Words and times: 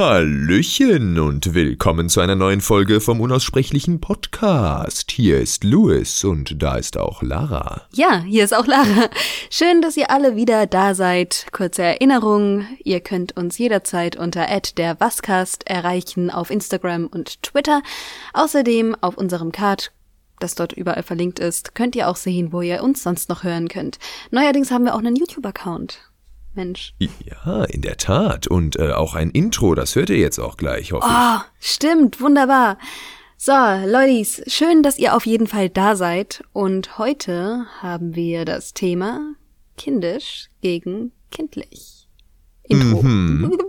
Hallöchen 0.00 1.18
und 1.18 1.52
willkommen 1.52 2.08
zu 2.08 2.20
einer 2.20 2.34
neuen 2.34 2.62
Folge 2.62 3.02
vom 3.02 3.20
unaussprechlichen 3.20 4.00
Podcast. 4.00 5.10
Hier 5.10 5.38
ist 5.38 5.62
Louis 5.62 6.24
und 6.24 6.62
da 6.62 6.76
ist 6.76 6.96
auch 6.96 7.20
Lara. 7.20 7.82
Ja, 7.92 8.22
hier 8.22 8.44
ist 8.44 8.54
auch 8.54 8.66
Lara. 8.66 9.10
Schön, 9.50 9.82
dass 9.82 9.98
ihr 9.98 10.10
alle 10.10 10.36
wieder 10.36 10.66
da 10.66 10.94
seid. 10.94 11.48
Kurze 11.52 11.82
Erinnerung, 11.82 12.64
ihr 12.82 13.00
könnt 13.00 13.36
uns 13.36 13.58
jederzeit 13.58 14.16
unter 14.16 14.46
der 14.78 14.98
Wascast 15.00 15.68
erreichen 15.68 16.30
auf 16.30 16.48
Instagram 16.48 17.06
und 17.06 17.42
Twitter. 17.42 17.82
Außerdem 18.32 18.96
auf 19.02 19.18
unserem 19.18 19.52
Card 19.52 19.92
das 20.38 20.54
dort 20.54 20.72
überall 20.72 21.02
verlinkt 21.02 21.38
ist, 21.38 21.74
könnt 21.74 21.94
ihr 21.94 22.08
auch 22.08 22.16
sehen, 22.16 22.54
wo 22.54 22.62
ihr 22.62 22.82
uns 22.82 23.02
sonst 23.02 23.28
noch 23.28 23.44
hören 23.44 23.68
könnt. 23.68 23.98
Neuerdings 24.30 24.70
haben 24.70 24.86
wir 24.86 24.94
auch 24.94 25.00
einen 25.00 25.16
YouTube-Account. 25.16 26.09
Mensch. 26.54 26.94
Ja, 26.98 27.64
in 27.64 27.82
der 27.82 27.96
Tat. 27.96 28.46
Und 28.46 28.76
äh, 28.76 28.92
auch 28.92 29.14
ein 29.14 29.30
Intro, 29.30 29.74
das 29.74 29.94
hört 29.96 30.10
ihr 30.10 30.18
jetzt 30.18 30.38
auch 30.38 30.56
gleich, 30.56 30.92
hoffe 30.92 31.06
oh, 31.08 31.40
ich. 31.60 31.70
stimmt, 31.70 32.20
wunderbar. 32.20 32.78
So, 33.36 33.52
Leutis, 33.52 34.42
schön, 34.48 34.82
dass 34.82 34.98
ihr 34.98 35.14
auf 35.14 35.24
jeden 35.24 35.46
Fall 35.46 35.70
da 35.70 35.96
seid. 35.96 36.44
Und 36.52 36.98
heute 36.98 37.64
haben 37.80 38.14
wir 38.14 38.44
das 38.44 38.74
Thema 38.74 39.34
kindisch 39.78 40.50
gegen 40.60 41.12
kindlich. 41.30 42.06
Intro. 42.64 43.02
Mhm. 43.02 43.58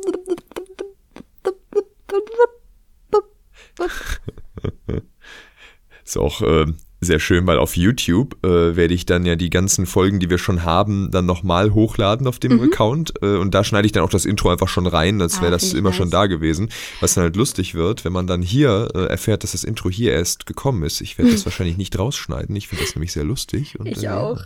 Ist 6.03 6.17
auch 6.17 6.41
äh, 6.41 6.65
sehr 7.03 7.19
schön, 7.19 7.47
weil 7.47 7.57
auf 7.57 7.75
YouTube 7.75 8.37
äh, 8.45 8.75
werde 8.75 8.93
ich 8.93 9.07
dann 9.07 9.25
ja 9.25 9.35
die 9.35 9.49
ganzen 9.49 9.87
Folgen, 9.87 10.19
die 10.19 10.29
wir 10.29 10.37
schon 10.37 10.63
haben, 10.63 11.09
dann 11.09 11.25
nochmal 11.25 11.73
hochladen 11.73 12.27
auf 12.27 12.37
dem 12.37 12.57
mhm. 12.57 12.63
Account. 12.65 13.13
Äh, 13.23 13.37
und 13.37 13.55
da 13.55 13.63
schneide 13.63 13.87
ich 13.87 13.91
dann 13.91 14.03
auch 14.03 14.09
das 14.09 14.25
Intro 14.25 14.51
einfach 14.51 14.67
schon 14.67 14.85
rein, 14.85 15.19
als 15.19 15.41
wäre 15.41 15.47
ah, 15.47 15.51
das 15.51 15.73
immer 15.73 15.89
nice. 15.89 15.97
schon 15.97 16.11
da 16.11 16.27
gewesen. 16.27 16.69
Was 16.99 17.15
dann 17.15 17.23
halt 17.23 17.35
lustig 17.35 17.73
wird, 17.73 18.05
wenn 18.05 18.13
man 18.13 18.27
dann 18.27 18.43
hier 18.43 18.89
äh, 18.93 19.05
erfährt, 19.05 19.43
dass 19.43 19.53
das 19.53 19.63
Intro 19.63 19.89
hier 19.89 20.13
erst 20.13 20.45
gekommen 20.45 20.83
ist. 20.83 21.01
Ich 21.01 21.17
werde 21.17 21.31
das 21.31 21.43
wahrscheinlich 21.45 21.77
nicht 21.77 21.97
rausschneiden. 21.97 22.55
Ich 22.55 22.67
finde 22.67 22.85
das 22.85 22.95
nämlich 22.95 23.13
sehr 23.13 23.23
lustig. 23.23 23.79
Und, 23.79 23.87
ich 23.87 24.03
äh, 24.03 24.09
auch. 24.09 24.41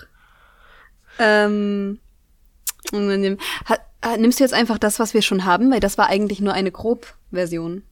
Ähm, 1.19 1.99
nimmst 2.93 4.39
du 4.39 4.43
jetzt 4.43 4.53
einfach 4.53 4.77
das, 4.77 4.99
was 4.99 5.13
wir 5.13 5.21
schon 5.21 5.43
haben? 5.43 5.71
Weil 5.71 5.81
das 5.81 5.97
war 5.97 6.07
eigentlich 6.07 6.39
nur 6.39 6.53
eine 6.53 6.71
Grobversion. 6.71 7.83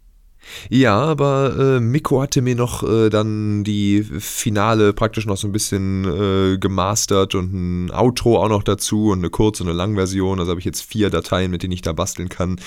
Ja, 0.69 0.99
aber 0.99 1.55
äh, 1.57 1.79
Miko 1.79 2.21
hatte 2.21 2.41
mir 2.41 2.55
noch 2.55 2.83
äh, 2.83 3.09
dann 3.09 3.63
die 3.63 4.03
Finale 4.03 4.93
praktisch 4.93 5.25
noch 5.25 5.37
so 5.37 5.47
ein 5.47 5.51
bisschen 5.51 6.05
äh, 6.05 6.57
gemastert 6.57 7.35
und 7.35 7.53
ein 7.53 7.91
Outro 7.91 8.41
auch 8.41 8.49
noch 8.49 8.63
dazu 8.63 9.09
und 9.09 9.19
eine 9.19 9.29
kurze 9.29 9.63
und 9.63 9.69
eine 9.69 9.77
Langversion. 9.77 10.39
Also 10.39 10.51
habe 10.51 10.59
ich 10.59 10.65
jetzt 10.65 10.81
vier 10.81 11.09
Dateien, 11.09 11.51
mit 11.51 11.63
denen 11.63 11.73
ich 11.73 11.81
da 11.81 11.93
basteln 11.93 12.29
kann. 12.29 12.59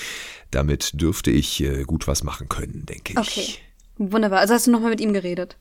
Damit 0.51 1.01
dürfte 1.01 1.31
ich 1.31 1.61
äh, 1.61 1.83
gut 1.83 2.07
was 2.07 2.23
machen 2.23 2.49
können, 2.49 2.85
denke 2.85 3.13
ich. 3.13 3.17
Okay. 3.17 3.55
Wunderbar. 3.97 4.39
Also 4.39 4.53
hast 4.53 4.67
du 4.67 4.71
nochmal 4.71 4.91
mit 4.91 5.01
ihm 5.01 5.13
geredet? 5.13 5.57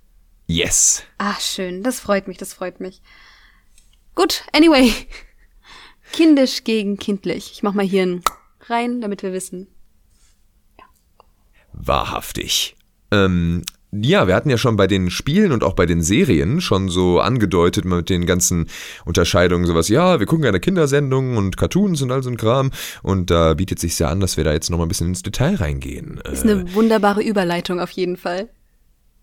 Yes. 0.47 1.03
Ach, 1.19 1.41
schön. 1.41 1.83
Das 1.83 2.00
freut 2.00 2.28
mich, 2.28 2.39
das 2.39 2.55
freut 2.55 2.81
mich. 2.81 3.03
Gut, 4.14 4.44
anyway. 4.53 4.92
Kindisch 6.12 6.64
gegen 6.64 6.98
kindlich. 6.98 7.50
Ich 7.53 7.62
mach 7.62 7.75
mal 7.75 7.84
hier 7.84 8.03
ein 8.03 8.22
rein, 8.69 9.00
damit 9.00 9.22
wir 9.22 9.33
wissen. 9.33 9.69
Wahrhaftig. 11.77 12.77
Ähm, 13.12 13.62
ja, 13.92 14.27
wir 14.27 14.34
hatten 14.34 14.50
ja 14.50 14.58
schon 14.58 14.77
bei 14.77 14.86
den 14.86 15.10
Spielen 15.10 15.52
und 15.52 15.62
auch 15.62 15.74
bei 15.74 15.86
den 15.86 16.02
Serien 16.02 16.60
schon 16.60 16.88
so 16.88 17.20
angedeutet 17.20 17.84
mit 17.84 18.10
den 18.10 18.27
ganzen 18.27 18.66
Unterscheidungen, 19.05 19.64
sowas, 19.64 19.88
ja, 19.88 20.19
wir 20.19 20.27
gucken 20.27 20.42
gerne 20.42 20.60
Kindersendungen 20.60 21.36
und 21.36 21.56
Cartoons 21.56 22.02
und 22.02 22.10
all 22.10 22.22
so 22.22 22.30
ein 22.30 22.36
Kram. 22.36 22.70
Und 23.02 23.30
da 23.30 23.54
bietet 23.54 23.78
sich 23.78 23.98
ja 23.98 24.08
an, 24.08 24.20
dass 24.20 24.36
wir 24.36 24.44
da 24.44 24.52
jetzt 24.52 24.70
nochmal 24.70 24.86
ein 24.86 24.88
bisschen 24.88 25.08
ins 25.08 25.22
Detail 25.22 25.54
reingehen. 25.56 26.20
Ist 26.30 26.42
eine 26.42 26.62
äh, 26.62 26.74
wunderbare 26.74 27.22
Überleitung 27.22 27.80
auf 27.80 27.91
jeden 27.91 28.16
Fall. 28.16 28.48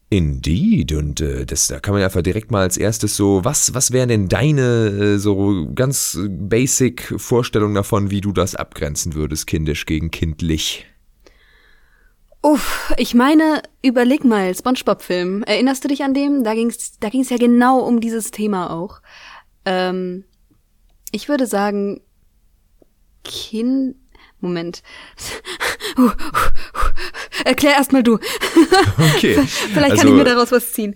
Indeed, 0.10 0.94
und 0.94 1.22
äh, 1.22 1.46
das, 1.46 1.68
da 1.68 1.80
kann 1.80 1.96
man 1.96 2.04
einfach 2.04 2.22
direkt 2.22 2.52
mal 2.52 2.62
als 2.62 2.78
erstes 2.78 3.16
so, 3.16 3.44
was, 3.44 3.74
was 3.74 3.92
wären 3.92 4.10
denn 4.10 4.28
deine 4.28 4.88
äh, 4.88 5.18
so 5.18 5.68
ganz 5.74 6.20
basic 6.30 7.16
Vorstellungen 7.18 7.74
davon, 7.74 8.12
wie 8.12 8.22
du 8.22 8.32
das 8.32 8.56
abgrenzen 8.56 9.16
würdest, 9.16 9.48
kindisch 9.48 9.86
gegen 9.86 10.12
kindlich? 10.12 10.86
Uff, 12.46 12.94
ich 12.98 13.14
meine, 13.14 13.64
überleg 13.82 14.26
mal, 14.26 14.54
SpongeBob-Film. 14.54 15.44
Erinnerst 15.44 15.84
du 15.86 15.88
dich 15.88 16.04
an 16.04 16.14
dem? 16.14 16.44
Da 16.44 16.54
ging's, 16.54 17.00
da 17.00 17.08
ging's 17.08 17.30
ja 17.30 17.38
genau 17.38 17.80
um 17.80 18.02
dieses 18.02 18.32
Thema 18.32 18.70
auch. 18.70 19.02
Ähm, 19.64 20.26
ich 21.12 21.30
würde 21.30 21.48
sagen, 21.48 22.02
Kind. 23.24 23.96
Moment. 24.40 24.84
Uh, 25.96 26.06
uh, 26.06 26.08
uh, 26.08 27.44
Erklär 27.46 27.74
erst 27.74 27.94
mal 27.94 28.02
du. 28.02 28.18
Okay. 29.16 29.36
Vielleicht 29.36 29.92
also, 29.92 29.96
kann 29.98 30.08
ich 30.08 30.14
mir 30.14 30.24
daraus 30.24 30.52
was 30.52 30.74
ziehen. 30.74 30.96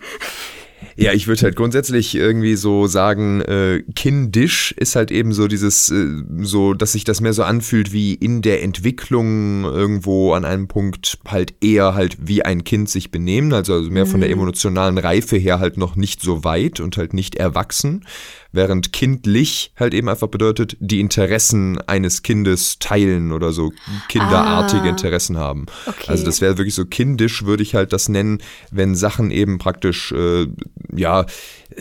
Ja, 0.99 1.13
ich 1.13 1.27
würde 1.27 1.43
halt 1.43 1.55
grundsätzlich 1.55 2.15
irgendwie 2.15 2.55
so 2.55 2.87
sagen, 2.87 3.41
äh, 3.41 3.83
kindisch 3.95 4.71
ist 4.71 4.95
halt 4.95 5.11
eben 5.11 5.31
so 5.31 5.47
dieses, 5.47 5.91
äh, 5.91 6.23
so, 6.41 6.73
dass 6.73 6.93
sich 6.93 7.03
das 7.03 7.21
mehr 7.21 7.33
so 7.33 7.43
anfühlt 7.43 7.93
wie 7.93 8.15
in 8.15 8.41
der 8.41 8.63
Entwicklung 8.63 9.63
irgendwo 9.63 10.33
an 10.33 10.43
einem 10.43 10.67
Punkt 10.67 11.19
halt 11.27 11.53
eher 11.61 11.93
halt 11.93 12.17
wie 12.19 12.41
ein 12.41 12.63
Kind 12.63 12.89
sich 12.89 13.11
benehmen, 13.11 13.53
also 13.53 13.79
mehr 13.81 14.07
von 14.07 14.21
der 14.21 14.35
mhm. 14.35 14.41
emotionalen 14.41 14.97
Reife 14.97 15.37
her 15.37 15.59
halt 15.59 15.77
noch 15.77 15.95
nicht 15.95 16.19
so 16.19 16.43
weit 16.43 16.79
und 16.79 16.97
halt 16.97 17.13
nicht 17.13 17.35
erwachsen 17.35 18.03
während 18.51 18.93
kindlich 18.93 19.71
halt 19.77 19.93
eben 19.93 20.09
einfach 20.09 20.27
bedeutet, 20.27 20.77
die 20.79 20.99
Interessen 20.99 21.79
eines 21.87 22.23
Kindes 22.23 22.79
teilen 22.79 23.31
oder 23.31 23.51
so 23.51 23.71
kinderartige 24.09 24.83
ah, 24.83 24.89
Interessen 24.89 25.37
haben. 25.37 25.65
Okay. 25.85 26.05
Also 26.07 26.25
das 26.25 26.41
wäre 26.41 26.57
wirklich 26.57 26.75
so 26.75 26.85
kindisch, 26.85 27.45
würde 27.45 27.63
ich 27.63 27.75
halt 27.75 27.93
das 27.93 28.09
nennen, 28.09 28.39
wenn 28.71 28.95
Sachen 28.95 29.31
eben 29.31 29.57
praktisch, 29.57 30.11
äh, 30.11 30.47
ja, 30.95 31.25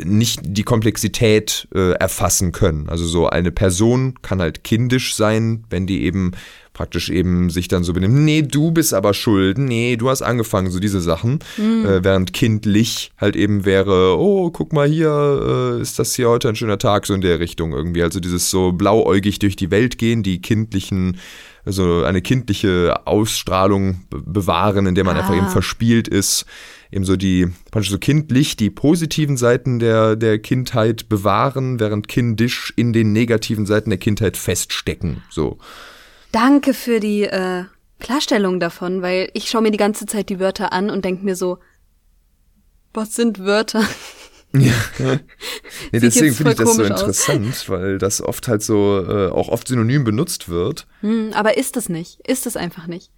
nicht 0.04 0.40
die 0.42 0.64
Komplexität 0.64 1.68
äh, 1.74 1.92
erfassen 1.92 2.52
können. 2.52 2.88
Also 2.88 3.06
so 3.06 3.28
eine 3.28 3.52
Person 3.52 4.14
kann 4.22 4.40
halt 4.40 4.64
kindisch 4.64 5.14
sein, 5.14 5.64
wenn 5.70 5.86
die 5.86 6.02
eben 6.02 6.32
praktisch 6.76 7.08
eben 7.08 7.48
sich 7.48 7.68
dann 7.68 7.84
so 7.84 7.94
benimmt, 7.94 8.16
nee, 8.16 8.42
du 8.42 8.70
bist 8.70 8.92
aber 8.92 9.14
schuld, 9.14 9.56
nee, 9.56 9.96
du 9.96 10.10
hast 10.10 10.20
angefangen, 10.20 10.70
so 10.70 10.78
diese 10.78 11.00
Sachen. 11.00 11.38
Mhm. 11.56 11.86
Äh, 11.86 12.04
während 12.04 12.34
kindlich 12.34 13.12
halt 13.16 13.34
eben 13.34 13.64
wäre, 13.64 14.18
oh, 14.18 14.50
guck 14.50 14.74
mal 14.74 14.86
hier, 14.86 15.78
äh, 15.78 15.80
ist 15.80 15.98
das 15.98 16.14
hier 16.14 16.28
heute 16.28 16.50
ein 16.50 16.56
schöner 16.56 16.76
Tag, 16.76 17.06
so 17.06 17.14
in 17.14 17.22
der 17.22 17.40
Richtung 17.40 17.72
irgendwie. 17.72 18.02
Also 18.02 18.20
dieses 18.20 18.50
so 18.50 18.72
blauäugig 18.72 19.38
durch 19.38 19.56
die 19.56 19.70
Welt 19.70 19.96
gehen, 19.96 20.22
die 20.22 20.42
kindlichen, 20.42 21.16
also 21.64 22.04
eine 22.04 22.20
kindliche 22.20 23.06
Ausstrahlung 23.06 24.02
bewahren, 24.10 24.84
in 24.84 24.94
der 24.94 25.04
man 25.04 25.16
ah. 25.16 25.20
einfach 25.20 25.34
eben 25.34 25.48
verspielt 25.48 26.08
ist 26.08 26.44
eben 26.92 27.04
so 27.04 27.16
die, 27.16 27.48
praktisch 27.72 27.90
so 27.90 27.98
kindlich 27.98 28.54
die 28.56 28.70
positiven 28.70 29.36
Seiten 29.36 29.80
der, 29.80 30.14
der 30.14 30.38
Kindheit 30.38 31.08
bewahren, 31.08 31.80
während 31.80 32.06
kindisch 32.06 32.72
in 32.76 32.92
den 32.92 33.12
negativen 33.12 33.66
Seiten 33.66 33.90
der 33.90 33.98
Kindheit 33.98 34.36
feststecken. 34.36 35.22
So. 35.28 35.58
Danke 36.32 36.74
für 36.74 37.00
die 37.00 37.22
äh, 37.22 37.64
Klarstellung 37.98 38.60
davon, 38.60 39.02
weil 39.02 39.30
ich 39.32 39.48
schaue 39.48 39.62
mir 39.62 39.70
die 39.70 39.78
ganze 39.78 40.06
Zeit 40.06 40.28
die 40.28 40.40
Wörter 40.40 40.72
an 40.72 40.90
und 40.90 41.04
denke 41.04 41.24
mir 41.24 41.36
so, 41.36 41.58
was 42.92 43.14
sind 43.14 43.38
Wörter? 43.40 43.84
Ja. 44.52 44.72
nee, 45.92 46.00
deswegen 46.00 46.34
finde 46.34 46.52
ich 46.52 46.58
das 46.58 46.76
so 46.76 46.82
interessant, 46.84 47.48
aus. 47.48 47.68
weil 47.68 47.98
das 47.98 48.22
oft 48.22 48.48
halt 48.48 48.62
so 48.62 49.04
äh, 49.06 49.28
auch 49.28 49.48
oft 49.48 49.68
synonym 49.68 50.04
benutzt 50.04 50.48
wird. 50.48 50.86
Hm, 51.00 51.32
aber 51.34 51.58
ist 51.58 51.76
es 51.76 51.90
nicht? 51.90 52.20
Ist 52.26 52.46
es 52.46 52.56
einfach 52.56 52.86
nicht? 52.86 53.10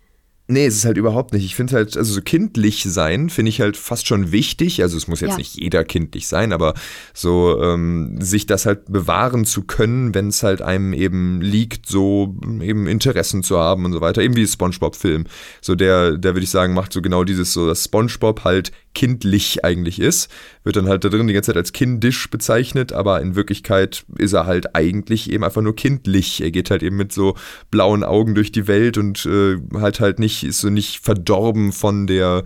Nee, 0.51 0.65
es 0.65 0.77
ist 0.77 0.87
halt 0.87 0.97
überhaupt 0.97 1.35
nicht. 1.35 1.45
Ich 1.45 1.55
finde 1.55 1.75
halt, 1.75 1.95
also 1.95 2.11
so 2.11 2.23
kindlich 2.23 2.83
sein 2.85 3.29
finde 3.29 3.51
ich 3.51 3.61
halt 3.61 3.77
fast 3.77 4.07
schon 4.07 4.33
wichtig. 4.33 4.81
Also 4.81 4.97
es 4.97 5.07
muss 5.07 5.21
jetzt 5.21 5.33
ja. 5.33 5.37
nicht 5.37 5.57
jeder 5.57 5.85
kindlich 5.85 6.27
sein, 6.27 6.55
aber 6.55 6.73
so 7.13 7.63
ähm, 7.63 8.19
sich 8.19 8.47
das 8.47 8.65
halt 8.65 8.91
bewahren 8.91 9.45
zu 9.45 9.65
können, 9.65 10.15
wenn 10.15 10.29
es 10.29 10.43
halt 10.43 10.63
einem 10.63 10.95
eben 10.95 11.43
liegt, 11.43 11.87
so 11.87 12.35
eben 12.63 12.87
Interessen 12.87 13.43
zu 13.43 13.59
haben 13.59 13.85
und 13.85 13.93
so 13.93 14.01
weiter. 14.01 14.23
Eben 14.23 14.37
wie 14.37 14.47
SpongeBob-Film. 14.47 15.27
So 15.61 15.75
der, 15.75 16.17
der 16.17 16.35
würde 16.35 16.45
ich 16.45 16.51
sagen, 16.51 16.73
macht 16.73 16.95
so 16.95 17.03
genau 17.03 17.25
dieses, 17.25 17.53
so 17.53 17.67
dass 17.67 17.85
SpongeBob 17.85 18.45
halt 18.45 18.73
kindlich 18.99 19.65
eigentlich 19.65 20.01
ist. 20.01 20.29
Wird 20.65 20.75
dann 20.75 20.89
halt 20.89 21.05
da 21.05 21.09
drin 21.09 21.29
die 21.29 21.33
ganze 21.33 21.53
Zeit 21.53 21.57
als 21.57 21.73
kindisch 21.73 22.29
bezeichnet, 22.31 22.93
aber 22.93 23.21
in 23.21 23.37
Wirklichkeit 23.37 24.05
ist 24.19 24.33
er 24.33 24.45
halt 24.45 24.75
eigentlich 24.75 25.31
eben 25.31 25.45
einfach 25.45 25.63
nur 25.63 25.77
kindlich. 25.77 26.41
Er 26.41 26.51
geht 26.51 26.73
halt 26.73 26.83
eben 26.83 26.97
mit 26.97 27.13
so 27.13 27.37
blauen 27.71 28.03
Augen 28.03 28.35
durch 28.35 28.51
die 28.51 28.67
Welt 28.67 28.99
und 28.99 29.25
äh, 29.25 29.57
halt 29.75 30.01
halt 30.01 30.19
nicht 30.19 30.43
ist 30.43 30.61
so 30.61 30.69
nicht 30.69 30.99
verdorben 30.99 31.71
von 31.71 32.09
der, 32.09 32.43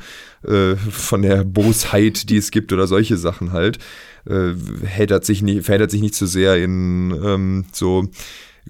äh, 0.47 0.77
von 0.77 1.23
der 1.23 1.45
Bosheit, 1.45 2.29
die 2.29 2.37
es 2.37 2.51
gibt 2.51 2.71
oder 2.75 2.87
solche 2.87 3.17
Sachen 3.17 3.53
halt. 3.53 3.79
Äh, 4.27 4.53
sich 5.23 5.41
nicht, 5.41 5.65
verheddert 5.65 5.91
sich 5.91 6.03
nicht 6.03 6.15
zu 6.15 6.27
so 6.27 6.33
sehr 6.33 6.63
in 6.63 7.19
ähm, 7.25 7.65
so 7.73 8.11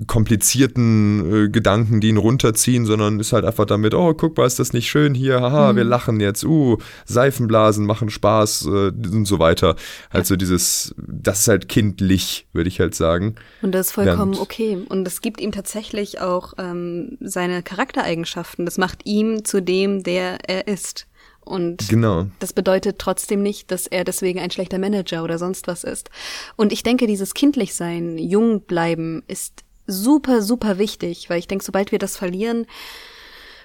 komplizierten 0.07 1.47
äh, 1.47 1.49
Gedanken, 1.51 2.01
die 2.01 2.09
ihn 2.09 2.17
runterziehen, 2.17 2.87
sondern 2.87 3.21
ist 3.21 3.33
halt 3.33 3.45
einfach 3.45 3.67
damit, 3.67 3.93
oh, 3.95 4.15
guck 4.15 4.37
mal, 4.37 4.47
ist 4.47 4.59
das 4.59 4.73
nicht 4.73 4.89
schön 4.89 5.15
hier, 5.15 5.41
haha, 5.41 5.73
mhm. 5.73 5.77
wir 5.77 5.85
lachen 5.85 6.21
jetzt, 6.21 6.45
uh, 6.45 6.79
Seifenblasen 7.05 7.85
machen 7.85 8.09
Spaß 8.09 8.67
äh, 8.67 8.69
und 8.69 9.27
so 9.27 9.39
weiter. 9.39 9.77
Halt 10.11 10.27
so 10.27 10.37
dieses, 10.37 10.95
das 10.97 11.41
ist 11.41 11.49
halt 11.49 11.69
kindlich, 11.69 12.47
würde 12.53 12.69
ich 12.69 12.81
halt 12.81 12.95
sagen. 12.95 13.35
Und 13.61 13.73
das 13.73 13.89
ist 13.89 13.93
vollkommen 13.93 14.33
Während, 14.33 14.41
okay. 14.41 14.79
Und 14.89 15.07
es 15.07 15.21
gibt 15.21 15.41
ihm 15.41 15.53
tatsächlich 15.53 16.21
auch 16.21 16.55
ähm, 16.59 17.19
seine 17.21 17.63
Charaktereigenschaften. 17.63 18.65
Das 18.65 18.79
macht 18.79 19.05
ihm 19.05 19.45
zu 19.45 19.61
dem, 19.61 20.03
der 20.03 20.39
er 20.49 20.69
ist. 20.69 21.07
Und 21.45 21.89
genau. 21.89 22.27
das 22.39 22.53
bedeutet 22.53 22.99
trotzdem 22.99 23.43
nicht, 23.43 23.71
dass 23.73 23.87
er 23.89 24.05
deswegen 24.05 24.39
ein 24.39 24.51
schlechter 24.51 24.79
Manager 24.79 25.25
oder 25.25 25.39
sonst 25.39 25.67
was 25.67 25.83
ist. 25.85 26.09
Und 26.57 26.73
ich 26.73 26.83
denke, 26.83 27.07
dieses 27.07 27.35
Kindlichsein, 27.35 28.17
jung 28.17 28.63
bleiben, 28.63 29.25
ist 29.27 29.65
super, 29.87 30.43
super 30.43 30.79
wichtig, 30.79 31.29
weil 31.29 31.39
ich 31.39 31.49
denke, 31.49 31.65
sobald 31.65 31.93
wir 31.93 31.99
das 31.99 32.17
verlieren, 32.17 32.67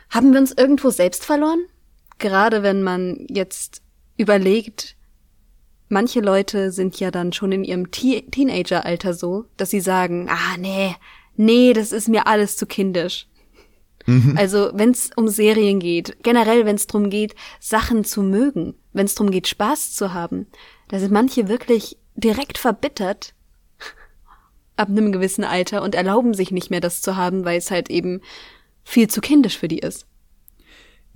haben 0.10 0.34
wir 0.34 0.40
uns 0.40 0.52
irgendwo 0.52 0.90
selbst 0.90 1.26
verloren. 1.26 1.66
Gerade 2.18 2.64
wenn 2.64 2.82
man 2.82 3.28
jetzt 3.30 3.82
überlegt, 4.18 4.96
manche 5.90 6.22
Leute 6.22 6.72
sind 6.72 7.00
ja 7.00 7.12
dann 7.12 7.34
schon 7.34 7.52
in 7.52 7.64
ihrem 7.64 7.92
Te 7.92 8.24
Teenageralter 8.32 9.14
so, 9.14 9.46
dass 9.58 9.70
sie 9.70 9.80
sagen, 9.80 10.28
ah 10.30 10.58
nee, 10.58 10.96
nee, 11.36 11.74
das 11.74 11.92
ist 11.92 12.10
mir 12.10 12.28
alles 12.28 12.58
zu 12.58 12.66
kindisch. 12.66 13.28
Mhm. 14.06 14.36
Also 14.38 14.72
wenn 14.74 14.92
es 14.92 15.12
um 15.16 15.28
Serien 15.28 15.80
geht, 15.80 16.24
generell 16.24 16.66
wenn 16.66 16.78
es 16.78 16.88
darum 16.88 17.10
geht, 17.10 17.36
Sachen 17.60 18.04
zu 18.04 18.24
mögen, 18.24 18.76
wenn 18.94 19.06
es 19.06 19.16
darum 19.16 19.32
geht, 19.32 19.48
Spaß 19.48 19.94
zu 19.94 20.14
haben, 20.14 20.48
da 20.88 21.00
sind 21.00 21.12
manche 21.12 21.50
wirklich 21.50 21.98
direkt 22.16 22.58
verbittert 22.58 23.34
ab 24.78 24.90
einem 24.90 25.12
gewissen 25.12 25.44
Alter 25.44 25.82
und 25.82 25.96
erlauben 25.96 26.34
sich 26.34 26.52
nicht 26.52 26.70
mehr 26.70 26.82
das 26.82 27.02
zu 27.02 27.16
haben, 27.16 27.46
weil 27.46 27.58
es 27.58 27.72
halt 27.72 27.90
eben 27.90 28.22
viel 28.84 29.08
zu 29.10 29.22
kindisch 29.22 29.58
für 29.58 29.68
die 29.68 29.80
ist 29.80 30.08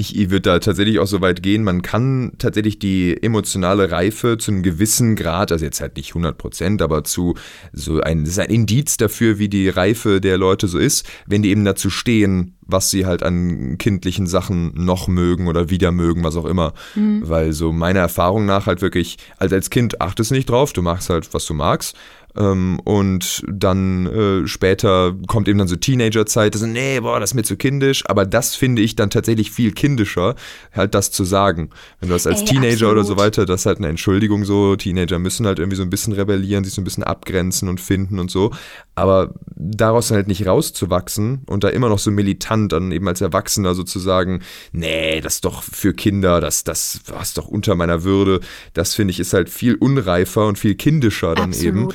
ich 0.09 0.29
würde 0.29 0.41
da 0.41 0.59
tatsächlich 0.59 0.99
auch 0.99 1.07
so 1.07 1.21
weit 1.21 1.43
gehen, 1.43 1.63
man 1.63 1.81
kann 1.81 2.33
tatsächlich 2.37 2.79
die 2.79 3.21
emotionale 3.21 3.91
Reife 3.91 4.37
zu 4.37 4.51
einem 4.51 4.63
gewissen 4.63 5.15
Grad, 5.15 5.51
also 5.51 5.63
jetzt 5.63 5.81
halt 5.81 5.95
nicht 5.97 6.09
100 6.09 6.37
Prozent, 6.37 6.81
aber 6.81 7.03
zu 7.03 7.35
so 7.71 8.01
ein, 8.01 8.23
das 8.23 8.33
ist 8.33 8.39
ein 8.39 8.49
Indiz 8.49 8.97
dafür, 8.97 9.37
wie 9.37 9.49
die 9.49 9.69
Reife 9.69 10.19
der 10.21 10.37
Leute 10.37 10.67
so 10.67 10.79
ist, 10.79 11.07
wenn 11.27 11.43
die 11.43 11.49
eben 11.49 11.65
dazu 11.65 11.89
stehen, 11.89 12.55
was 12.61 12.89
sie 12.89 13.05
halt 13.05 13.21
an 13.21 13.77
kindlichen 13.77 14.27
Sachen 14.27 14.73
noch 14.75 15.07
mögen 15.07 15.47
oder 15.47 15.69
wieder 15.69 15.91
mögen, 15.91 16.23
was 16.23 16.37
auch 16.37 16.45
immer. 16.45 16.73
Mhm. 16.95 17.27
Weil 17.27 17.53
so 17.53 17.71
meiner 17.71 17.99
Erfahrung 17.99 18.45
nach 18.45 18.65
halt 18.65 18.81
wirklich, 18.81 19.17
also 19.37 19.55
als 19.55 19.69
Kind 19.69 20.01
achtest 20.01 20.31
nicht 20.31 20.49
drauf, 20.49 20.73
du 20.73 20.81
machst 20.81 21.09
halt, 21.09 21.33
was 21.33 21.45
du 21.45 21.53
magst. 21.53 21.95
Ähm, 22.35 22.79
und 22.83 23.43
dann 23.47 24.07
äh, 24.07 24.47
später 24.47 25.15
kommt 25.27 25.47
eben 25.47 25.59
dann 25.59 25.67
so 25.67 25.75
Teenagerzeit, 25.75 26.55
so, 26.55 26.65
nee, 26.65 26.99
boah, 26.99 27.19
das 27.19 27.31
ist 27.31 27.33
mir 27.33 27.43
zu 27.43 27.57
kindisch. 27.57 28.03
Aber 28.07 28.25
das 28.25 28.55
finde 28.55 28.81
ich 28.81 28.95
dann 28.95 29.09
tatsächlich 29.09 29.51
viel 29.51 29.71
kindischer, 29.73 30.35
halt 30.73 30.95
das 30.95 31.11
zu 31.11 31.23
sagen. 31.23 31.69
Wenn 31.99 32.09
du 32.09 32.15
das 32.15 32.27
als 32.27 32.41
Ey, 32.41 32.47
Teenager 32.47 32.87
absolut. 32.87 32.93
oder 32.93 33.03
so 33.03 33.17
weiter, 33.17 33.45
das 33.45 33.61
ist 33.61 33.65
halt 33.65 33.79
eine 33.79 33.89
Entschuldigung 33.89 34.45
so. 34.45 34.75
Teenager 34.75 35.19
müssen 35.19 35.45
halt 35.45 35.59
irgendwie 35.59 35.77
so 35.77 35.83
ein 35.83 35.89
bisschen 35.89 36.13
rebellieren, 36.13 36.63
sich 36.63 36.73
so 36.73 36.81
ein 36.81 36.85
bisschen 36.85 37.03
abgrenzen 37.03 37.67
und 37.67 37.81
finden 37.81 38.19
und 38.19 38.31
so. 38.31 38.51
Aber 38.95 39.33
daraus 39.55 40.07
dann 40.07 40.17
halt 40.17 40.27
nicht 40.27 40.45
rauszuwachsen 40.45 41.43
und 41.47 41.63
da 41.63 41.69
immer 41.69 41.89
noch 41.89 41.99
so 41.99 42.11
militant 42.11 42.71
dann 42.71 42.91
eben 42.91 43.07
als 43.07 43.21
Erwachsener 43.21 43.75
sozusagen, 43.75 44.41
nee, 44.71 45.21
das 45.21 45.35
ist 45.35 45.45
doch 45.45 45.63
für 45.63 45.93
Kinder, 45.93 46.41
das, 46.41 46.63
das 46.63 47.01
war 47.07 47.23
doch 47.35 47.47
unter 47.47 47.75
meiner 47.75 48.03
Würde. 48.03 48.39
Das 48.73 48.95
finde 48.95 49.11
ich 49.11 49.19
ist 49.19 49.33
halt 49.33 49.49
viel 49.49 49.75
unreifer 49.75 50.47
und 50.47 50.57
viel 50.57 50.75
kindischer 50.75 51.35
dann 51.35 51.51
absolut. 51.51 51.65
eben 51.65 51.89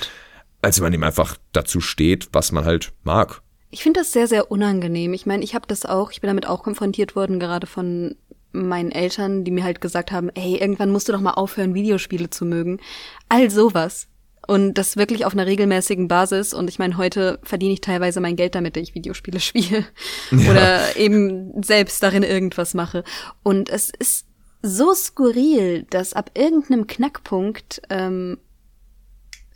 als 0.66 0.78
wenn 0.78 0.86
man 0.86 0.94
ihm 0.94 1.04
einfach 1.04 1.36
dazu 1.52 1.80
steht, 1.80 2.28
was 2.32 2.50
man 2.50 2.64
halt 2.64 2.92
mag. 3.04 3.40
Ich 3.70 3.84
finde 3.84 4.00
das 4.00 4.10
sehr, 4.10 4.26
sehr 4.26 4.50
unangenehm. 4.50 5.14
Ich 5.14 5.24
meine, 5.24 5.44
ich 5.44 5.54
habe 5.54 5.68
das 5.68 5.86
auch, 5.86 6.10
ich 6.10 6.20
bin 6.20 6.26
damit 6.26 6.46
auch 6.46 6.64
konfrontiert 6.64 7.14
worden, 7.14 7.38
gerade 7.38 7.68
von 7.68 8.16
meinen 8.50 8.90
Eltern, 8.90 9.44
die 9.44 9.52
mir 9.52 9.62
halt 9.62 9.80
gesagt 9.80 10.10
haben, 10.10 10.28
ey, 10.30 10.56
irgendwann 10.56 10.90
musst 10.90 11.08
du 11.08 11.12
doch 11.12 11.20
mal 11.20 11.34
aufhören, 11.34 11.74
Videospiele 11.74 12.30
zu 12.30 12.44
mögen. 12.44 12.80
All 13.28 13.48
sowas. 13.48 14.08
Und 14.48 14.74
das 14.74 14.96
wirklich 14.96 15.24
auf 15.24 15.34
einer 15.34 15.46
regelmäßigen 15.46 16.08
Basis. 16.08 16.52
Und 16.52 16.68
ich 16.68 16.80
meine, 16.80 16.96
heute 16.96 17.38
verdiene 17.44 17.74
ich 17.74 17.80
teilweise 17.80 18.18
mein 18.20 18.34
Geld 18.34 18.56
damit, 18.56 18.74
dass 18.74 18.82
ich 18.82 18.94
Videospiele 18.96 19.38
spiele. 19.40 19.84
Ja. 20.32 20.50
Oder 20.50 20.96
eben 20.96 21.62
selbst 21.62 22.02
darin 22.02 22.24
irgendwas 22.24 22.74
mache. 22.74 23.04
Und 23.44 23.70
es 23.70 23.92
ist 23.96 24.26
so 24.62 24.92
skurril, 24.94 25.84
dass 25.90 26.12
ab 26.12 26.32
irgendeinem 26.34 26.88
Knackpunkt 26.88 27.82
ähm, 27.88 28.38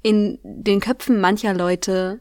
in 0.02 0.38
den 0.42 0.80
Köpfen 0.80 1.20
mancher 1.20 1.54
Leute 1.54 2.20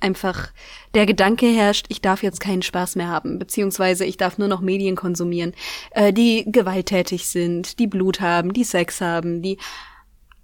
einfach 0.00 0.50
der 0.94 1.06
Gedanke 1.06 1.46
herrscht, 1.46 1.86
ich 1.88 2.00
darf 2.00 2.22
jetzt 2.22 2.40
keinen 2.40 2.62
Spaß 2.62 2.96
mehr 2.96 3.08
haben, 3.08 3.38
beziehungsweise 3.38 4.04
ich 4.04 4.16
darf 4.16 4.38
nur 4.38 4.48
noch 4.48 4.60
Medien 4.60 4.96
konsumieren, 4.96 5.52
äh, 5.92 6.12
die 6.12 6.44
gewalttätig 6.50 7.28
sind, 7.28 7.78
die 7.78 7.86
Blut 7.86 8.20
haben, 8.20 8.52
die 8.52 8.64
Sex 8.64 9.00
haben, 9.00 9.42
die 9.42 9.58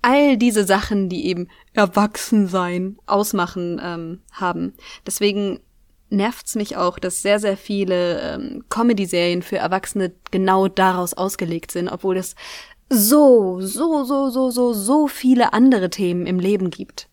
all 0.00 0.37
diese 0.37 0.64
Sachen, 0.64 1.08
die 1.08 1.26
eben 1.26 1.49
Erwachsensein 1.75 2.99
ausmachen, 3.06 3.81
ähm, 3.82 4.20
haben. 4.32 4.75
Deswegen 5.06 5.60
nervt's 6.10 6.56
mich 6.56 6.76
auch, 6.76 6.99
dass 6.99 7.22
sehr, 7.22 7.38
sehr 7.38 7.56
viele 7.56 8.20
ähm, 8.20 8.64
Comedy-Serien 8.69 9.43
für 9.43 9.56
Erwachsene 9.56 10.12
genau 10.31 10.69
daraus 10.69 11.14
ausgelegt 11.14 11.70
sind, 11.70 11.88
obwohl 11.88 12.16
das 12.16 12.34
so, 12.93 13.61
so, 13.61 14.05
so, 14.05 14.31
so, 14.31 14.50
so, 14.50 14.73
so 14.73 15.09
viele 15.09 15.53
andere 15.53 15.91
Themen 15.91 16.27
im 16.27 16.39
Leben 16.39 16.71
gibt. 16.71 17.09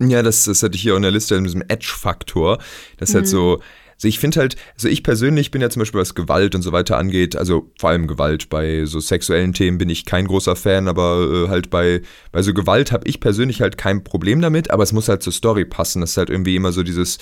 Ja, 0.00 0.22
das, 0.22 0.44
das 0.44 0.62
hatte 0.62 0.76
ich 0.76 0.82
hier 0.82 0.96
in 0.96 1.02
der 1.02 1.10
Liste 1.10 1.34
in 1.36 1.44
diesem 1.44 1.62
Edge-Faktor. 1.66 2.58
Das 2.98 3.10
ist 3.10 3.14
halt 3.14 3.26
mhm. 3.26 3.26
halt 3.26 3.28
so, 3.28 3.62
also 3.94 4.08
ich 4.08 4.18
finde 4.18 4.40
halt, 4.40 4.56
also 4.74 4.88
ich 4.88 5.02
persönlich 5.02 5.50
bin 5.50 5.62
ja 5.62 5.70
zum 5.70 5.80
Beispiel, 5.80 6.00
was 6.00 6.14
Gewalt 6.14 6.54
und 6.54 6.62
so 6.62 6.72
weiter 6.72 6.98
angeht, 6.98 7.36
also 7.36 7.70
vor 7.78 7.90
allem 7.90 8.06
Gewalt, 8.06 8.48
bei 8.48 8.84
so 8.86 9.00
sexuellen 9.00 9.52
Themen 9.52 9.78
bin 9.78 9.88
ich 9.88 10.04
kein 10.04 10.26
großer 10.26 10.56
Fan, 10.56 10.88
aber 10.88 11.46
äh, 11.46 11.48
halt 11.48 11.70
bei, 11.70 12.02
bei 12.32 12.42
so 12.42 12.52
Gewalt 12.52 12.92
habe 12.92 13.06
ich 13.06 13.20
persönlich 13.20 13.60
halt 13.60 13.78
kein 13.78 14.02
Problem 14.02 14.40
damit, 14.40 14.70
aber 14.70 14.82
es 14.82 14.92
muss 14.92 15.08
halt 15.08 15.22
zur 15.22 15.32
Story 15.32 15.64
passen. 15.64 16.00
Das 16.00 16.10
ist 16.10 16.16
halt 16.16 16.30
irgendwie 16.30 16.56
immer 16.56 16.72
so 16.72 16.82
dieses, 16.82 17.18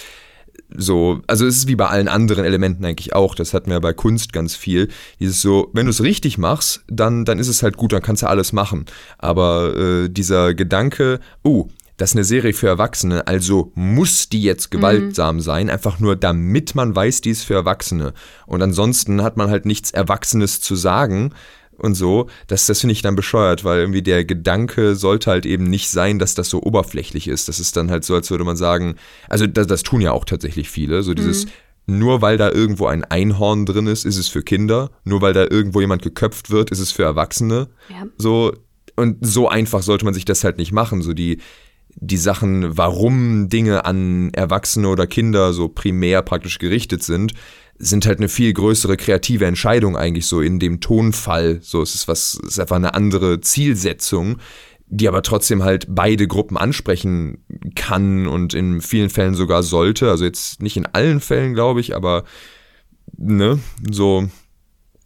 so, 0.76 1.20
also 1.26 1.46
es 1.46 1.58
ist 1.58 1.68
wie 1.68 1.76
bei 1.76 1.86
allen 1.88 2.08
anderen 2.08 2.44
Elementen 2.44 2.84
eigentlich 2.84 3.14
auch, 3.14 3.34
das 3.34 3.54
hatten 3.54 3.70
wir 3.70 3.80
bei 3.80 3.92
Kunst 3.92 4.32
ganz 4.32 4.56
viel, 4.56 4.88
dieses 5.20 5.42
so, 5.42 5.70
wenn 5.72 5.86
du 5.86 5.90
es 5.90 6.02
richtig 6.02 6.38
machst, 6.38 6.82
dann, 6.88 7.24
dann 7.24 7.38
ist 7.38 7.48
es 7.48 7.62
halt 7.62 7.76
gut, 7.76 7.92
dann 7.92 8.02
kannst 8.02 8.22
du 8.22 8.28
alles 8.28 8.52
machen. 8.52 8.86
Aber 9.18 9.76
äh, 9.76 10.08
dieser 10.08 10.54
Gedanke, 10.54 11.20
oh, 11.42 11.68
das 11.96 12.10
ist 12.10 12.16
eine 12.16 12.24
Serie 12.24 12.52
für 12.52 12.68
Erwachsene, 12.68 13.26
also 13.26 13.70
muss 13.74 14.28
die 14.28 14.42
jetzt 14.42 14.70
gewaltsam 14.70 15.36
mhm. 15.36 15.40
sein, 15.40 15.70
einfach 15.70 16.00
nur 16.00 16.16
damit 16.16 16.74
man 16.74 16.96
weiß, 16.96 17.20
die 17.20 17.30
ist 17.30 17.44
für 17.44 17.54
Erwachsene. 17.54 18.14
Und 18.46 18.62
ansonsten 18.62 19.22
hat 19.22 19.36
man 19.36 19.50
halt 19.50 19.66
nichts 19.66 19.90
Erwachsenes 19.90 20.60
zu 20.60 20.74
sagen, 20.74 21.32
und 21.82 21.94
so, 21.94 22.28
das, 22.46 22.66
das 22.66 22.80
finde 22.80 22.92
ich 22.92 23.02
dann 23.02 23.16
bescheuert, 23.16 23.64
weil 23.64 23.80
irgendwie 23.80 24.02
der 24.02 24.24
Gedanke 24.24 24.94
sollte 24.94 25.30
halt 25.30 25.46
eben 25.46 25.64
nicht 25.64 25.90
sein, 25.90 26.18
dass 26.18 26.34
das 26.34 26.48
so 26.48 26.62
oberflächlich 26.62 27.26
ist. 27.26 27.48
Das 27.48 27.58
ist 27.58 27.76
dann 27.76 27.90
halt 27.90 28.04
so, 28.04 28.14
als 28.14 28.30
würde 28.30 28.44
man 28.44 28.56
sagen, 28.56 28.94
also 29.28 29.46
das, 29.46 29.66
das 29.66 29.82
tun 29.82 30.00
ja 30.00 30.12
auch 30.12 30.24
tatsächlich 30.24 30.70
viele, 30.70 31.02
so 31.02 31.12
dieses, 31.12 31.46
mhm. 31.86 31.98
nur 31.98 32.22
weil 32.22 32.38
da 32.38 32.50
irgendwo 32.50 32.86
ein 32.86 33.04
Einhorn 33.04 33.66
drin 33.66 33.88
ist, 33.88 34.04
ist 34.04 34.16
es 34.16 34.28
für 34.28 34.42
Kinder, 34.42 34.90
nur 35.04 35.20
weil 35.22 35.32
da 35.32 35.42
irgendwo 35.42 35.80
jemand 35.80 36.02
geköpft 36.02 36.50
wird, 36.50 36.70
ist 36.70 36.78
es 36.78 36.92
für 36.92 37.02
Erwachsene. 37.02 37.68
Ja. 37.88 38.06
So, 38.16 38.52
und 38.94 39.18
so 39.26 39.48
einfach 39.48 39.82
sollte 39.82 40.04
man 40.04 40.14
sich 40.14 40.24
das 40.24 40.44
halt 40.44 40.58
nicht 40.58 40.70
machen. 40.70 41.02
So 41.02 41.14
die, 41.14 41.38
die 41.96 42.16
Sachen, 42.16 42.76
warum 42.76 43.48
Dinge 43.48 43.84
an 43.84 44.32
Erwachsene 44.34 44.88
oder 44.88 45.08
Kinder 45.08 45.52
so 45.52 45.68
primär 45.68 46.22
praktisch 46.22 46.58
gerichtet 46.58 47.02
sind, 47.02 47.32
sind 47.78 48.06
halt 48.06 48.18
eine 48.18 48.28
viel 48.28 48.52
größere 48.52 48.96
kreative 48.96 49.46
Entscheidung 49.46 49.96
eigentlich 49.96 50.26
so 50.26 50.40
in 50.40 50.58
dem 50.58 50.80
Tonfall. 50.80 51.58
So 51.62 51.82
es 51.82 51.94
ist 51.94 52.08
was, 52.08 52.38
es 52.42 52.52
ist 52.52 52.60
einfach 52.60 52.76
eine 52.76 52.94
andere 52.94 53.40
Zielsetzung, 53.40 54.38
die 54.86 55.08
aber 55.08 55.22
trotzdem 55.22 55.62
halt 55.62 55.86
beide 55.88 56.28
Gruppen 56.28 56.56
ansprechen 56.56 57.44
kann 57.74 58.26
und 58.26 58.54
in 58.54 58.80
vielen 58.80 59.10
Fällen 59.10 59.34
sogar 59.34 59.62
sollte. 59.62 60.10
Also 60.10 60.24
jetzt 60.24 60.62
nicht 60.62 60.76
in 60.76 60.86
allen 60.86 61.20
Fällen, 61.20 61.54
glaube 61.54 61.80
ich, 61.80 61.96
aber 61.96 62.24
ne, 63.16 63.58
so. 63.90 64.28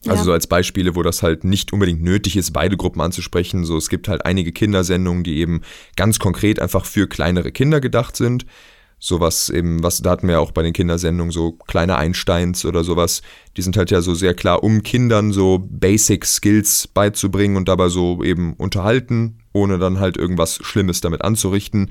Also 0.05 0.19
ja. 0.19 0.25
so 0.25 0.33
als 0.33 0.47
Beispiele, 0.47 0.95
wo 0.95 1.03
das 1.03 1.25
halt 1.25 1.43
nicht 1.43 1.73
unbedingt 1.73 2.01
nötig 2.01 2.37
ist, 2.37 2.53
beide 2.53 2.77
Gruppen 2.77 3.01
anzusprechen. 3.01 3.65
So, 3.65 3.77
es 3.77 3.89
gibt 3.89 4.07
halt 4.07 4.25
einige 4.25 4.53
Kindersendungen, 4.53 5.25
die 5.25 5.39
eben 5.39 5.63
ganz 5.97 6.21
konkret 6.21 6.61
einfach 6.61 6.85
für 6.85 7.09
kleinere 7.09 7.51
Kinder 7.51 7.81
gedacht 7.81 8.15
sind 8.15 8.47
sowas 8.99 9.51
eben, 9.51 9.83
was, 9.83 10.01
da 10.01 10.11
hatten 10.11 10.27
wir 10.27 10.35
ja 10.35 10.41
auch 10.41 10.53
bei 10.53 10.63
den 10.63 10.73
Kindersendungen 10.73 11.31
so 11.31 11.53
kleine 11.53 11.97
Einsteins 11.97 12.65
oder 12.65 12.83
sowas, 12.83 13.23
die 13.57 13.63
sind 13.63 13.77
halt 13.77 13.91
ja 13.91 14.01
so 14.01 14.15
sehr 14.15 14.35
klar, 14.35 14.63
um 14.63 14.83
Kindern 14.83 15.33
so 15.33 15.65
Basic 15.69 16.25
Skills 16.25 16.89
beizubringen 16.89 17.57
und 17.57 17.69
dabei 17.69 17.89
so 17.89 18.23
eben 18.23 18.55
unterhalten, 18.55 19.39
ohne 19.53 19.79
dann 19.79 20.01
halt 20.01 20.17
irgendwas 20.17 20.59
Schlimmes 20.63 21.01
damit 21.01 21.23
anzurichten. 21.23 21.91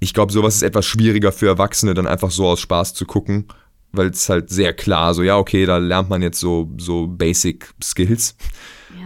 Ich 0.00 0.12
glaube, 0.12 0.32
sowas 0.32 0.56
ist 0.56 0.62
etwas 0.62 0.86
schwieriger 0.86 1.32
für 1.32 1.46
Erwachsene, 1.46 1.94
dann 1.94 2.06
einfach 2.06 2.30
so 2.30 2.46
aus 2.46 2.60
Spaß 2.60 2.94
zu 2.94 3.06
gucken, 3.06 3.46
weil 3.92 4.08
es 4.08 4.28
halt 4.28 4.50
sehr 4.50 4.74
klar 4.74 5.14
so, 5.14 5.22
ja, 5.22 5.38
okay, 5.38 5.64
da 5.64 5.78
lernt 5.78 6.10
man 6.10 6.20
jetzt 6.20 6.40
so, 6.40 6.70
so 6.78 7.06
Basic 7.06 7.72
Skills. 7.82 8.36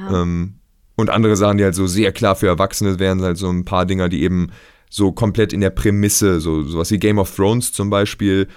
Ja. 0.00 0.22
Ähm, 0.22 0.54
und 0.96 1.10
andere 1.10 1.36
Sachen, 1.36 1.58
die 1.58 1.64
halt 1.64 1.76
so 1.76 1.86
sehr 1.86 2.10
klar 2.10 2.34
für 2.34 2.48
Erwachsene 2.48 2.98
wären, 2.98 3.22
halt 3.22 3.38
so 3.38 3.48
ein 3.48 3.64
paar 3.64 3.86
Dinger, 3.86 4.08
die 4.08 4.22
eben 4.22 4.50
so 4.90 5.12
komplett 5.12 5.52
in 5.52 5.60
der 5.60 5.70
Prämisse, 5.70 6.40
so 6.40 6.62
sowas 6.62 6.90
wie 6.90 6.98
Game 6.98 7.18
of 7.18 7.34
Thrones 7.34 7.72
zum 7.72 7.90
Beispiel, 7.90 8.48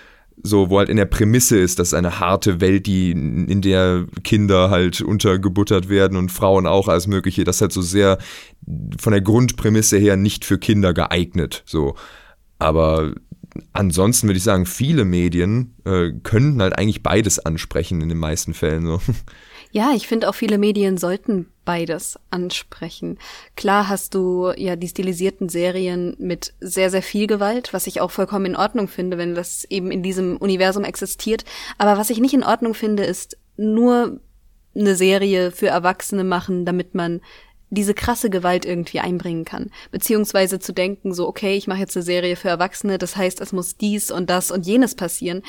so, 0.43 0.69
wo 0.69 0.79
halt 0.79 0.89
in 0.89 0.97
der 0.97 1.05
Prämisse 1.05 1.59
ist, 1.59 1.79
dass 1.79 1.93
eine 1.93 2.19
harte 2.19 2.61
Welt, 2.61 2.87
die 2.87 3.11
in 3.11 3.61
der 3.61 4.05
Kinder 4.23 4.69
halt 4.69 5.01
untergebuttert 5.01 5.89
werden 5.89 6.17
und 6.17 6.31
Frauen 6.31 6.65
auch 6.65 6.87
als 6.87 7.07
mögliche, 7.07 7.43
das 7.43 7.57
ist 7.57 7.61
halt 7.61 7.71
so 7.73 7.81
sehr 7.81 8.17
von 8.99 9.11
der 9.11 9.21
Grundprämisse 9.21 9.97
her 9.97 10.17
nicht 10.17 10.45
für 10.45 10.57
Kinder 10.57 10.93
geeignet. 10.93 11.63
So. 11.65 11.95
Aber 12.57 13.13
ansonsten 13.73 14.27
würde 14.27 14.37
ich 14.37 14.43
sagen, 14.43 14.65
viele 14.65 15.05
Medien 15.05 15.75
äh, 15.85 16.11
könnten 16.23 16.61
halt 16.61 16.77
eigentlich 16.77 17.03
beides 17.03 17.39
ansprechen 17.39 18.01
in 18.01 18.09
den 18.09 18.19
meisten 18.19 18.53
Fällen. 18.53 18.85
So. 18.85 19.01
Ja, 19.71 19.91
ich 19.95 20.07
finde 20.07 20.27
auch 20.27 20.35
viele 20.35 20.57
Medien 20.57 20.97
sollten 20.97 21.47
beides 21.65 22.19
ansprechen. 22.29 23.19
Klar 23.55 23.87
hast 23.87 24.15
du 24.15 24.51
ja 24.55 24.75
die 24.75 24.87
stilisierten 24.87 25.49
Serien 25.49 26.15
mit 26.19 26.53
sehr, 26.59 26.89
sehr 26.89 27.03
viel 27.03 27.27
Gewalt, 27.27 27.73
was 27.73 27.87
ich 27.87 28.01
auch 28.01 28.11
vollkommen 28.11 28.45
in 28.45 28.55
Ordnung 28.55 28.87
finde, 28.87 29.17
wenn 29.17 29.35
das 29.35 29.65
eben 29.65 29.91
in 29.91 30.03
diesem 30.03 30.37
Universum 30.37 30.83
existiert. 30.83 31.45
Aber 31.77 31.97
was 31.97 32.09
ich 32.09 32.19
nicht 32.19 32.33
in 32.33 32.43
Ordnung 32.43 32.73
finde, 32.73 33.03
ist 33.03 33.37
nur 33.57 34.19
eine 34.75 34.95
Serie 34.95 35.51
für 35.51 35.67
Erwachsene 35.67 36.23
machen, 36.23 36.65
damit 36.65 36.95
man 36.95 37.21
diese 37.69 37.93
krasse 37.93 38.29
Gewalt 38.29 38.65
irgendwie 38.65 38.99
einbringen 38.99 39.45
kann. 39.45 39.71
Beziehungsweise 39.91 40.59
zu 40.59 40.73
denken, 40.73 41.13
so, 41.13 41.27
okay, 41.27 41.55
ich 41.55 41.67
mache 41.67 41.79
jetzt 41.79 41.95
eine 41.95 42.03
Serie 42.03 42.35
für 42.35 42.49
Erwachsene, 42.49 42.97
das 42.97 43.15
heißt, 43.15 43.39
es 43.39 43.53
muss 43.53 43.77
dies 43.77 44.11
und 44.11 44.29
das 44.29 44.51
und 44.51 44.65
jenes 44.67 44.93
passieren. 44.93 45.41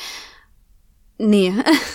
Nee, 1.18 1.52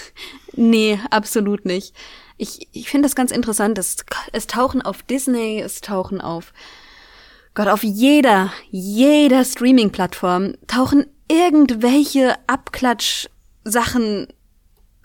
nee, 0.53 0.99
absolut 1.09 1.65
nicht. 1.65 1.95
Ich, 2.37 2.67
ich 2.71 2.89
finde 2.89 3.07
das 3.07 3.15
ganz 3.15 3.31
interessant. 3.31 3.77
Es, 3.77 3.97
es 4.31 4.47
tauchen 4.47 4.81
auf 4.81 5.03
Disney, 5.03 5.59
es 5.59 5.81
tauchen 5.81 6.21
auf 6.21 6.53
Gott, 7.57 7.67
auf 7.69 7.81
jeder, 7.83 8.53
jeder 8.69 9.43
Streaming-Plattform 9.43 10.53
tauchen 10.67 11.07
irgendwelche 11.27 12.35
Abklatsch-Sachen, 12.45 14.27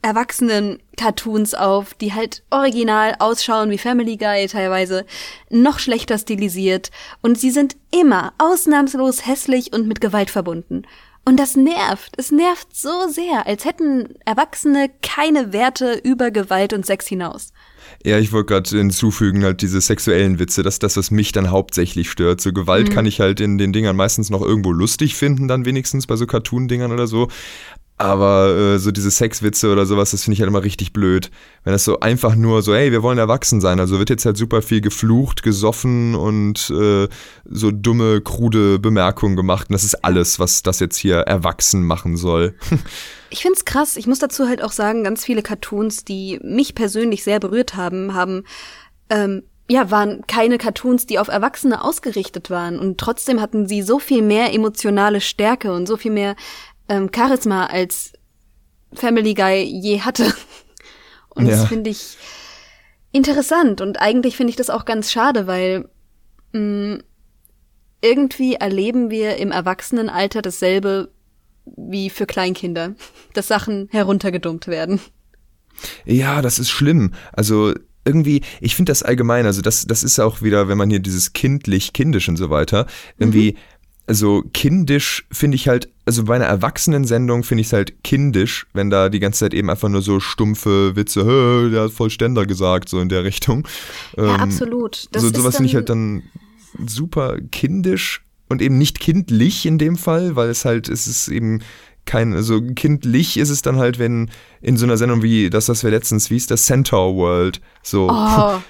Erwachsenen-Cartoons 0.03 1.55
auf, 1.55 1.95
die 1.95 2.13
halt 2.13 2.43
original 2.51 3.15
ausschauen 3.21 3.71
wie 3.71 3.79
Family 3.79 4.19
Guy 4.19 4.49
teilweise, 4.49 5.07
noch 5.49 5.79
schlechter 5.79 6.19
stilisiert 6.19 6.91
und 7.23 7.39
sie 7.39 7.51
sind 7.51 7.77
immer 7.91 8.35
ausnahmslos 8.37 9.27
hässlich 9.27 9.73
und 9.73 9.87
mit 9.87 10.03
Gewalt 10.03 10.29
verbunden. 10.29 10.83
Und 11.25 11.39
das 11.39 11.57
nervt. 11.57 12.15
Es 12.17 12.33
nervt 12.33 12.75
so 12.75 13.09
sehr, 13.09 13.47
als 13.47 13.65
hätten 13.65 14.15
Erwachsene 14.25 14.91
keine 15.03 15.53
Werte 15.53 16.01
über 16.03 16.33
Gewalt 16.33 16.73
und 16.73 16.85
Sex 16.85 17.07
hinaus. 17.07 17.53
Ja, 18.05 18.19
ich 18.19 18.33
wollte 18.33 18.47
gerade 18.47 18.77
hinzufügen, 18.77 19.45
halt 19.45 19.63
diese 19.63 19.81
sexuellen 19.81 20.41
Witze, 20.41 20.65
das 20.65 20.75
ist 20.75 20.83
das, 20.83 20.97
was 20.97 21.11
mich 21.13 21.31
dann 21.31 21.51
hauptsächlich 21.51 22.11
stört. 22.11 22.41
So 22.41 22.53
Gewalt 22.53 22.89
mhm. 22.89 22.93
kann 22.93 23.07
ich 23.07 23.21
halt 23.21 23.41
in 23.41 23.59
den 23.59 23.73
Dingern 23.73 23.95
meistens 23.95 24.31
noch 24.31 24.43
irgendwo 24.43 24.73
lustig 24.73 25.15
finden, 25.15 25.47
dann 25.47 25.65
wenigstens 25.65 26.09
bei 26.09 26.17
so 26.17 26.27
Cartoon-Dingern 26.27 26.91
oder 26.91 27.07
so. 27.07 27.29
Aber 27.99 28.49
äh, 28.57 28.79
so 28.79 28.91
diese 28.91 29.11
Sexwitze 29.11 29.71
oder 29.71 29.87
sowas, 29.87 30.11
das 30.11 30.25
finde 30.25 30.35
ich 30.35 30.41
halt 30.41 30.49
immer 30.49 30.65
richtig 30.65 30.93
blöd. 30.93 31.31
Wenn 31.63 31.73
das 31.73 31.85
so 31.85 32.01
einfach 32.01 32.35
nur 32.35 32.63
so, 32.63 32.75
ey, 32.75 32.91
wir 32.91 33.03
wollen 33.03 33.19
erwachsen 33.19 33.61
sein. 33.61 33.79
Also 33.79 33.99
wird 33.99 34.11
jetzt 34.11 34.25
halt 34.25 34.37
super 34.37 34.61
viel 34.61 34.81
geflucht, 34.81 35.43
gesoffen 35.43 36.15
und 36.15 36.71
äh, 36.71 37.07
so 37.45 37.71
dumme, 37.71 38.21
krude 38.21 38.79
Bemerkungen 38.79 39.37
gemacht. 39.37 39.69
Und 39.69 39.75
das 39.75 39.85
ist 39.85 40.05
alles, 40.05 40.41
was 40.41 40.63
das 40.63 40.81
jetzt 40.81 40.97
hier 40.97 41.19
erwachsen 41.19 41.85
machen 41.85 42.17
soll. 42.17 42.55
ich 43.31 43.43
finde 43.43 43.57
es 43.57 43.65
krass. 43.65 43.97
Ich 43.97 44.07
muss 44.07 44.19
dazu 44.19 44.49
halt 44.49 44.63
auch 44.63 44.73
sagen, 44.73 45.05
ganz 45.05 45.25
viele 45.25 45.43
Cartoons, 45.43 46.05
die 46.05 46.41
mich 46.43 46.75
persönlich 46.75 47.23
sehr 47.23 47.39
berührt 47.39 47.77
haben, 47.77 48.15
haben 48.15 48.43
ähm, 49.11 49.43
ja, 49.69 49.91
waren 49.91 50.27
keine 50.27 50.59
Cartoons, 50.59 51.07
die 51.07 51.19
auf 51.19 51.29
Erwachsene 51.29 51.83
ausgerichtet 51.83 52.51
waren. 52.51 52.79
Und 52.79 52.99
trotzdem 52.99 53.41
hatten 53.41 53.67
sie 53.67 53.83
so 53.83 53.99
viel 53.99 54.23
mehr 54.23 54.53
emotionale 54.53 55.21
Stärke 55.21 55.73
und 55.73 55.87
so 55.87 55.97
viel 55.97 56.11
mehr 56.11 56.37
ähm, 56.89 57.11
Charisma 57.15 57.67
als 57.67 58.13
Family 58.93 59.35
Guy 59.35 59.63
je 59.63 60.01
hatte. 60.01 60.33
Und 61.31 61.47
ja. 61.47 61.53
das 61.53 61.67
finde 61.67 61.91
ich 61.91 62.17
interessant. 63.13 63.81
Und 63.81 64.01
eigentlich 64.01 64.37
finde 64.37 64.51
ich 64.51 64.57
das 64.57 64.71
auch 64.71 64.85
ganz 64.85 65.11
schade, 65.11 65.47
weil 65.47 65.89
mh, 66.53 66.61
mm, 66.61 67.03
irgendwie 68.05 68.55
erleben 68.55 69.11
wir 69.11 69.37
im 69.37 69.53
Erwachsenenalter 69.53 70.43
dasselbe 70.43 71.11
wie 71.65 72.11
für 72.11 72.27
Kleinkinder, 72.27 72.95
dass 73.33 73.49
Sachen 73.49 73.89
heruntergedummt 73.91 74.67
werden. 74.67 75.01
Ja, 76.05 76.43
das 76.43 76.59
ist 76.59 76.71
schlimm. 76.71 77.15
Also 77.33 77.73
irgendwie, 78.05 78.43
ich 78.61 78.75
finde 78.75 78.91
das 78.91 79.05
allgemein, 79.05 79.47
also 79.47 79.63
das, 79.63 79.87
das 79.87 80.03
ist 80.03 80.19
auch 80.19 80.43
wieder, 80.43 80.69
wenn 80.69 80.77
man 80.77 80.91
hier 80.91 80.99
dieses 80.99 81.33
kindlich, 81.33 81.93
kindisch 81.93 82.29
und 82.29 82.37
so 82.37 82.51
weiter, 82.51 82.87
irgendwie, 83.17 83.53
mhm 83.53 83.59
also 84.07 84.43
kindisch 84.53 85.25
finde 85.31 85.55
ich 85.55 85.69
halt, 85.69 85.89
also 86.05 86.25
bei 86.25 86.35
einer 86.35 86.47
Erwachsenensendung 86.47 87.45
finde 87.45 87.61
ich 87.61 87.69
es 87.69 87.73
halt 87.73 88.03
kindisch, 88.03 88.67
wenn 88.73 88.91
da 88.91 89.09
die 89.09 89.21
ganze 89.21 89.41
Zeit 89.41 89.55
eben 89.55 89.71
einfach 89.71 89.89
nur 89.89 90.03
so 90.03 90.21
stumpfe 90.21 90.97
Witze, 90.97 91.71
der 91.71 91.85
hat 91.85 91.93
voll 91.93 92.11
Ständer 92.11 92.45
gesagt, 92.47 92.89
so 92.89 93.01
in 93.01 93.09
der 93.09 93.25
Richtung. 93.25 93.67
Ja, 94.17 94.35
ähm, 94.35 94.41
absolut. 94.41 95.09
Das 95.13 95.23
so, 95.23 95.33
sowas 95.33 95.57
finde 95.57 95.69
ich 95.69 95.77
halt 95.77 95.89
dann 95.89 96.25
super 96.85 97.37
kindisch 97.53 98.23
und 98.49 98.61
eben 98.61 98.77
nicht 98.77 99.01
kindlich 99.01 99.67
in 99.67 99.79
dem 99.79 99.97
Fall, 99.97 100.37
weil 100.37 100.51
es 100.51 100.65
halt, 100.65 100.89
es 100.89 101.07
ist 101.07 101.29
eben 101.29 101.61
kein, 102.05 102.35
also 102.35 102.61
kindlich 102.61 103.37
ist 103.37 103.51
es 103.51 103.63
dann 103.63 103.77
halt, 103.77 103.99
wenn 103.99 104.31
in 104.61 104.77
so 104.77 104.85
einer 104.85 104.97
Sendung 104.97 105.23
wie 105.23 105.51
das, 105.51 105.69
was 105.69 105.85
wir 105.85 105.91
letztens, 105.91 106.31
wie 106.31 106.37
ist 106.37 106.51
das 106.51 106.67
Centaur 106.67 107.15
World, 107.15 107.61
so. 107.83 108.09
Oh. 108.11 108.61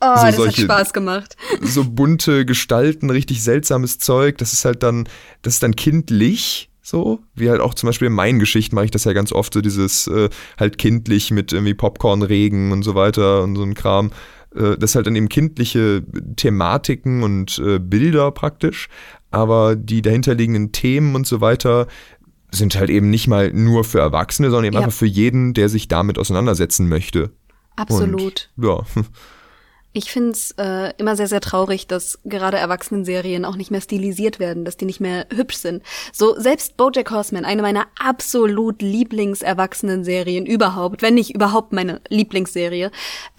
Oh, 0.00 0.16
so 0.16 0.26
das 0.26 0.36
solche, 0.36 0.62
hat 0.62 0.78
Spaß 0.78 0.92
gemacht. 0.92 1.36
So 1.62 1.84
bunte 1.84 2.44
Gestalten, 2.44 3.10
richtig 3.10 3.42
seltsames 3.42 3.98
Zeug. 3.98 4.38
Das 4.38 4.52
ist 4.52 4.64
halt 4.64 4.82
dann, 4.82 5.08
das 5.42 5.54
ist 5.54 5.62
dann 5.62 5.74
kindlich, 5.74 6.70
so. 6.82 7.20
Wie 7.34 7.50
halt 7.50 7.60
auch 7.60 7.74
zum 7.74 7.88
Beispiel 7.88 8.06
in 8.06 8.14
meinen 8.14 8.38
Geschichten 8.38 8.76
mache 8.76 8.84
ich 8.84 8.90
das 8.92 9.04
ja 9.04 9.12
ganz 9.12 9.32
oft, 9.32 9.52
so 9.54 9.60
dieses 9.60 10.06
äh, 10.06 10.28
halt 10.58 10.78
kindlich 10.78 11.32
mit 11.32 11.52
irgendwie 11.52 11.74
Popcornregen 11.74 12.70
und 12.70 12.82
so 12.82 12.94
weiter 12.94 13.42
und 13.42 13.56
so 13.56 13.62
ein 13.62 13.74
Kram. 13.74 14.12
Äh, 14.54 14.76
das 14.78 14.94
halt 14.94 15.06
dann 15.06 15.16
eben 15.16 15.28
kindliche 15.28 16.04
Thematiken 16.36 17.22
und 17.22 17.58
äh, 17.58 17.78
Bilder 17.78 18.30
praktisch. 18.30 18.88
Aber 19.30 19.76
die 19.76 20.02
dahinterliegenden 20.02 20.72
Themen 20.72 21.14
und 21.14 21.26
so 21.26 21.40
weiter 21.40 21.88
sind 22.52 22.76
halt 22.78 22.90
eben 22.90 23.10
nicht 23.10 23.26
mal 23.26 23.52
nur 23.52 23.82
für 23.84 23.98
Erwachsene, 23.98 24.50
sondern 24.50 24.66
eben 24.66 24.74
ja. 24.74 24.80
einfach 24.82 24.96
für 24.96 25.06
jeden, 25.06 25.54
der 25.54 25.68
sich 25.68 25.88
damit 25.88 26.18
auseinandersetzen 26.18 26.88
möchte. 26.88 27.30
Absolut. 27.74 28.50
Und, 28.56 28.64
ja. 28.64 28.84
Ich 29.96 30.12
finde 30.12 30.32
es 30.32 30.50
äh, 30.58 30.92
immer 30.98 31.16
sehr, 31.16 31.26
sehr 31.26 31.40
traurig, 31.40 31.86
dass 31.86 32.18
gerade 32.26 32.58
Erwachsenenserien 32.58 33.46
auch 33.46 33.56
nicht 33.56 33.70
mehr 33.70 33.80
stilisiert 33.80 34.38
werden, 34.38 34.66
dass 34.66 34.76
die 34.76 34.84
nicht 34.84 35.00
mehr 35.00 35.26
hübsch 35.34 35.56
sind. 35.56 35.82
So, 36.12 36.38
selbst 36.38 36.76
Bojack 36.76 37.10
Horseman, 37.10 37.46
eine 37.46 37.62
meiner 37.62 37.86
absolut 37.98 38.82
Lieblings-Erwachsenen-Serien 38.82 40.44
überhaupt, 40.44 41.00
wenn 41.00 41.14
nicht 41.14 41.34
überhaupt 41.34 41.72
meine 41.72 42.02
Lieblingsserie, 42.10 42.90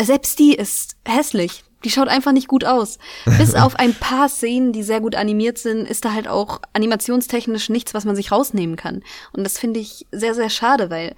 selbst 0.01 0.39
die 0.39 0.55
ist 0.55 0.95
hässlich. 1.07 1.63
Die 1.83 1.91
schaut 1.91 2.07
einfach 2.07 2.31
nicht 2.31 2.47
gut 2.47 2.65
aus. 2.65 2.97
Bis 3.37 3.53
auf 3.55 3.75
ein 3.75 3.93
paar 3.93 4.27
Szenen, 4.27 4.73
die 4.73 4.81
sehr 4.81 4.99
gut 4.99 5.13
animiert 5.13 5.59
sind, 5.59 5.87
ist 5.87 6.05
da 6.05 6.13
halt 6.13 6.27
auch 6.27 6.61
animationstechnisch 6.73 7.69
nichts, 7.69 7.93
was 7.93 8.05
man 8.05 8.15
sich 8.15 8.31
rausnehmen 8.31 8.77
kann. 8.77 9.03
Und 9.31 9.43
das 9.43 9.59
finde 9.59 9.79
ich 9.79 10.07
sehr, 10.11 10.33
sehr 10.33 10.49
schade, 10.49 10.89
weil 10.89 11.15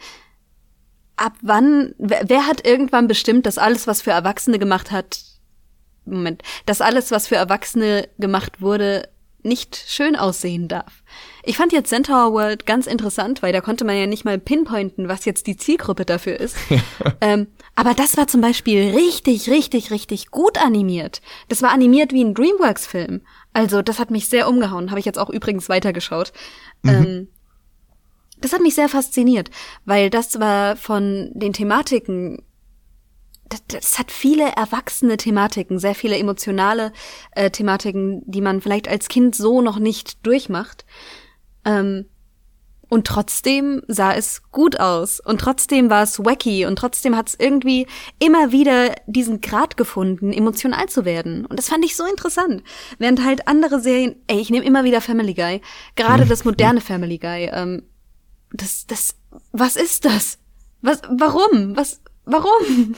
ab 1.16 1.38
wann, 1.42 1.96
wer, 1.98 2.24
wer, 2.28 2.46
hat 2.46 2.68
irgendwann 2.68 3.08
bestimmt, 3.08 3.46
dass 3.46 3.58
alles, 3.58 3.88
was 3.88 4.02
für 4.02 4.12
Erwachsene 4.12 4.60
gemacht 4.60 4.92
hat, 4.92 5.29
Moment, 6.18 6.44
dass 6.66 6.82
alles, 6.82 7.12
was 7.12 7.28
für 7.28 7.36
Erwachsene 7.36 8.08
gemacht 8.18 8.62
wurde, 8.62 9.10
nicht 9.42 9.86
schön 9.88 10.16
aussehen 10.16 10.68
darf. 10.68 11.04
Ich 11.44 11.58
fand 11.58 11.72
jetzt 11.72 11.90
Centaur 11.90 12.34
World 12.34 12.66
ganz 12.66 12.88
interessant, 12.88 13.42
weil 13.42 13.54
da 13.54 13.62
konnte 13.62 13.86
man 13.86 13.96
ja 13.96 14.06
nicht 14.06 14.26
mal 14.26 14.38
pinpointen, 14.38 15.08
was 15.08 15.26
jetzt 15.26 15.48
die 15.48 15.56
Zielgruppe 15.56 16.06
dafür 16.06 16.40
ist. 16.40 16.58
ähm, 17.22 17.48
aber 17.76 17.94
das 17.94 18.18
war 18.18 18.28
zum 18.28 18.42
Beispiel 18.42 18.94
richtig, 18.94 19.50
richtig, 19.50 19.92
richtig 19.92 20.32
gut 20.32 20.58
animiert. 20.58 21.22
Das 21.48 21.62
war 21.62 21.72
animiert 21.72 22.12
wie 22.12 22.24
ein 22.24 22.34
DreamWorks-Film. 22.34 23.22
Also 23.54 23.82
das 23.82 24.00
hat 24.00 24.12
mich 24.12 24.28
sehr 24.28 24.50
umgehauen. 24.50 24.90
Habe 24.92 25.00
ich 25.00 25.06
jetzt 25.06 25.20
auch 25.20 25.30
übrigens 25.30 25.70
weitergeschaut. 25.70 26.34
Mhm. 26.84 26.90
Ähm, 26.90 27.28
das 28.42 28.54
hat 28.54 28.62
mich 28.62 28.76
sehr 28.76 28.90
fasziniert, 28.90 29.50
weil 29.86 30.10
das 30.10 30.40
war 30.40 30.76
von 30.76 31.32
den 31.34 31.54
Thematiken 31.54 32.42
das, 33.68 33.98
hat 34.00 34.12
viele 34.12 34.52
erwachsene 34.56 35.18
Thematiken, 35.18 35.80
sehr 35.80 35.96
viele 35.96 36.18
emotionale 36.18 36.92
äh, 37.32 37.50
Thematiken, 37.50 38.22
die 38.26 38.42
man 38.42 38.62
vielleicht 38.62 38.88
als 38.88 39.08
Kind 39.08 39.36
so 39.36 39.62
noch 39.62 39.80
nicht 39.80 40.26
durchmacht. 40.26 40.86
Ähm, 41.66 42.06
und 42.90 43.06
trotzdem 43.06 43.84
sah 43.88 44.14
es 44.14 44.42
gut 44.52 44.80
aus. 44.80 45.20
Und 45.20 45.40
trotzdem 45.40 45.92
war 45.92 46.04
es 46.04 46.20
wacky. 46.26 46.66
Und 46.66 46.78
trotzdem 46.78 47.16
hat 47.16 47.30
es 47.30 47.36
irgendwie 47.40 47.86
immer 48.18 48.52
wieder 48.52 48.96
diesen 49.06 49.42
Grad 49.42 49.78
gefunden, 49.78 50.34
emotional 50.34 50.90
zu 50.90 51.06
werden. 51.06 51.46
Und 51.46 51.60
das 51.60 51.70
fand 51.70 51.86
ich 51.86 51.96
so 51.96 52.06
interessant. 52.06 52.64
Während 52.98 53.24
halt 53.24 53.48
andere 53.48 53.80
Serien, 53.80 54.16
ey, 54.26 54.40
ich 54.40 54.50
nehme 54.50 54.66
immer 54.66 54.84
wieder 54.84 55.02
Family 55.02 55.36
Guy. 55.36 55.62
Gerade 55.96 56.26
das 56.26 56.46
moderne 56.46 56.82
Family 56.82 57.20
Guy. 57.20 57.52
Ähm, 57.54 57.84
das, 58.52 58.88
das, 58.88 59.16
was 59.52 59.76
ist 59.76 60.06
das? 60.06 60.40
Was, 60.82 61.02
warum? 61.10 61.78
Was, 61.78 62.02
warum? 62.26 62.96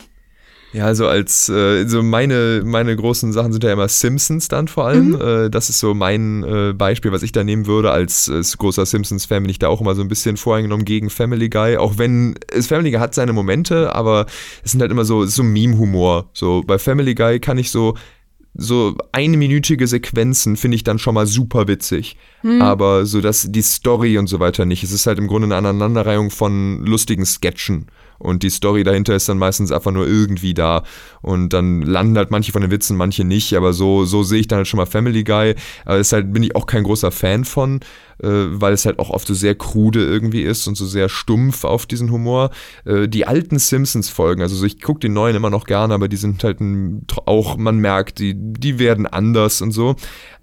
Ja, 0.74 0.86
also 0.86 1.08
als 1.08 1.50
äh, 1.50 1.86
so 1.86 2.02
meine 2.02 2.62
meine 2.64 2.96
großen 2.96 3.34
Sachen 3.34 3.52
sind 3.52 3.64
ja 3.64 3.74
immer 3.74 3.90
Simpsons 3.90 4.48
dann 4.48 4.68
vor 4.68 4.86
allem. 4.86 5.10
Mhm. 5.10 5.22
Äh, 5.22 5.50
das 5.50 5.70
ist 5.70 5.80
so 5.80 5.94
mein 5.94 6.44
äh, 6.44 6.74
Beispiel, 6.74 7.12
was 7.12 7.24
ich 7.24 7.34
da 7.34 7.44
nehmen 7.44 7.68
würde. 7.68 7.92
Als, 7.92 8.30
als 8.30 8.58
großer 8.58 8.86
Simpsons-Fan 8.86 9.44
bin 9.44 9.50
ich 9.50 9.60
da 9.60 9.68
auch 9.68 9.82
immer 9.82 9.96
so 9.96 10.02
ein 10.02 10.08
bisschen 10.08 10.38
voreingenommen 10.38 10.86
gegen 10.86 11.10
Family 11.10 11.50
Guy. 11.50 11.78
Auch 11.78 11.98
wenn 11.98 12.36
es 12.48 12.68
Family 12.68 12.92
Guy 12.92 13.00
hat 13.00 13.14
seine 13.14 13.34
Momente, 13.34 13.94
aber 13.94 14.26
es 14.64 14.72
sind 14.72 14.82
halt 14.82 14.92
immer 14.92 15.06
so 15.06 15.26
so 15.26 15.44
Meme-Humor. 15.44 16.30
So 16.34 16.64
bei 16.66 16.80
Family 16.80 17.16
Guy 17.16 17.40
kann 17.40 17.58
ich 17.58 17.70
so 17.70 17.96
so 18.54 18.98
einminütige 19.14 19.88
Sequenzen 19.88 20.58
finde 20.58 20.76
ich 20.76 20.84
dann 20.84 21.00
schon 21.00 21.16
mal 21.16 21.26
super 21.26 21.68
witzig. 21.68 22.18
Hm. 22.42 22.62
Aber 22.62 23.06
so 23.06 23.20
dass 23.22 23.48
die 23.50 23.62
Story 23.62 24.18
und 24.18 24.28
so 24.28 24.40
weiter 24.40 24.66
nicht. 24.66 24.84
Es 24.84 24.92
ist 24.92 25.08
halt 25.08 25.20
im 25.20 25.28
Grunde 25.28 25.48
eine 25.48 25.56
Aneinanderreihung 25.56 26.32
von 26.32 26.86
lustigen 26.86 27.26
Sketchen. 27.26 27.88
Und 28.22 28.44
die 28.44 28.50
Story 28.50 28.84
dahinter 28.84 29.16
ist 29.16 29.28
dann 29.28 29.38
meistens 29.38 29.72
einfach 29.72 29.92
nur 29.92 30.08
irgendwie 30.08 30.54
da. 30.54 30.84
Und 31.22 31.50
dann 31.50 31.82
landen 31.82 32.18
halt 32.18 32.30
manche 32.30 32.52
von 32.52 32.62
den 32.62 32.72
Witzen, 32.72 32.96
manche 32.96 33.24
nicht. 33.24 33.56
Aber 33.56 33.74
so, 33.74 34.06
so 34.06 34.22
sehe 34.24 34.40
ich 34.40 34.48
dann 34.48 34.58
halt 34.58 34.68
schon 34.68 34.78
mal 34.78 34.86
Family 34.86 35.24
Guy. 35.24 35.56
Aber 35.86 35.98
deshalb 35.98 36.32
bin 36.32 36.44
ich 36.44 36.56
auch 36.56 36.68
kein 36.68 36.84
großer 36.84 37.12
Fan 37.12 37.46
von, 37.46 37.80
äh, 38.22 38.28
weil 38.30 38.74
es 38.74 38.86
halt 38.86 39.00
auch 39.00 39.10
oft 39.10 39.28
so 39.28 39.34
sehr 39.34 39.56
krude 39.56 40.06
irgendwie 40.06 40.44
ist 40.44 40.68
und 40.68 40.76
so 40.76 40.86
sehr 40.86 41.10
stumpf 41.10 41.64
auf 41.64 41.88
diesen 41.88 42.12
Humor. 42.12 42.52
Äh, 42.86 43.08
die 43.08 43.26
alten 43.26 43.58
Simpsons-Folgen, 43.58 44.44
also 44.44 44.56
so, 44.56 44.66
ich 44.66 44.80
gucke 44.80 45.00
die 45.00 45.10
neuen 45.10 45.36
immer 45.36 45.50
noch 45.50 45.66
gerne, 45.66 45.94
aber 45.94 46.08
die 46.08 46.18
sind 46.18 46.44
halt 46.44 46.62
ein, 46.62 47.06
auch, 47.26 47.58
man 47.58 47.78
merkt, 47.78 48.20
die, 48.20 48.36
die 48.36 48.78
werden 48.78 49.08
anders 49.08 49.62
und 49.62 49.72
so. 49.72 49.96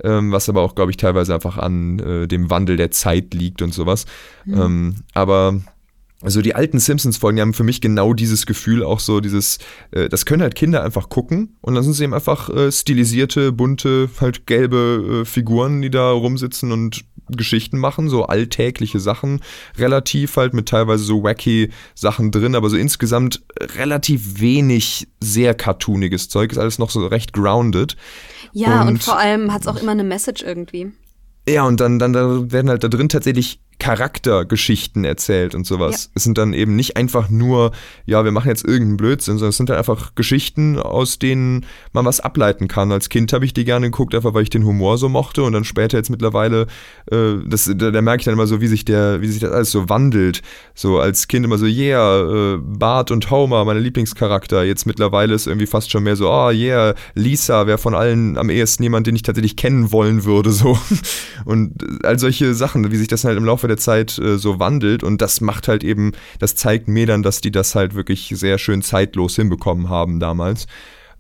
Ähm, 0.03 0.33
was 0.33 0.49
aber 0.49 0.63
auch, 0.63 0.75
glaube 0.75 0.91
ich, 0.91 0.97
teilweise 0.97 1.33
einfach 1.33 1.59
an 1.59 2.01
äh, 2.01 2.27
dem 2.27 2.51
Wandel 2.51 2.77
der 2.77 2.91
Zeit 2.91 3.35
liegt 3.35 3.63
und 3.63 3.73
sowas. 3.73 4.05
Mhm. 4.45 4.61
Ähm, 4.61 4.95
aber 5.15 5.61
also 6.21 6.43
die 6.43 6.55
alten 6.55 6.81
Simpsons-Folgen 6.81 7.41
haben 7.41 7.55
für 7.55 7.63
mich 7.63 7.81
genau 7.81 8.13
dieses 8.13 8.45
Gefühl, 8.45 8.83
auch 8.83 8.99
so 8.99 9.21
dieses, 9.21 9.59
äh, 9.93 10.09
das 10.09 10.27
können 10.27 10.43
halt 10.43 10.57
Kinder 10.57 10.83
einfach 10.83 11.09
gucken 11.09 11.57
und 11.61 11.75
dann 11.75 11.85
sind 11.85 11.93
sie 11.93 12.05
eben 12.05 12.15
einfach 12.15 12.51
äh, 12.51 12.73
stilisierte, 12.73 13.53
bunte, 13.53 14.11
halt 14.21 14.47
gelbe 14.47 15.21
äh, 15.23 15.25
Figuren, 15.25 15.81
die 15.81 15.91
da 15.91 16.11
rumsitzen 16.11 16.73
und 16.73 17.05
Geschichten 17.29 17.79
machen, 17.79 18.09
so 18.09 18.25
alltägliche 18.25 18.99
Sachen, 18.99 19.41
relativ 19.77 20.37
halt 20.37 20.55
mit 20.55 20.69
teilweise 20.69 21.05
so 21.05 21.23
wacky 21.23 21.71
Sachen 21.95 22.33
drin, 22.33 22.57
aber 22.57 22.69
so 22.69 22.77
insgesamt 22.77 23.45
relativ 23.77 24.41
wenig 24.41 25.07
sehr 25.21 25.55
cartooniges 25.55 26.29
Zeug, 26.29 26.51
ist 26.51 26.59
alles 26.59 26.79
noch 26.79 26.91
so 26.91 27.07
recht 27.07 27.33
grounded. 27.33 27.97
Ja, 28.53 28.83
und, 28.83 28.89
und 28.89 29.05
vor 29.05 29.19
allem 29.19 29.53
hat 29.53 29.63
es 29.63 29.69
auch 29.69 29.81
immer 29.81 29.93
eine 29.93 30.05
Message 30.05 30.43
irgendwie. 30.43 30.91
Ja, 31.49 31.65
und 31.65 31.81
dann, 31.81 31.99
dann 31.99 32.13
da 32.13 32.51
werden 32.51 32.69
halt 32.71 32.83
da 32.83 32.89
drin 32.89 33.09
tatsächlich 33.09 33.61
Charaktergeschichten 33.79 35.05
erzählt 35.05 35.55
und 35.55 35.65
sowas. 35.65 36.07
Ja. 36.07 36.11
Es 36.15 36.25
sind 36.25 36.37
dann 36.37 36.53
eben 36.53 36.75
nicht 36.75 36.97
einfach 36.97 37.31
nur, 37.31 37.71
ja, 38.07 38.25
wir 38.25 38.33
machen 38.33 38.49
jetzt 38.49 38.65
irgendeinen 38.65 38.97
Blödsinn, 38.97 39.39
sondern 39.39 39.51
es 39.51 39.57
sind 39.57 39.71
dann 39.71 39.79
einfach 39.79 40.15
Geschichten, 40.17 40.79
aus 40.79 41.19
denen 41.19 41.65
man 41.93 42.05
was 42.05 42.19
ableiten 42.21 42.67
kann. 42.67 42.91
Als 42.91 43.09
Kind 43.09 43.33
habe 43.33 43.45
ich 43.45 43.55
die 43.55 43.65
gerne 43.65 43.91
geguckt, 43.91 44.15
einfach 44.15 44.35
weil 44.35 44.43
ich 44.43 44.51
den 44.51 44.65
Humor 44.65 44.99
so 44.99 45.09
mochte 45.09 45.45
und 45.45 45.53
dann 45.53 45.65
später 45.65 45.97
jetzt 45.97 46.11
mittlerweile, 46.11 46.67
äh, 47.11 47.35
das, 47.47 47.71
da, 47.77 47.91
da 47.91 48.03
merke 48.03 48.21
ich 48.21 48.25
dann 48.25 48.35
immer 48.35 48.49
so, 48.49 48.61
wie 48.61 48.67
sich 48.67 48.85
der, 48.85 49.21
wie 49.21 49.29
sich 49.29 49.41
das 49.41 49.53
alles 49.53 49.71
so 49.71 49.89
wandelt. 49.89 50.43
So 50.75 50.99
als 50.99 51.29
Kind 51.29 51.45
immer 51.45 51.59
so, 51.59 51.67
yeah, 51.67 52.55
äh, 52.55 52.59
Bart 52.59 53.13
und 53.13 53.31
Homer, 53.31 53.65
meine 53.65 53.81
Lieblingscharakter. 53.81 54.65
Jetzt 54.65 54.87
mittlerweile 54.87 55.35
ist 55.35 55.47
irgendwie 55.47 55.67
fast 55.67 55.91
schon 55.91 56.03
mehr 56.03 56.17
so, 56.17 56.29
oh 56.29 56.51
yeah, 56.51 56.95
Lisa 57.15 57.69
wäre 57.69 57.79
von 57.79 57.95
allen 57.95 58.37
am 58.39 58.51
ehesten 58.51 58.83
jemand, 58.83 59.07
den 59.07 59.15
ich 59.15 59.23
tatsächlich 59.23 59.57
kennen 59.57 59.93
wollen 59.93 60.25
würde, 60.25 60.51
so. 60.51 60.77
Und 61.45 62.05
all 62.05 62.19
solche 62.19 62.55
Sachen, 62.55 62.91
wie 62.91 62.97
sich 62.97 63.09
das 63.09 63.25
halt 63.25 63.37
im 63.37 63.45
Laufe 63.45 63.68
der 63.69 63.77
Zeit 63.77 64.19
äh, 64.19 64.39
so 64.39 64.59
wandelt 64.59 65.03
und 65.03 65.23
das 65.23 65.41
macht 65.41 65.69
halt 65.69 65.85
eben, 65.85 66.13
das 66.39 66.57
zeigt 66.57 66.89
mir 66.89 67.07
dann, 67.07 67.23
dass 67.23 67.41
die 67.41 67.51
das 67.51 67.75
halt 67.75 67.95
wirklich 67.95 68.33
sehr 68.35 68.59
schön 68.59 68.83
zeitlos 68.83 69.37
hinbekommen 69.37 69.89
haben 69.89 70.21
damals. 70.21 70.67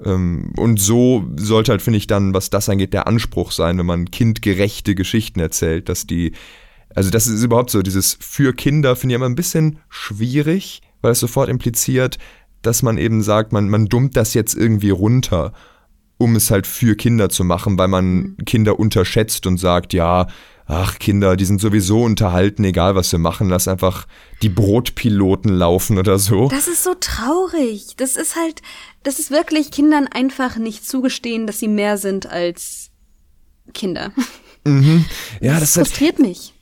Ähm, 0.04 0.52
und 0.56 0.80
so 0.80 1.26
sollte 1.36 1.72
halt, 1.72 1.82
finde 1.82 1.98
ich, 1.98 2.06
dann, 2.06 2.34
was 2.34 2.50
das 2.50 2.68
angeht, 2.68 2.92
der 2.92 3.06
Anspruch 3.06 3.52
sein, 3.52 3.78
wenn 3.78 3.86
man 3.86 4.10
kindgerechte 4.10 4.94
Geschichten 4.94 5.40
erzählt, 5.40 5.88
dass 5.88 6.06
die, 6.06 6.32
also 6.94 7.10
das 7.10 7.26
ist 7.26 7.42
überhaupt 7.42 7.70
so, 7.70 7.82
dieses 7.82 8.16
für 8.20 8.52
Kinder 8.52 8.96
finde 8.96 9.14
ich 9.14 9.16
immer 9.16 9.26
ein 9.28 9.34
bisschen 9.34 9.78
schwierig, 9.88 10.82
weil 11.02 11.12
es 11.12 11.20
sofort 11.20 11.48
impliziert, 11.48 12.18
dass 12.62 12.82
man 12.82 12.98
eben 12.98 13.22
sagt, 13.22 13.52
man, 13.52 13.68
man 13.68 13.86
dummt 13.86 14.16
das 14.16 14.34
jetzt 14.34 14.54
irgendwie 14.54 14.90
runter 14.90 15.52
um 16.18 16.34
es 16.34 16.50
halt 16.50 16.66
für 16.66 16.96
Kinder 16.96 17.30
zu 17.30 17.44
machen, 17.44 17.78
weil 17.78 17.88
man 17.88 18.04
mhm. 18.04 18.36
Kinder 18.44 18.78
unterschätzt 18.78 19.46
und 19.46 19.56
sagt, 19.56 19.92
ja, 19.92 20.26
ach 20.68 20.98
Kinder, 20.98 21.34
die 21.34 21.46
sind 21.46 21.60
sowieso 21.60 22.02
unterhalten, 22.02 22.62
egal 22.62 22.94
was 22.94 23.10
wir 23.10 23.18
machen, 23.18 23.48
lass 23.48 23.66
einfach 23.66 24.06
die 24.42 24.50
Brotpiloten 24.50 25.50
laufen 25.50 25.98
oder 25.98 26.18
so. 26.18 26.48
Das 26.48 26.68
ist 26.68 26.84
so 26.84 26.94
traurig. 26.94 27.96
Das 27.96 28.16
ist 28.16 28.36
halt, 28.36 28.62
das 29.02 29.18
ist 29.18 29.30
wirklich 29.30 29.70
Kindern 29.70 30.06
einfach 30.06 30.56
nicht 30.56 30.86
zugestehen, 30.86 31.46
dass 31.46 31.58
sie 31.58 31.68
mehr 31.68 31.96
sind 31.96 32.26
als 32.26 32.90
Kinder. 33.72 34.12
Mhm. 34.64 35.06
Ja, 35.40 35.54
das, 35.54 35.72
das 35.72 35.88
frustriert 35.88 36.18
halt, 36.18 36.28
mich 36.28 36.52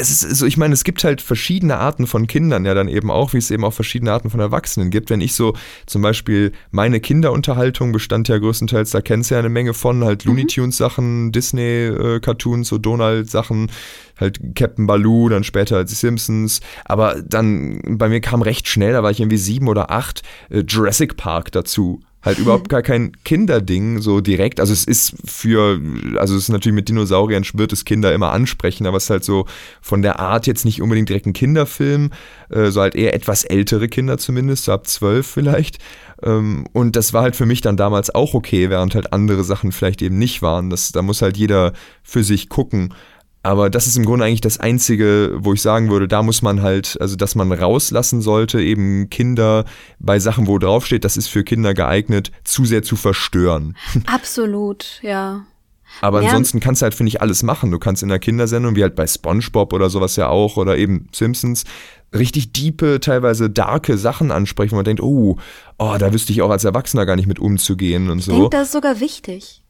es 0.00 0.22
ist 0.22 0.38
so, 0.38 0.46
ich 0.46 0.56
meine, 0.56 0.74
es 0.74 0.84
gibt 0.84 1.04
halt 1.04 1.20
verschiedene 1.20 1.78
Arten 1.78 2.06
von 2.06 2.26
Kindern 2.26 2.64
ja 2.64 2.74
dann 2.74 2.88
eben 2.88 3.10
auch, 3.10 3.32
wie 3.32 3.38
es 3.38 3.50
eben 3.50 3.64
auch 3.64 3.72
verschiedene 3.72 4.12
Arten 4.12 4.30
von 4.30 4.40
Erwachsenen 4.40 4.90
gibt. 4.90 5.10
Wenn 5.10 5.20
ich 5.20 5.34
so 5.34 5.54
zum 5.86 6.02
Beispiel 6.02 6.52
meine 6.70 7.00
Kinderunterhaltung 7.00 7.92
bestand 7.92 8.28
ja 8.28 8.38
größtenteils, 8.38 8.90
da 8.90 9.00
kennst 9.00 9.30
du 9.30 9.34
ja 9.34 9.38
eine 9.38 9.48
Menge 9.48 9.74
von, 9.74 10.04
halt 10.04 10.24
mhm. 10.24 10.30
Looney 10.30 10.46
Tunes 10.46 10.76
Sachen, 10.76 11.32
Disney 11.32 11.86
äh, 11.86 12.20
Cartoons, 12.20 12.68
so 12.68 12.78
Donald 12.78 13.30
Sachen, 13.30 13.70
halt 14.18 14.40
Captain 14.54 14.86
Baloo, 14.86 15.28
dann 15.28 15.44
später 15.44 15.76
halt 15.76 15.90
die 15.90 15.94
Simpsons. 15.94 16.60
Aber 16.84 17.22
dann 17.22 17.80
bei 17.98 18.08
mir 18.08 18.20
kam 18.20 18.42
recht 18.42 18.68
schnell, 18.68 18.92
da 18.92 19.02
war 19.02 19.10
ich 19.10 19.20
irgendwie 19.20 19.38
sieben 19.38 19.68
oder 19.68 19.90
acht, 19.90 20.22
äh, 20.50 20.60
Jurassic 20.60 21.16
Park 21.16 21.52
dazu 21.52 22.00
halt 22.24 22.38
überhaupt 22.38 22.68
gar 22.68 22.82
kein 22.82 23.12
Kinderding 23.24 24.00
so 24.00 24.20
direkt. 24.20 24.58
Also 24.58 24.72
es 24.72 24.84
ist 24.84 25.14
für, 25.24 25.80
also 26.16 26.34
es 26.34 26.44
ist 26.44 26.48
natürlich 26.48 26.74
mit 26.74 26.88
Dinosauriern 26.88 27.44
wird 27.54 27.72
es 27.72 27.84
Kinder 27.84 28.14
immer 28.14 28.32
ansprechen, 28.32 28.86
aber 28.86 28.96
es 28.96 29.04
ist 29.04 29.10
halt 29.10 29.24
so 29.24 29.46
von 29.82 30.02
der 30.02 30.20
Art 30.20 30.46
jetzt 30.46 30.64
nicht 30.64 30.80
unbedingt 30.80 31.10
direkt 31.10 31.26
ein 31.26 31.34
Kinderfilm, 31.34 32.10
äh, 32.48 32.70
so 32.70 32.80
halt 32.80 32.94
eher 32.94 33.14
etwas 33.14 33.44
ältere 33.44 33.88
Kinder 33.88 34.16
zumindest, 34.16 34.64
so 34.64 34.72
ab 34.72 34.86
zwölf 34.86 35.26
vielleicht. 35.26 35.78
Ähm, 36.22 36.66
und 36.72 36.96
das 36.96 37.12
war 37.12 37.22
halt 37.22 37.36
für 37.36 37.46
mich 37.46 37.60
dann 37.60 37.76
damals 37.76 38.14
auch 38.14 38.34
okay, 38.34 38.70
während 38.70 38.94
halt 38.94 39.12
andere 39.12 39.44
Sachen 39.44 39.72
vielleicht 39.72 40.00
eben 40.00 40.18
nicht 40.18 40.40
waren. 40.40 40.70
Das, 40.70 40.92
da 40.92 41.02
muss 41.02 41.20
halt 41.20 41.36
jeder 41.36 41.72
für 42.02 42.24
sich 42.24 42.48
gucken. 42.48 42.94
Aber 43.44 43.68
das 43.68 43.86
ist 43.86 43.98
im 43.98 44.06
Grunde 44.06 44.24
eigentlich 44.24 44.40
das 44.40 44.58
Einzige, 44.58 45.36
wo 45.36 45.52
ich 45.52 45.60
sagen 45.60 45.90
würde, 45.90 46.08
da 46.08 46.22
muss 46.22 46.40
man 46.40 46.62
halt, 46.62 46.96
also 46.98 47.14
dass 47.14 47.34
man 47.34 47.52
rauslassen 47.52 48.22
sollte, 48.22 48.62
eben 48.62 49.10
Kinder 49.10 49.66
bei 49.98 50.18
Sachen, 50.18 50.46
wo 50.46 50.58
draufsteht, 50.58 51.04
das 51.04 51.18
ist 51.18 51.28
für 51.28 51.44
Kinder 51.44 51.74
geeignet, 51.74 52.32
zu 52.44 52.64
sehr 52.64 52.82
zu 52.82 52.96
verstören. 52.96 53.76
Absolut, 54.06 54.98
ja. 55.02 55.44
Aber 56.00 56.22
ja. 56.22 56.28
ansonsten 56.28 56.58
kannst 56.58 56.80
du 56.80 56.84
halt, 56.84 56.94
finde 56.94 57.08
ich, 57.08 57.20
alles 57.20 57.42
machen. 57.42 57.70
Du 57.70 57.78
kannst 57.78 58.02
in 58.02 58.08
der 58.08 58.18
Kindersendung, 58.18 58.76
wie 58.76 58.82
halt 58.82 58.96
bei 58.96 59.06
SpongeBob 59.06 59.74
oder 59.74 59.90
sowas 59.90 60.16
ja 60.16 60.28
auch, 60.30 60.56
oder 60.56 60.78
eben 60.78 61.08
Simpsons, 61.12 61.64
richtig 62.14 62.52
diepe, 62.52 62.98
teilweise 62.98 63.50
darke 63.50 63.98
Sachen 63.98 64.30
ansprechen, 64.30 64.72
wo 64.72 64.76
man 64.76 64.86
denkt, 64.86 65.02
oh, 65.02 65.36
oh, 65.78 65.96
da 65.98 66.14
wüsste 66.14 66.32
ich 66.32 66.40
auch 66.40 66.50
als 66.50 66.64
Erwachsener 66.64 67.04
gar 67.04 67.16
nicht 67.16 67.26
mit 67.26 67.38
umzugehen 67.38 68.08
und 68.08 68.20
so. 68.20 68.32
Ich 68.32 68.38
denke, 68.38 68.56
das 68.56 68.68
ist 68.68 68.72
sogar 68.72 69.00
wichtig. 69.00 69.63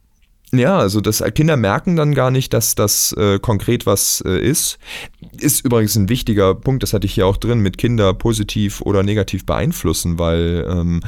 Ja, 0.58 0.78
also 0.78 1.00
das 1.00 1.22
Kinder 1.34 1.56
merken 1.56 1.96
dann 1.96 2.14
gar 2.14 2.30
nicht, 2.30 2.52
dass 2.52 2.74
das 2.74 3.12
äh, 3.12 3.38
konkret 3.38 3.86
was 3.86 4.22
äh, 4.26 4.38
ist. 4.38 4.78
Ist 5.38 5.64
übrigens 5.64 5.96
ein 5.96 6.08
wichtiger 6.08 6.54
Punkt, 6.54 6.82
das 6.82 6.92
hatte 6.92 7.06
ich 7.06 7.14
hier 7.14 7.26
auch 7.26 7.36
drin, 7.36 7.60
mit 7.60 7.78
Kinder 7.78 8.14
positiv 8.14 8.80
oder 8.82 9.02
negativ 9.02 9.46
beeinflussen, 9.46 10.18
weil 10.18 10.66
ähm, 10.68 11.00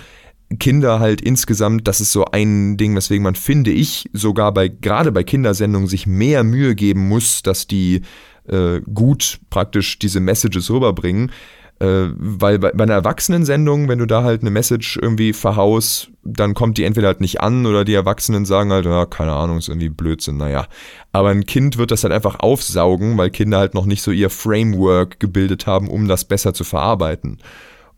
Kinder 0.58 1.00
halt 1.00 1.20
insgesamt, 1.20 1.88
das 1.88 2.00
ist 2.00 2.12
so 2.12 2.24
ein 2.26 2.76
Ding, 2.76 2.94
weswegen 2.94 3.22
man, 3.22 3.34
finde 3.34 3.72
ich, 3.72 4.08
sogar 4.12 4.52
bei, 4.52 4.68
gerade 4.68 5.10
bei 5.12 5.24
Kindersendungen 5.24 5.88
sich 5.88 6.06
mehr 6.06 6.44
Mühe 6.44 6.74
geben 6.74 7.08
muss, 7.08 7.42
dass 7.42 7.66
die 7.66 8.02
äh, 8.48 8.80
gut 8.82 9.40
praktisch 9.50 9.98
diese 9.98 10.20
Messages 10.20 10.70
rüberbringen. 10.70 11.32
Äh, 11.78 12.08
weil 12.16 12.58
bei, 12.58 12.72
bei 12.72 12.84
einer 12.84 12.94
Erwachsenensendung, 12.94 13.88
wenn 13.88 13.98
du 13.98 14.06
da 14.06 14.22
halt 14.22 14.40
eine 14.40 14.50
Message 14.50 14.98
irgendwie 15.00 15.34
verhaust, 15.34 16.10
dann 16.24 16.54
kommt 16.54 16.78
die 16.78 16.84
entweder 16.84 17.08
halt 17.08 17.20
nicht 17.20 17.42
an 17.42 17.66
oder 17.66 17.84
die 17.84 17.92
Erwachsenen 17.92 18.46
sagen 18.46 18.72
halt, 18.72 18.86
ja, 18.86 19.04
keine 19.04 19.32
Ahnung, 19.34 19.58
ist 19.58 19.68
irgendwie 19.68 19.90
Blödsinn, 19.90 20.38
naja. 20.38 20.68
Aber 21.12 21.28
ein 21.28 21.44
Kind 21.44 21.76
wird 21.76 21.90
das 21.90 22.02
halt 22.02 22.14
einfach 22.14 22.40
aufsaugen, 22.40 23.18
weil 23.18 23.30
Kinder 23.30 23.58
halt 23.58 23.74
noch 23.74 23.84
nicht 23.84 24.00
so 24.00 24.10
ihr 24.10 24.30
Framework 24.30 25.20
gebildet 25.20 25.66
haben, 25.66 25.88
um 25.88 26.08
das 26.08 26.24
besser 26.24 26.54
zu 26.54 26.64
verarbeiten. 26.64 27.38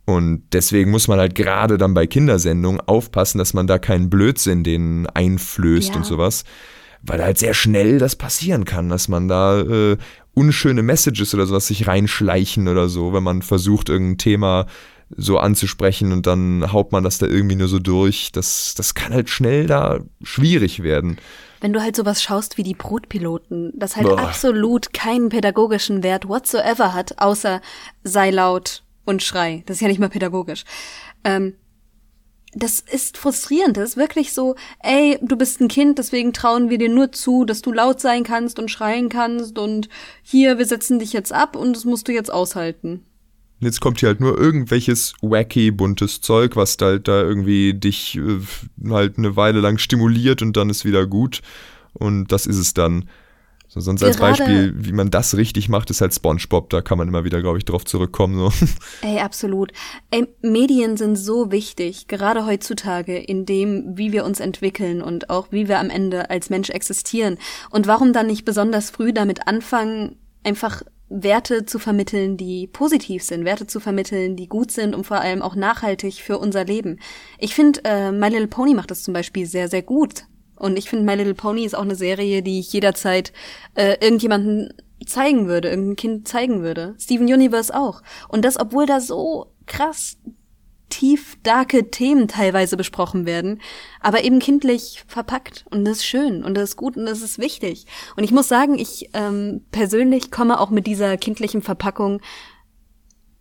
Und 0.08 0.42
deswegen 0.52 0.90
muss 0.90 1.06
man 1.06 1.18
halt 1.18 1.34
gerade 1.34 1.76
dann 1.76 1.94
bei 1.94 2.06
Kindersendungen 2.06 2.80
aufpassen, 2.80 3.36
dass 3.36 3.52
man 3.52 3.66
da 3.66 3.78
keinen 3.78 4.08
Blödsinn 4.08 4.64
denen 4.64 5.06
einflößt 5.06 5.90
ja. 5.90 5.96
und 5.96 6.06
sowas. 6.06 6.44
Weil 7.02 7.22
halt 7.22 7.38
sehr 7.38 7.54
schnell 7.54 7.98
das 7.98 8.16
passieren 8.16 8.64
kann, 8.64 8.88
dass 8.88 9.08
man 9.08 9.28
da 9.28 9.60
äh, 9.60 9.98
unschöne 10.38 10.82
Messages 10.82 11.34
oder 11.34 11.46
sowas 11.46 11.66
sich 11.66 11.88
reinschleichen 11.88 12.68
oder 12.68 12.88
so, 12.88 13.12
wenn 13.12 13.24
man 13.24 13.42
versucht, 13.42 13.88
irgendein 13.88 14.18
Thema 14.18 14.66
so 15.16 15.38
anzusprechen 15.38 16.12
und 16.12 16.26
dann 16.26 16.72
haut 16.72 16.92
man 16.92 17.02
das 17.02 17.18
da 17.18 17.26
irgendwie 17.26 17.56
nur 17.56 17.66
so 17.66 17.78
durch. 17.78 18.30
Das, 18.32 18.74
das 18.76 18.94
kann 18.94 19.12
halt 19.12 19.28
schnell 19.30 19.66
da 19.66 20.00
schwierig 20.22 20.82
werden. 20.82 21.18
Wenn 21.60 21.72
du 21.72 21.82
halt 21.82 21.96
sowas 21.96 22.22
schaust 22.22 22.56
wie 22.56 22.62
die 22.62 22.74
Brotpiloten, 22.74 23.72
das 23.74 23.96
halt 23.96 24.06
Boah. 24.06 24.20
absolut 24.20 24.92
keinen 24.92 25.30
pädagogischen 25.30 26.04
Wert 26.04 26.28
whatsoever 26.28 26.94
hat, 26.94 27.18
außer 27.18 27.60
sei 28.04 28.30
laut 28.30 28.84
und 29.04 29.22
schrei. 29.22 29.64
Das 29.66 29.78
ist 29.78 29.80
ja 29.80 29.88
nicht 29.88 29.98
mal 29.98 30.08
pädagogisch. 30.08 30.64
Ähm, 31.24 31.54
das 32.54 32.80
ist 32.80 33.18
frustrierend. 33.18 33.76
Das 33.76 33.90
ist 33.90 33.96
wirklich 33.96 34.32
so, 34.32 34.56
ey, 34.80 35.18
du 35.20 35.36
bist 35.36 35.60
ein 35.60 35.68
Kind, 35.68 35.98
deswegen 35.98 36.32
trauen 36.32 36.70
wir 36.70 36.78
dir 36.78 36.88
nur 36.88 37.12
zu, 37.12 37.44
dass 37.44 37.62
du 37.62 37.72
laut 37.72 38.00
sein 38.00 38.24
kannst 38.24 38.58
und 38.58 38.70
schreien 38.70 39.08
kannst 39.08 39.58
und 39.58 39.88
hier, 40.22 40.58
wir 40.58 40.66
setzen 40.66 40.98
dich 40.98 41.12
jetzt 41.12 41.32
ab 41.32 41.56
und 41.56 41.76
das 41.76 41.84
musst 41.84 42.08
du 42.08 42.12
jetzt 42.12 42.32
aushalten. 42.32 43.04
Jetzt 43.60 43.80
kommt 43.80 43.98
hier 43.98 44.10
halt 44.10 44.20
nur 44.20 44.38
irgendwelches 44.38 45.14
wacky 45.20 45.72
buntes 45.72 46.20
Zeug, 46.20 46.54
was 46.54 46.76
halt 46.80 47.08
da 47.08 47.22
irgendwie 47.22 47.74
dich 47.74 48.16
äh, 48.16 48.38
halt 48.88 49.18
eine 49.18 49.34
Weile 49.34 49.60
lang 49.60 49.78
stimuliert 49.78 50.42
und 50.42 50.56
dann 50.56 50.70
ist 50.70 50.84
wieder 50.84 51.06
gut. 51.06 51.42
Und 51.92 52.30
das 52.30 52.46
ist 52.46 52.58
es 52.58 52.72
dann. 52.72 53.08
So, 53.80 53.84
sonst 53.84 54.00
Gerade, 54.00 54.12
als 54.12 54.38
Beispiel, 54.38 54.74
wie 54.76 54.92
man 54.92 55.10
das 55.10 55.36
richtig 55.36 55.68
macht, 55.68 55.90
ist 55.90 56.00
halt 56.00 56.14
SpongeBob. 56.14 56.70
Da 56.70 56.80
kann 56.80 56.98
man 56.98 57.08
immer 57.08 57.24
wieder, 57.24 57.40
glaube 57.40 57.58
ich, 57.58 57.64
drauf 57.64 57.84
zurückkommen. 57.84 58.36
So. 58.38 58.66
Ey, 59.02 59.20
absolut. 59.20 59.72
Ey, 60.10 60.26
Medien 60.42 60.96
sind 60.96 61.16
so 61.16 61.50
wichtig, 61.50 62.08
gerade 62.08 62.46
heutzutage, 62.46 63.18
in 63.18 63.46
dem, 63.46 63.96
wie 63.96 64.12
wir 64.12 64.24
uns 64.24 64.40
entwickeln 64.40 65.02
und 65.02 65.30
auch 65.30 65.48
wie 65.50 65.68
wir 65.68 65.78
am 65.78 65.90
Ende 65.90 66.30
als 66.30 66.50
Mensch 66.50 66.70
existieren. 66.70 67.38
Und 67.70 67.86
warum 67.86 68.12
dann 68.12 68.26
nicht 68.26 68.44
besonders 68.44 68.90
früh 68.90 69.12
damit 69.12 69.46
anfangen, 69.46 70.16
einfach 70.44 70.82
Werte 71.10 71.64
zu 71.64 71.78
vermitteln, 71.78 72.36
die 72.36 72.66
positiv 72.66 73.22
sind, 73.22 73.44
Werte 73.44 73.66
zu 73.66 73.80
vermitteln, 73.80 74.36
die 74.36 74.48
gut 74.48 74.70
sind 74.70 74.94
und 74.94 75.06
vor 75.06 75.20
allem 75.20 75.42
auch 75.42 75.54
nachhaltig 75.54 76.22
für 76.22 76.38
unser 76.38 76.64
Leben. 76.64 76.98
Ich 77.38 77.54
finde, 77.54 77.80
äh, 77.84 78.12
My 78.12 78.28
Little 78.28 78.48
Pony 78.48 78.74
macht 78.74 78.90
das 78.90 79.02
zum 79.02 79.14
Beispiel 79.14 79.46
sehr, 79.46 79.68
sehr 79.68 79.82
gut. 79.82 80.24
Und 80.58 80.78
ich 80.78 80.88
finde, 80.88 81.04
My 81.04 81.14
Little 81.14 81.34
Pony 81.34 81.64
ist 81.64 81.74
auch 81.74 81.82
eine 81.82 81.94
Serie, 81.94 82.42
die 82.42 82.60
ich 82.60 82.72
jederzeit 82.72 83.32
äh, 83.74 83.96
irgendjemanden 84.00 84.72
zeigen 85.06 85.46
würde, 85.46 85.68
irgendein 85.68 85.96
Kind 85.96 86.28
zeigen 86.28 86.62
würde. 86.62 86.94
Steven 86.98 87.26
Universe 87.26 87.74
auch. 87.74 88.02
Und 88.28 88.44
das, 88.44 88.58
obwohl 88.58 88.86
da 88.86 89.00
so 89.00 89.52
krass 89.66 90.16
tief 90.88 91.36
darke 91.42 91.90
Themen 91.90 92.28
teilweise 92.28 92.76
besprochen 92.76 93.26
werden, 93.26 93.60
aber 94.00 94.24
eben 94.24 94.38
kindlich 94.38 95.04
verpackt. 95.06 95.64
Und 95.70 95.84
das 95.84 95.98
ist 95.98 96.06
schön 96.06 96.42
und 96.42 96.54
das 96.54 96.70
ist 96.70 96.76
gut 96.76 96.96
und 96.96 97.06
das 97.06 97.20
ist 97.20 97.38
wichtig. 97.38 97.86
Und 98.16 98.24
ich 98.24 98.32
muss 98.32 98.48
sagen, 98.48 98.78
ich 98.78 99.10
ähm, 99.12 99.62
persönlich 99.70 100.30
komme 100.30 100.60
auch 100.60 100.70
mit 100.70 100.86
dieser 100.86 101.16
kindlichen 101.16 101.62
Verpackung 101.62 102.20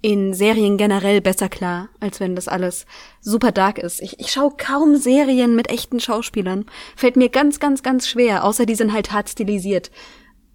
in 0.01 0.33
Serien 0.33 0.77
generell 0.77 1.21
besser 1.21 1.49
klar, 1.49 1.89
als 1.99 2.19
wenn 2.19 2.35
das 2.35 2.47
alles 2.47 2.85
super 3.19 3.51
dark 3.51 3.79
ist. 3.79 4.01
Ich, 4.01 4.19
ich 4.19 4.31
schaue 4.31 4.53
kaum 4.55 4.95
Serien 4.95 5.55
mit 5.55 5.69
echten 5.69 5.99
Schauspielern. 5.99 6.65
Fällt 6.95 7.15
mir 7.15 7.29
ganz, 7.29 7.59
ganz, 7.59 7.81
ganz 7.81 8.07
schwer, 8.07 8.43
außer 8.43 8.65
die 8.65 8.75
sind 8.75 8.93
halt 8.93 9.11
hart 9.11 9.29
stilisiert. 9.29 9.91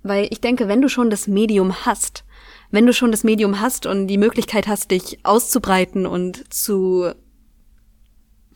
Weil 0.04 0.28
ich 0.30 0.40
denke, 0.40 0.68
wenn 0.68 0.80
du 0.80 0.88
schon 0.88 1.10
das 1.10 1.26
Medium 1.26 1.84
hast, 1.84 2.24
wenn 2.70 2.86
du 2.86 2.92
schon 2.92 3.10
das 3.10 3.24
Medium 3.24 3.60
hast 3.60 3.86
und 3.86 4.06
die 4.06 4.18
Möglichkeit 4.18 4.66
hast, 4.66 4.90
dich 4.90 5.18
auszubreiten 5.24 6.06
und 6.06 6.52
zu 6.52 7.12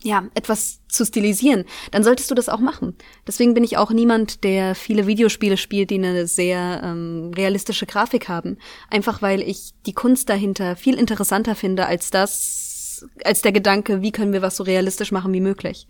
ja, 0.07 0.25
etwas 0.35 0.79
zu 0.87 1.05
stilisieren, 1.05 1.65
dann 1.91 2.03
solltest 2.03 2.31
du 2.31 2.35
das 2.35 2.47
auch 2.47 2.61
machen. 2.61 2.95
Deswegen 3.27 3.53
bin 3.53 3.65
ich 3.65 3.77
auch 3.77 3.91
niemand, 3.91 4.45
der 4.45 4.73
viele 4.73 5.05
Videospiele 5.05 5.57
spielt, 5.57 5.89
die 5.89 5.95
eine 5.95 6.27
sehr 6.27 6.81
ähm, 6.81 7.31
realistische 7.35 7.85
Grafik 7.85 8.29
haben. 8.29 8.57
Einfach 8.89 9.21
weil 9.21 9.41
ich 9.41 9.73
die 9.85 9.93
Kunst 9.93 10.29
dahinter 10.29 10.77
viel 10.77 10.95
interessanter 10.97 11.55
finde 11.55 11.87
als 11.87 12.09
das, 12.09 13.05
als 13.25 13.41
der 13.41 13.51
Gedanke, 13.51 14.01
wie 14.01 14.13
können 14.13 14.31
wir 14.31 14.41
was 14.41 14.55
so 14.55 14.63
realistisch 14.63 15.11
machen 15.11 15.33
wie 15.33 15.41
möglich. 15.41 15.87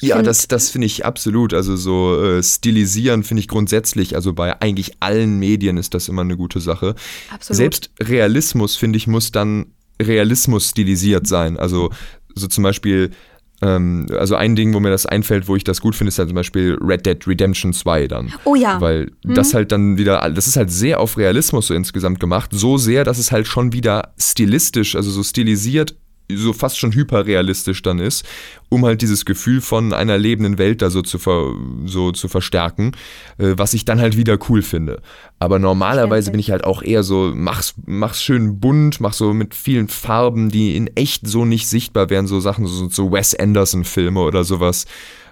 Ja, 0.00 0.22
das, 0.22 0.48
das 0.48 0.70
finde 0.70 0.86
ich 0.86 1.04
absolut. 1.04 1.52
Also 1.52 1.76
so 1.76 2.22
äh, 2.22 2.42
stilisieren 2.42 3.22
finde 3.24 3.40
ich 3.40 3.48
grundsätzlich, 3.48 4.14
also 4.14 4.32
bei 4.32 4.60
eigentlich 4.60 4.96
allen 5.00 5.38
Medien 5.38 5.78
ist 5.78 5.94
das 5.94 6.08
immer 6.08 6.22
eine 6.22 6.36
gute 6.36 6.60
Sache. 6.60 6.94
Absolut. 7.30 7.56
Selbst 7.56 7.90
Realismus, 8.00 8.76
finde 8.76 8.96
ich, 8.98 9.06
muss 9.06 9.32
dann 9.32 9.72
Realismus 10.02 10.70
stilisiert 10.70 11.26
sein. 11.26 11.56
Also 11.56 11.90
so 12.34 12.46
zum 12.46 12.64
Beispiel, 12.64 13.10
ähm, 13.62 14.06
also 14.10 14.34
ein 14.34 14.56
Ding, 14.56 14.74
wo 14.74 14.80
mir 14.80 14.90
das 14.90 15.06
einfällt, 15.06 15.48
wo 15.48 15.56
ich 15.56 15.64
das 15.64 15.80
gut 15.80 15.94
finde, 15.94 16.08
ist 16.08 16.18
halt 16.18 16.28
zum 16.28 16.36
Beispiel 16.36 16.76
Red 16.80 17.06
Dead 17.06 17.26
Redemption 17.26 17.72
2 17.72 18.08
dann. 18.08 18.32
Oh 18.44 18.54
ja. 18.54 18.80
Weil 18.80 19.12
mhm. 19.24 19.34
das 19.34 19.54
halt 19.54 19.72
dann 19.72 19.96
wieder, 19.96 20.28
das 20.30 20.46
ist 20.46 20.56
halt 20.56 20.70
sehr 20.70 21.00
auf 21.00 21.16
Realismus 21.16 21.68
so 21.68 21.74
insgesamt 21.74 22.20
gemacht. 22.20 22.50
So 22.52 22.78
sehr, 22.78 23.04
dass 23.04 23.18
es 23.18 23.32
halt 23.32 23.46
schon 23.46 23.72
wieder 23.72 24.14
stilistisch, 24.18 24.96
also 24.96 25.10
so 25.10 25.22
stilisiert 25.22 25.94
so 26.32 26.52
fast 26.52 26.78
schon 26.78 26.94
hyperrealistisch 26.94 27.82
dann 27.82 27.98
ist, 27.98 28.24
um 28.68 28.84
halt 28.84 29.02
dieses 29.02 29.24
Gefühl 29.24 29.60
von 29.60 29.92
einer 29.92 30.16
lebenden 30.16 30.58
Welt 30.58 30.80
da 30.82 30.90
so 30.90 31.02
zu, 31.02 31.18
ver, 31.18 31.52
so 31.84 32.12
zu 32.12 32.28
verstärken, 32.28 32.92
äh, 33.38 33.54
was 33.56 33.74
ich 33.74 33.84
dann 33.84 34.00
halt 34.00 34.16
wieder 34.16 34.38
cool 34.48 34.62
finde. 34.62 35.02
Aber 35.38 35.58
normalerweise 35.58 36.30
bin 36.30 36.40
ich 36.40 36.50
halt 36.50 36.64
auch 36.64 36.82
eher 36.82 37.02
so, 37.02 37.32
mach's, 37.34 37.74
mach's 37.84 38.22
schön 38.22 38.58
bunt, 38.58 39.00
mach 39.00 39.12
so 39.12 39.34
mit 39.34 39.54
vielen 39.54 39.88
Farben, 39.88 40.50
die 40.50 40.76
in 40.76 40.88
echt 40.96 41.26
so 41.26 41.44
nicht 41.44 41.68
sichtbar 41.68 42.08
wären, 42.08 42.26
so 42.26 42.40
Sachen, 42.40 42.66
so, 42.66 42.88
so 42.88 43.12
Wes 43.12 43.34
Anderson-Filme 43.34 44.20
oder 44.20 44.44
sowas 44.44 44.86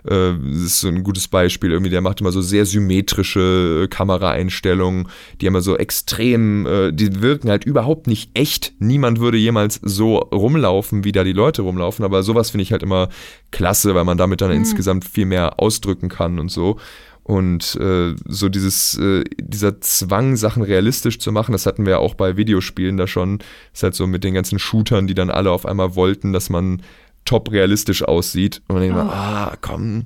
äh, 0.09 0.35
ist 0.35 0.81
so 0.81 0.89
ein 0.89 1.03
gutes 1.03 1.29
Beispiel. 1.29 1.71
Irgendwie, 1.73 1.91
der 1.91 2.01
macht 2.01 2.21
immer 2.21 2.33
so 2.33 2.43
sehr 2.43 2.67
symmetrische 2.67 3.85
äh, 3.85 3.89
Kameraeinstellungen, 3.89 5.09
die 5.41 5.47
immer 5.47 5.61
so 5.61 5.77
extrem, 5.77 6.67
äh, 6.67 6.93
die 6.93 7.21
wirken 7.23 7.51
halt 7.51 7.65
überhaupt 7.65 8.07
nicht 8.07 8.31
echt. 8.35 8.73
Niemand 8.79 9.21
würde 9.21 9.39
jemals 9.39 9.81
so 9.83 10.19
rumlaufen, 10.19 11.05
wie 11.05 11.13
da 11.13 11.25
die 11.25 11.33
Leute 11.33 11.63
rumlaufen, 11.63 12.05
aber 12.05 12.23
sowas 12.23 12.51
finde 12.51 12.63
ich 12.63 12.73
halt 12.73 12.83
immer 12.83 13.09
klasse, 13.51 13.95
weil 13.95 14.05
man 14.05 14.19
damit 14.19 14.41
dann 14.41 14.51
mhm. 14.51 14.59
insgesamt 14.59 15.05
viel 15.05 15.27
mehr 15.27 15.61
ausdrücken 15.61 16.09
kann 16.09 16.39
und 16.39 16.51
so. 16.51 16.79
Und 17.25 17.77
äh, 17.77 18.17
so 18.27 18.49
dieses, 18.49 18.99
äh, 18.99 19.23
dieser 19.41 19.81
Zwang, 19.81 20.35
Sachen 20.35 20.63
realistisch 20.63 21.21
zu 21.21 21.31
machen, 21.31 21.53
das 21.53 21.67
hatten 21.67 21.85
wir 21.85 21.93
ja 21.93 21.99
auch 21.99 22.15
bei 22.15 22.37
Videospielen 22.37 22.97
da 22.97 23.07
schon. 23.07 23.39
Das 23.39 23.47
ist 23.75 23.83
halt 23.85 23.95
so 23.95 24.09
mit 24.09 24.25
den 24.25 24.35
ganzen 24.35 24.59
Shootern, 24.59 25.07
die 25.07 25.15
dann 25.15 25.31
alle 25.31 25.53
auf 25.53 25.65
einmal 25.65 25.95
wollten, 25.95 26.33
dass 26.33 26.51
man 26.51 26.83
top 27.25 27.51
realistisch 27.51 28.03
aussieht. 28.03 28.63
Und 28.69 28.75
man 28.75 28.83
denkt 28.83 28.97
oh. 28.99 29.05
mal, 29.05 29.13
ah, 29.13 29.57
komm, 29.61 30.05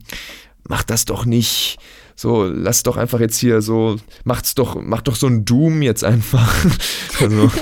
mach 0.68 0.82
das 0.82 1.04
doch 1.04 1.24
nicht. 1.24 1.78
So, 2.14 2.44
lass 2.44 2.82
doch 2.82 2.96
einfach 2.96 3.20
jetzt 3.20 3.38
hier 3.38 3.60
so, 3.60 3.96
macht's 4.24 4.54
doch, 4.54 4.76
mach 4.80 5.02
doch 5.02 5.16
so 5.16 5.26
ein 5.26 5.44
Doom 5.44 5.82
jetzt 5.82 6.04
einfach. 6.04 6.54
also. 7.20 7.50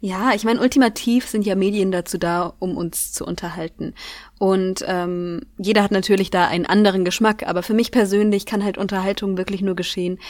Ja, 0.00 0.32
ich 0.32 0.44
meine, 0.44 0.60
ultimativ 0.60 1.26
sind 1.26 1.44
ja 1.44 1.56
Medien 1.56 1.90
dazu 1.90 2.18
da, 2.18 2.54
um 2.60 2.76
uns 2.76 3.12
zu 3.12 3.24
unterhalten. 3.24 3.94
Und 4.38 4.84
ähm, 4.86 5.40
jeder 5.58 5.82
hat 5.82 5.90
natürlich 5.90 6.30
da 6.30 6.46
einen 6.46 6.66
anderen 6.66 7.04
Geschmack, 7.04 7.42
aber 7.44 7.64
für 7.64 7.74
mich 7.74 7.90
persönlich 7.90 8.46
kann 8.46 8.62
halt 8.62 8.78
Unterhaltung 8.78 9.36
wirklich 9.36 9.60
nur 9.60 9.74
geschehen, 9.74 10.20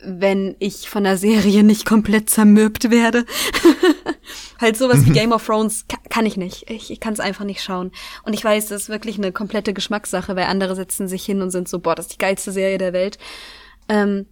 wenn 0.00 0.56
ich 0.58 0.88
von 0.88 1.04
der 1.04 1.16
Serie 1.16 1.64
nicht 1.64 1.84
komplett 1.84 2.30
zermürbt 2.30 2.90
werde. 2.90 3.24
halt 4.60 4.76
sowas 4.76 5.04
wie 5.06 5.10
Game 5.10 5.32
of 5.32 5.44
Thrones 5.44 5.86
kann 6.08 6.26
ich 6.26 6.36
nicht. 6.36 6.70
Ich, 6.70 6.90
ich 6.90 7.00
kann 7.00 7.12
es 7.12 7.20
einfach 7.20 7.44
nicht 7.44 7.62
schauen. 7.62 7.90
Und 8.22 8.32
ich 8.34 8.44
weiß, 8.44 8.68
das 8.68 8.82
ist 8.82 8.88
wirklich 8.88 9.18
eine 9.18 9.32
komplette 9.32 9.74
Geschmackssache, 9.74 10.36
weil 10.36 10.44
andere 10.44 10.76
setzen 10.76 11.08
sich 11.08 11.24
hin 11.24 11.42
und 11.42 11.50
sind 11.50 11.68
so, 11.68 11.80
boah, 11.80 11.94
das 11.94 12.06
ist 12.06 12.14
die 12.14 12.18
geilste 12.18 12.52
Serie 12.52 12.78
der 12.78 12.92
Welt. 12.92 13.18
Ähm, 13.88 14.26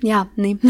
ja, 0.00 0.28
nee. 0.36 0.58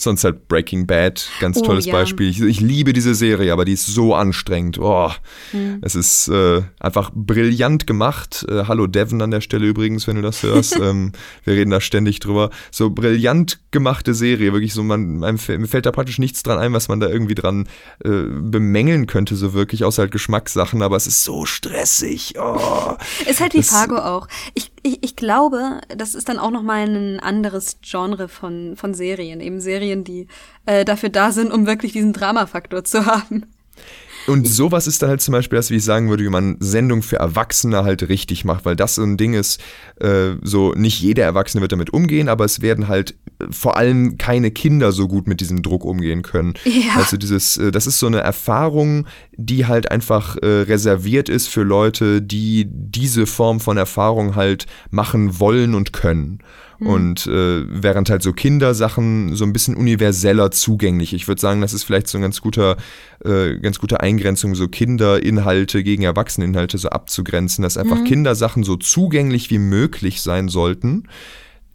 Sonst 0.00 0.22
halt 0.22 0.46
Breaking 0.46 0.86
Bad, 0.86 1.28
ganz 1.40 1.58
oh, 1.58 1.62
tolles 1.62 1.84
ja. 1.84 1.92
Beispiel. 1.92 2.28
Ich, 2.28 2.40
ich, 2.40 2.60
liebe 2.60 2.92
diese 2.92 3.16
Serie, 3.16 3.52
aber 3.52 3.64
die 3.64 3.72
ist 3.72 3.86
so 3.86 4.14
anstrengend. 4.14 4.78
Oh, 4.78 5.10
mhm. 5.52 5.78
Es 5.82 5.96
ist 5.96 6.28
äh, 6.28 6.62
einfach 6.78 7.10
brillant 7.12 7.88
gemacht. 7.88 8.46
Äh, 8.48 8.64
hallo 8.68 8.86
Devon 8.86 9.20
an 9.22 9.32
der 9.32 9.40
Stelle 9.40 9.66
übrigens, 9.66 10.06
wenn 10.06 10.14
du 10.14 10.22
das 10.22 10.44
hörst. 10.44 10.76
ähm, 10.80 11.10
wir 11.42 11.54
reden 11.54 11.70
da 11.70 11.80
ständig 11.80 12.20
drüber. 12.20 12.50
So 12.70 12.90
brillant 12.90 13.58
gemachte 13.72 14.14
Serie, 14.14 14.52
wirklich 14.52 14.72
so, 14.72 14.84
man, 14.84 15.18
mir 15.18 15.66
fällt 15.66 15.84
da 15.84 15.90
praktisch 15.90 16.18
nichts 16.18 16.44
dran 16.44 16.58
ein, 16.58 16.72
was 16.72 16.86
man 16.86 17.00
da 17.00 17.08
irgendwie 17.08 17.34
dran 17.34 17.68
äh, 18.04 18.22
bemängeln 18.30 19.06
könnte, 19.06 19.34
so 19.34 19.52
wirklich, 19.52 19.82
außer 19.82 20.02
halt 20.02 20.12
Geschmackssachen, 20.12 20.80
aber 20.80 20.96
es 20.96 21.08
ist 21.08 21.24
so 21.24 21.44
stressig. 21.44 22.34
Oh, 22.40 22.94
ist 23.28 23.40
halt 23.40 23.54
wie 23.54 23.64
Fargo 23.64 23.96
auch. 23.96 24.28
Ich, 24.54 24.70
ich, 24.82 25.02
ich 25.02 25.16
glaube, 25.16 25.80
das 25.88 26.14
ist 26.14 26.28
dann 26.28 26.38
auch 26.38 26.50
nochmal 26.50 26.88
ein 26.88 27.20
anderes 27.20 27.78
Genre 27.82 28.28
von, 28.28 28.76
von 28.76 28.94
Serien, 28.94 29.40
eben 29.40 29.60
Serien, 29.60 30.04
die 30.04 30.26
äh, 30.66 30.84
dafür 30.84 31.08
da 31.08 31.32
sind, 31.32 31.52
um 31.52 31.66
wirklich 31.66 31.92
diesen 31.92 32.12
Dramafaktor 32.12 32.84
zu 32.84 33.06
haben. 33.06 33.46
Und 34.28 34.46
sowas 34.46 34.86
ist 34.86 35.02
dann 35.02 35.10
halt 35.10 35.22
zum 35.22 35.32
Beispiel 35.32 35.56
das, 35.56 35.70
wie 35.70 35.76
ich 35.76 35.84
sagen 35.84 36.10
würde, 36.10 36.22
wie 36.22 36.28
man 36.28 36.56
Sendung 36.60 37.02
für 37.02 37.16
Erwachsene 37.16 37.82
halt 37.82 38.08
richtig 38.08 38.44
macht, 38.44 38.64
weil 38.64 38.76
das 38.76 38.96
so 38.96 39.02
ein 39.02 39.16
Ding 39.16 39.34
ist, 39.34 39.60
äh, 40.00 40.32
so 40.42 40.72
nicht 40.72 41.00
jeder 41.00 41.24
Erwachsene 41.24 41.62
wird 41.62 41.72
damit 41.72 41.92
umgehen, 41.92 42.28
aber 42.28 42.44
es 42.44 42.60
werden 42.60 42.88
halt 42.88 43.14
äh, 43.40 43.46
vor 43.50 43.76
allem 43.76 44.18
keine 44.18 44.50
Kinder 44.50 44.92
so 44.92 45.08
gut 45.08 45.26
mit 45.26 45.40
diesem 45.40 45.62
Druck 45.62 45.84
umgehen 45.84 46.22
können. 46.22 46.54
Ja. 46.64 46.96
Also 46.96 47.16
dieses, 47.16 47.56
äh, 47.56 47.70
das 47.70 47.86
ist 47.86 47.98
so 47.98 48.06
eine 48.06 48.20
Erfahrung, 48.20 49.06
die 49.36 49.66
halt 49.66 49.90
einfach 49.90 50.36
äh, 50.36 50.46
reserviert 50.46 51.28
ist 51.28 51.48
für 51.48 51.62
Leute, 51.62 52.20
die 52.20 52.66
diese 52.68 53.26
Form 53.26 53.60
von 53.60 53.76
Erfahrung 53.76 54.36
halt 54.36 54.66
machen 54.90 55.40
wollen 55.40 55.74
und 55.74 55.92
können. 55.92 56.40
Mhm. 56.78 56.86
Und 56.86 57.26
äh, 57.26 57.64
während 57.68 58.10
halt 58.10 58.22
so 58.22 58.32
Kindersachen 58.32 59.34
so 59.34 59.44
ein 59.44 59.52
bisschen 59.52 59.76
universeller 59.76 60.50
zugänglich. 60.50 61.12
Ich 61.12 61.28
würde 61.28 61.40
sagen, 61.40 61.60
das 61.60 61.72
ist 61.72 61.84
vielleicht 61.84 62.08
so 62.08 62.18
ein 62.18 62.22
ganz 62.22 62.40
guter, 62.40 62.76
äh, 63.24 63.58
ganz 63.58 63.78
gute 63.78 64.00
Eingrenzung, 64.00 64.54
so 64.54 64.68
Kinderinhalte 64.68 65.82
gegen 65.82 66.04
Erwachseneninhalte 66.04 66.78
so 66.78 66.88
abzugrenzen, 66.90 67.62
dass 67.62 67.76
einfach 67.76 68.00
mhm. 68.00 68.04
Kindersachen 68.04 68.64
so 68.64 68.76
zugänglich 68.76 69.50
wie 69.50 69.58
möglich 69.58 70.22
sein 70.22 70.48
sollten 70.48 71.04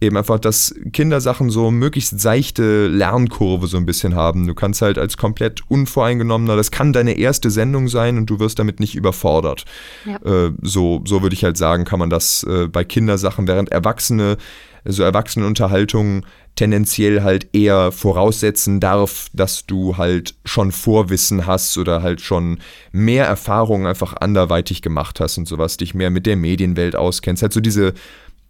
Eben 0.03 0.17
einfach, 0.17 0.39
dass 0.39 0.75
Kindersachen 0.91 1.49
so 1.49 1.71
möglichst 1.71 2.19
seichte 2.19 2.87
Lernkurve 2.87 3.67
so 3.67 3.77
ein 3.77 3.85
bisschen 3.85 4.15
haben. 4.15 4.47
Du 4.47 4.53
kannst 4.53 4.81
halt 4.81 4.97
als 4.97 5.17
komplett 5.17 5.61
unvoreingenommener, 5.69 6.55
das 6.55 6.71
kann 6.71 6.93
deine 6.93 7.17
erste 7.17 7.49
Sendung 7.49 7.87
sein 7.87 8.17
und 8.17 8.29
du 8.29 8.39
wirst 8.39 8.59
damit 8.59 8.79
nicht 8.79 8.95
überfordert. 8.95 9.65
Ja. 10.05 10.17
Äh, 10.47 10.51
so, 10.61 11.01
so 11.05 11.21
würde 11.21 11.35
ich 11.35 11.43
halt 11.43 11.57
sagen, 11.57 11.85
kann 11.85 11.99
man 11.99 12.09
das 12.09 12.43
äh, 12.43 12.67
bei 12.67 12.83
Kindersachen, 12.83 13.47
während 13.47 13.71
Erwachsene, 13.71 14.37
so 14.85 15.03
Erwachsenenunterhaltungen 15.03 16.25
tendenziell 16.55 17.23
halt 17.23 17.47
eher 17.53 17.91
voraussetzen 17.91 18.79
darf, 18.79 19.27
dass 19.33 19.65
du 19.65 19.97
halt 19.97 20.35
schon 20.45 20.71
Vorwissen 20.71 21.47
hast 21.47 21.77
oder 21.77 22.03
halt 22.03 22.21
schon 22.21 22.59
mehr 22.91 23.25
Erfahrungen 23.25 23.87
einfach 23.87 24.13
anderweitig 24.19 24.81
gemacht 24.81 25.19
hast 25.19 25.37
und 25.37 25.47
sowas, 25.47 25.77
dich 25.77 25.95
mehr 25.95 26.11
mit 26.11 26.25
der 26.25 26.35
Medienwelt 26.35 26.95
auskennst. 26.95 27.41
Halt 27.41 27.53
so 27.53 27.59
diese 27.59 27.93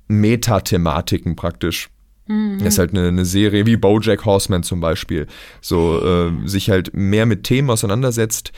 Metathematiken 0.08 1.36
praktisch. 1.36 1.90
Mhm. 2.28 2.60
Das 2.60 2.76
ist 2.76 2.80
halt 2.80 2.92
eine, 2.92 3.08
eine, 3.08 3.26
Serie 3.26 3.66
wie 3.66 3.78
Bojack 3.78 4.26
Horseman 4.26 4.64
zum 4.64 4.80
Beispiel. 4.80 5.28
So, 5.62 6.02
äh, 6.04 6.48
sich 6.48 6.70
halt 6.70 6.94
mehr 6.94 7.26
mit 7.26 7.44
Themen 7.44 7.70
auseinandersetzt, 7.70 8.52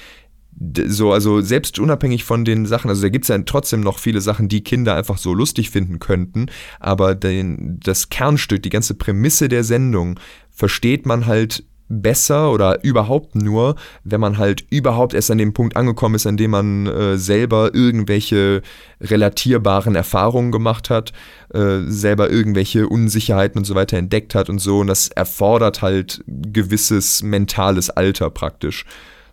so, 0.88 1.12
also 1.12 1.42
selbst 1.42 1.80
unabhängig 1.80 2.24
von 2.24 2.46
den 2.46 2.66
Sachen, 2.66 2.90
also 2.90 3.02
da 3.02 3.10
gibt 3.10 3.26
es 3.26 3.30
ja 3.30 3.38
trotzdem 3.40 3.82
noch 3.82 4.00
viele 4.00 4.22
Sachen, 4.22 4.48
die 4.48 4.64
Kinder 4.64 4.96
einfach 4.96 5.18
so 5.18 5.34
lustig 5.34 5.70
finden 5.70 6.00
könnten, 6.00 6.46
aber 6.80 7.14
den, 7.14 7.80
das 7.84 8.10
Kernstück, 8.10 8.64
die 8.64 8.70
ganze 8.70 8.94
Prämisse 8.94 9.50
der 9.50 9.66
Sendung 9.66 10.18
versteht 10.52 11.06
man 11.06 11.26
halt 11.26 11.66
besser 11.88 12.52
oder 12.52 12.84
überhaupt 12.84 13.36
nur, 13.36 13.76
wenn 14.04 14.20
man 14.20 14.38
halt 14.38 14.66
überhaupt 14.70 15.14
erst 15.14 15.30
an 15.32 15.38
dem 15.38 15.54
Punkt 15.54 15.76
angekommen 15.76 16.16
ist, 16.16 16.26
an 16.26 16.38
dem 16.38 16.52
man 16.52 16.88
äh, 16.88 17.18
selber 17.18 17.74
irgendwelche 17.74 18.62
relatierbaren 19.02 19.96
Erfahrungen 19.96 20.52
gemacht 20.52 20.90
hat, 20.90 21.14
äh, 21.54 21.82
selber 21.88 22.30
irgendwelche 22.30 22.88
Unsicherheiten 22.88 23.60
und 23.60 23.66
so 23.66 23.76
weiter 23.76 23.98
entdeckt 23.98 24.36
hat 24.36 24.50
und 24.50 24.60
so. 24.60 24.80
Und 24.80 24.88
das 24.88 25.10
erfordert 25.10 25.82
halt 25.82 26.24
gewisses 26.28 27.22
mentales 27.22 27.90
Alter 27.90 28.30
praktisch. 28.30 28.86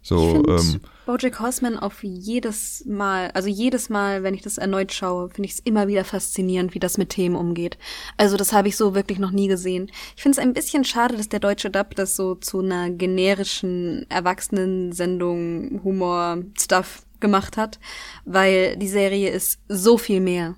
So, 0.03 0.43
ähm, 0.49 0.81
Bojack 1.13 1.41
Horseman 1.41 1.79
auf 1.79 2.03
jedes 2.03 2.87
Mal, 2.87 3.31
also 3.33 3.47
jedes 3.47 3.91
Mal, 3.91 4.23
wenn 4.23 4.33
ich 4.33 4.41
das 4.41 4.57
erneut 4.57 4.95
schaue, 4.95 5.29
finde 5.29 5.47
ich 5.47 5.53
es 5.53 5.59
immer 5.59 5.87
wieder 5.87 6.07
faszinierend, 6.07 6.73
wie 6.73 6.79
das 6.79 6.97
mit 6.97 7.11
Themen 7.11 7.37
umgeht. 7.37 7.77
Also 8.17 8.39
das 8.39 8.55
habe 8.55 8.69
ich 8.69 8.79
so 8.79 8.95
wirklich 8.95 9.19
noch 9.19 9.31
nie 9.31 9.47
gesehen. 9.47 9.91
Ich 10.17 10.23
finde 10.23 10.39
es 10.39 10.43
ein 10.43 10.55
bisschen 10.55 10.85
schade, 10.85 11.19
dass 11.19 11.29
der 11.29 11.41
deutsche 11.41 11.69
Dub 11.69 11.95
das 11.97 12.17
so 12.17 12.35
zu 12.35 12.61
einer 12.61 12.89
generischen 12.89 14.07
Erwachsenensendung, 14.09 15.83
Humor, 15.85 16.45
Stuff 16.59 17.03
gemacht 17.21 17.59
hat, 17.59 17.79
weil 18.25 18.79
die 18.79 18.89
Serie 18.89 19.29
ist 19.29 19.61
so 19.69 19.99
viel 19.99 20.21
mehr. 20.21 20.55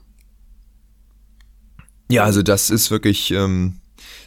Ja, 2.09 2.23
also 2.23 2.43
das 2.43 2.71
ist 2.71 2.93
wirklich 2.93 3.33
ähm, 3.33 3.81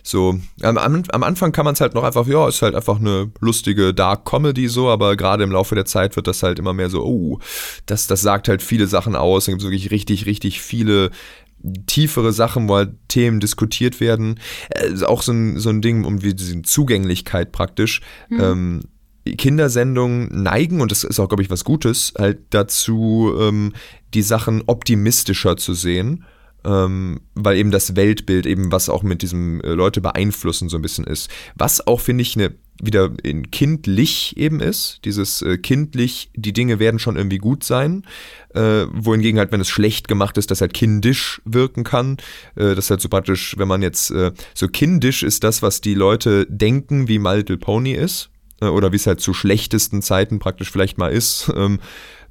so, 0.07 0.39
am, 0.61 0.77
am 0.77 1.23
Anfang 1.23 1.51
kann 1.51 1.65
man 1.65 1.73
es 1.73 1.81
halt 1.81 1.93
noch 1.93 2.03
einfach, 2.03 2.25
ja, 2.27 2.47
ist 2.47 2.61
halt 2.61 2.75
einfach 2.75 2.97
eine 2.97 3.29
lustige 3.41 3.93
Dark 3.93 4.23
Comedy 4.23 4.69
so, 4.69 4.87
aber 4.87 5.17
gerade 5.17 5.43
im 5.43 5.51
Laufe 5.51 5.75
der 5.75 5.83
Zeit 5.83 6.15
wird 6.15 6.27
das 6.27 6.43
halt 6.43 6.59
immer 6.59 6.71
mehr 6.71 6.89
so, 6.89 7.03
oh, 7.03 7.39
das, 7.87 8.07
das 8.07 8.21
sagt 8.21 8.47
halt 8.47 8.61
viele 8.61 8.87
Sachen 8.87 9.17
aus. 9.17 9.45
Da 9.45 9.51
gibt 9.51 9.63
es 9.63 9.67
wirklich 9.67 9.91
richtig, 9.91 10.25
richtig 10.25 10.61
viele 10.61 11.11
tiefere 11.87 12.31
Sachen, 12.31 12.69
wo 12.69 12.75
halt 12.75 12.91
Themen 13.09 13.41
diskutiert 13.41 13.99
werden. 13.99 14.39
Äh, 14.69 15.03
auch 15.03 15.21
so 15.21 15.33
ein, 15.33 15.59
so 15.59 15.69
ein 15.69 15.81
Ding 15.81 16.05
um 16.05 16.19
diese 16.19 16.61
Zugänglichkeit 16.61 17.51
praktisch. 17.51 17.99
Mhm. 18.29 18.39
Ähm, 18.41 18.81
Kindersendungen 19.37 20.29
neigen, 20.41 20.79
und 20.79 20.89
das 20.89 21.03
ist 21.03 21.19
auch, 21.19 21.27
glaube 21.27 21.43
ich, 21.43 21.49
was 21.49 21.65
Gutes, 21.65 22.13
halt 22.17 22.39
dazu, 22.51 23.33
ähm, 23.37 23.73
die 24.13 24.21
Sachen 24.21 24.63
optimistischer 24.67 25.57
zu 25.57 25.73
sehen 25.73 26.23
ähm, 26.65 27.21
weil 27.35 27.57
eben 27.57 27.71
das 27.71 27.95
Weltbild 27.95 28.45
eben 28.45 28.71
was 28.71 28.89
auch 28.89 29.03
mit 29.03 29.21
diesem 29.21 29.61
äh, 29.61 29.73
Leute 29.73 30.01
beeinflussen 30.01 30.69
so 30.69 30.77
ein 30.77 30.81
bisschen 30.81 31.05
ist. 31.05 31.29
Was 31.55 31.85
auch, 31.85 31.99
finde 31.99 32.21
ich, 32.21 32.35
eine 32.35 32.53
wieder 32.81 33.11
in 33.23 33.49
kindlich 33.51 34.37
eben 34.37 34.59
ist, 34.59 34.99
dieses 35.05 35.41
äh, 35.41 35.57
kindlich, 35.57 36.29
die 36.35 36.53
Dinge 36.53 36.79
werden 36.79 36.99
schon 36.99 37.15
irgendwie 37.15 37.39
gut 37.39 37.63
sein, 37.63 38.03
äh, 38.53 38.85
wohingegen 38.91 39.39
halt, 39.39 39.51
wenn 39.51 39.61
es 39.61 39.69
schlecht 39.69 40.07
gemacht 40.07 40.37
ist, 40.37 40.51
das 40.51 40.61
halt 40.61 40.73
kindisch 40.73 41.41
wirken 41.45 41.83
kann, 41.83 42.17
äh, 42.55 42.75
das 42.75 42.89
halt 42.89 43.01
so 43.01 43.09
praktisch, 43.09 43.55
wenn 43.57 43.67
man 43.67 43.81
jetzt, 43.81 44.11
äh, 44.11 44.31
so 44.53 44.67
kindisch 44.67 45.23
ist 45.23 45.43
das, 45.43 45.61
was 45.61 45.81
die 45.81 45.95
Leute 45.95 46.45
denken, 46.49 47.07
wie 47.07 47.19
My 47.19 47.37
Little 47.37 47.57
Pony 47.57 47.93
ist, 47.93 48.29
äh, 48.61 48.65
oder 48.65 48.91
wie 48.91 48.97
es 48.97 49.07
halt 49.07 49.21
zu 49.21 49.33
schlechtesten 49.33 50.01
Zeiten 50.01 50.39
praktisch 50.39 50.71
vielleicht 50.71 50.97
mal 50.97 51.11
ist, 51.11 51.51
ähm, 51.55 51.79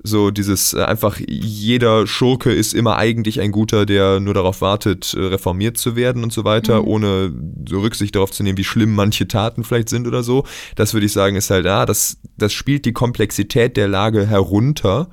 so 0.02 0.30
dieses 0.30 0.74
äh, 0.74 0.82
einfach 0.82 1.18
jeder 1.26 2.06
Schurke 2.06 2.52
ist 2.52 2.74
immer 2.74 2.96
eigentlich 2.96 3.40
ein 3.40 3.52
guter, 3.52 3.86
der 3.86 4.20
nur 4.20 4.34
darauf 4.34 4.60
wartet, 4.60 5.14
äh, 5.14 5.20
reformiert 5.20 5.78
zu 5.78 5.96
werden 5.96 6.22
und 6.22 6.32
so 6.32 6.44
weiter, 6.44 6.82
mhm. 6.82 6.88
ohne 6.88 7.32
so 7.68 7.80
Rücksicht 7.80 8.14
darauf 8.14 8.30
zu 8.30 8.42
nehmen, 8.42 8.58
wie 8.58 8.64
schlimm 8.64 8.94
manche 8.94 9.28
Taten 9.28 9.64
vielleicht 9.64 9.88
sind 9.88 10.06
oder 10.06 10.22
so. 10.22 10.44
Das 10.74 10.94
würde 10.94 11.06
ich 11.06 11.12
sagen, 11.12 11.36
ist 11.36 11.50
halt, 11.50 11.66
ah, 11.66 11.86
das, 11.86 12.18
das 12.36 12.52
spielt 12.52 12.84
die 12.84 12.92
Komplexität 12.92 13.76
der 13.76 13.88
Lage 13.88 14.26
herunter. 14.26 15.08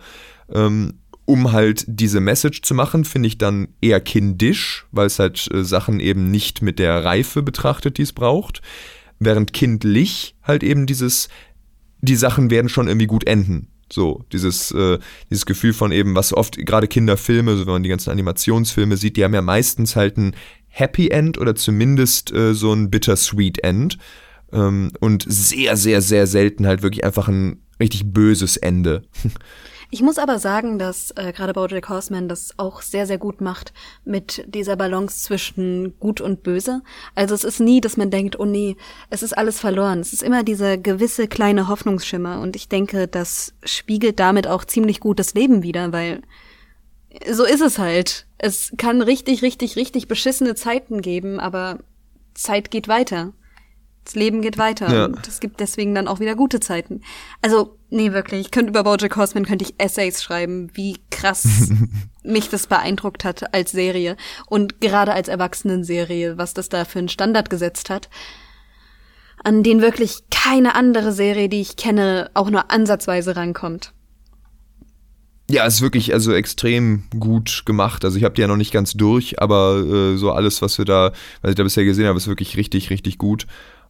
Ähm, 0.53 0.99
um 1.25 1.53
halt 1.53 1.85
diese 1.87 2.19
Message 2.19 2.63
zu 2.63 2.73
machen, 2.73 3.05
finde 3.05 3.27
ich 3.27 3.37
dann 3.37 3.69
eher 3.81 4.01
kindisch, 4.01 4.85
weil 4.91 5.07
es 5.07 5.19
halt 5.19 5.49
äh, 5.53 5.63
Sachen 5.63 5.99
eben 5.99 6.31
nicht 6.31 6.61
mit 6.61 6.79
der 6.79 7.05
Reife 7.05 7.41
betrachtet, 7.41 7.97
die 7.97 8.01
es 8.01 8.13
braucht. 8.13 8.61
Während 9.19 9.53
kindlich 9.53 10.35
halt 10.43 10.63
eben 10.63 10.85
dieses, 10.85 11.29
die 12.01 12.17
Sachen 12.17 12.51
werden 12.51 12.67
schon 12.67 12.87
irgendwie 12.87 13.07
gut 13.07 13.25
enden. 13.25 13.69
So, 13.93 14.25
dieses, 14.31 14.71
äh, 14.71 14.97
dieses 15.29 15.45
Gefühl 15.45 15.73
von 15.73 15.91
eben, 15.91 16.15
was 16.15 16.33
oft, 16.33 16.57
gerade 16.57 16.87
Kinderfilme, 16.87 17.55
so 17.55 17.65
wenn 17.65 17.73
man 17.73 17.83
die 17.83 17.89
ganzen 17.89 18.09
Animationsfilme 18.09 18.97
sieht, 18.97 19.17
die 19.17 19.23
haben 19.23 19.33
ja 19.33 19.41
meistens 19.41 19.95
halt 19.95 20.17
ein 20.17 20.35
Happy 20.67 21.09
End 21.09 21.37
oder 21.37 21.53
zumindest 21.53 22.33
äh, 22.33 22.53
so 22.55 22.73
ein 22.73 22.89
Bittersweet 22.89 23.63
End. 23.63 23.99
Ähm, 24.51 24.91
und 24.99 25.25
sehr, 25.27 25.77
sehr, 25.77 26.01
sehr 26.01 26.25
selten 26.25 26.65
halt 26.65 26.81
wirklich 26.81 27.03
einfach 27.05 27.27
ein 27.27 27.61
richtig 27.79 28.11
böses 28.11 28.57
Ende. 28.57 29.03
Ich 29.93 30.01
muss 30.01 30.17
aber 30.17 30.39
sagen, 30.39 30.79
dass 30.79 31.11
äh, 31.17 31.31
gerade 31.33 31.53
Bojack 31.53 31.87
Horseman 31.87 32.27
das 32.27 32.57
auch 32.57 32.81
sehr, 32.81 33.05
sehr 33.05 33.19
gut 33.19 33.41
macht 33.41 33.73
mit 34.03 34.43
dieser 34.47 34.75
Balance 34.75 35.23
zwischen 35.23 35.93
gut 35.99 36.19
und 36.19 36.41
böse. 36.41 36.81
Also 37.13 37.35
es 37.35 37.43
ist 37.43 37.59
nie, 37.59 37.79
dass 37.79 37.95
man 37.95 38.09
denkt, 38.09 38.39
oh 38.39 38.45
nee, 38.45 38.75
es 39.11 39.21
ist 39.21 39.37
alles 39.37 39.59
verloren. 39.59 39.99
Es 39.99 40.11
ist 40.11 40.23
immer 40.23 40.41
dieser 40.41 40.79
gewisse 40.79 41.27
kleine 41.27 41.67
Hoffnungsschimmer 41.67 42.41
und 42.41 42.55
ich 42.55 42.69
denke, 42.69 43.07
das 43.07 43.53
spiegelt 43.65 44.19
damit 44.19 44.47
auch 44.47 44.65
ziemlich 44.65 44.99
gut 44.99 45.19
das 45.19 45.35
Leben 45.35 45.61
wieder, 45.61 45.93
weil 45.93 46.23
so 47.29 47.43
ist 47.43 47.61
es 47.61 47.77
halt. 47.77 48.25
Es 48.39 48.73
kann 48.77 49.03
richtig, 49.03 49.43
richtig, 49.43 49.75
richtig 49.75 50.07
beschissene 50.07 50.55
Zeiten 50.55 51.01
geben, 51.03 51.39
aber 51.39 51.77
Zeit 52.33 52.71
geht 52.71 52.87
weiter. 52.87 53.31
Das 54.03 54.15
Leben 54.15 54.41
geht 54.41 54.57
weiter 54.57 54.93
ja. 54.93 55.05
und 55.05 55.27
es 55.27 55.39
gibt 55.39 55.59
deswegen 55.59 55.95
dann 55.95 56.07
auch 56.07 56.19
wieder 56.19 56.35
gute 56.35 56.59
Zeiten. 56.59 57.01
Also, 57.41 57.77
nee, 57.89 58.11
wirklich, 58.11 58.41
ich 58.41 58.51
könnte 58.51 58.69
über 58.69 58.83
Bojack 58.83 59.15
Horseman 59.15 59.45
könnte 59.45 59.63
ich 59.63 59.75
Essays 59.77 60.21
schreiben, 60.21 60.69
wie 60.73 60.97
krass 61.09 61.69
mich 62.23 62.49
das 62.49 62.67
beeindruckt 62.67 63.23
hat 63.23 63.53
als 63.53 63.71
Serie 63.71 64.17
und 64.47 64.81
gerade 64.81 65.13
als 65.13 65.29
Erwachsenenserie, 65.29 66.37
was 66.37 66.53
das 66.53 66.67
da 66.69 66.83
für 66.83 66.99
einen 66.99 67.09
Standard 67.09 67.49
gesetzt 67.49 67.89
hat, 67.89 68.09
an 69.43 69.63
den 69.63 69.81
wirklich 69.81 70.23
keine 70.31 70.75
andere 70.75 71.11
Serie, 71.11 71.49
die 71.49 71.61
ich 71.61 71.75
kenne, 71.75 72.29
auch 72.33 72.49
nur 72.49 72.71
ansatzweise 72.71 73.35
rankommt. 73.35 73.93
Ja, 75.49 75.65
es 75.65 75.75
ist 75.75 75.81
wirklich 75.81 76.13
also 76.13 76.33
extrem 76.33 77.03
gut 77.19 77.63
gemacht. 77.65 78.05
Also 78.05 78.17
ich 78.17 78.23
habe 78.23 78.33
die 78.33 78.41
ja 78.41 78.47
noch 78.47 78.57
nicht 78.57 78.71
ganz 78.71 78.93
durch, 78.93 79.41
aber 79.41 79.77
äh, 79.77 80.17
so 80.17 80.31
alles, 80.31 80.61
was 80.61 80.77
wir 80.77 80.85
da, 80.85 81.11
was 81.41 81.51
ich 81.51 81.55
da 81.55 81.63
bisher 81.63 81.83
gesehen 81.83 82.07
habe, 82.07 82.17
ist 82.17 82.27
wirklich 82.27 82.55
richtig, 82.55 82.89
richtig 82.89 83.17
gut. 83.17 83.45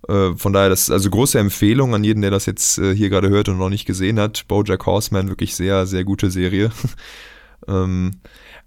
Äh, 0.07 0.35
von 0.35 0.53
daher, 0.53 0.69
das 0.69 0.83
ist 0.83 0.91
also 0.91 1.09
große 1.09 1.39
Empfehlung 1.39 1.95
an 1.95 2.03
jeden, 2.03 2.21
der 2.21 2.31
das 2.31 2.45
jetzt 2.45 2.77
äh, 2.77 2.95
hier 2.95 3.09
gerade 3.09 3.29
hört 3.29 3.49
und 3.49 3.57
noch 3.57 3.69
nicht 3.69 3.85
gesehen 3.85 4.19
hat. 4.19 4.47
Bojack 4.47 4.85
Horseman, 4.85 5.29
wirklich 5.29 5.55
sehr, 5.55 5.85
sehr 5.85 6.03
gute 6.03 6.29
Serie. 6.29 6.71
ähm, 7.67 8.15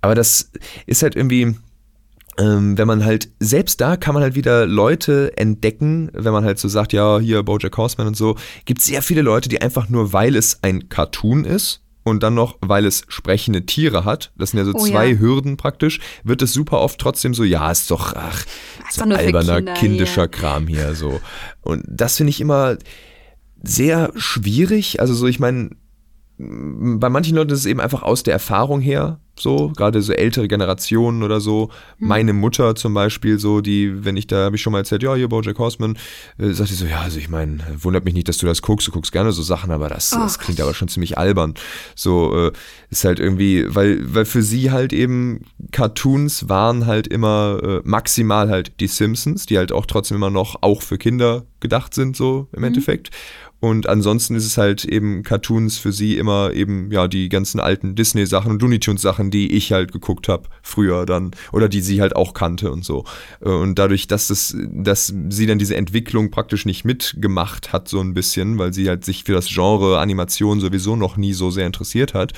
aber 0.00 0.14
das 0.14 0.50
ist 0.86 1.02
halt 1.02 1.16
irgendwie, 1.16 1.56
ähm, 2.38 2.76
wenn 2.78 2.86
man 2.86 3.04
halt, 3.04 3.30
selbst 3.40 3.80
da 3.80 3.96
kann 3.96 4.14
man 4.14 4.22
halt 4.22 4.34
wieder 4.34 4.66
Leute 4.66 5.36
entdecken, 5.36 6.10
wenn 6.12 6.32
man 6.32 6.44
halt 6.44 6.58
so 6.58 6.68
sagt, 6.68 6.92
ja, 6.92 7.18
hier 7.18 7.42
Bojack 7.42 7.76
Horseman 7.76 8.08
und 8.08 8.16
so, 8.16 8.36
gibt 8.64 8.82
sehr 8.82 9.02
viele 9.02 9.22
Leute, 9.22 9.48
die 9.48 9.60
einfach 9.60 9.88
nur, 9.88 10.12
weil 10.12 10.36
es 10.36 10.62
ein 10.62 10.88
Cartoon 10.88 11.44
ist, 11.44 11.82
und 12.06 12.22
dann 12.22 12.34
noch, 12.34 12.56
weil 12.60 12.86
es 12.86 13.04
sprechende 13.08 13.66
Tiere 13.66 14.04
hat, 14.04 14.30
das 14.36 14.52
sind 14.52 14.58
ja 14.58 14.64
so 14.64 14.74
oh, 14.74 14.78
zwei 14.78 15.08
ja. 15.08 15.18
Hürden 15.18 15.56
praktisch, 15.56 15.98
wird 16.22 16.40
es 16.40 16.52
super 16.52 16.80
oft 16.80 17.00
trotzdem 17.00 17.34
so, 17.34 17.42
ja, 17.42 17.68
ist 17.68 17.90
doch, 17.90 18.14
ach, 18.14 18.44
so 18.92 19.02
alberner, 19.02 19.56
Kinder, 19.56 19.74
kindischer 19.74 20.22
ja. 20.22 20.28
Kram 20.28 20.68
hier 20.68 20.94
so. 20.94 21.20
Und 21.62 21.82
das 21.88 22.16
finde 22.16 22.30
ich 22.30 22.40
immer 22.40 22.76
sehr 23.60 24.12
schwierig. 24.14 25.00
Also 25.00 25.14
so, 25.14 25.26
ich 25.26 25.40
meine, 25.40 25.70
bei 26.38 27.08
manchen 27.08 27.34
Leuten 27.34 27.50
ist 27.50 27.58
es 27.60 27.66
eben 27.66 27.80
einfach 27.80 28.04
aus 28.04 28.22
der 28.22 28.34
Erfahrung 28.34 28.80
her 28.80 29.18
so, 29.38 29.72
gerade 29.76 30.00
so 30.02 30.12
ältere 30.12 30.48
Generationen 30.48 31.22
oder 31.22 31.40
so. 31.40 31.70
Mhm. 31.98 32.08
Meine 32.08 32.32
Mutter 32.32 32.74
zum 32.74 32.94
Beispiel, 32.94 33.38
so, 33.38 33.60
die, 33.60 34.04
wenn 34.04 34.16
ich 34.16 34.26
da, 34.26 34.44
habe 34.44 34.56
ich 34.56 34.62
schon 34.62 34.72
mal 34.72 34.78
erzählt, 34.78 35.02
ja, 35.02 35.14
hier 35.14 35.28
Bojack 35.28 35.58
Horseman, 35.58 35.98
äh, 36.38 36.50
sagt 36.52 36.70
sie 36.70 36.74
so, 36.74 36.86
ja, 36.86 37.00
also 37.00 37.18
ich 37.18 37.28
meine, 37.28 37.58
wundert 37.78 38.04
mich 38.04 38.14
nicht, 38.14 38.28
dass 38.28 38.38
du 38.38 38.46
das 38.46 38.62
guckst, 38.62 38.88
du 38.88 38.92
guckst 38.92 39.12
gerne 39.12 39.32
so 39.32 39.42
Sachen, 39.42 39.70
aber 39.70 39.88
das, 39.88 40.10
das 40.10 40.38
klingt 40.38 40.60
aber 40.60 40.74
schon 40.74 40.88
ziemlich 40.88 41.18
albern. 41.18 41.54
So, 41.94 42.48
äh, 42.48 42.52
ist 42.90 43.04
halt 43.04 43.20
irgendwie, 43.20 43.66
weil, 43.68 44.14
weil 44.14 44.24
für 44.24 44.42
sie 44.42 44.70
halt 44.70 44.92
eben 44.92 45.42
Cartoons 45.72 46.48
waren 46.48 46.86
halt 46.86 47.06
immer 47.06 47.60
äh, 47.62 47.80
maximal 47.84 48.48
halt 48.48 48.80
die 48.80 48.86
Simpsons, 48.86 49.46
die 49.46 49.58
halt 49.58 49.72
auch 49.72 49.86
trotzdem 49.86 50.16
immer 50.16 50.30
noch 50.30 50.62
auch 50.62 50.82
für 50.82 50.98
Kinder 50.98 51.44
gedacht 51.60 51.94
sind, 51.94 52.16
so 52.16 52.48
im 52.52 52.60
mhm. 52.60 52.66
Endeffekt. 52.66 53.10
Und 53.66 53.88
ansonsten 53.88 54.36
ist 54.36 54.46
es 54.46 54.58
halt 54.58 54.84
eben 54.84 55.24
Cartoons 55.24 55.76
für 55.76 55.90
sie 55.90 56.18
immer 56.18 56.52
eben, 56.52 56.92
ja, 56.92 57.08
die 57.08 57.28
ganzen 57.28 57.58
alten 57.58 57.96
Disney-Sachen 57.96 58.52
und 58.52 58.62
Looney 58.62 58.78
Tunes-Sachen, 58.78 59.32
die 59.32 59.50
ich 59.52 59.72
halt 59.72 59.90
geguckt 59.90 60.28
habe 60.28 60.44
früher 60.62 61.04
dann 61.04 61.32
oder 61.50 61.68
die 61.68 61.80
sie 61.80 62.00
halt 62.00 62.14
auch 62.14 62.32
kannte 62.32 62.70
und 62.70 62.84
so. 62.84 63.04
Äh, 63.40 63.48
und 63.48 63.76
dadurch, 63.76 64.06
dass 64.06 64.28
das, 64.28 64.56
dass 64.70 65.12
sie 65.30 65.46
dann 65.46 65.58
diese 65.58 65.74
Entwicklung 65.74 66.30
praktisch 66.30 66.64
nicht 66.64 66.84
mitgemacht 66.84 67.72
hat, 67.72 67.88
so 67.88 67.98
ein 67.98 68.14
bisschen, 68.14 68.56
weil 68.56 68.72
sie 68.72 68.88
halt 68.88 69.04
sich 69.04 69.24
für 69.24 69.32
das 69.32 69.48
Genre 69.48 69.98
Animation 69.98 70.60
sowieso 70.60 70.94
noch 70.94 71.16
nie 71.16 71.32
so 71.32 71.50
sehr 71.50 71.66
interessiert 71.66 72.14
hat, 72.14 72.34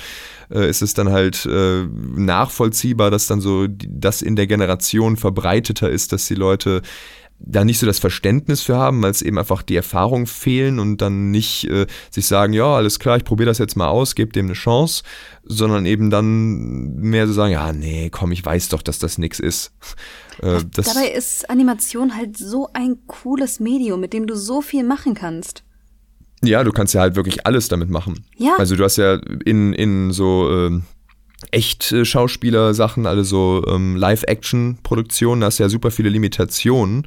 äh, 0.51 0.67
ist 0.67 0.81
es 0.81 0.95
dann 0.95 1.11
halt 1.11 1.45
äh, 1.45 1.85
nachvollziehbar, 2.17 3.11
dass 3.11 3.27
dann 3.27 3.43
so 3.43 3.67
das 3.69 4.23
in 4.23 4.35
der 4.35 4.47
Generation 4.47 5.19
verbreiteter 5.19 5.91
ist, 5.91 6.12
dass 6.12 6.27
die 6.27 6.37
Leute 6.37 6.81
da 7.40 7.64
nicht 7.64 7.79
so 7.79 7.87
das 7.87 7.98
Verständnis 7.98 8.62
für 8.62 8.77
haben, 8.77 9.03
weil 9.03 9.11
es 9.11 9.22
eben 9.22 9.38
einfach 9.38 9.62
die 9.62 9.77
Erfahrung 9.77 10.27
fehlen 10.27 10.79
und 10.79 10.98
dann 10.98 11.31
nicht 11.31 11.64
äh, 11.70 11.87
sich 12.11 12.27
sagen, 12.27 12.53
ja, 12.53 12.66
alles 12.74 12.98
klar, 12.98 13.16
ich 13.16 13.24
probiere 13.24 13.48
das 13.48 13.59
jetzt 13.59 13.77
mal 13.77 13.88
aus, 13.88 14.14
gebe 14.14 14.33
dem 14.33 14.46
eine 14.46 14.55
Chance, 14.55 15.05
sondern 15.44 15.87
eben 15.87 16.11
dann 16.11 16.96
mehr 16.96 17.27
so 17.27 17.33
sagen, 17.33 17.53
ja, 17.53 17.72
nee, 17.72 18.11
komm, 18.11 18.33
ich 18.33 18.44
weiß 18.44 18.68
doch, 18.70 18.83
dass 18.83 18.98
das 18.98 19.18
nix 19.18 19.40
ist. 19.40 19.72
Äh, 20.40 20.62
Dabei 20.72 21.09
ist 21.09 21.51
Animation 21.51 22.14
halt 22.14 22.37
so 22.37 22.68
ein 22.72 22.98
cooles 23.09 23.59
Medium, 23.59 23.98
mit 23.98 24.12
dem 24.12 24.29
du 24.29 24.37
so 24.37 24.62
viel 24.62 24.85
machen 24.85 25.14
kannst. 25.14 25.64
Ja, 26.44 26.62
du 26.62 26.70
kannst 26.70 26.94
ja 26.94 27.01
halt 27.01 27.16
wirklich 27.16 27.44
alles 27.44 27.66
damit 27.66 27.90
machen. 27.90 28.24
Ja. 28.37 28.55
Also 28.57 28.77
du 28.77 28.85
hast 28.85 28.98
ja 28.98 29.18
in, 29.44 29.72
in 29.72 30.12
so 30.12 30.48
äh, 30.48 30.81
echt 31.51 31.92
äh, 31.92 32.05
Schauspieler-Sachen, 32.05 33.07
also 33.07 33.64
ähm, 33.68 33.96
Live-Action-Produktionen, 33.96 35.40
da 35.40 35.46
hast 35.46 35.59
du 35.59 35.62
ja 35.62 35.68
super 35.68 35.90
viele 35.90 36.09
Limitationen, 36.09 37.07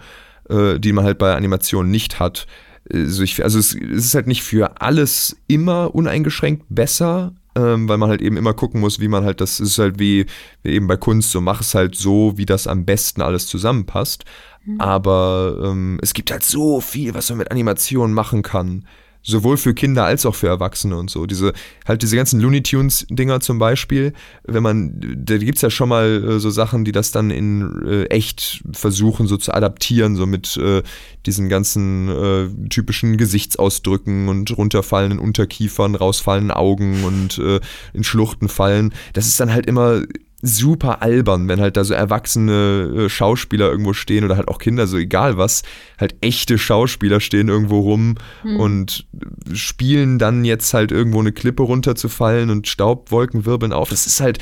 äh, 0.49 0.79
die 0.79 0.93
man 0.93 1.05
halt 1.05 1.17
bei 1.17 1.35
Animationen 1.35 1.91
nicht 1.91 2.19
hat. 2.19 2.47
Also, 2.91 3.23
ich, 3.23 3.43
also 3.43 3.59
es, 3.59 3.75
es, 3.75 4.05
ist 4.05 4.15
halt 4.15 4.27
nicht 4.27 4.43
für 4.43 4.81
alles 4.81 5.37
immer 5.47 5.93
uneingeschränkt 5.93 6.65
besser, 6.69 7.33
ähm, 7.55 7.87
weil 7.87 7.97
man 7.97 8.09
halt 8.09 8.21
eben 8.21 8.37
immer 8.37 8.53
gucken 8.53 8.79
muss, 8.79 8.99
wie 8.99 9.07
man 9.07 9.25
halt 9.25 9.41
das 9.41 9.59
ist 9.59 9.77
halt 9.77 9.99
wie, 9.99 10.25
wie 10.63 10.71
eben 10.71 10.87
bei 10.87 10.97
Kunst, 10.97 11.31
so 11.31 11.41
mach 11.41 11.61
es 11.61 11.75
halt 11.75 11.95
so, 11.95 12.37
wie 12.37 12.45
das 12.45 12.67
am 12.67 12.85
besten 12.85 13.21
alles 13.21 13.47
zusammenpasst. 13.47 14.25
Mhm. 14.63 14.79
Aber 14.79 15.57
ähm, 15.63 15.99
es 16.01 16.13
gibt 16.13 16.31
halt 16.31 16.43
so 16.43 16.81
viel, 16.81 17.13
was 17.13 17.29
man 17.29 17.39
mit 17.39 17.51
Animationen 17.51 18.13
machen 18.13 18.41
kann 18.41 18.85
sowohl 19.23 19.57
für 19.57 19.73
Kinder 19.73 20.05
als 20.05 20.25
auch 20.25 20.35
für 20.35 20.47
Erwachsene 20.47 20.97
und 20.97 21.09
so. 21.09 21.25
Diese, 21.25 21.53
halt 21.87 22.01
diese 22.01 22.15
ganzen 22.15 22.39
Looney 22.39 22.63
Tunes-Dinger 22.63 23.39
zum 23.39 23.59
Beispiel, 23.59 24.13
wenn 24.43 24.63
man, 24.63 24.93
da 25.17 25.37
gibt's 25.37 25.61
ja 25.61 25.69
schon 25.69 25.89
mal 25.89 26.23
äh, 26.23 26.39
so 26.39 26.49
Sachen, 26.49 26.85
die 26.85 26.91
das 26.91 27.11
dann 27.11 27.29
in 27.29 27.85
äh, 27.85 28.05
echt 28.05 28.63
versuchen, 28.71 29.27
so 29.27 29.37
zu 29.37 29.53
adaptieren, 29.53 30.15
so 30.15 30.25
mit 30.25 30.57
äh, 30.57 30.81
diesen 31.25 31.49
ganzen 31.49 32.09
äh, 32.09 32.69
typischen 32.69 33.17
Gesichtsausdrücken 33.17 34.27
und 34.27 34.57
runterfallenden 34.57 35.19
Unterkiefern, 35.19 35.95
rausfallenden 35.95 36.51
Augen 36.51 37.03
und 37.03 37.37
äh, 37.37 37.59
in 37.93 38.03
Schluchten 38.03 38.49
fallen. 38.49 38.93
Das 39.13 39.27
ist 39.27 39.39
dann 39.39 39.53
halt 39.53 39.67
immer 39.67 40.01
super 40.41 41.01
albern, 41.01 41.47
wenn 41.47 41.61
halt 41.61 41.77
da 41.77 41.83
so 41.83 41.93
erwachsene 41.93 43.05
äh, 43.05 43.09
Schauspieler 43.09 43.69
irgendwo 43.69 43.93
stehen 43.93 44.23
oder 44.23 44.37
halt 44.37 44.47
auch 44.47 44.57
Kinder, 44.57 44.87
so 44.87 44.97
egal 44.97 45.37
was, 45.37 45.63
halt 45.99 46.15
echte 46.21 46.57
Schauspieler 46.57 47.19
stehen 47.19 47.47
irgendwo 47.47 47.79
rum 47.79 48.15
hm. 48.41 48.59
und 48.59 49.07
spielen 49.53 50.19
dann 50.19 50.45
jetzt 50.45 50.73
halt 50.73 50.91
irgendwo 50.91 51.19
eine 51.19 51.31
Klippe 51.31 51.63
runterzufallen 51.63 52.49
und 52.49 52.67
Staubwolken 52.67 53.45
wirbeln 53.45 53.73
auf. 53.73 53.89
Das 53.89 54.07
ist 54.07 54.19
halt, 54.19 54.39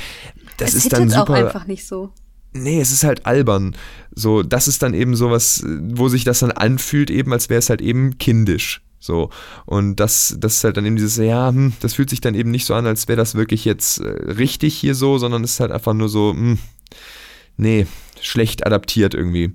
das 0.56 0.70
es 0.70 0.84
ist 0.84 0.92
dann 0.92 1.08
super. 1.08 1.22
auch 1.22 1.30
einfach 1.30 1.66
nicht 1.66 1.86
so. 1.86 2.12
Nee, 2.52 2.80
es 2.80 2.90
ist 2.90 3.04
halt 3.04 3.26
albern. 3.26 3.76
So, 4.12 4.42
das 4.42 4.66
ist 4.66 4.82
dann 4.82 4.94
eben 4.94 5.14
sowas, 5.14 5.64
wo 5.66 6.08
sich 6.08 6.24
das 6.24 6.40
dann 6.40 6.50
anfühlt, 6.50 7.10
eben 7.10 7.32
als 7.32 7.48
wäre 7.48 7.60
es 7.60 7.70
halt 7.70 7.80
eben 7.80 8.18
kindisch. 8.18 8.82
So. 9.00 9.30
Und 9.64 9.96
das, 9.96 10.36
das 10.38 10.56
ist 10.56 10.64
halt 10.64 10.76
dann 10.76 10.86
eben 10.86 10.96
dieses, 10.96 11.16
ja, 11.16 11.48
hm, 11.48 11.72
das 11.80 11.94
fühlt 11.94 12.10
sich 12.10 12.20
dann 12.20 12.34
eben 12.34 12.50
nicht 12.50 12.66
so 12.66 12.74
an, 12.74 12.86
als 12.86 13.08
wäre 13.08 13.16
das 13.16 13.34
wirklich 13.34 13.64
jetzt 13.64 13.98
äh, 13.98 14.08
richtig 14.08 14.76
hier 14.76 14.94
so, 14.94 15.18
sondern 15.18 15.42
es 15.42 15.54
ist 15.54 15.60
halt 15.60 15.72
einfach 15.72 15.94
nur 15.94 16.08
so, 16.08 16.32
hm, 16.32 16.58
nee, 17.56 17.86
schlecht 18.20 18.66
adaptiert 18.66 19.14
irgendwie. 19.14 19.54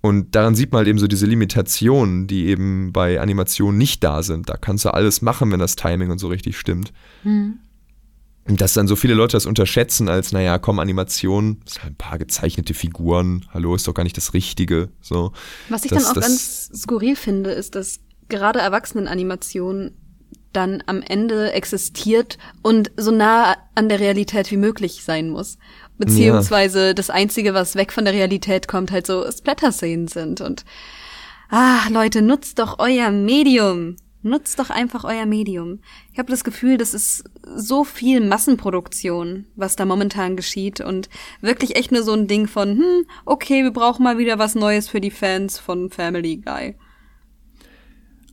Und 0.00 0.34
daran 0.34 0.54
sieht 0.54 0.72
man 0.72 0.78
halt 0.78 0.88
eben 0.88 0.98
so 0.98 1.06
diese 1.06 1.26
Limitationen, 1.26 2.26
die 2.26 2.46
eben 2.46 2.92
bei 2.92 3.20
Animationen 3.20 3.76
nicht 3.76 4.02
da 4.04 4.22
sind. 4.22 4.48
Da 4.48 4.56
kannst 4.56 4.84
du 4.84 4.94
alles 4.94 5.22
machen, 5.22 5.50
wenn 5.50 5.58
das 5.58 5.76
Timing 5.76 6.10
und 6.10 6.18
so 6.18 6.28
richtig 6.28 6.56
stimmt. 6.56 6.92
Mhm. 7.24 7.58
Und 8.48 8.60
dass 8.62 8.72
dann 8.72 8.88
so 8.88 8.96
viele 8.96 9.12
Leute 9.12 9.36
das 9.36 9.44
unterschätzen 9.44 10.08
als, 10.08 10.32
naja, 10.32 10.58
komm, 10.58 10.78
Animation, 10.78 11.60
ist 11.66 11.82
halt 11.82 11.92
ein 11.92 11.96
paar 11.96 12.16
gezeichnete 12.16 12.72
Figuren, 12.72 13.44
hallo, 13.52 13.74
ist 13.74 13.86
doch 13.86 13.92
gar 13.92 14.04
nicht 14.04 14.16
das 14.16 14.32
Richtige. 14.32 14.88
So. 15.02 15.32
Was 15.68 15.84
ich 15.84 15.90
das, 15.90 16.04
dann 16.04 16.16
auch 16.16 16.20
ganz 16.20 16.70
skurril 16.74 17.14
finde, 17.14 17.50
ist, 17.50 17.74
dass 17.74 18.00
gerade 18.28 18.60
Erwachsenenanimation 18.60 19.92
dann 20.52 20.82
am 20.86 21.02
Ende 21.02 21.52
existiert 21.52 22.38
und 22.62 22.90
so 22.96 23.10
nah 23.10 23.56
an 23.74 23.88
der 23.88 24.00
Realität 24.00 24.50
wie 24.50 24.56
möglich 24.56 25.04
sein 25.04 25.30
muss. 25.30 25.58
Beziehungsweise 25.98 26.88
ja. 26.88 26.94
das 26.94 27.10
Einzige, 27.10 27.54
was 27.54 27.74
weg 27.74 27.92
von 27.92 28.04
der 28.04 28.14
Realität 28.14 28.68
kommt, 28.68 28.92
halt 28.92 29.06
so 29.06 29.30
Splatter-Szenen 29.30 30.08
sind. 30.08 30.40
Und 30.40 30.64
ah, 31.50 31.88
Leute, 31.90 32.22
nutzt 32.22 32.58
doch 32.58 32.78
euer 32.78 33.10
Medium. 33.10 33.96
Nutzt 34.22 34.58
doch 34.58 34.70
einfach 34.70 35.04
euer 35.04 35.26
Medium. 35.26 35.80
Ich 36.12 36.18
habe 36.18 36.30
das 36.30 36.42
Gefühl, 36.42 36.76
das 36.76 36.92
ist 36.92 37.24
so 37.54 37.84
viel 37.84 38.20
Massenproduktion, 38.20 39.46
was 39.54 39.76
da 39.76 39.84
momentan 39.84 40.36
geschieht 40.36 40.80
und 40.80 41.08
wirklich 41.40 41.76
echt 41.76 41.92
nur 41.92 42.02
so 42.02 42.12
ein 42.12 42.26
Ding 42.26 42.48
von, 42.48 42.78
hm, 42.78 43.06
okay, 43.24 43.62
wir 43.62 43.70
brauchen 43.70 44.02
mal 44.02 44.18
wieder 44.18 44.38
was 44.38 44.56
Neues 44.56 44.88
für 44.88 45.00
die 45.00 45.12
Fans 45.12 45.58
von 45.58 45.90
Family 45.90 46.38
Guy. 46.38 46.74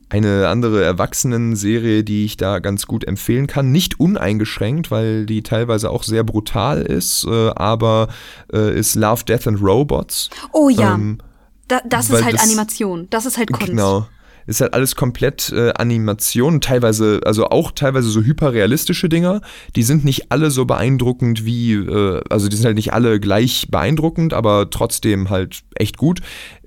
Eine 0.08 0.46
andere 0.48 0.84
Erwachsenen-Serie, 0.84 2.04
die 2.04 2.24
ich 2.24 2.36
da 2.36 2.60
ganz 2.60 2.86
gut 2.86 3.04
empfehlen 3.04 3.46
kann, 3.48 3.72
nicht 3.72 3.98
uneingeschränkt, 3.98 4.90
weil 4.90 5.26
die 5.26 5.42
teilweise 5.42 5.90
auch 5.90 6.04
sehr 6.04 6.22
brutal 6.22 6.82
ist, 6.82 7.26
äh, 7.26 7.50
aber 7.50 8.08
äh, 8.52 8.78
ist 8.78 8.94
Love, 8.94 9.24
Death 9.24 9.48
and 9.48 9.60
Robots. 9.60 10.30
Oh 10.52 10.68
ja. 10.68 10.94
Ähm, 10.94 11.18
da, 11.66 11.80
das 11.84 12.10
ist 12.10 12.24
halt 12.24 12.34
das, 12.34 12.44
Animation. 12.44 13.08
Das 13.10 13.26
ist 13.26 13.36
halt 13.36 13.50
Kunst. 13.52 13.70
Genau 13.70 14.06
ist 14.46 14.60
halt 14.60 14.74
alles 14.74 14.96
komplett 14.96 15.52
äh, 15.52 15.72
Animation, 15.72 16.60
teilweise, 16.60 17.20
also 17.24 17.46
auch 17.48 17.72
teilweise 17.72 18.08
so 18.08 18.20
hyperrealistische 18.22 19.08
Dinger. 19.08 19.40
Die 19.74 19.82
sind 19.82 20.04
nicht 20.04 20.30
alle 20.30 20.50
so 20.50 20.64
beeindruckend 20.64 21.44
wie, 21.44 21.74
äh, 21.74 22.22
also 22.30 22.48
die 22.48 22.56
sind 22.56 22.66
halt 22.66 22.76
nicht 22.76 22.92
alle 22.92 23.20
gleich 23.20 23.68
beeindruckend, 23.70 24.32
aber 24.32 24.70
trotzdem 24.70 25.30
halt 25.30 25.62
echt 25.74 25.96
gut. 25.96 26.20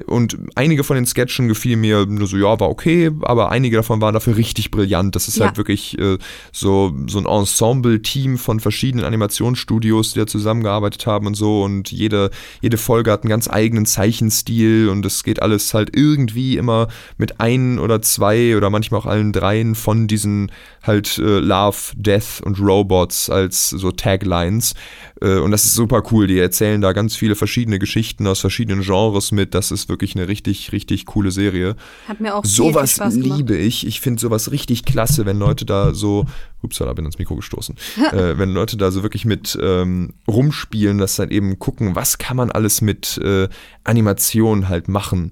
Und 0.05 0.37
einige 0.55 0.83
von 0.83 0.95
den 0.95 1.05
Sketchen 1.05 1.47
gefielen 1.47 1.81
mir 1.81 2.05
nur 2.05 2.27
so, 2.27 2.37
ja, 2.37 2.59
war 2.59 2.69
okay, 2.69 3.11
aber 3.21 3.51
einige 3.51 3.77
davon 3.77 4.01
waren 4.01 4.13
dafür 4.13 4.35
richtig 4.35 4.71
brillant. 4.71 5.15
Das 5.15 5.27
ist 5.27 5.37
ja. 5.37 5.45
halt 5.45 5.57
wirklich 5.57 5.97
äh, 5.97 6.17
so, 6.51 6.93
so 7.07 7.19
ein 7.19 7.25
Ensemble-Team 7.25 8.37
von 8.37 8.59
verschiedenen 8.59 9.05
Animationsstudios, 9.05 10.13
die 10.13 10.19
da 10.19 10.27
zusammengearbeitet 10.27 11.05
haben 11.05 11.27
und 11.27 11.35
so. 11.35 11.63
Und 11.63 11.91
jede, 11.91 12.29
jede 12.61 12.77
Folge 12.77 13.11
hat 13.11 13.23
einen 13.23 13.29
ganz 13.29 13.49
eigenen 13.49 13.85
Zeichenstil 13.85 14.89
und 14.89 15.05
es 15.05 15.23
geht 15.23 15.41
alles 15.41 15.73
halt 15.73 15.95
irgendwie 15.95 16.57
immer 16.57 16.87
mit 17.17 17.39
ein 17.39 17.68
oder 17.77 18.01
zwei 18.01 18.57
oder 18.57 18.69
manchmal 18.69 19.01
auch 19.01 19.05
allen 19.05 19.31
dreien 19.31 19.75
von 19.75 20.07
diesen 20.07 20.51
halt 20.81 21.17
äh, 21.19 21.39
Love, 21.39 21.77
Death 21.95 22.41
und 22.43 22.59
Robots 22.59 23.29
als 23.29 23.69
so 23.69 23.91
Taglines. 23.91 24.73
Äh, 25.21 25.37
und 25.37 25.51
das 25.51 25.65
ist 25.65 25.73
super 25.73 26.03
cool. 26.11 26.27
Die 26.27 26.39
erzählen 26.39 26.81
da 26.81 26.93
ganz 26.93 27.15
viele 27.15 27.35
verschiedene 27.35 27.79
Geschichten 27.79 28.25
aus 28.27 28.39
verschiedenen 28.39 28.81
Genres 28.81 29.31
mit. 29.31 29.53
Das 29.53 29.71
ist 29.71 29.89
wirklich 29.89 30.15
eine 30.15 30.27
richtig, 30.27 30.71
richtig 30.71 31.05
coole 31.05 31.31
Serie. 31.31 31.75
Hat 32.07 32.19
mir 32.19 32.35
auch 32.35 32.45
sowas 32.45 32.93
viel, 32.93 33.11
viel 33.11 33.33
liebe 33.33 33.55
ich. 33.55 33.85
Ich 33.85 33.99
finde 34.01 34.21
sowas 34.21 34.51
richtig 34.51 34.85
klasse, 34.85 35.25
wenn 35.25 35.37
Leute 35.37 35.65
da 35.65 35.93
so, 35.93 36.25
ups, 36.61 36.77
da 36.77 36.91
bin 36.93 37.05
ins 37.05 37.19
Mikro 37.19 37.35
gestoßen, 37.35 37.75
äh, 38.11 38.37
wenn 38.37 38.49
Leute 38.49 38.77
da 38.77 38.91
so 38.91 39.03
wirklich 39.03 39.25
mit 39.25 39.57
ähm, 39.61 40.13
rumspielen, 40.27 40.97
dass 40.97 41.17
dann 41.17 41.29
eben 41.29 41.59
gucken, 41.59 41.95
was 41.95 42.17
kann 42.17 42.37
man 42.37 42.51
alles 42.51 42.81
mit 42.81 43.19
äh, 43.23 43.49
Animation 43.83 44.69
halt 44.69 44.87
machen 44.87 45.31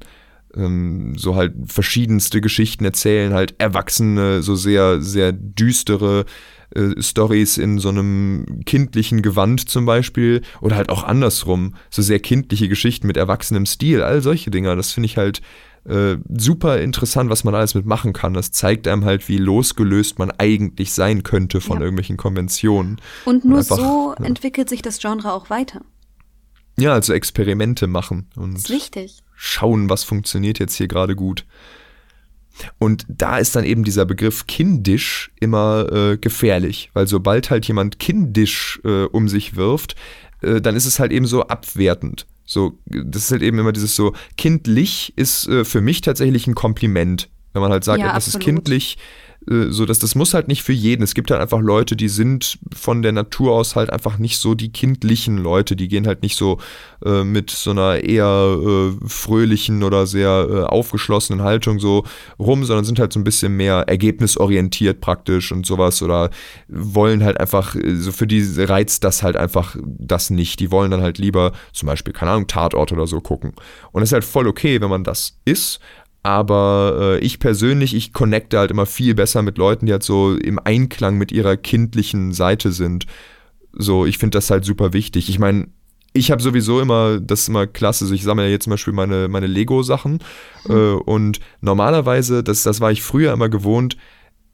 ähm, 0.57 1.13
so 1.17 1.35
halt 1.35 1.53
verschiedenste 1.65 2.41
Geschichten 2.41 2.85
erzählen, 2.85 3.33
halt 3.33 3.55
erwachsene, 3.59 4.41
so 4.41 4.55
sehr, 4.55 5.01
sehr 5.01 5.31
düstere 5.31 6.25
äh, 6.75 7.01
Stories 7.01 7.57
in 7.57 7.79
so 7.79 7.89
einem 7.89 8.61
kindlichen 8.65 9.21
Gewand 9.21 9.69
zum 9.69 9.85
Beispiel 9.85 10.41
oder 10.61 10.75
halt 10.75 10.89
auch 10.89 11.03
andersrum, 11.03 11.75
so 11.89 12.01
sehr 12.01 12.19
kindliche 12.19 12.67
Geschichten 12.67 13.07
mit 13.07 13.17
erwachsenem 13.17 13.65
Stil, 13.65 14.01
all 14.01 14.21
solche 14.21 14.51
Dinger, 14.51 14.75
das 14.75 14.91
finde 14.91 15.05
ich 15.05 15.17
halt 15.17 15.41
äh, 15.87 16.17
super 16.37 16.81
interessant, 16.81 17.29
was 17.29 17.45
man 17.45 17.55
alles 17.55 17.73
mitmachen 17.73 18.11
kann. 18.11 18.33
Das 18.33 18.51
zeigt 18.51 18.87
einem 18.87 19.05
halt, 19.05 19.29
wie 19.29 19.37
losgelöst 19.37 20.19
man 20.19 20.31
eigentlich 20.31 20.91
sein 20.91 21.23
könnte 21.23 21.61
von 21.61 21.77
ja. 21.77 21.83
irgendwelchen 21.83 22.17
Konventionen. 22.17 22.99
Und 23.23 23.45
nur 23.45 23.59
und 23.59 23.59
einfach, 23.59 23.77
so 23.77 24.15
ja. 24.19 24.25
entwickelt 24.25 24.67
sich 24.67 24.81
das 24.81 24.99
Genre 24.99 25.31
auch 25.31 25.49
weiter. 25.49 25.81
Ja, 26.79 26.93
also 26.93 27.13
Experimente 27.13 27.87
machen 27.87 28.27
und 28.35 28.59
schauen, 29.35 29.89
was 29.89 30.03
funktioniert 30.03 30.59
jetzt 30.59 30.75
hier 30.75 30.87
gerade 30.87 31.15
gut. 31.15 31.45
Und 32.79 33.05
da 33.07 33.37
ist 33.37 33.55
dann 33.55 33.63
eben 33.63 33.83
dieser 33.83 34.05
Begriff 34.05 34.47
kindisch 34.47 35.31
immer 35.39 35.91
äh, 35.91 36.17
gefährlich, 36.17 36.89
weil 36.93 37.07
sobald 37.07 37.49
halt 37.49 37.67
jemand 37.67 37.99
kindisch 37.99 38.79
äh, 38.83 39.03
um 39.03 39.29
sich 39.29 39.55
wirft, 39.55 39.95
äh, 40.41 40.61
dann 40.61 40.75
ist 40.75 40.85
es 40.85 40.99
halt 40.99 41.11
eben 41.11 41.27
so 41.27 41.43
abwertend. 41.43 42.25
So, 42.45 42.79
das 42.85 43.25
ist 43.25 43.31
halt 43.31 43.41
eben 43.41 43.59
immer 43.59 43.73
dieses 43.73 43.95
so, 43.95 44.13
kindlich 44.37 45.13
ist 45.17 45.47
äh, 45.47 45.65
für 45.65 45.81
mich 45.81 46.01
tatsächlich 46.01 46.47
ein 46.47 46.55
Kompliment. 46.55 47.29
Wenn 47.53 47.61
man 47.61 47.71
halt 47.71 47.83
sagt, 47.83 47.99
ja, 47.99 48.13
das 48.13 48.27
ist 48.27 48.39
kindlich, 48.39 48.97
so 49.49 49.85
dass 49.85 49.99
das 49.99 50.15
muss 50.15 50.33
halt 50.33 50.47
nicht 50.49 50.63
für 50.63 50.73
jeden. 50.73 51.03
Es 51.03 51.15
gibt 51.15 51.31
halt 51.31 51.41
einfach 51.41 51.61
Leute, 51.61 51.95
die 51.95 52.09
sind 52.09 52.59
von 52.75 53.01
der 53.01 53.13
Natur 53.13 53.53
aus 53.53 53.75
halt 53.75 53.89
einfach 53.89 54.17
nicht 54.17 54.39
so 54.39 54.55
die 54.55 54.71
kindlichen 54.71 55.37
Leute. 55.37 55.75
Die 55.75 55.87
gehen 55.87 56.05
halt 56.05 56.21
nicht 56.21 56.35
so 56.35 56.59
äh, 57.05 57.23
mit 57.23 57.49
so 57.49 57.71
einer 57.71 58.03
eher 58.03 58.57
äh, 58.59 59.07
fröhlichen 59.07 59.83
oder 59.83 60.05
sehr 60.05 60.47
äh, 60.49 60.63
aufgeschlossenen 60.63 61.43
Haltung 61.43 61.79
so 61.79 62.03
rum, 62.37 62.65
sondern 62.65 62.83
sind 62.83 62.99
halt 62.99 63.13
so 63.13 63.19
ein 63.19 63.23
bisschen 63.23 63.55
mehr 63.55 63.85
ergebnisorientiert 63.87 64.99
praktisch 64.99 65.51
und 65.53 65.65
sowas 65.65 66.01
oder 66.01 66.29
wollen 66.67 67.23
halt 67.23 67.39
einfach, 67.39 67.75
äh, 67.75 67.95
so 67.95 68.11
für 68.11 68.27
die 68.27 68.43
reizt 68.57 69.05
das 69.05 69.23
halt 69.23 69.37
einfach 69.37 69.77
das 69.81 70.29
nicht. 70.29 70.59
Die 70.59 70.71
wollen 70.71 70.91
dann 70.91 71.01
halt 71.01 71.19
lieber 71.19 71.53
zum 71.71 71.87
Beispiel, 71.87 72.13
keine 72.13 72.31
Ahnung, 72.31 72.47
Tatort 72.47 72.91
oder 72.91 73.07
so 73.07 73.21
gucken. 73.21 73.53
Und 73.93 74.01
es 74.01 74.09
ist 74.09 74.13
halt 74.13 74.25
voll 74.25 74.47
okay, 74.47 74.81
wenn 74.81 74.89
man 74.89 75.05
das 75.05 75.37
ist, 75.45 75.79
aber 76.27 76.97
äh, 76.99 77.19
ich 77.19 77.39
persönlich, 77.39 77.95
ich 77.95 78.11
connecte 78.11 78.59
halt 78.59 78.69
immer 78.69 78.85
viel 78.85 79.15
besser 79.15 79.43
mit 79.43 79.57
Leuten, 79.57 79.85
die 79.85 79.93
halt 79.93 80.03
so 80.03 80.35
im 80.35 80.59
Einklang 80.61 81.17
mit 81.17 81.31
ihrer 81.31 81.55
kindlichen 81.55 82.33
Seite 82.33 82.73
sind. 82.73 83.05
So, 83.71 84.05
ich 84.05 84.17
finde 84.17 84.37
das 84.37 84.49
halt 84.49 84.65
super 84.65 84.91
wichtig. 84.91 85.29
Ich 85.29 85.39
meine, 85.39 85.69
ich 86.11 86.29
habe 86.29 86.41
sowieso 86.41 86.81
immer, 86.81 87.21
das 87.21 87.43
ist 87.43 87.47
immer 87.47 87.65
klasse, 87.65 88.03
also 88.03 88.13
ich 88.13 88.23
sammle 88.23 88.43
ja 88.43 88.49
jetzt 88.49 88.65
zum 88.65 88.71
Beispiel 88.71 88.91
meine, 88.91 89.29
meine 89.29 89.47
Lego-Sachen 89.47 90.19
mhm. 90.67 90.75
äh, 90.75 90.91
und 90.95 91.39
normalerweise, 91.61 92.43
das, 92.43 92.63
das 92.63 92.81
war 92.81 92.91
ich 92.91 93.03
früher 93.03 93.31
immer 93.31 93.47
gewohnt, 93.47 93.95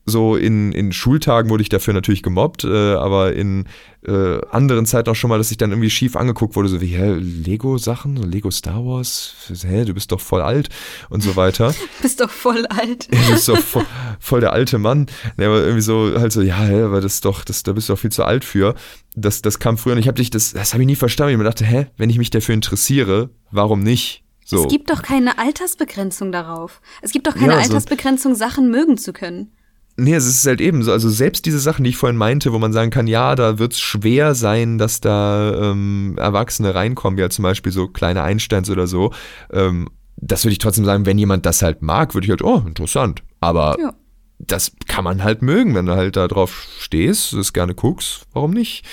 so 0.06 0.36
in, 0.36 0.74
in 0.74 0.92
Schultagen 0.92 1.50
wurde 1.50 1.64
ich 1.64 1.70
dafür 1.70 1.94
natürlich 1.94 2.24
gemobbt, 2.24 2.66
äh, 2.66 2.94
aber 2.94 3.34
in 3.34 3.66
äh, 4.06 4.42
anderen 4.50 4.86
Zeiten 4.86 5.10
auch 5.10 5.16
schon 5.16 5.30
mal, 5.30 5.38
dass 5.38 5.52
ich 5.52 5.58
dann 5.58 5.72
irgendwie 5.72 5.90
schief 5.90 6.18
angeguckt 6.18 6.56
wurde, 6.56 6.68
so 6.68 6.82
wie, 6.82 6.88
hä, 6.88 7.14
Lego-Sachen, 7.14 8.18
Lego 8.18 8.52
Star 8.52 8.86
Wars, 8.86 9.34
hä, 9.66 9.86
du 9.86 9.94
bist 9.94 10.12
doch 10.12 10.20
voll 10.20 10.42
alt 10.42 10.70
und 11.10 11.24
so 11.24 11.38
weiter. 11.38 11.74
bist 12.02 12.20
doch 12.20 12.30
voll 12.30 12.66
alt. 12.66 13.08
du 13.12 13.32
bist 13.32 13.48
doch 13.48 13.58
voll, 13.58 13.86
voll 14.20 14.42
der 14.42 14.52
alte 14.52 14.78
Mann. 14.78 15.08
Ja, 15.38 15.48
aber 15.48 15.62
irgendwie 15.62 15.82
so, 15.82 16.14
halt 16.20 16.34
so, 16.34 16.42
ja, 16.42 16.60
hä, 16.60 16.84
aber 16.84 17.00
das 17.00 17.16
ist 17.16 17.26
doch, 17.26 17.46
das, 17.46 17.64
da 17.64 17.72
bist 17.72 17.88
du 17.88 17.94
doch 17.94 18.00
viel 18.00 18.12
zu 18.12 18.26
alt 18.26 18.44
für. 18.44 18.76
Das, 19.16 19.42
das 19.42 19.60
kam 19.60 19.78
früher 19.78 19.94
und 19.94 20.00
ich 20.00 20.08
habe 20.08 20.18
dich, 20.18 20.30
das, 20.32 20.52
das 20.52 20.74
habe 20.74 20.84
ich 20.84 20.88
nie 20.88 20.96
verstanden. 20.96 21.32
Ich 21.32 21.38
mir 21.38 21.44
dachte, 21.46 21.64
hä, 21.66 21.88
wenn 21.96 22.10
ich 22.10 22.18
mich 22.18 22.30
dafür 22.30 22.56
interessiere, 22.56 23.30
warum 23.52 23.84
nicht? 23.84 24.24
So. 24.46 24.64
Es 24.64 24.68
gibt 24.68 24.90
doch 24.90 25.02
keine 25.02 25.38
Altersbegrenzung 25.38 26.34
darauf. 26.34 26.82
Es 27.02 27.12
gibt 27.12 27.28
doch 27.28 27.36
keine 27.36 27.54
ja, 27.54 27.60
Altersbegrenzung, 27.60 28.36
Sachen 28.36 28.70
mögen 28.70 28.98
zu 28.98 29.14
können. 29.14 29.54
Nee, 29.96 30.16
es 30.16 30.26
ist 30.26 30.46
halt 30.48 30.60
eben 30.60 30.82
so. 30.82 30.92
Also 30.92 31.10
selbst 31.10 31.46
diese 31.46 31.60
Sachen, 31.60 31.84
die 31.84 31.92
ich 31.92 31.98
vorhin 31.98 32.18
meinte, 32.18 32.52
wo 32.52 32.58
man 32.58 32.74
sagen 32.74 32.90
kann, 32.90 33.06
ja, 33.06 33.36
da 33.36 33.60
wird 33.60 33.74
es 33.74 33.80
schwer 33.80 34.34
sein, 34.34 34.80
dass 34.80 35.02
da 35.02 35.72
ähm, 35.72 36.16
Erwachsene 36.18 36.74
reinkommen, 36.74 37.18
wie 37.18 37.22
halt 37.22 37.34
zum 37.34 37.44
Beispiel 37.44 37.72
so 37.72 37.88
kleine 37.88 38.24
Einsteins 38.24 38.70
oder 38.72 38.88
so. 38.88 39.12
Ähm, 39.52 39.90
das 40.18 40.44
würde 40.44 40.54
ich 40.54 40.60
trotzdem 40.60 40.86
sagen, 40.86 41.06
wenn 41.06 41.18
jemand 41.18 41.46
das 41.46 41.62
halt 41.62 41.82
mag, 41.82 42.16
würde 42.16 42.26
ich 42.26 42.32
halt, 42.32 42.44
oh, 42.44 42.64
interessant. 42.66 43.22
Aber 43.40 43.78
ja. 43.80 43.94
das 44.40 44.72
kann 44.88 45.04
man 45.04 45.24
halt 45.24 45.42
mögen, 45.44 45.76
wenn 45.76 45.86
du 45.86 45.96
halt 45.96 46.16
da 46.16 46.28
drauf 46.28 46.66
stehst, 46.80 47.34
es 47.34 47.54
gerne 47.54 47.76
guckst, 47.76 48.26
warum 48.34 48.52
nicht? 48.52 48.86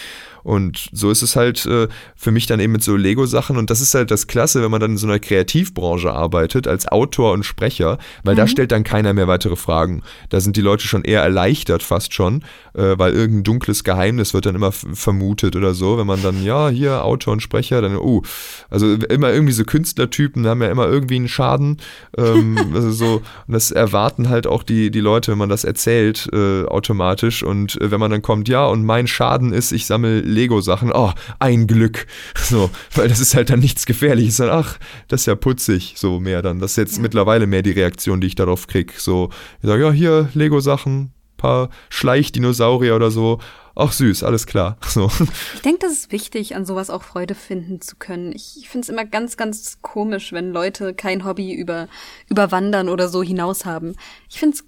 Und 0.42 0.88
so 0.92 1.10
ist 1.10 1.22
es 1.22 1.36
halt 1.36 1.66
äh, 1.66 1.88
für 2.16 2.30
mich 2.30 2.46
dann 2.46 2.60
eben 2.60 2.72
mit 2.72 2.82
so 2.82 2.96
Lego-Sachen. 2.96 3.56
Und 3.56 3.70
das 3.70 3.80
ist 3.80 3.94
halt 3.94 4.10
das 4.10 4.26
Klasse, 4.26 4.62
wenn 4.62 4.70
man 4.70 4.80
dann 4.80 4.92
in 4.92 4.98
so 4.98 5.06
einer 5.06 5.18
Kreativbranche 5.18 6.12
arbeitet, 6.12 6.66
als 6.66 6.88
Autor 6.88 7.32
und 7.32 7.44
Sprecher, 7.44 7.98
weil 8.24 8.34
mhm. 8.34 8.38
da 8.38 8.46
stellt 8.46 8.72
dann 8.72 8.84
keiner 8.84 9.12
mehr 9.12 9.28
weitere 9.28 9.56
Fragen. 9.56 10.02
Da 10.28 10.40
sind 10.40 10.56
die 10.56 10.60
Leute 10.60 10.86
schon 10.86 11.04
eher 11.04 11.22
erleichtert 11.22 11.82
fast 11.82 12.14
schon, 12.14 12.42
äh, 12.74 12.98
weil 12.98 13.12
irgendein 13.12 13.44
dunkles 13.44 13.84
Geheimnis 13.84 14.34
wird 14.34 14.46
dann 14.46 14.54
immer 14.54 14.72
vermutet 14.72 15.56
oder 15.56 15.74
so. 15.74 15.98
Wenn 15.98 16.06
man 16.06 16.22
dann, 16.22 16.42
ja, 16.42 16.68
hier 16.68 17.04
Autor 17.04 17.32
und 17.32 17.40
Sprecher, 17.40 17.82
dann, 17.82 17.96
oh, 17.96 18.22
also 18.68 18.94
immer 18.94 19.32
irgendwie 19.32 19.52
so 19.52 19.64
Künstlertypen 19.64 20.46
haben 20.46 20.62
ja 20.62 20.70
immer 20.70 20.86
irgendwie 20.86 21.16
einen 21.16 21.28
Schaden. 21.28 21.78
Ähm, 22.16 22.58
also 22.74 22.90
so, 22.90 23.22
und 23.46 23.54
das 23.54 23.70
erwarten 23.70 24.28
halt 24.28 24.46
auch 24.46 24.62
die, 24.62 24.90
die 24.90 25.00
Leute, 25.00 25.32
wenn 25.32 25.38
man 25.38 25.48
das 25.48 25.64
erzählt, 25.64 26.28
äh, 26.32 26.64
automatisch. 26.64 27.42
Und 27.42 27.80
äh, 27.80 27.90
wenn 27.90 28.00
man 28.00 28.10
dann 28.10 28.22
kommt, 28.22 28.48
ja, 28.48 28.66
und 28.66 28.84
mein 28.84 29.06
Schaden 29.06 29.52
ist, 29.52 29.72
ich 29.72 29.86
sammle 29.86 30.20
Lego-Sachen, 30.40 30.90
oh, 30.92 31.12
ein 31.38 31.66
Glück. 31.66 32.06
So, 32.34 32.70
weil 32.94 33.08
das 33.08 33.20
ist 33.20 33.34
halt 33.34 33.50
dann 33.50 33.60
nichts 33.60 33.84
Gefährliches. 33.84 34.38
Dann, 34.38 34.50
ach, 34.50 34.78
das 35.08 35.22
ist 35.22 35.26
ja 35.26 35.34
putzig, 35.34 35.94
so 35.96 36.18
mehr 36.18 36.42
dann. 36.42 36.58
Das 36.58 36.72
ist 36.72 36.76
jetzt 36.76 36.96
ja. 36.96 37.02
mittlerweile 37.02 37.46
mehr 37.46 37.62
die 37.62 37.72
Reaktion, 37.72 38.20
die 38.20 38.28
ich 38.28 38.34
darauf 38.34 38.66
kriege. 38.66 38.94
So, 38.96 39.30
ich 39.60 39.68
sage, 39.68 39.82
ja, 39.82 39.92
hier, 39.92 40.30
Lego-Sachen, 40.34 41.12
paar 41.36 41.68
Schleichdinosaurier 41.90 42.96
oder 42.96 43.10
so. 43.10 43.38
Ach 43.76 43.92
süß, 43.92 44.24
alles 44.24 44.46
klar. 44.46 44.76
So. 44.88 45.10
Ich 45.54 45.62
denke, 45.62 45.86
das 45.86 45.92
ist 45.92 46.12
wichtig, 46.12 46.56
an 46.56 46.64
sowas 46.64 46.90
auch 46.90 47.02
Freude 47.02 47.34
finden 47.34 47.80
zu 47.80 47.96
können. 47.96 48.32
Ich, 48.32 48.56
ich 48.58 48.68
finde 48.68 48.84
es 48.84 48.88
immer 48.88 49.04
ganz, 49.04 49.36
ganz 49.36 49.78
komisch, 49.82 50.32
wenn 50.32 50.52
Leute 50.52 50.94
kein 50.94 51.24
Hobby 51.24 51.52
über, 51.52 51.88
über 52.28 52.50
Wandern 52.50 52.88
oder 52.88 53.08
so 53.08 53.22
hinaus 53.22 53.64
haben. 53.64 53.94
Ich 54.28 54.40
finde 54.40 54.56
es 54.56 54.64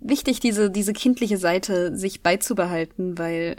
wichtig, 0.00 0.40
diese, 0.40 0.70
diese 0.70 0.92
kindliche 0.92 1.38
Seite 1.38 1.94
sich 1.96 2.22
beizubehalten, 2.22 3.18
weil 3.18 3.56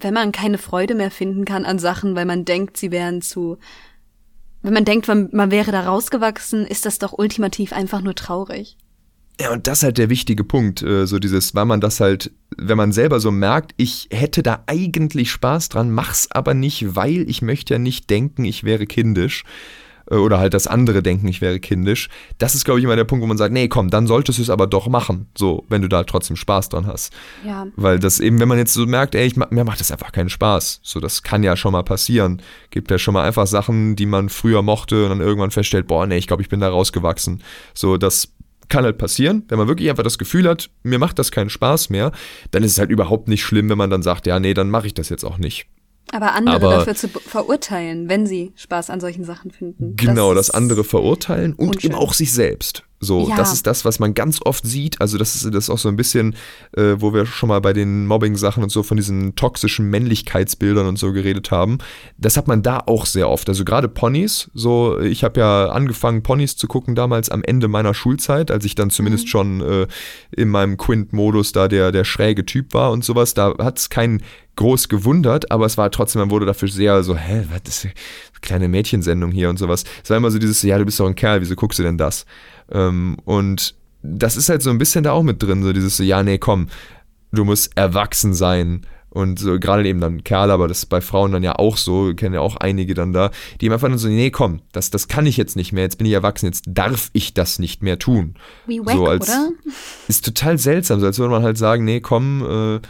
wenn 0.00 0.14
man 0.14 0.32
keine 0.32 0.58
Freude 0.58 0.94
mehr 0.94 1.10
finden 1.10 1.44
kann 1.44 1.64
an 1.64 1.78
Sachen, 1.78 2.16
weil 2.16 2.26
man 2.26 2.44
denkt, 2.44 2.76
sie 2.76 2.90
wären 2.90 3.22
zu, 3.22 3.58
wenn 4.62 4.74
man 4.74 4.84
denkt, 4.84 5.08
man, 5.08 5.28
man 5.32 5.50
wäre 5.50 5.72
da 5.72 5.82
rausgewachsen, 5.82 6.66
ist 6.66 6.86
das 6.86 6.98
doch 6.98 7.12
ultimativ 7.16 7.72
einfach 7.72 8.00
nur 8.00 8.14
traurig. 8.14 8.76
Ja, 9.40 9.52
und 9.52 9.68
das 9.68 9.78
ist 9.78 9.84
halt 9.84 9.98
der 9.98 10.10
wichtige 10.10 10.42
Punkt, 10.42 10.82
äh, 10.82 11.06
so 11.06 11.20
dieses, 11.20 11.54
weil 11.54 11.64
man 11.64 11.80
das 11.80 12.00
halt, 12.00 12.32
wenn 12.56 12.76
man 12.76 12.90
selber 12.90 13.20
so 13.20 13.30
merkt, 13.30 13.72
ich 13.76 14.08
hätte 14.10 14.42
da 14.42 14.64
eigentlich 14.66 15.30
Spaß 15.30 15.68
dran, 15.68 15.92
mach's 15.92 16.28
aber 16.32 16.54
nicht, 16.54 16.96
weil 16.96 17.28
ich 17.30 17.40
möchte 17.40 17.74
ja 17.74 17.78
nicht 17.78 18.10
denken, 18.10 18.44
ich 18.44 18.64
wäre 18.64 18.86
kindisch. 18.86 19.44
Äh, 20.10 20.16
oder 20.16 20.38
halt 20.38 20.54
das 20.54 20.66
andere 20.66 21.02
denken, 21.02 21.28
ich 21.28 21.40
wäre 21.40 21.60
kindisch. 21.60 22.08
Das 22.38 22.54
ist, 22.54 22.64
glaube 22.64 22.80
ich, 22.80 22.84
immer 22.84 22.96
der 22.96 23.04
Punkt, 23.04 23.22
wo 23.22 23.26
man 23.26 23.36
sagt, 23.36 23.52
nee, 23.52 23.68
komm, 23.68 23.90
dann 23.90 24.06
solltest 24.06 24.38
du 24.38 24.42
es 24.42 24.50
aber 24.50 24.66
doch 24.66 24.88
machen, 24.88 25.28
so, 25.36 25.64
wenn 25.68 25.82
du 25.82 25.88
da 25.88 26.04
trotzdem 26.04 26.36
Spaß 26.36 26.68
dran 26.70 26.86
hast. 26.86 27.12
Ja. 27.46 27.66
Weil 27.76 27.98
das 27.98 28.20
eben, 28.20 28.40
wenn 28.40 28.48
man 28.48 28.58
jetzt 28.58 28.74
so 28.74 28.86
merkt, 28.86 29.14
ey, 29.14 29.26
ich, 29.26 29.36
mir 29.36 29.64
macht 29.64 29.80
das 29.80 29.92
einfach 29.92 30.12
keinen 30.12 30.30
Spaß, 30.30 30.80
so, 30.82 31.00
das 31.00 31.22
kann 31.22 31.42
ja 31.42 31.56
schon 31.56 31.72
mal 31.72 31.82
passieren. 31.82 32.42
Gibt 32.70 32.90
ja 32.90 32.98
schon 32.98 33.14
mal 33.14 33.24
einfach 33.24 33.46
Sachen, 33.46 33.96
die 33.96 34.06
man 34.06 34.28
früher 34.28 34.62
mochte 34.62 35.04
und 35.04 35.10
dann 35.10 35.20
irgendwann 35.20 35.50
feststellt, 35.50 35.86
boah, 35.86 36.06
nee, 36.06 36.18
ich 36.18 36.26
glaube, 36.26 36.42
ich 36.42 36.48
bin 36.48 36.60
da 36.60 36.68
rausgewachsen. 36.68 37.42
So, 37.74 37.96
das 37.96 38.32
kann 38.68 38.84
halt 38.84 38.98
passieren, 38.98 39.44
wenn 39.48 39.58
man 39.58 39.68
wirklich 39.68 39.88
einfach 39.88 40.02
das 40.02 40.18
Gefühl 40.18 40.46
hat, 40.46 40.68
mir 40.82 40.98
macht 40.98 41.18
das 41.18 41.30
keinen 41.30 41.48
Spaß 41.48 41.88
mehr, 41.90 42.12
dann 42.50 42.62
ist 42.62 42.72
es 42.72 42.78
halt 42.78 42.90
überhaupt 42.90 43.28
nicht 43.28 43.42
schlimm, 43.42 43.70
wenn 43.70 43.78
man 43.78 43.88
dann 43.88 44.02
sagt, 44.02 44.26
ja, 44.26 44.38
nee, 44.38 44.52
dann 44.52 44.68
mache 44.68 44.86
ich 44.86 44.94
das 44.94 45.08
jetzt 45.08 45.24
auch 45.24 45.38
nicht. 45.38 45.66
Aber 46.12 46.34
andere 46.34 46.56
Aber, 46.56 46.70
dafür 46.70 46.94
zu 46.94 47.08
verurteilen, 47.08 48.08
wenn 48.08 48.26
sie 48.26 48.52
Spaß 48.56 48.90
an 48.90 49.00
solchen 49.00 49.24
Sachen 49.24 49.50
finden. 49.50 49.94
Genau, 49.96 50.34
das, 50.34 50.46
das 50.48 50.54
andere 50.54 50.84
verurteilen 50.84 51.52
und 51.54 51.76
unschön. 51.76 51.90
eben 51.90 52.00
auch 52.00 52.14
sich 52.14 52.32
selbst. 52.32 52.84
So, 53.00 53.28
ja. 53.28 53.36
das 53.36 53.52
ist 53.52 53.66
das, 53.66 53.84
was 53.84 53.98
man 53.98 54.14
ganz 54.14 54.40
oft 54.44 54.66
sieht. 54.66 55.00
Also, 55.00 55.18
das 55.18 55.36
ist, 55.36 55.44
das 55.46 55.64
ist 55.64 55.70
auch 55.70 55.78
so 55.78 55.88
ein 55.88 55.96
bisschen, 55.96 56.34
äh, 56.76 56.96
wo 56.98 57.14
wir 57.14 57.26
schon 57.26 57.48
mal 57.48 57.60
bei 57.60 57.72
den 57.72 58.06
Mobbing-Sachen 58.06 58.62
und 58.62 58.70
so 58.70 58.82
von 58.82 58.96
diesen 58.96 59.34
toxischen 59.36 59.88
Männlichkeitsbildern 59.90 60.86
und 60.86 60.98
so 60.98 61.12
geredet 61.12 61.50
haben. 61.50 61.78
Das 62.16 62.36
hat 62.36 62.48
man 62.48 62.62
da 62.62 62.82
auch 62.86 63.06
sehr 63.06 63.28
oft. 63.28 63.48
Also, 63.48 63.64
gerade 63.64 63.88
Ponys. 63.88 64.50
So, 64.54 64.98
ich 65.00 65.24
habe 65.24 65.40
ja 65.40 65.66
angefangen, 65.66 66.22
Ponys 66.22 66.56
zu 66.56 66.66
gucken 66.66 66.94
damals 66.94 67.30
am 67.30 67.44
Ende 67.44 67.68
meiner 67.68 67.94
Schulzeit, 67.94 68.50
als 68.50 68.64
ich 68.64 68.74
dann 68.74 68.90
zumindest 68.90 69.26
mhm. 69.26 69.28
schon 69.28 69.60
äh, 69.60 69.86
in 70.30 70.48
meinem 70.48 70.76
Quint-Modus 70.76 71.52
da 71.52 71.68
der, 71.68 71.92
der 71.92 72.04
schräge 72.04 72.44
Typ 72.44 72.74
war 72.74 72.90
und 72.90 73.04
sowas. 73.04 73.34
Da 73.34 73.54
hat 73.58 73.78
es 73.78 73.90
keinen 73.90 74.22
groß 74.58 74.88
gewundert, 74.88 75.52
aber 75.52 75.66
es 75.66 75.78
war 75.78 75.90
trotzdem, 75.90 76.20
man 76.20 76.30
wurde 76.30 76.44
dafür 76.44 76.68
sehr 76.68 77.04
so, 77.04 77.16
hä, 77.16 77.44
was 77.48 77.60
ist 77.68 77.84
eine 77.84 77.94
kleine 78.40 78.68
Mädchensendung 78.68 79.30
hier 79.30 79.50
und 79.50 79.56
sowas. 79.56 79.84
Es 80.02 80.10
war 80.10 80.16
immer 80.16 80.32
so 80.32 80.38
dieses, 80.38 80.62
ja, 80.62 80.76
du 80.76 80.84
bist 80.84 80.98
doch 80.98 81.06
ein 81.06 81.14
Kerl, 81.14 81.40
wieso 81.40 81.54
guckst 81.54 81.78
du 81.78 81.84
denn 81.84 81.96
das? 81.96 82.26
Ähm, 82.70 83.16
und 83.24 83.74
das 84.02 84.36
ist 84.36 84.48
halt 84.48 84.62
so 84.62 84.70
ein 84.70 84.78
bisschen 84.78 85.04
da 85.04 85.12
auch 85.12 85.22
mit 85.22 85.42
drin, 85.42 85.62
so 85.62 85.72
dieses 85.72 85.96
so, 85.96 86.02
ja, 86.02 86.22
nee, 86.22 86.38
komm, 86.38 86.68
du 87.32 87.44
musst 87.44 87.76
erwachsen 87.76 88.34
sein. 88.34 88.82
Und 89.10 89.38
so 89.38 89.58
gerade 89.58 89.88
eben 89.88 90.00
dann 90.00 90.22
Kerle, 90.22 90.52
aber 90.52 90.68
das 90.68 90.80
ist 90.80 90.86
bei 90.86 91.00
Frauen 91.00 91.32
dann 91.32 91.42
ja 91.42 91.56
auch 91.56 91.78
so, 91.78 92.12
kennen 92.14 92.34
ja 92.34 92.40
auch 92.40 92.56
einige 92.56 92.92
dann 92.92 93.14
da, 93.14 93.30
die 93.58 93.66
eben 93.66 93.72
einfach 93.72 93.88
dann 93.88 93.96
so, 93.96 94.06
nee, 94.06 94.30
komm, 94.30 94.60
das, 94.72 94.90
das 94.90 95.08
kann 95.08 95.24
ich 95.24 95.38
jetzt 95.38 95.56
nicht 95.56 95.72
mehr, 95.72 95.82
jetzt 95.82 95.96
bin 95.96 96.06
ich 96.06 96.12
erwachsen, 96.12 96.46
jetzt 96.46 96.64
darf 96.68 97.08
ich 97.14 97.32
das 97.32 97.58
nicht 97.58 97.82
mehr 97.82 97.98
tun. 97.98 98.34
Wie 98.66 98.84
wack, 98.84 98.94
so 98.94 99.06
als, 99.06 99.28
oder? 99.28 99.50
Ist 100.08 100.26
total 100.26 100.58
seltsam, 100.58 101.00
so 101.00 101.06
als 101.06 101.18
würde 101.18 101.30
man 101.30 101.42
halt 101.42 101.56
sagen, 101.56 101.84
nee, 101.84 102.00
komm, 102.00 102.42
äh, 102.42 102.80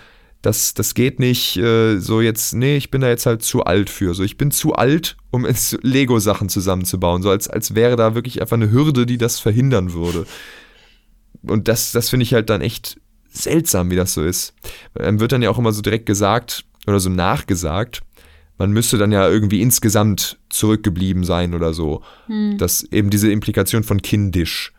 das, 0.42 0.74
das 0.74 0.94
geht 0.94 1.18
nicht 1.18 1.56
äh, 1.56 1.98
so 1.98 2.20
jetzt, 2.20 2.54
nee, 2.54 2.76
ich 2.76 2.90
bin 2.90 3.00
da 3.00 3.08
jetzt 3.08 3.26
halt 3.26 3.42
zu 3.42 3.64
alt 3.64 3.90
für. 3.90 4.14
So, 4.14 4.22
ich 4.22 4.36
bin 4.36 4.50
zu 4.50 4.74
alt, 4.74 5.16
um 5.30 5.46
Lego-Sachen 5.82 6.48
zusammenzubauen. 6.48 7.22
So 7.22 7.30
als, 7.30 7.48
als 7.48 7.74
wäre 7.74 7.96
da 7.96 8.14
wirklich 8.14 8.40
einfach 8.40 8.56
eine 8.56 8.70
Hürde, 8.70 9.04
die 9.04 9.18
das 9.18 9.40
verhindern 9.40 9.92
würde. 9.92 10.26
Und 11.42 11.68
das, 11.68 11.92
das 11.92 12.10
finde 12.10 12.22
ich 12.24 12.34
halt 12.34 12.50
dann 12.50 12.60
echt 12.60 13.00
seltsam, 13.30 13.90
wie 13.90 13.96
das 13.96 14.14
so 14.14 14.24
ist. 14.24 14.54
Dann 14.94 15.20
wird 15.20 15.32
dann 15.32 15.42
ja 15.42 15.50
auch 15.50 15.58
immer 15.58 15.72
so 15.72 15.82
direkt 15.82 16.06
gesagt 16.06 16.64
oder 16.86 17.00
so 17.00 17.10
nachgesagt, 17.10 18.02
man 18.58 18.72
müsste 18.72 18.98
dann 18.98 19.12
ja 19.12 19.28
irgendwie 19.28 19.62
insgesamt 19.62 20.38
zurückgeblieben 20.50 21.24
sein 21.24 21.54
oder 21.54 21.72
so. 21.72 22.02
Hm. 22.26 22.58
Das 22.58 22.82
eben 22.82 23.08
diese 23.08 23.30
Implikation 23.30 23.84
von 23.84 24.02
kindisch, 24.02 24.72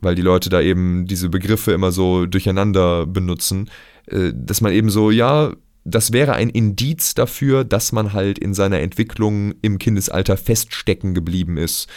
weil 0.00 0.14
die 0.14 0.22
Leute 0.22 0.50
da 0.50 0.60
eben 0.60 1.06
diese 1.06 1.28
Begriffe 1.28 1.72
immer 1.72 1.90
so 1.90 2.26
durcheinander 2.26 3.06
benutzen, 3.06 3.68
dass 4.06 4.60
man 4.60 4.72
eben 4.72 4.90
so, 4.90 5.10
ja, 5.10 5.54
das 5.84 6.12
wäre 6.12 6.34
ein 6.34 6.50
Indiz 6.50 7.14
dafür, 7.14 7.64
dass 7.64 7.92
man 7.92 8.12
halt 8.12 8.38
in 8.38 8.54
seiner 8.54 8.80
Entwicklung 8.80 9.54
im 9.62 9.78
Kindesalter 9.78 10.36
feststecken 10.36 11.14
geblieben 11.14 11.56
ist 11.56 11.88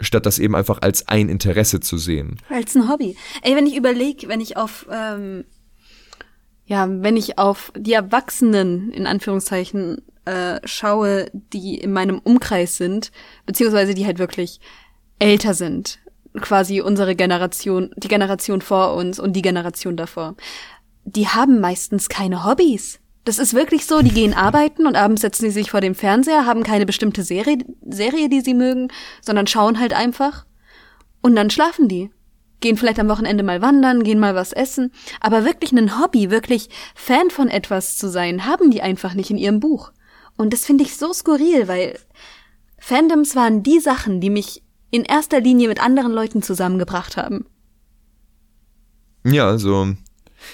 statt 0.00 0.26
das 0.26 0.38
eben 0.38 0.54
einfach 0.54 0.82
als 0.82 1.08
ein 1.08 1.28
Interesse 1.28 1.80
zu 1.80 1.98
sehen. 1.98 2.38
Als 2.48 2.74
ein 2.74 2.88
Hobby. 2.88 3.16
Ey, 3.42 3.56
wenn 3.56 3.66
ich 3.66 3.76
überlege, 3.76 4.28
wenn 4.28 4.40
ich 4.40 4.56
auf, 4.56 4.86
ähm, 4.90 5.44
ja, 6.66 6.86
wenn 6.88 7.16
ich 7.16 7.38
auf 7.38 7.72
die 7.76 7.92
Erwachsenen, 7.92 8.90
in 8.92 9.06
Anführungszeichen, 9.06 10.02
äh, 10.24 10.60
schaue, 10.64 11.30
die 11.32 11.76
in 11.76 11.92
meinem 11.92 12.18
Umkreis 12.18 12.76
sind, 12.76 13.12
beziehungsweise 13.46 13.94
die 13.94 14.06
halt 14.06 14.18
wirklich 14.18 14.60
älter 15.18 15.54
sind, 15.54 15.98
quasi 16.40 16.80
unsere 16.80 17.16
Generation, 17.16 17.90
die 17.96 18.08
Generation 18.08 18.60
vor 18.60 18.94
uns 18.94 19.18
und 19.18 19.34
die 19.34 19.42
Generation 19.42 19.96
davor, 19.96 20.34
die 21.06 21.28
haben 21.28 21.60
meistens 21.60 22.08
keine 22.08 22.44
Hobbys. 22.44 22.98
Das 23.24 23.38
ist 23.38 23.54
wirklich 23.54 23.86
so, 23.86 24.02
die 24.02 24.10
gehen 24.10 24.34
arbeiten 24.34 24.86
und 24.86 24.96
abends 24.96 25.22
setzen 25.22 25.46
sie 25.46 25.50
sich 25.50 25.70
vor 25.70 25.80
dem 25.80 25.94
Fernseher, 25.94 26.46
haben 26.46 26.62
keine 26.62 26.86
bestimmte 26.86 27.22
Serie, 27.22 27.58
Serie, 27.88 28.28
die 28.28 28.40
sie 28.40 28.54
mögen, 28.54 28.88
sondern 29.20 29.46
schauen 29.46 29.80
halt 29.80 29.94
einfach. 29.94 30.44
Und 31.22 31.34
dann 31.34 31.50
schlafen 31.50 31.88
die. 31.88 32.10
Gehen 32.60 32.76
vielleicht 32.76 32.98
am 32.98 33.08
Wochenende 33.08 33.42
mal 33.42 33.62
wandern, 33.62 34.04
gehen 34.04 34.18
mal 34.18 34.34
was 34.34 34.52
essen. 34.52 34.92
Aber 35.20 35.44
wirklich 35.44 35.72
ein 35.72 36.00
Hobby, 36.00 36.30
wirklich 36.30 36.68
Fan 36.94 37.30
von 37.30 37.48
etwas 37.48 37.96
zu 37.96 38.08
sein, 38.08 38.46
haben 38.46 38.70
die 38.70 38.82
einfach 38.82 39.14
nicht 39.14 39.30
in 39.30 39.38
ihrem 39.38 39.60
Buch. 39.60 39.92
Und 40.36 40.52
das 40.52 40.64
finde 40.64 40.84
ich 40.84 40.96
so 40.96 41.12
skurril, 41.12 41.68
weil 41.68 41.98
Fandoms 42.78 43.34
waren 43.34 43.62
die 43.62 43.80
Sachen, 43.80 44.20
die 44.20 44.30
mich 44.30 44.62
in 44.90 45.04
erster 45.04 45.40
Linie 45.40 45.68
mit 45.68 45.82
anderen 45.82 46.12
Leuten 46.12 46.42
zusammengebracht 46.42 47.16
haben. 47.16 47.46
Ja, 49.24 49.48
also 49.48 49.96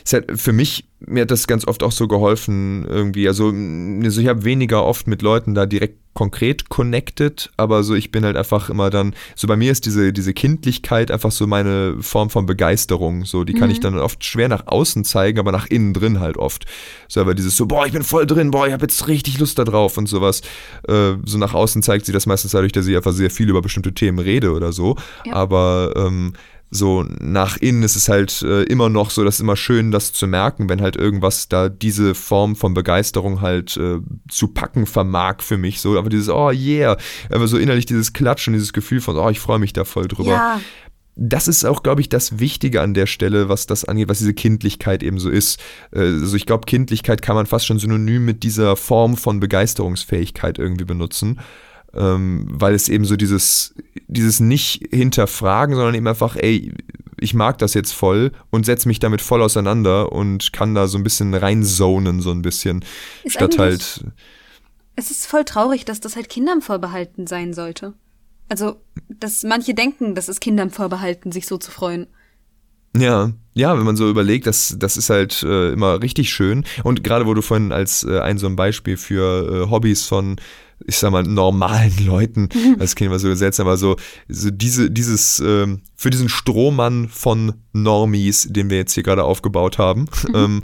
ist 0.05 0.13
halt 0.13 0.41
für 0.41 0.53
mich, 0.53 0.89
mir 1.01 1.23
hat 1.23 1.31
das 1.31 1.47
ganz 1.47 1.67
oft 1.67 1.83
auch 1.83 1.93
so 1.93 2.09
geholfen, 2.09 2.87
irgendwie. 2.89 3.29
Also, 3.29 3.47
also 3.49 4.21
ich 4.21 4.29
habe 4.29 4.45
weniger 4.45 4.85
oft 4.85 5.07
mit 5.07 5.23
Leuten 5.23 5.55
da 5.55 5.67
direkt 5.67 5.99
konkret 6.15 6.69
connected, 6.69 7.51
aber 7.57 7.83
so 7.83 7.95
ich 7.95 8.11
bin 8.11 8.25
halt 8.25 8.37
einfach 8.37 8.69
immer 8.69 8.91
dann, 8.91 9.15
so 9.35 9.47
bei 9.47 9.57
mir 9.57 9.73
ist 9.73 9.87
diese, 9.87 10.13
diese 10.13 10.35
Kindlichkeit 10.35 11.11
einfach 11.11 11.31
so 11.31 11.47
meine 11.47 11.97
Form 12.01 12.29
von 12.29 12.45
Begeisterung. 12.45 13.25
So, 13.25 13.45
die 13.45 13.55
kann 13.55 13.69
mhm. 13.69 13.73
ich 13.73 13.81
dann 13.81 13.99
oft 13.99 14.23
schwer 14.25 14.49
nach 14.49 14.67
außen 14.67 15.05
zeigen, 15.05 15.39
aber 15.39 15.53
nach 15.53 15.67
innen 15.67 15.95
drin 15.95 16.21
halt 16.21 16.37
oft. 16.37 16.67
So, 17.09 17.21
aber 17.21 17.35
dieses 17.35 17.57
so, 17.57 17.67
boah, 17.67 17.87
ich 17.87 17.93
bin 17.93 18.03
voll 18.03 18.27
drin, 18.27 18.51
boah, 18.51 18.67
ich 18.67 18.73
habe 18.73 18.83
jetzt 18.83 19.09
richtig 19.09 19.39
Lust 19.39 19.59
da 19.59 19.65
drauf 19.65 19.97
und 19.97 20.07
sowas. 20.07 20.43
Äh, 20.87 21.15
so 21.25 21.39
nach 21.39 21.55
außen 21.55 21.83
zeigt 21.83 22.05
sie 22.05 22.13
das 22.13 22.27
meistens 22.27 22.53
dadurch, 22.53 22.73
dass 22.73 22.87
ich 22.87 22.97
einfach 22.97 23.13
sehr 23.13 23.31
viel 23.31 23.49
über 23.49 23.63
bestimmte 23.63 23.95
Themen 23.95 24.19
rede 24.19 24.53
oder 24.53 24.73
so. 24.73 24.97
Ja. 25.25 25.33
Aber 25.35 25.95
ähm, 25.97 26.35
so 26.75 27.05
nach 27.21 27.59
innen 27.59 27.83
ist 27.83 27.97
es 27.97 28.09
halt 28.09 28.41
äh, 28.41 28.63
immer 28.63 28.89
noch 28.89 29.11
so, 29.11 29.25
das 29.25 29.35
ist 29.35 29.41
immer 29.41 29.57
schön, 29.57 29.91
das 29.91 30.15
zu 30.15 30.27
merken, 30.27 30.71
wenn 30.71 30.81
halt 30.81 30.97
irgendwas 30.97 31.49
da 31.49 31.69
diese 31.69 32.15
Form 32.15 32.57
von 32.57 32.73
Begeisterung 32.73 33.43
halt 33.43 33.77
äh, 33.77 33.99
zu 34.31 34.49
packen 34.49 34.87
vermag 34.87 35.43
für 35.43 35.59
mich. 35.59 35.83
So, 35.83 35.99
aber 35.99 36.09
dieses, 36.09 36.31
oh 36.31 36.51
yeah, 36.51 36.97
aber 37.31 37.47
so 37.47 37.59
innerlich 37.59 37.85
dieses 37.85 38.15
Klatschen, 38.15 38.55
dieses 38.55 38.73
Gefühl 38.73 39.03
von, 39.03 39.19
oh, 39.19 39.29
ich 39.29 39.39
freue 39.39 39.59
mich 39.59 39.75
da 39.75 39.85
voll 39.85 40.09
drüber. 40.09 40.31
Ja. 40.31 40.61
Das 41.15 41.47
ist 41.47 41.67
auch, 41.67 41.83
glaube 41.83 42.01
ich, 42.01 42.09
das 42.09 42.39
Wichtige 42.39 42.81
an 42.81 42.95
der 42.95 43.05
Stelle, 43.05 43.51
was 43.51 43.67
das 43.67 43.85
angeht, 43.85 44.09
was 44.09 44.21
diese 44.21 44.33
Kindlichkeit 44.33 45.03
eben 45.03 45.19
so 45.19 45.29
ist. 45.29 45.61
Äh, 45.95 46.01
also 46.01 46.35
ich 46.35 46.47
glaube, 46.47 46.65
Kindlichkeit 46.65 47.21
kann 47.21 47.37
man 47.37 47.45
fast 47.45 47.67
schon 47.67 47.79
synonym 47.79 48.25
mit 48.25 48.45
dieser 48.45 48.77
Form 48.77 49.19
von 49.19 49.41
Begeisterungsfähigkeit 49.41 50.59
irgendwie 50.59 50.87
benutzen 50.87 51.39
ähm, 51.95 52.47
weil 52.51 52.75
es 52.75 52.89
eben 52.89 53.05
so 53.05 53.17
dieses, 53.17 53.75
dieses 54.07 54.41
nicht 54.41 54.89
hinterfragen, 54.91 55.75
sondern 55.75 55.95
eben 55.95 56.07
einfach, 56.07 56.37
ey, 56.37 56.73
ich 57.21 57.35
mag 57.35 57.59
das 57.59 57.75
jetzt 57.75 57.93
voll 57.93 58.33
und 58.51 58.67
setze 58.67 58.89
mich 58.89 58.99
damit 58.99 59.23
voll 59.23 59.43
auseinander 59.43 60.13
und 60.13 60.53
kann 60.53 60.75
da 60.75 60.89
so 60.89 60.99
ein 60.99 61.05
bisschen 61.05 61.35
reinzonen, 61.35 62.21
so 62.21 62.31
ein 62.31 62.43
bisschen, 62.43 62.85
ist 63.23 63.35
statt 63.35 63.59
halt. 63.59 64.05
Es 64.97 65.11
ist 65.11 65.27
voll 65.27 65.45
traurig, 65.45 65.85
dass 65.85 66.01
das 66.01 66.17
halt 66.17 66.29
Kindern 66.29 66.61
vorbehalten 66.61 67.27
sein 67.27 67.55
sollte. 67.55 67.95
Also, 68.49 68.77
dass 69.09 69.43
manche 69.45 69.73
denken, 69.73 70.15
das 70.15 70.29
ist 70.29 70.41
Kindern 70.41 70.71
vorbehalten, 70.71 71.33
sich 71.33 71.47
so 71.47 71.57
zu 71.57 71.71
freuen. 71.71 72.07
Ja, 72.95 73.33
ja, 73.55 73.77
wenn 73.79 73.85
man 73.85 73.97
so 73.97 74.11
überlegt, 74.11 74.47
das, 74.47 74.77
das 74.79 74.99
ist 74.99 75.09
halt 75.09 75.43
äh, 75.43 75.73
immer 75.73 76.03
richtig 76.03 76.31
schön. 76.31 76.65
Und 76.85 77.03
gerade 77.03 77.27
wo 77.27 77.33
du 77.33 77.41
vorhin 77.41 77.73
als 77.73 78.05
äh, 78.05 78.19
ein 78.19 78.37
so 78.37 78.47
ein 78.47 78.57
Beispiel 78.57 78.99
für 78.99 79.65
äh, 79.67 79.71
Hobbys 79.71 80.07
von 80.07 80.37
ich 80.87 80.97
sag 80.97 81.11
mal, 81.11 81.23
normalen 81.23 82.05
Leuten, 82.05 82.49
das 82.79 82.95
klingt 82.95 83.11
immer 83.11 83.19
so 83.19 83.35
seltsam, 83.35 83.67
aber 83.67 83.77
so, 83.77 83.97
so 84.29 84.51
diese, 84.51 84.91
dieses, 84.91 85.41
ähm, 85.41 85.83
für 85.97 86.11
diesen 86.11 86.29
Strohmann 86.29 87.09
von 87.09 87.55
Normies, 87.73 88.49
den 88.51 88.71
wir 88.71 88.79
jetzt 88.79 88.93
hier 88.95 89.03
gerade 89.03 89.25
aufgebaut 89.25 89.79
haben, 89.79 90.07
ähm, 90.35 90.63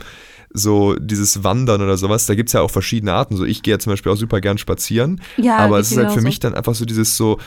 so 0.51 0.95
dieses 0.95 1.43
Wandern 1.43 1.81
oder 1.81 1.95
sowas, 1.97 2.25
da 2.25 2.33
gibt 2.33 2.49
es 2.49 2.53
ja 2.53 2.61
auch 2.61 2.71
verschiedene 2.71 3.13
Arten. 3.13 3.37
So, 3.37 3.45
ich 3.45 3.61
gehe 3.61 3.75
ja 3.75 3.79
zum 3.79 3.93
Beispiel 3.93 4.11
auch 4.11 4.17
super 4.17 4.41
gern 4.41 4.57
spazieren, 4.57 5.21
ja, 5.37 5.57
aber 5.57 5.79
es 5.79 5.91
ist 5.91 5.97
halt 5.97 6.11
für 6.11 6.21
mich 6.21 6.39
dann 6.39 6.55
einfach 6.55 6.73
so 6.73 6.85
dieses 6.85 7.15
so, 7.17 7.37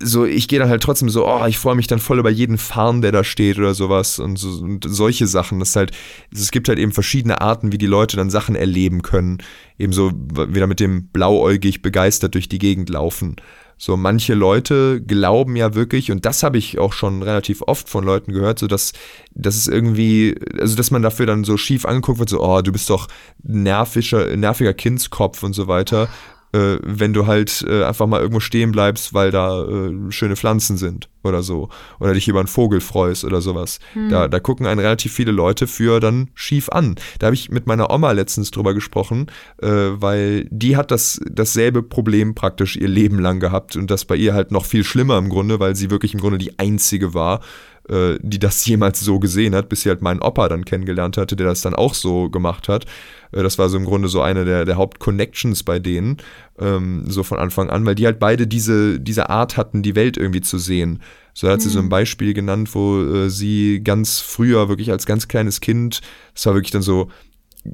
so, 0.00 0.24
ich 0.24 0.48
gehe 0.48 0.58
dann 0.58 0.68
halt 0.68 0.82
trotzdem 0.82 1.08
so, 1.08 1.26
oh, 1.26 1.46
ich 1.46 1.58
freue 1.58 1.76
mich 1.76 1.86
dann 1.86 1.98
voll 1.98 2.18
über 2.18 2.30
jeden 2.30 2.58
Farn, 2.58 3.00
der 3.00 3.12
da 3.12 3.22
steht 3.24 3.58
oder 3.58 3.74
sowas 3.74 4.18
und, 4.18 4.36
so, 4.36 4.62
und 4.62 4.84
solche 4.88 5.26
Sachen. 5.26 5.60
Das 5.60 5.70
ist 5.70 5.76
halt, 5.76 5.92
es 6.32 6.50
gibt 6.50 6.68
halt 6.68 6.78
eben 6.78 6.92
verschiedene 6.92 7.40
Arten, 7.40 7.72
wie 7.72 7.78
die 7.78 7.86
Leute 7.86 8.16
dann 8.16 8.30
Sachen 8.30 8.56
erleben 8.56 9.02
können. 9.02 9.38
Ebenso 9.78 10.10
wieder 10.12 10.66
mit 10.66 10.80
dem 10.80 11.08
blauäugig 11.08 11.82
begeistert 11.82 12.34
durch 12.34 12.48
die 12.48 12.58
Gegend 12.58 12.90
laufen. 12.90 13.36
So, 13.76 13.96
manche 13.96 14.34
Leute 14.34 15.02
glauben 15.02 15.56
ja 15.56 15.74
wirklich, 15.74 16.10
und 16.12 16.24
das 16.24 16.42
habe 16.42 16.58
ich 16.58 16.78
auch 16.78 16.92
schon 16.92 17.22
relativ 17.22 17.62
oft 17.62 17.88
von 17.88 18.04
Leuten 18.04 18.32
gehört, 18.32 18.58
so 18.58 18.66
dass, 18.66 18.92
dass 19.34 19.56
es 19.56 19.66
irgendwie, 19.66 20.36
also 20.60 20.76
dass 20.76 20.92
man 20.92 21.02
dafür 21.02 21.26
dann 21.26 21.44
so 21.44 21.56
schief 21.56 21.84
angeguckt 21.84 22.20
wird, 22.20 22.28
so, 22.28 22.40
oh, 22.40 22.62
du 22.62 22.70
bist 22.70 22.88
doch 22.88 23.08
nervischer, 23.42 24.36
nerviger 24.36 24.74
Kindskopf 24.74 25.42
und 25.42 25.54
so 25.54 25.66
weiter 25.66 26.08
äh, 26.54 26.78
wenn 26.82 27.12
du 27.12 27.26
halt 27.26 27.64
äh, 27.68 27.82
einfach 27.82 28.06
mal 28.06 28.20
irgendwo 28.20 28.40
stehen 28.40 28.70
bleibst, 28.70 29.12
weil 29.12 29.32
da 29.32 29.64
äh, 29.64 29.92
schöne 30.10 30.36
Pflanzen 30.36 30.76
sind 30.76 31.08
oder 31.24 31.42
so. 31.42 31.68
Oder 31.98 32.14
dich 32.14 32.28
über 32.28 32.38
einen 32.38 32.46
Vogel 32.46 32.80
freust 32.80 33.24
oder 33.24 33.40
sowas. 33.40 33.80
Hm. 33.94 34.08
Da, 34.08 34.28
da 34.28 34.38
gucken 34.38 34.66
einen 34.66 34.78
relativ 34.78 35.12
viele 35.12 35.32
Leute 35.32 35.66
für 35.66 35.98
dann 35.98 36.30
schief 36.34 36.68
an. 36.68 36.94
Da 37.18 37.26
habe 37.26 37.34
ich 37.34 37.50
mit 37.50 37.66
meiner 37.66 37.90
Oma 37.90 38.12
letztens 38.12 38.52
drüber 38.52 38.72
gesprochen, 38.72 39.26
äh, 39.60 39.68
weil 39.68 40.46
die 40.50 40.76
hat 40.76 40.90
das 40.90 41.20
dasselbe 41.28 41.82
Problem 41.82 42.34
praktisch 42.34 42.76
ihr 42.76 42.88
Leben 42.88 43.18
lang 43.18 43.40
gehabt 43.40 43.74
und 43.74 43.90
das 43.90 44.04
bei 44.04 44.16
ihr 44.16 44.34
halt 44.34 44.52
noch 44.52 44.64
viel 44.64 44.84
schlimmer 44.84 45.18
im 45.18 45.30
Grunde, 45.30 45.58
weil 45.58 45.74
sie 45.74 45.90
wirklich 45.90 46.14
im 46.14 46.20
Grunde 46.20 46.38
die 46.38 46.58
einzige 46.58 47.14
war, 47.14 47.40
äh, 47.88 48.18
die 48.20 48.38
das 48.38 48.64
jemals 48.66 49.00
so 49.00 49.18
gesehen 49.18 49.54
hat, 49.54 49.68
bis 49.68 49.82
sie 49.82 49.90
halt 49.90 50.02
meinen 50.02 50.20
Opa 50.20 50.48
dann 50.48 50.64
kennengelernt 50.64 51.16
hatte, 51.16 51.36
der 51.36 51.46
das 51.46 51.60
dann 51.60 51.74
auch 51.74 51.94
so 51.94 52.30
gemacht 52.30 52.68
hat. 52.68 52.86
Äh, 53.32 53.42
das 53.42 53.58
war 53.58 53.68
so 53.68 53.76
im 53.76 53.84
Grunde 53.84 54.08
so 54.08 54.20
eine 54.22 54.44
der, 54.44 54.64
der 54.64 54.76
Hauptconnections 54.76 55.62
bei 55.62 55.78
denen, 55.78 56.18
ähm, 56.58 57.04
so 57.06 57.22
von 57.22 57.38
Anfang 57.38 57.70
an, 57.70 57.84
weil 57.84 57.94
die 57.94 58.06
halt 58.06 58.18
beide 58.18 58.46
diese, 58.46 59.00
diese 59.00 59.28
Art 59.30 59.56
hatten, 59.56 59.82
die 59.82 59.96
Welt 59.96 60.16
irgendwie 60.16 60.40
zu 60.40 60.58
sehen. 60.58 61.00
So 61.34 61.48
hat 61.48 61.62
sie 61.62 61.68
so 61.68 61.80
ein 61.80 61.86
mhm. 61.86 61.90
Beispiel 61.90 62.32
genannt, 62.32 62.74
wo 62.74 63.02
äh, 63.02 63.28
sie 63.28 63.82
ganz 63.82 64.20
früher, 64.20 64.68
wirklich 64.68 64.90
als 64.90 65.04
ganz 65.04 65.26
kleines 65.26 65.60
Kind, 65.60 66.00
das 66.32 66.46
war 66.46 66.54
wirklich 66.54 66.70
dann 66.70 66.82
so, 66.82 67.08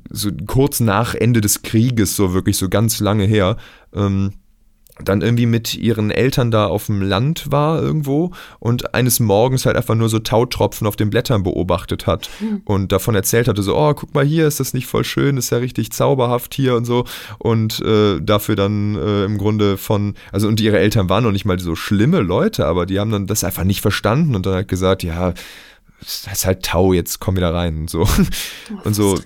so 0.08 0.30
kurz 0.46 0.80
nach 0.80 1.14
Ende 1.14 1.40
des 1.40 1.62
Krieges, 1.62 2.16
so 2.16 2.32
wirklich 2.32 2.56
so 2.56 2.68
ganz 2.68 3.00
lange 3.00 3.24
her, 3.24 3.58
ähm, 3.94 4.32
dann 5.04 5.22
irgendwie 5.22 5.46
mit 5.46 5.74
ihren 5.74 6.10
Eltern 6.10 6.50
da 6.50 6.66
auf 6.66 6.86
dem 6.86 7.02
Land 7.02 7.50
war 7.50 7.80
irgendwo 7.80 8.32
und 8.58 8.94
eines 8.94 9.20
Morgens 9.20 9.66
halt 9.66 9.76
einfach 9.76 9.94
nur 9.94 10.08
so 10.08 10.18
Tautropfen 10.18 10.86
auf 10.86 10.96
den 10.96 11.10
Blättern 11.10 11.42
beobachtet 11.42 12.06
hat 12.06 12.30
mhm. 12.40 12.62
und 12.64 12.92
davon 12.92 13.14
erzählt 13.14 13.48
hatte, 13.48 13.62
so, 13.62 13.76
oh, 13.76 13.94
guck 13.94 14.14
mal 14.14 14.24
hier, 14.24 14.46
ist 14.46 14.60
das 14.60 14.74
nicht 14.74 14.86
voll 14.86 15.04
schön, 15.04 15.36
ist 15.36 15.50
ja 15.50 15.58
richtig 15.58 15.92
zauberhaft 15.92 16.54
hier 16.54 16.76
und 16.76 16.84
so 16.84 17.04
und 17.38 17.80
äh, 17.80 18.20
dafür 18.20 18.56
dann 18.56 18.96
äh, 18.96 19.24
im 19.24 19.38
Grunde 19.38 19.76
von, 19.76 20.14
also 20.32 20.48
und 20.48 20.60
ihre 20.60 20.78
Eltern 20.78 21.08
waren 21.08 21.24
noch 21.24 21.32
nicht 21.32 21.44
mal 21.44 21.58
so 21.58 21.76
schlimme 21.76 22.20
Leute, 22.20 22.66
aber 22.66 22.86
die 22.86 22.98
haben 22.98 23.10
dann 23.10 23.26
das 23.26 23.44
einfach 23.44 23.64
nicht 23.64 23.80
verstanden 23.80 24.34
und 24.34 24.46
dann 24.46 24.54
halt 24.54 24.68
gesagt, 24.68 25.02
ja, 25.02 25.32
das 26.00 26.26
ist 26.32 26.46
halt 26.46 26.64
Tau, 26.64 26.92
jetzt 26.92 27.20
komm 27.20 27.36
wieder 27.36 27.52
rein 27.52 27.80
und 27.80 27.90
so. 27.90 28.02
Oh, 28.02 28.80
und 28.84 28.94
so 28.94 29.18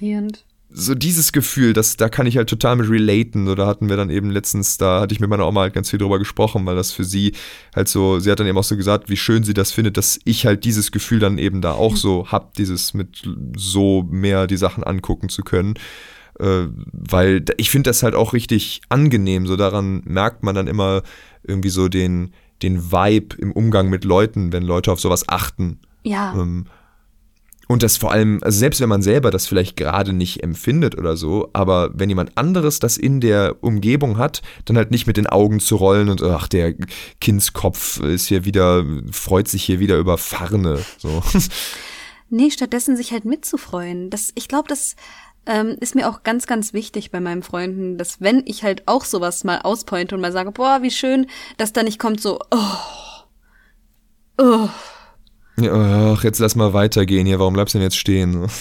so 0.76 0.96
dieses 0.96 1.30
Gefühl, 1.30 1.72
das, 1.72 1.96
da 1.96 2.08
kann 2.08 2.26
ich 2.26 2.36
halt 2.36 2.48
total 2.48 2.74
mit 2.74 2.90
relaten. 2.90 3.46
So, 3.46 3.54
da 3.54 3.66
hatten 3.66 3.88
wir 3.88 3.96
dann 3.96 4.10
eben 4.10 4.30
letztens, 4.30 4.76
da 4.76 5.00
hatte 5.00 5.14
ich 5.14 5.20
mit 5.20 5.30
meiner 5.30 5.46
Oma 5.46 5.60
halt 5.60 5.72
ganz 5.72 5.88
viel 5.88 6.00
drüber 6.00 6.18
gesprochen, 6.18 6.66
weil 6.66 6.74
das 6.74 6.90
für 6.90 7.04
sie 7.04 7.32
halt 7.76 7.88
so, 7.88 8.18
sie 8.18 8.30
hat 8.30 8.40
dann 8.40 8.48
eben 8.48 8.58
auch 8.58 8.64
so 8.64 8.76
gesagt, 8.76 9.08
wie 9.08 9.16
schön 9.16 9.44
sie 9.44 9.54
das 9.54 9.70
findet, 9.70 9.96
dass 9.96 10.18
ich 10.24 10.46
halt 10.46 10.64
dieses 10.64 10.90
Gefühl 10.90 11.20
dann 11.20 11.38
eben 11.38 11.60
da 11.60 11.72
auch 11.72 11.96
so 11.96 12.26
hab, 12.32 12.54
dieses 12.54 12.92
mit 12.92 13.22
so 13.56 14.02
mehr 14.10 14.48
die 14.48 14.56
Sachen 14.56 14.82
angucken 14.82 15.28
zu 15.28 15.42
können. 15.42 15.74
Äh, 16.40 16.66
weil 16.92 17.44
ich 17.56 17.70
finde 17.70 17.90
das 17.90 18.02
halt 18.02 18.16
auch 18.16 18.32
richtig 18.32 18.82
angenehm. 18.88 19.46
So 19.46 19.54
daran 19.54 20.02
merkt 20.04 20.42
man 20.42 20.56
dann 20.56 20.66
immer 20.66 21.02
irgendwie 21.44 21.70
so 21.70 21.86
den, 21.86 22.32
den 22.62 22.90
Vibe 22.90 23.36
im 23.38 23.52
Umgang 23.52 23.90
mit 23.90 24.04
Leuten, 24.04 24.52
wenn 24.52 24.64
Leute 24.64 24.90
auf 24.90 24.98
sowas 24.98 25.28
achten. 25.28 25.78
Ja. 26.02 26.34
Ähm, 26.34 26.66
und 27.68 27.82
das 27.82 27.96
vor 27.96 28.12
allem, 28.12 28.38
also 28.42 28.58
selbst 28.58 28.80
wenn 28.80 28.88
man 28.88 29.02
selber 29.02 29.30
das 29.30 29.46
vielleicht 29.46 29.76
gerade 29.76 30.12
nicht 30.12 30.42
empfindet 30.42 30.96
oder 30.98 31.16
so, 31.16 31.50
aber 31.52 31.90
wenn 31.94 32.08
jemand 32.08 32.36
anderes 32.36 32.78
das 32.78 32.96
in 32.96 33.20
der 33.20 33.56
Umgebung 33.62 34.18
hat, 34.18 34.42
dann 34.64 34.76
halt 34.76 34.90
nicht 34.90 35.06
mit 35.06 35.16
den 35.16 35.26
Augen 35.26 35.60
zu 35.60 35.76
rollen 35.76 36.08
und 36.08 36.22
ach, 36.22 36.48
der 36.48 36.74
Kindskopf 37.20 38.00
ist 38.00 38.26
hier 38.26 38.44
wieder, 38.44 38.84
freut 39.10 39.48
sich 39.48 39.64
hier 39.64 39.80
wieder 39.80 39.98
über 39.98 40.18
Farne. 40.18 40.78
So. 40.98 41.22
Nee, 42.30 42.50
stattdessen 42.50 42.96
sich 42.96 43.12
halt 43.12 43.26
mitzufreuen. 43.26 44.10
Das, 44.10 44.32
ich 44.34 44.48
glaube, 44.48 44.66
das 44.66 44.96
ähm, 45.46 45.76
ist 45.80 45.94
mir 45.94 46.08
auch 46.08 46.22
ganz, 46.22 46.46
ganz 46.46 46.72
wichtig 46.72 47.10
bei 47.10 47.20
meinen 47.20 47.42
Freunden, 47.42 47.98
dass 47.98 48.20
wenn 48.20 48.42
ich 48.46 48.64
halt 48.64 48.88
auch 48.88 49.04
sowas 49.04 49.44
mal 49.44 49.60
auspointe 49.60 50.14
und 50.14 50.20
mal 50.20 50.32
sage, 50.32 50.50
boah, 50.50 50.82
wie 50.82 50.90
schön, 50.90 51.26
dass 51.58 51.72
da 51.72 51.82
nicht 51.82 51.98
kommt 51.98 52.20
so, 52.20 52.40
oh, 52.50 52.76
oh. 54.38 54.68
Ja, 55.56 56.14
ach, 56.14 56.24
jetzt 56.24 56.40
lass 56.40 56.56
mal 56.56 56.72
weitergehen 56.72 57.26
hier, 57.26 57.38
warum 57.38 57.54
bleibst 57.54 57.74
du 57.74 57.78
denn 57.78 57.84
jetzt 57.84 57.98
stehen? 57.98 58.46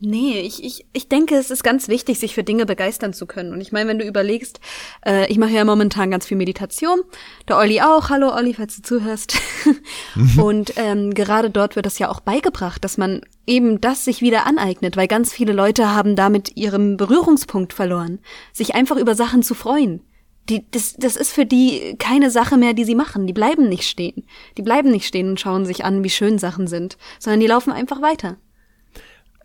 Nee, 0.00 0.40
ich, 0.40 0.62
ich, 0.62 0.84
ich 0.92 1.08
denke, 1.08 1.34
es 1.36 1.50
ist 1.50 1.62
ganz 1.62 1.88
wichtig, 1.88 2.18
sich 2.18 2.34
für 2.34 2.44
Dinge 2.44 2.66
begeistern 2.66 3.14
zu 3.14 3.26
können. 3.26 3.52
Und 3.52 3.60
ich 3.60 3.72
meine, 3.72 3.88
wenn 3.88 3.98
du 3.98 4.04
überlegst, 4.04 4.60
äh, 5.06 5.30
ich 5.30 5.38
mache 5.38 5.52
ja 5.52 5.64
momentan 5.64 6.10
ganz 6.10 6.26
viel 6.26 6.36
Meditation, 6.36 7.00
der 7.48 7.56
Olli 7.56 7.80
auch, 7.80 8.10
hallo 8.10 8.34
Olli, 8.34 8.54
falls 8.54 8.76
du 8.76 8.82
zuhörst. 8.82 9.36
und 10.36 10.74
ähm, 10.76 11.14
gerade 11.14 11.48
dort 11.48 11.76
wird 11.76 11.86
das 11.86 11.98
ja 11.98 12.10
auch 12.10 12.20
beigebracht, 12.20 12.84
dass 12.84 12.98
man 12.98 13.22
eben 13.46 13.80
das 13.80 14.04
sich 14.04 14.20
wieder 14.20 14.46
aneignet, 14.46 14.96
weil 14.96 15.08
ganz 15.08 15.32
viele 15.32 15.52
Leute 15.52 15.94
haben 15.94 16.16
damit 16.16 16.56
ihren 16.56 16.96
Berührungspunkt 16.96 17.72
verloren, 17.72 18.18
sich 18.52 18.74
einfach 18.74 18.96
über 18.96 19.14
Sachen 19.14 19.42
zu 19.42 19.54
freuen. 19.54 20.02
Die, 20.48 20.64
das, 20.70 20.94
das 20.98 21.16
ist 21.16 21.32
für 21.32 21.46
die 21.46 21.96
keine 21.98 22.30
Sache 22.30 22.56
mehr, 22.56 22.74
die 22.74 22.84
sie 22.84 22.94
machen. 22.94 23.26
Die 23.26 23.32
bleiben 23.32 23.68
nicht 23.68 23.88
stehen. 23.88 24.24
Die 24.58 24.62
bleiben 24.62 24.90
nicht 24.90 25.06
stehen 25.06 25.30
und 25.30 25.40
schauen 25.40 25.64
sich 25.64 25.84
an, 25.84 26.04
wie 26.04 26.10
schön 26.10 26.38
Sachen 26.38 26.66
sind, 26.66 26.98
sondern 27.18 27.40
die 27.40 27.46
laufen 27.46 27.72
einfach 27.72 28.02
weiter. 28.02 28.36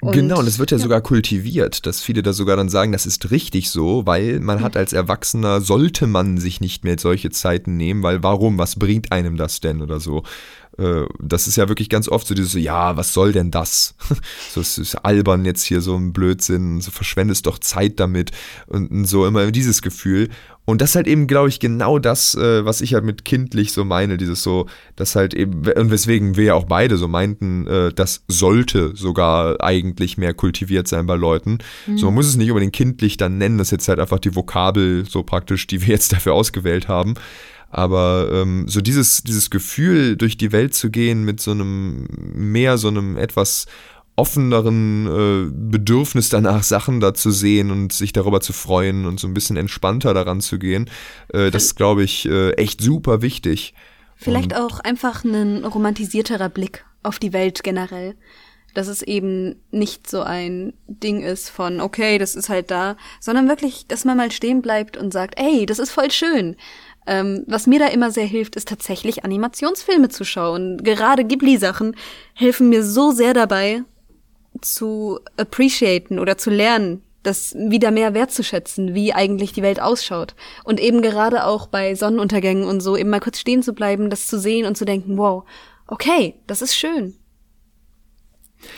Und, 0.02 0.14
genau, 0.14 0.40
und 0.40 0.48
es 0.48 0.60
wird 0.60 0.72
ja, 0.72 0.78
ja, 0.78 0.84
sogar 0.84 1.02
kultiviert, 1.02 1.86
dass 1.86 2.02
viele 2.02 2.24
da 2.24 2.32
sogar 2.32 2.56
dann 2.56 2.70
sagen, 2.70 2.94
das 2.94 3.06
ist 3.06 3.32
richtig 3.32 3.70
so, 3.70 4.06
weil 4.06 4.40
man 4.40 4.62
hat 4.62 4.78
als 4.78 4.94
Erwachsener, 4.94 5.60
sollte 5.60 6.08
man 6.08 6.38
sich 6.38 6.62
nicht 6.62 6.86
mehr 6.86 6.98
solche 6.98 7.32
Zeiten 7.32 7.76
nehmen, 7.76 8.02
weil 8.02 8.24
warum, 8.24 8.58
was 8.58 8.78
bringt 8.78 9.12
einem 9.12 9.36
das 9.36 9.60
denn 9.60 9.82
oder 9.82 10.00
so. 10.00 10.24
Äh, 10.80 11.06
das 11.20 11.48
ist 11.48 11.58
ja 11.58 11.68
wirklich 11.68 11.90
ganz 11.90 12.08
oft 12.08 12.26
so 12.26 12.34
dieses, 12.34 12.54
ja, 12.54 12.96
was 12.96 13.14
soll 13.14 13.32
denn 13.32 13.52
das? 13.52 13.96
so, 14.54 14.62
es 14.62 14.78
ist 14.78 14.96
albern 14.96 15.46
jetzt 15.46 15.64
hier 15.64 15.82
so 15.82 15.96
ein 15.96 16.14
Blödsinn, 16.14 16.82
so 16.82 16.92
verschwendest 16.92 17.46
doch 17.46 17.60
Zeit 17.60 18.00
damit 18.00 18.32
und 18.68 19.06
so 19.06 19.26
immer 19.26 19.52
dieses 19.52 19.82
Gefühl. 19.82 20.30
Und 20.70 20.82
das 20.82 20.92
ist 20.92 20.96
halt 20.98 21.08
eben, 21.08 21.26
glaube 21.26 21.50
ich, 21.50 21.60
genau 21.60 21.98
das, 21.98 22.36
äh, 22.36 22.64
was 22.64 22.82
ich 22.82 22.94
halt 22.94 23.04
mit 23.04 23.26
kindlich 23.26 23.72
so 23.74 23.84
meine, 23.84 24.18
dieses 24.18 24.44
so, 24.44 24.68
das 24.96 25.16
halt 25.16 25.34
eben, 25.34 25.68
und 25.68 25.90
weswegen 25.90 26.38
wir 26.38 26.44
ja 26.44 26.54
auch 26.54 26.66
beide 26.66 26.98
so 26.98 27.08
meinten, 27.08 27.66
äh, 27.66 27.92
das 27.92 28.24
sollte 28.28 28.96
sogar 28.96 29.64
eigentlich 29.64 30.20
mehr 30.20 30.36
kultiviert 30.36 30.88
sein 30.88 31.08
bei 31.08 31.16
Leuten. 31.16 31.58
Mhm. 31.88 31.98
So, 31.98 32.06
man 32.06 32.16
muss 32.16 32.28
es 32.28 32.36
nicht 32.36 32.52
unbedingt 32.52 32.76
kindlich 32.76 33.18
dann 33.18 33.40
nennen, 33.40 33.58
das 33.58 33.70
ist 33.70 33.72
jetzt 33.72 33.88
halt 33.88 34.00
einfach 34.00 34.20
die 34.20 34.36
Vokabel 34.36 35.06
so 35.10 35.24
praktisch, 35.24 35.66
die 35.66 35.82
wir 35.82 35.90
jetzt 35.90 36.14
dafür 36.14 36.36
ausgewählt 36.36 36.88
haben. 36.88 37.16
Aber 37.70 38.30
ähm, 38.32 38.68
so 38.68 38.82
dieses, 38.82 39.24
dieses 39.24 39.50
Gefühl, 39.50 40.16
durch 40.16 40.38
die 40.38 40.52
Welt 40.52 40.74
zu 40.74 40.90
gehen 40.90 41.24
mit 41.24 41.40
so 41.40 41.52
einem 41.52 42.08
mehr, 42.34 42.78
so 42.78 42.88
einem 42.88 43.18
etwas 43.18 43.68
offeneren 44.20 45.08
äh, 45.08 45.52
Bedürfnis 45.52 46.30
danach, 46.30 46.64
Sachen 46.64 47.00
da 47.00 47.14
zu 47.14 47.32
sehen 47.32 47.72
und 47.72 47.94
sich 47.94 48.12
darüber 48.12 48.42
zu 48.42 48.52
freuen 48.52 49.06
und 49.06 49.20
so 49.20 49.28
ein 49.28 49.34
bisschen 49.34 49.56
entspannter 49.56 50.14
daran 50.14 50.42
zu 50.42 50.60
gehen. 50.60 50.90
Äh, 51.34 51.52
das 51.52 51.66
ist, 51.66 51.76
glaube 51.76 52.04
ich, 52.04 52.28
äh, 52.28 52.52
echt 52.54 52.82
super 52.82 53.22
wichtig. 53.22 53.74
Vielleicht 54.16 54.54
und 54.54 54.60
auch 54.60 54.82
einfach 54.82 55.24
ein 55.24 55.64
romantisierterer 55.64 56.50
Blick 56.50 56.86
auf 57.02 57.20
die 57.20 57.32
Welt 57.32 57.64
generell. 57.64 58.16
Dass 58.76 58.88
es 58.88 59.02
eben 59.02 59.56
nicht 59.72 60.08
so 60.08 60.22
ein 60.22 60.74
Ding 60.88 61.24
ist 61.24 61.50
von, 61.50 61.82
okay, 61.82 62.20
das 62.20 62.36
ist 62.36 62.50
halt 62.50 62.70
da, 62.70 62.98
sondern 63.20 63.48
wirklich, 63.48 63.88
dass 63.88 64.06
man 64.06 64.18
mal 64.18 64.32
stehen 64.32 64.62
bleibt 64.62 64.96
und 64.96 65.12
sagt, 65.12 65.40
ey, 65.40 65.66
das 65.66 65.80
ist 65.80 65.90
voll 65.90 66.12
schön. 66.12 66.56
Ähm, 67.10 67.44
was 67.48 67.66
mir 67.66 67.80
da 67.80 67.88
immer 67.88 68.12
sehr 68.12 68.28
hilft, 68.28 68.56
ist 68.56 68.68
tatsächlich 68.68 69.26
Animationsfilme 69.26 70.10
zu 70.10 70.24
schauen. 70.24 70.78
Gerade 70.84 71.26
Ghibli-Sachen 71.26 71.96
helfen 72.36 72.70
mir 72.70 72.84
so 72.84 73.10
sehr 73.10 73.34
dabei, 73.34 73.82
zu 74.62 75.20
appreciaten 75.36 76.20
oder 76.20 76.38
zu 76.38 76.52
lernen, 76.52 77.02
das 77.24 77.56
wieder 77.56 77.90
mehr 77.90 78.14
wertzuschätzen, 78.14 78.94
wie 78.94 79.12
eigentlich 79.12 79.54
die 79.54 79.64
Welt 79.64 79.82
ausschaut. 79.82 80.36
Und 80.64 80.80
eben 80.80 81.02
gerade 81.02 81.46
auch 81.46 81.66
bei 81.66 81.96
Sonnenuntergängen 81.96 82.66
und 82.66 82.82
so 82.82 82.96
eben 82.96 83.10
mal 83.10 83.20
kurz 83.20 83.40
stehen 83.40 83.64
zu 83.64 83.74
bleiben, 83.74 84.12
das 84.12 84.28
zu 84.28 84.40
sehen 84.40 84.68
und 84.68 84.78
zu 84.78 84.86
denken, 84.86 85.18
wow, 85.18 85.46
okay, 85.88 86.36
das 86.46 86.62
ist 86.62 86.76
schön. 86.76 87.16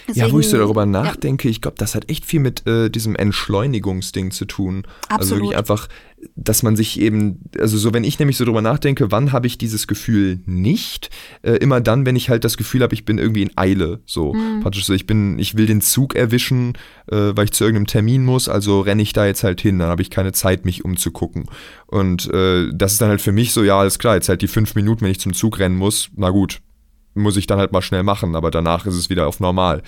Deswegen, 0.07 0.27
ja, 0.27 0.32
wo 0.32 0.39
ich 0.39 0.47
so 0.47 0.57
darüber 0.57 0.86
nachdenke, 0.86 1.47
ja. 1.47 1.51
ich 1.51 1.61
glaube, 1.61 1.77
das 1.77 1.95
hat 1.95 2.09
echt 2.09 2.25
viel 2.25 2.39
mit 2.39 2.67
äh, 2.67 2.89
diesem 2.89 3.15
Entschleunigungsding 3.15 4.32
zu 4.32 4.45
tun. 4.45 4.84
Absolut. 5.09 5.19
Also 5.19 5.36
wirklich 5.36 5.57
einfach, 5.57 5.88
dass 6.36 6.63
man 6.63 6.76
sich 6.76 6.99
eben, 6.99 7.43
also 7.59 7.78
so, 7.78 7.93
wenn 7.93 8.03
ich 8.03 8.19
nämlich 8.19 8.38
so 8.38 8.45
darüber 8.45 8.61
nachdenke, 8.61 9.11
wann 9.11 9.32
habe 9.32 9.47
ich 9.47 9.57
dieses 9.57 9.88
Gefühl 9.88 10.39
nicht? 10.45 11.09
Äh, 11.41 11.53
immer 11.53 11.82
dann, 11.82 12.05
wenn 12.05 12.15
ich 12.15 12.30
halt 12.30 12.43
das 12.43 12.57
Gefühl 12.57 12.82
habe, 12.84 12.93
ich 12.93 13.05
bin 13.05 13.17
irgendwie 13.17 13.43
in 13.43 13.57
Eile. 13.57 14.01
So 14.05 14.34
mhm. 14.34 14.61
praktisch 14.61 14.86
so, 14.86 14.93
ich 14.93 15.07
bin, 15.07 15.39
ich 15.39 15.57
will 15.57 15.65
den 15.65 15.82
Zug 15.82 16.15
erwischen, 16.15 16.74
äh, 17.11 17.32
weil 17.36 17.45
ich 17.45 17.51
zu 17.51 17.63
irgendeinem 17.63 17.88
Termin 17.88 18.24
muss, 18.26 18.49
also 18.49 18.82
renne 18.82 19.01
ich 19.01 19.13
da 19.13 19.26
jetzt 19.26 19.43
halt 19.43 19.61
hin, 19.61 19.80
dann 19.80 19.89
habe 19.89 20.01
ich 20.01 20.09
keine 20.09 20.32
Zeit, 20.32 20.65
mich 20.65 20.86
umzugucken. 20.86 21.45
Und 21.88 22.32
äh, 22.34 22.69
das 22.74 22.93
ist 22.93 23.01
dann 23.01 23.09
halt 23.09 23.22
für 23.22 23.32
mich 23.32 23.53
so, 23.53 23.63
ja, 23.63 23.80
alles 23.80 23.99
klar, 23.99 24.15
jetzt 24.15 24.30
halt 24.30 24.41
die 24.41 24.47
fünf 24.47 24.76
Minuten, 24.76 25.01
wenn 25.01 25.11
ich 25.11 25.19
zum 25.19 25.34
Zug 25.34 25.59
rennen 25.59 25.78
muss, 25.78 26.09
na 26.15 26.30
gut, 26.30 26.61
muss 27.13 27.38
ich 27.38 27.47
dann 27.47 27.59
halt 27.59 27.72
mal 27.72 27.82
schnell 27.82 28.03
machen, 28.03 28.36
aber 28.36 28.51
danach 28.51 28.86
ist 28.86 28.95
es 28.95 29.09
wieder 29.09 29.28
auf 29.28 29.39
normal. 29.39 29.84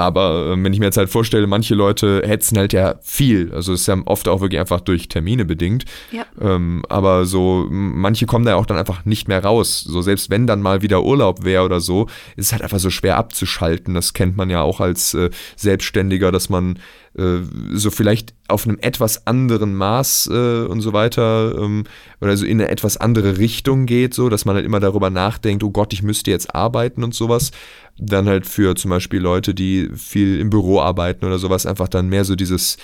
Aber 0.00 0.46
äh, 0.46 0.64
wenn 0.64 0.72
ich 0.72 0.78
mir 0.78 0.86
jetzt 0.86 0.96
halt 0.96 1.10
vorstelle, 1.10 1.46
manche 1.46 1.74
Leute 1.74 2.22
hetzen 2.24 2.56
halt 2.56 2.72
ja 2.72 2.94
viel. 3.02 3.52
Also 3.52 3.74
es 3.74 3.82
ist 3.82 3.86
ja 3.86 3.98
oft 4.06 4.28
auch 4.28 4.40
wirklich 4.40 4.58
einfach 4.58 4.80
durch 4.80 5.08
Termine 5.08 5.44
bedingt. 5.44 5.84
Ja. 6.10 6.24
Ähm, 6.40 6.82
aber 6.88 7.26
so, 7.26 7.66
manche 7.68 8.24
kommen 8.24 8.46
da 8.46 8.52
ja 8.52 8.56
auch 8.56 8.64
dann 8.64 8.78
einfach 8.78 9.04
nicht 9.04 9.28
mehr 9.28 9.44
raus. 9.44 9.82
So, 9.82 10.00
selbst 10.00 10.30
wenn 10.30 10.46
dann 10.46 10.62
mal 10.62 10.80
wieder 10.80 11.02
Urlaub 11.02 11.44
wäre 11.44 11.64
oder 11.64 11.80
so, 11.80 12.06
ist 12.36 12.46
es 12.46 12.52
halt 12.52 12.62
einfach 12.62 12.78
so 12.78 12.88
schwer 12.88 13.18
abzuschalten. 13.18 13.92
Das 13.92 14.14
kennt 14.14 14.38
man 14.38 14.48
ja 14.48 14.62
auch 14.62 14.80
als 14.80 15.12
äh, 15.12 15.28
Selbstständiger, 15.56 16.32
dass 16.32 16.48
man 16.48 16.78
so 17.14 17.90
vielleicht 17.90 18.34
auf 18.46 18.66
einem 18.66 18.78
etwas 18.80 19.26
anderen 19.26 19.74
Maß 19.74 20.30
äh, 20.32 20.62
und 20.66 20.80
so 20.80 20.92
weiter 20.92 21.56
ähm, 21.58 21.84
oder 22.20 22.36
so 22.36 22.46
in 22.46 22.60
eine 22.60 22.70
etwas 22.70 22.96
andere 22.96 23.38
Richtung 23.38 23.86
geht, 23.86 24.14
so 24.14 24.28
dass 24.28 24.44
man 24.44 24.54
halt 24.54 24.64
immer 24.64 24.78
darüber 24.78 25.10
nachdenkt, 25.10 25.64
oh 25.64 25.70
Gott, 25.70 25.92
ich 25.92 26.02
müsste 26.02 26.30
jetzt 26.30 26.54
arbeiten 26.54 27.02
und 27.02 27.14
sowas. 27.14 27.50
Dann 27.98 28.28
halt 28.28 28.46
für 28.46 28.76
zum 28.76 28.90
Beispiel 28.90 29.20
Leute, 29.20 29.54
die 29.54 29.90
viel 29.94 30.38
im 30.38 30.50
Büro 30.50 30.80
arbeiten 30.80 31.24
oder 31.24 31.38
sowas, 31.38 31.66
einfach 31.66 31.88
dann 31.88 32.08
mehr 32.08 32.24
so 32.24 32.36
dieses, 32.36 32.76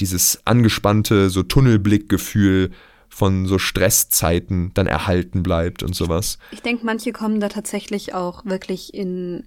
dieses 0.00 0.40
angespannte, 0.44 1.30
so 1.30 1.44
Tunnelblickgefühl 1.44 2.70
von 3.08 3.46
so 3.46 3.58
Stresszeiten 3.58 4.72
dann 4.74 4.86
erhalten 4.86 5.42
bleibt 5.42 5.82
und 5.82 5.94
sowas. 5.94 6.38
Ich 6.50 6.62
denke, 6.62 6.84
manche 6.84 7.12
kommen 7.12 7.40
da 7.40 7.48
tatsächlich 7.48 8.12
auch 8.12 8.44
wirklich 8.44 8.92
in 8.92 9.44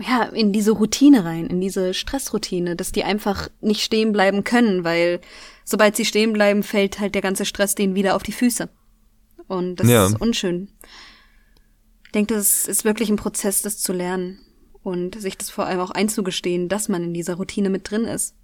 ja, 0.00 0.24
in 0.24 0.52
diese 0.52 0.72
Routine 0.72 1.24
rein, 1.24 1.46
in 1.46 1.60
diese 1.60 1.94
Stressroutine, 1.94 2.76
dass 2.76 2.92
die 2.92 3.04
einfach 3.04 3.48
nicht 3.60 3.82
stehen 3.82 4.12
bleiben 4.12 4.42
können, 4.42 4.84
weil 4.84 5.20
sobald 5.64 5.96
sie 5.96 6.04
stehen 6.04 6.32
bleiben, 6.32 6.62
fällt 6.62 6.98
halt 6.98 7.14
der 7.14 7.22
ganze 7.22 7.44
Stress 7.44 7.74
denen 7.74 7.94
wieder 7.94 8.16
auf 8.16 8.22
die 8.22 8.32
Füße. 8.32 8.68
Und 9.46 9.76
das 9.76 9.88
ja. 9.88 10.06
ist 10.06 10.20
unschön. 10.20 10.68
Ich 12.06 12.12
denke, 12.12 12.34
das 12.34 12.66
ist 12.66 12.84
wirklich 12.84 13.08
ein 13.08 13.16
Prozess, 13.16 13.62
das 13.62 13.78
zu 13.78 13.92
lernen 13.92 14.40
und 14.82 15.20
sich 15.20 15.36
das 15.38 15.50
vor 15.50 15.66
allem 15.66 15.80
auch 15.80 15.90
einzugestehen, 15.90 16.68
dass 16.68 16.88
man 16.88 17.02
in 17.02 17.14
dieser 17.14 17.34
Routine 17.34 17.70
mit 17.70 17.90
drin 17.90 18.04
ist. 18.04 18.34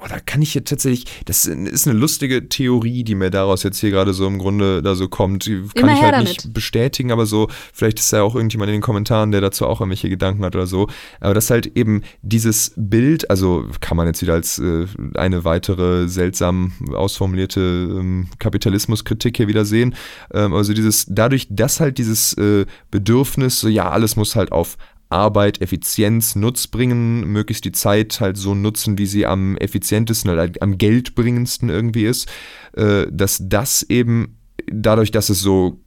Oh, 0.00 0.06
da 0.08 0.20
kann 0.20 0.42
ich 0.42 0.54
jetzt 0.54 0.68
tatsächlich, 0.68 1.06
das 1.24 1.44
ist 1.44 1.88
eine 1.88 1.98
lustige 1.98 2.48
Theorie, 2.48 3.02
die 3.02 3.16
mir 3.16 3.30
daraus 3.30 3.64
jetzt 3.64 3.80
hier 3.80 3.90
gerade 3.90 4.14
so 4.14 4.28
im 4.28 4.38
Grunde 4.38 4.80
da 4.80 4.94
so 4.94 5.08
kommt. 5.08 5.46
Kann 5.46 5.70
Immer 5.74 5.92
ich 5.92 6.02
halt 6.02 6.12
damit. 6.12 6.28
nicht 6.28 6.54
bestätigen, 6.54 7.10
aber 7.10 7.26
so, 7.26 7.48
vielleicht 7.72 7.98
ist 7.98 8.12
ja 8.12 8.22
auch 8.22 8.36
irgendjemand 8.36 8.68
in 8.68 8.74
den 8.74 8.80
Kommentaren, 8.80 9.32
der 9.32 9.40
dazu 9.40 9.66
auch 9.66 9.80
irgendwelche 9.80 10.08
Gedanken 10.08 10.44
hat 10.44 10.54
oder 10.54 10.68
so. 10.68 10.86
Aber 11.18 11.34
das 11.34 11.50
halt 11.50 11.76
eben 11.76 12.02
dieses 12.22 12.74
Bild, 12.76 13.28
also 13.28 13.66
kann 13.80 13.96
man 13.96 14.06
jetzt 14.06 14.22
wieder 14.22 14.34
als 14.34 14.60
äh, 14.60 14.86
eine 15.14 15.44
weitere 15.44 16.06
seltsam 16.06 16.72
ausformulierte 16.94 17.60
ähm, 17.60 18.28
Kapitalismuskritik 18.38 19.36
hier 19.36 19.48
wieder 19.48 19.64
sehen. 19.64 19.96
Ähm, 20.32 20.54
also 20.54 20.74
dieses, 20.74 21.06
dadurch, 21.08 21.48
dass 21.50 21.80
halt 21.80 21.98
dieses 21.98 22.34
äh, 22.34 22.66
Bedürfnis, 22.92 23.58
so 23.58 23.68
ja, 23.68 23.90
alles 23.90 24.14
muss 24.14 24.36
halt 24.36 24.52
auf 24.52 24.76
Arbeit, 25.10 25.60
Effizienz, 25.60 26.36
Nutz 26.36 26.66
bringen, 26.66 27.26
möglichst 27.26 27.64
die 27.64 27.72
Zeit 27.72 28.20
halt 28.20 28.36
so 28.36 28.54
nutzen, 28.54 28.98
wie 28.98 29.06
sie 29.06 29.26
am 29.26 29.56
effizientesten 29.56 30.30
oder 30.30 30.48
am 30.60 30.78
geldbringendsten 30.78 31.70
irgendwie 31.70 32.04
ist, 32.04 32.28
äh, 32.74 33.06
dass 33.10 33.40
das 33.42 33.82
eben 33.82 34.38
dadurch, 34.70 35.10
dass 35.10 35.30
es 35.30 35.40
so 35.40 35.80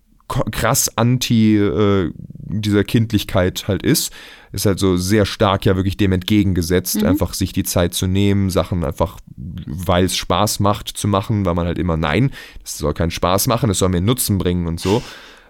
krass 0.51 0.97
anti 0.97 1.57
äh, 1.57 2.11
dieser 2.15 2.83
Kindlichkeit 2.83 3.67
halt 3.67 3.83
ist. 3.83 4.13
Ist 4.53 4.65
halt 4.65 4.79
so 4.79 4.97
sehr 4.97 5.25
stark 5.25 5.65
ja 5.65 5.75
wirklich 5.75 5.97
dem 5.97 6.11
entgegengesetzt, 6.11 7.01
mhm. 7.01 7.07
einfach 7.07 7.33
sich 7.33 7.53
die 7.53 7.63
Zeit 7.63 7.93
zu 7.93 8.07
nehmen, 8.07 8.49
Sachen 8.49 8.83
einfach, 8.83 9.19
weil 9.35 10.05
es 10.05 10.15
Spaß 10.15 10.59
macht, 10.59 10.89
zu 10.89 11.07
machen, 11.07 11.45
weil 11.45 11.55
man 11.55 11.67
halt 11.67 11.79
immer, 11.79 11.97
nein, 11.97 12.31
das 12.61 12.77
soll 12.77 12.93
keinen 12.93 13.11
Spaß 13.11 13.47
machen, 13.47 13.69
es 13.69 13.79
soll 13.79 13.89
mir 13.89 14.01
Nutzen 14.01 14.37
bringen 14.37 14.67
und 14.67 14.79
so. 14.79 15.01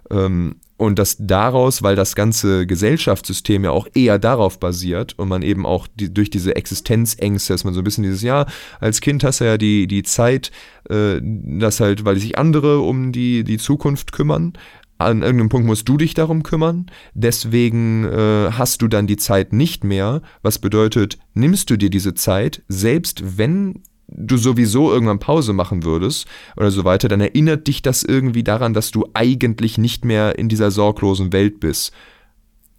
Ähm, 0.10 0.58
und 0.82 0.98
dass 0.98 1.16
daraus, 1.20 1.84
weil 1.84 1.96
das 1.96 2.16
ganze 2.16 2.66
Gesellschaftssystem 2.66 3.66
ja 3.66 3.70
auch 3.70 3.88
eher 3.94 4.18
darauf 4.18 4.60
basiert 4.60 5.14
und 5.20 5.28
man 5.28 5.44
eben 5.44 5.64
auch 5.64 5.88
die, 5.94 6.12
durch 6.12 6.32
diese 6.32 6.56
Existenzängste, 6.56 7.54
dass 7.54 7.64
man 7.64 7.76
so 7.76 7.82
ein 7.82 7.84
bisschen 7.84 8.04
dieses, 8.04 8.24
ja, 8.24 8.48
als 8.80 9.00
Kind 9.00 9.24
hast 9.24 9.42
du 9.42 9.46
ja 9.46 9.60
die, 9.60 9.86
die 9.86 10.02
Zeit, 10.02 10.50
äh, 10.90 11.20
dass 11.22 11.82
halt, 11.82 12.04
weil 12.04 12.18
sich 12.18 12.40
andere 12.40 12.80
um 12.80 13.12
die, 13.12 13.44
die 13.44 13.60
Zukunft 13.60 14.12
kümmern, 14.12 14.54
an 14.98 15.22
irgendeinem 15.22 15.50
Punkt 15.50 15.68
musst 15.68 15.88
du 15.88 15.98
dich 15.98 16.16
darum 16.16 16.42
kümmern, 16.42 16.88
deswegen 17.14 18.06
äh, 18.06 18.50
hast 18.52 18.82
du 18.82 18.88
dann 18.88 19.06
die 19.06 19.18
Zeit 19.18 19.54
nicht 19.54 19.84
mehr, 19.84 20.24
was 20.42 20.58
bedeutet, 20.58 21.20
nimmst 21.36 21.70
du 21.70 21.78
dir 21.78 21.92
diese 21.92 22.16
Zeit, 22.16 22.64
selbst 22.70 23.38
wenn 23.38 23.84
du 24.12 24.38
sowieso 24.38 24.92
irgendwann 24.92 25.20
Pause 25.20 25.54
machen 25.54 25.84
würdest 25.84 26.28
oder 26.58 26.72
so 26.72 26.84
weiter, 26.84 27.08
dann 27.08 27.22
erinnert 27.22 27.68
dich 27.68 27.82
das 27.82 28.04
irgendwie 28.04 28.44
daran, 28.44 28.74
dass 28.74 28.92
du 28.92 29.08
eigentlich 29.14 29.78
nicht 29.78 30.06
mehr 30.06 30.38
in 30.38 30.50
dieser 30.50 30.72
sorglosen 30.72 31.34
Welt 31.34 31.60
bist. 31.60 31.94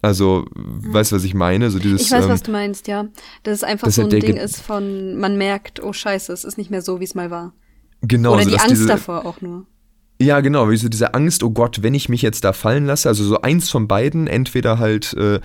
Also, 0.01 0.45
mhm. 0.53 0.93
weißt 0.93 1.11
du, 1.11 1.15
was 1.15 1.23
ich 1.23 1.33
meine? 1.33 1.71
So 1.71 1.79
dieses, 1.79 2.01
ich 2.01 2.11
weiß, 2.11 2.25
ähm, 2.25 2.29
was 2.29 2.43
du 2.43 2.51
meinst, 2.51 2.87
ja. 2.87 3.05
Dass 3.43 3.55
es 3.55 3.63
einfach 3.63 3.89
so 3.89 4.03
ein 4.03 4.09
Ding 4.09 4.35
ist 4.35 4.61
von, 4.61 5.17
man 5.17 5.37
merkt, 5.37 5.81
oh 5.81 5.93
scheiße, 5.93 6.31
es 6.33 6.43
ist 6.43 6.57
nicht 6.57 6.69
mehr 6.69 6.81
so, 6.81 6.99
wie 6.99 7.05
es 7.05 7.15
mal 7.15 7.31
war. 7.31 7.53
Genau. 8.01 8.33
Oder 8.33 8.43
so, 8.43 8.49
die 8.49 8.59
Angst 8.59 8.71
diese, 8.71 8.87
davor 8.87 9.25
auch 9.25 9.39
nur. 9.39 9.65
Ja, 10.21 10.41
genau, 10.41 10.69
wie 10.69 10.77
so 10.77 10.89
diese 10.89 11.13
Angst, 11.13 11.41
oh 11.41 11.49
Gott, 11.49 11.83
wenn 11.83 11.93
ich 11.93 12.09
mich 12.09 12.21
jetzt 12.21 12.43
da 12.43 12.53
fallen 12.53 12.85
lasse, 12.85 13.07
also 13.07 13.23
so 13.23 13.41
eins 13.41 13.69
von 13.69 13.87
beiden, 13.87 14.27
entweder 14.27 14.77
halt, 14.77 15.13
äh, 15.13 15.39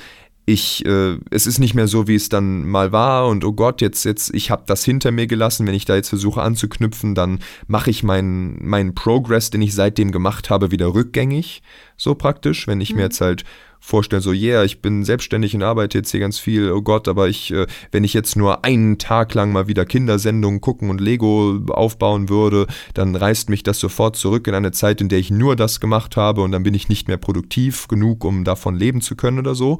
ich, 0.48 0.86
äh, 0.86 1.18
es 1.30 1.46
ist 1.46 1.58
nicht 1.58 1.74
mehr 1.74 1.88
so, 1.88 2.08
wie 2.08 2.14
es 2.14 2.30
dann 2.30 2.66
mal 2.66 2.90
war 2.90 3.28
und 3.28 3.44
oh 3.44 3.52
Gott, 3.52 3.82
jetzt, 3.82 4.04
jetzt, 4.04 4.34
ich 4.34 4.50
habe 4.50 4.62
das 4.64 4.82
hinter 4.82 5.10
mir 5.10 5.26
gelassen. 5.26 5.66
Wenn 5.66 5.74
ich 5.74 5.84
da 5.84 5.94
jetzt 5.94 6.08
versuche 6.08 6.40
anzuknüpfen, 6.40 7.14
dann 7.14 7.40
mache 7.66 7.90
ich 7.90 8.02
meinen, 8.02 8.56
meinen 8.66 8.94
Progress, 8.94 9.50
den 9.50 9.60
ich 9.60 9.74
seitdem 9.74 10.10
gemacht 10.10 10.48
habe, 10.48 10.70
wieder 10.70 10.94
rückgängig, 10.94 11.62
so 11.98 12.14
praktisch. 12.14 12.66
Wenn 12.66 12.80
ich 12.80 12.92
mhm. 12.92 12.96
mir 12.96 13.02
jetzt 13.02 13.20
halt 13.20 13.44
vorstelle, 13.78 14.22
so, 14.22 14.32
yeah, 14.32 14.64
ich 14.64 14.80
bin 14.80 15.04
selbstständig 15.04 15.54
und 15.54 15.62
arbeite 15.62 15.98
jetzt 15.98 16.12
hier 16.12 16.20
ganz 16.20 16.38
viel, 16.38 16.72
oh 16.72 16.80
Gott, 16.80 17.08
aber 17.08 17.28
ich, 17.28 17.52
äh, 17.52 17.66
wenn 17.92 18.02
ich 18.02 18.14
jetzt 18.14 18.34
nur 18.34 18.64
einen 18.64 18.96
Tag 18.96 19.34
lang 19.34 19.52
mal 19.52 19.68
wieder 19.68 19.84
Kindersendungen 19.84 20.62
gucken 20.62 20.88
und 20.88 20.98
Lego 20.98 21.60
aufbauen 21.68 22.30
würde, 22.30 22.66
dann 22.94 23.14
reißt 23.14 23.50
mich 23.50 23.64
das 23.64 23.80
sofort 23.80 24.16
zurück 24.16 24.46
in 24.46 24.54
eine 24.54 24.72
Zeit, 24.72 25.02
in 25.02 25.10
der 25.10 25.18
ich 25.18 25.30
nur 25.30 25.56
das 25.56 25.78
gemacht 25.78 26.16
habe 26.16 26.40
und 26.40 26.52
dann 26.52 26.62
bin 26.62 26.72
ich 26.72 26.88
nicht 26.88 27.06
mehr 27.06 27.18
produktiv 27.18 27.86
genug, 27.86 28.24
um 28.24 28.44
davon 28.44 28.76
leben 28.76 29.02
zu 29.02 29.14
können 29.14 29.38
oder 29.38 29.54
so. 29.54 29.78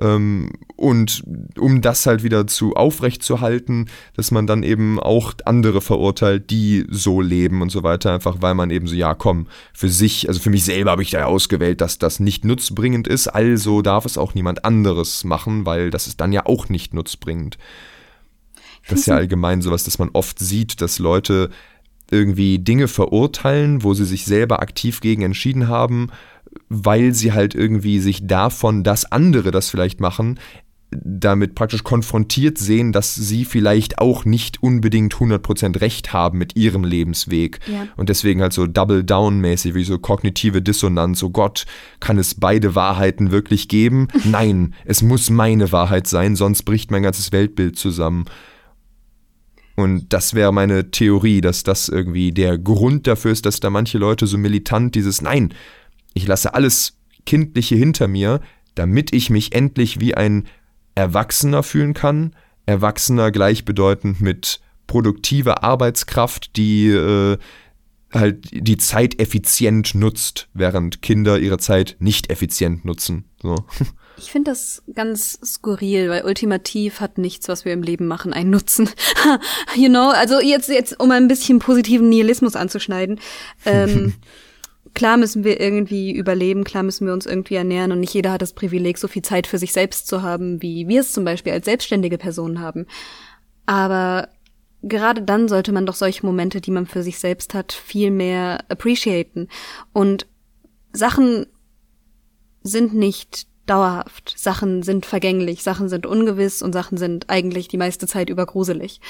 Ähm, 0.00 0.50
und 0.76 1.22
um 1.58 1.80
das 1.80 2.06
halt 2.06 2.22
wieder 2.22 2.46
zu 2.46 2.74
aufrecht 2.74 3.22
zu 3.22 3.40
halten, 3.40 3.86
dass 4.14 4.30
man 4.30 4.46
dann 4.46 4.62
eben 4.62 5.00
auch 5.00 5.32
andere 5.44 5.80
verurteilt, 5.80 6.50
die 6.50 6.86
so 6.90 7.20
leben 7.20 7.62
und 7.62 7.70
so 7.70 7.82
weiter, 7.82 8.12
einfach 8.12 8.36
weil 8.40 8.54
man 8.54 8.70
eben 8.70 8.86
so, 8.86 8.94
ja 8.94 9.14
komm, 9.14 9.46
für 9.72 9.88
sich, 9.88 10.28
also 10.28 10.40
für 10.40 10.50
mich 10.50 10.64
selber 10.64 10.90
habe 10.90 11.02
ich 11.02 11.10
da 11.10 11.24
ausgewählt, 11.24 11.80
dass 11.80 11.98
das 11.98 12.20
nicht 12.20 12.44
nutzbringend 12.44 13.08
ist, 13.08 13.28
also 13.28 13.82
darf 13.82 14.04
es 14.04 14.18
auch 14.18 14.34
niemand 14.34 14.64
anderes 14.64 15.24
machen, 15.24 15.64
weil 15.64 15.90
das 15.90 16.06
ist 16.06 16.20
dann 16.20 16.32
ja 16.32 16.44
auch 16.46 16.68
nicht 16.68 16.92
nutzbringend. 16.92 17.58
Das 18.88 19.00
ist 19.00 19.06
ja 19.06 19.16
allgemein 19.16 19.62
sowas, 19.62 19.82
dass 19.82 19.98
man 19.98 20.10
oft 20.12 20.38
sieht, 20.38 20.80
dass 20.80 21.00
Leute 21.00 21.50
irgendwie 22.10 22.60
Dinge 22.60 22.86
verurteilen, 22.86 23.82
wo 23.82 23.94
sie 23.94 24.04
sich 24.04 24.24
selber 24.26 24.60
aktiv 24.60 25.00
gegen 25.00 25.22
entschieden 25.22 25.66
haben 25.66 26.10
weil 26.68 27.14
sie 27.14 27.32
halt 27.32 27.54
irgendwie 27.54 27.98
sich 28.00 28.26
davon, 28.26 28.84
dass 28.84 29.10
andere 29.10 29.50
das 29.50 29.70
vielleicht 29.70 30.00
machen, 30.00 30.38
damit 30.90 31.54
praktisch 31.54 31.82
konfrontiert 31.82 32.58
sehen, 32.58 32.92
dass 32.92 33.14
sie 33.14 33.44
vielleicht 33.44 33.98
auch 33.98 34.24
nicht 34.24 34.62
unbedingt 34.62 35.14
100% 35.14 35.80
recht 35.80 36.12
haben 36.12 36.38
mit 36.38 36.56
ihrem 36.56 36.84
Lebensweg. 36.84 37.58
Ja. 37.66 37.88
Und 37.96 38.08
deswegen 38.08 38.40
halt 38.40 38.52
so 38.52 38.66
Double-Down-mäßig, 38.66 39.74
wie 39.74 39.84
so 39.84 39.98
kognitive 39.98 40.62
Dissonanz. 40.62 41.22
Oh 41.22 41.30
Gott, 41.30 41.66
kann 41.98 42.18
es 42.18 42.34
beide 42.36 42.74
Wahrheiten 42.74 43.30
wirklich 43.32 43.68
geben? 43.68 44.08
Nein, 44.24 44.74
es 44.84 45.02
muss 45.02 45.28
meine 45.28 45.72
Wahrheit 45.72 46.06
sein, 46.06 46.36
sonst 46.36 46.62
bricht 46.62 46.90
mein 46.90 47.02
ganzes 47.02 47.32
Weltbild 47.32 47.76
zusammen. 47.76 48.26
Und 49.74 50.12
das 50.12 50.34
wäre 50.34 50.52
meine 50.52 50.90
Theorie, 50.90 51.42
dass 51.42 51.62
das 51.62 51.88
irgendwie 51.88 52.32
der 52.32 52.56
Grund 52.56 53.06
dafür 53.06 53.32
ist, 53.32 53.44
dass 53.44 53.60
da 53.60 53.68
manche 53.68 53.98
Leute 53.98 54.26
so 54.26 54.38
militant 54.38 54.94
dieses 54.94 55.20
Nein, 55.20 55.52
ich 56.16 56.26
lasse 56.26 56.54
alles 56.54 56.96
Kindliche 57.26 57.76
hinter 57.76 58.08
mir, 58.08 58.40
damit 58.74 59.12
ich 59.12 59.28
mich 59.28 59.54
endlich 59.54 60.00
wie 60.00 60.14
ein 60.14 60.48
Erwachsener 60.94 61.62
fühlen 61.62 61.92
kann. 61.92 62.34
Erwachsener 62.64 63.30
gleichbedeutend 63.30 64.22
mit 64.22 64.60
produktiver 64.86 65.62
Arbeitskraft, 65.62 66.56
die 66.56 66.88
äh, 66.88 67.36
halt 68.14 68.48
die 68.50 68.78
Zeit 68.78 69.20
effizient 69.20 69.94
nutzt, 69.94 70.48
während 70.54 71.02
Kinder 71.02 71.38
ihre 71.38 71.58
Zeit 71.58 71.96
nicht 71.98 72.30
effizient 72.30 72.84
nutzen. 72.84 73.24
So. 73.42 73.56
Ich 74.18 74.30
finde 74.30 74.50
das 74.50 74.82
ganz 74.94 75.38
skurril, 75.44 76.08
weil 76.08 76.24
ultimativ 76.24 77.00
hat 77.00 77.18
nichts, 77.18 77.48
was 77.48 77.66
wir 77.66 77.74
im 77.74 77.82
Leben 77.82 78.06
machen, 78.06 78.32
einen 78.32 78.48
Nutzen. 78.48 78.88
you 79.76 79.90
know, 79.90 80.08
also 80.08 80.40
jetzt, 80.40 80.70
jetzt, 80.70 80.98
um 80.98 81.10
ein 81.10 81.28
bisschen 81.28 81.58
positiven 81.58 82.08
Nihilismus 82.08 82.56
anzuschneiden. 82.56 83.20
Ähm, 83.66 84.14
klar 84.96 85.18
müssen 85.18 85.44
wir 85.44 85.60
irgendwie 85.60 86.10
überleben, 86.10 86.64
klar 86.64 86.82
müssen 86.82 87.06
wir 87.06 87.12
uns 87.12 87.26
irgendwie 87.26 87.54
ernähren 87.54 87.92
und 87.92 88.00
nicht 88.00 88.14
jeder 88.14 88.32
hat 88.32 88.42
das 88.42 88.54
Privileg, 88.54 88.96
so 88.96 89.06
viel 89.06 89.22
Zeit 89.22 89.46
für 89.46 89.58
sich 89.58 89.72
selbst 89.72 90.08
zu 90.08 90.22
haben, 90.22 90.62
wie 90.62 90.88
wir 90.88 91.02
es 91.02 91.12
zum 91.12 91.24
Beispiel 91.24 91.52
als 91.52 91.66
selbstständige 91.66 92.16
Personen 92.16 92.60
haben. 92.60 92.86
Aber 93.66 94.30
gerade 94.82 95.20
dann 95.20 95.48
sollte 95.48 95.70
man 95.72 95.84
doch 95.84 95.94
solche 95.94 96.24
Momente, 96.24 96.62
die 96.62 96.70
man 96.70 96.86
für 96.86 97.02
sich 97.02 97.18
selbst 97.18 97.52
hat, 97.52 97.72
viel 97.72 98.10
mehr 98.10 98.64
appreciaten. 98.70 99.48
Und 99.92 100.26
Sachen 100.92 101.46
sind 102.62 102.94
nicht 102.94 103.46
dauerhaft. 103.66 104.34
Sachen 104.38 104.82
sind 104.82 105.04
vergänglich, 105.04 105.62
Sachen 105.62 105.90
sind 105.90 106.06
ungewiss 106.06 106.62
und 106.62 106.72
Sachen 106.72 106.96
sind 106.96 107.28
eigentlich 107.28 107.68
die 107.68 107.76
meiste 107.76 108.06
Zeit 108.06 108.30
übergruselig. 108.30 109.00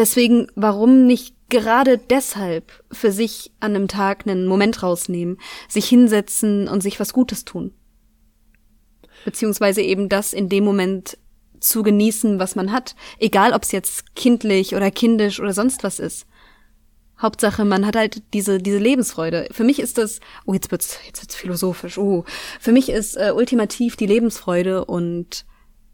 Deswegen, 0.00 0.46
warum 0.54 1.06
nicht 1.06 1.34
gerade 1.50 1.98
deshalb 1.98 2.72
für 2.90 3.12
sich 3.12 3.52
an 3.60 3.76
einem 3.76 3.86
Tag 3.86 4.26
einen 4.26 4.46
Moment 4.46 4.82
rausnehmen, 4.82 5.36
sich 5.68 5.86
hinsetzen 5.90 6.68
und 6.68 6.82
sich 6.82 6.98
was 6.98 7.12
Gutes 7.12 7.44
tun? 7.44 7.74
Beziehungsweise 9.26 9.82
eben 9.82 10.08
das 10.08 10.32
in 10.32 10.48
dem 10.48 10.64
Moment 10.64 11.18
zu 11.60 11.82
genießen, 11.82 12.38
was 12.38 12.56
man 12.56 12.72
hat. 12.72 12.96
Egal, 13.18 13.52
ob 13.52 13.64
es 13.64 13.72
jetzt 13.72 14.16
kindlich 14.16 14.74
oder 14.74 14.90
kindisch 14.90 15.38
oder 15.38 15.52
sonst 15.52 15.84
was 15.84 15.98
ist. 15.98 16.24
Hauptsache, 17.20 17.66
man 17.66 17.84
hat 17.84 17.94
halt 17.94 18.22
diese, 18.32 18.56
diese 18.56 18.78
Lebensfreude. 18.78 19.48
Für 19.50 19.64
mich 19.64 19.80
ist 19.80 19.98
das, 19.98 20.20
oh, 20.46 20.54
jetzt 20.54 20.70
wird's, 20.70 20.98
jetzt 21.04 21.20
wird's 21.20 21.34
philosophisch, 21.34 21.98
oh. 21.98 22.24
Für 22.58 22.72
mich 22.72 22.88
ist 22.88 23.18
äh, 23.18 23.32
ultimativ 23.36 23.96
die 23.96 24.06
Lebensfreude 24.06 24.82
und 24.86 25.44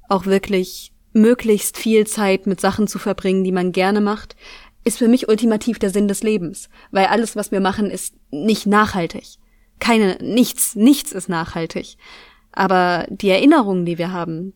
auch 0.09 0.26
wirklich 0.26 0.92
möglichst 1.17 1.79
viel 1.79 2.07
Zeit 2.07 2.47
mit 2.47 2.61
Sachen 2.61 2.87
zu 2.87 2.99
verbringen, 2.99 3.43
die 3.43 3.53
man 3.53 3.73
gerne 3.73 4.01
macht, 4.01 4.37
ist 4.85 4.99
für 4.99 5.09
mich 5.09 5.29
ultimativ 5.29 5.79
der 5.79 5.91
Sinn 5.91 6.09
des 6.09 6.23
Lebens. 6.23 6.69
Weil 6.91 7.07
alles, 7.07 7.35
was 7.35 7.51
wir 7.51 7.61
machen, 7.61 7.91
ist 7.91 8.14
nicht 8.31 8.67
nachhaltig. 8.67 9.39
Keine, 9.81 10.19
nichts, 10.21 10.77
nichts 10.77 11.12
ist 11.12 11.29
nachhaltig. 11.29 11.97
Aber 12.53 13.07
die 13.09 13.31
Erinnerungen, 13.31 13.85
die 13.85 13.99
wir 13.99 14.12
haben, 14.12 14.53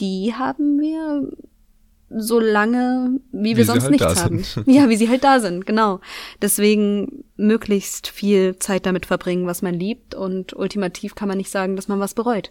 die 0.00 0.34
haben 0.34 0.80
wir 0.80 1.30
so 2.10 2.40
lange, 2.40 3.20
wie, 3.30 3.50
wie 3.50 3.56
wir 3.58 3.64
sonst 3.66 3.82
halt 3.84 3.92
nichts 3.92 4.22
haben. 4.22 4.42
Ja, 4.66 4.88
wie 4.88 4.96
sie 4.96 5.10
halt 5.10 5.24
da 5.24 5.40
sind, 5.40 5.66
genau. 5.66 6.00
Deswegen 6.40 7.24
möglichst 7.36 8.08
viel 8.08 8.56
Zeit 8.56 8.86
damit 8.86 9.04
verbringen, 9.04 9.46
was 9.46 9.60
man 9.60 9.74
liebt 9.74 10.14
und 10.14 10.56
ultimativ 10.56 11.14
kann 11.14 11.28
man 11.28 11.36
nicht 11.36 11.50
sagen, 11.50 11.76
dass 11.76 11.88
man 11.88 12.00
was 12.00 12.14
bereut. 12.14 12.50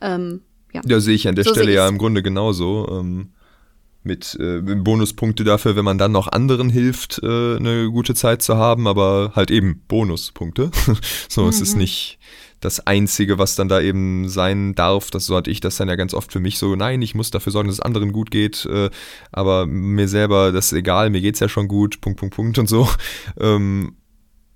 Ähm, 0.00 0.42
ja. 0.72 0.80
ja, 0.86 1.00
sehe 1.00 1.14
ich 1.14 1.28
an 1.28 1.34
der 1.34 1.44
so 1.44 1.50
Stelle 1.50 1.72
ja 1.72 1.88
im 1.88 1.98
Grunde 1.98 2.22
genauso. 2.22 2.88
Ähm, 2.90 3.30
mit 4.02 4.36
äh, 4.40 4.60
Bonuspunkte 4.60 5.44
dafür, 5.44 5.76
wenn 5.76 5.84
man 5.84 5.98
dann 5.98 6.12
noch 6.12 6.28
anderen 6.28 6.70
hilft, 6.70 7.20
äh, 7.22 7.56
eine 7.56 7.90
gute 7.90 8.14
Zeit 8.14 8.40
zu 8.40 8.56
haben, 8.56 8.86
aber 8.86 9.32
halt 9.36 9.50
eben 9.50 9.82
Bonuspunkte. 9.88 10.70
so, 11.28 11.42
mhm. 11.42 11.48
es 11.48 11.60
ist 11.60 11.74
mhm. 11.74 11.80
nicht 11.80 12.18
das 12.60 12.86
Einzige, 12.86 13.38
was 13.38 13.56
dann 13.56 13.68
da 13.68 13.80
eben 13.80 14.28
sein 14.28 14.74
darf. 14.74 15.10
Das 15.10 15.26
so 15.26 15.36
hatte 15.36 15.50
ich 15.50 15.60
das 15.60 15.76
dann 15.76 15.88
ja 15.88 15.96
ganz 15.96 16.14
oft 16.14 16.32
für 16.32 16.40
mich 16.40 16.58
so, 16.58 16.76
nein, 16.76 17.02
ich 17.02 17.14
muss 17.14 17.30
dafür 17.30 17.52
sorgen, 17.52 17.68
dass 17.68 17.78
es 17.78 17.84
anderen 17.84 18.12
gut 18.12 18.30
geht, 18.30 18.66
äh, 18.66 18.90
aber 19.32 19.66
mir 19.66 20.08
selber, 20.08 20.52
das 20.52 20.66
ist 20.66 20.78
egal, 20.78 21.10
mir 21.10 21.20
geht's 21.20 21.40
ja 21.40 21.48
schon 21.48 21.68
gut, 21.68 22.00
Punkt, 22.00 22.20
Punkt, 22.20 22.34
Punkt 22.34 22.58
und 22.58 22.68
so. 22.68 22.88
Ähm, 23.38 23.96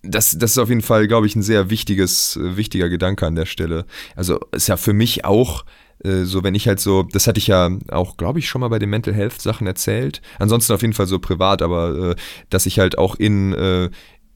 das, 0.02 0.36
das 0.38 0.52
ist 0.52 0.58
auf 0.58 0.68
jeden 0.68 0.82
Fall, 0.82 1.06
glaube 1.06 1.26
ich, 1.26 1.34
ein 1.34 1.42
sehr 1.42 1.70
wichtiges, 1.70 2.36
äh, 2.36 2.56
wichtiger 2.56 2.88
Gedanke 2.88 3.26
an 3.26 3.34
der 3.34 3.46
Stelle. 3.46 3.86
Also 4.16 4.38
ist 4.52 4.68
ja 4.68 4.76
für 4.76 4.92
mich 4.92 5.24
auch 5.24 5.64
so 6.02 6.42
wenn 6.42 6.54
ich 6.54 6.68
halt 6.68 6.80
so, 6.80 7.02
das 7.02 7.26
hatte 7.26 7.38
ich 7.38 7.46
ja 7.46 7.70
auch, 7.88 8.16
glaube 8.16 8.38
ich, 8.38 8.48
schon 8.48 8.60
mal 8.60 8.68
bei 8.68 8.78
den 8.78 8.90
Mental 8.90 9.14
Health 9.14 9.40
Sachen 9.40 9.66
erzählt. 9.66 10.20
Ansonsten 10.38 10.72
auf 10.72 10.82
jeden 10.82 10.94
Fall 10.94 11.06
so 11.06 11.18
privat, 11.18 11.62
aber 11.62 12.10
äh, 12.10 12.16
dass 12.50 12.66
ich 12.66 12.78
halt 12.78 12.98
auch 12.98 13.14
in, 13.16 13.52
äh, 13.54 13.90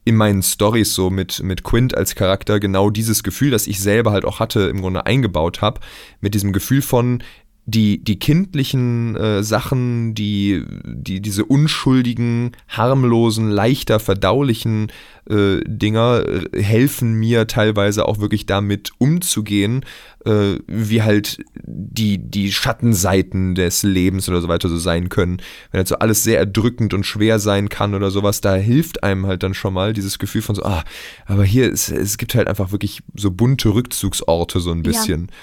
in 0.05 0.15
meinen 0.15 0.41
Stories 0.41 0.95
so 0.95 1.09
mit, 1.09 1.43
mit 1.43 1.63
Quint 1.63 1.95
als 1.95 2.15
Charakter 2.15 2.59
genau 2.59 2.89
dieses 2.89 3.21
Gefühl, 3.23 3.51
das 3.51 3.67
ich 3.67 3.79
selber 3.79 4.11
halt 4.11 4.25
auch 4.25 4.39
hatte, 4.39 4.61
im 4.61 4.81
Grunde 4.81 5.05
eingebaut 5.05 5.61
habe. 5.61 5.81
Mit 6.21 6.33
diesem 6.33 6.53
Gefühl 6.53 6.81
von, 6.81 7.21
die, 7.69 8.03
die 8.03 8.19
kindlichen 8.19 9.15
äh, 9.15 9.43
Sachen, 9.43 10.15
die, 10.15 10.63
die, 10.85 11.21
diese 11.21 11.45
unschuldigen, 11.45 12.51
harmlosen, 12.67 13.49
leichter 13.49 13.99
verdaulichen 13.99 14.91
äh, 15.29 15.59
Dinger 15.65 16.23
äh, 16.27 16.63
helfen 16.63 17.13
mir 17.13 17.47
teilweise 17.47 18.05
auch 18.07 18.19
wirklich 18.19 18.45
damit 18.45 18.91
umzugehen, 18.97 19.85
äh, 20.25 20.55
wie 20.67 21.03
halt 21.03 21.39
die, 21.55 22.17
die 22.17 22.51
Schattenseiten 22.51 23.55
des 23.55 23.83
Lebens 23.83 24.27
oder 24.27 24.41
so 24.41 24.47
weiter 24.47 24.69
so 24.69 24.77
sein 24.77 25.09
können. 25.09 25.41
Wenn 25.71 25.79
halt 25.79 25.87
so 25.87 25.99
alles 25.99 26.23
sehr 26.23 26.39
erdrückend 26.39 26.93
und 26.93 27.05
schwer 27.05 27.39
sein 27.39 27.69
kann 27.69 27.93
oder 27.93 28.09
sowas, 28.09 28.41
da 28.41 28.55
hilft 28.55 29.03
einem 29.03 29.27
halt 29.27 29.43
dann 29.43 29.53
schon 29.53 29.73
mal 29.73 29.93
dieses 29.93 30.17
Gefühl 30.17 30.41
von 30.41 30.55
so, 30.55 30.63
ah, 30.63 30.83
aber 31.25 31.43
hier, 31.43 31.69
ist, 31.69 31.89
es 31.89 32.17
gibt 32.17 32.35
halt 32.35 32.47
einfach 32.47 32.71
wirklich 32.71 33.01
so 33.15 33.31
bunte 33.31 33.69
Rückzugsorte 33.69 34.59
so 34.59 34.71
ein 34.71 34.81
bisschen. 34.81 35.27
Ja. 35.29 35.37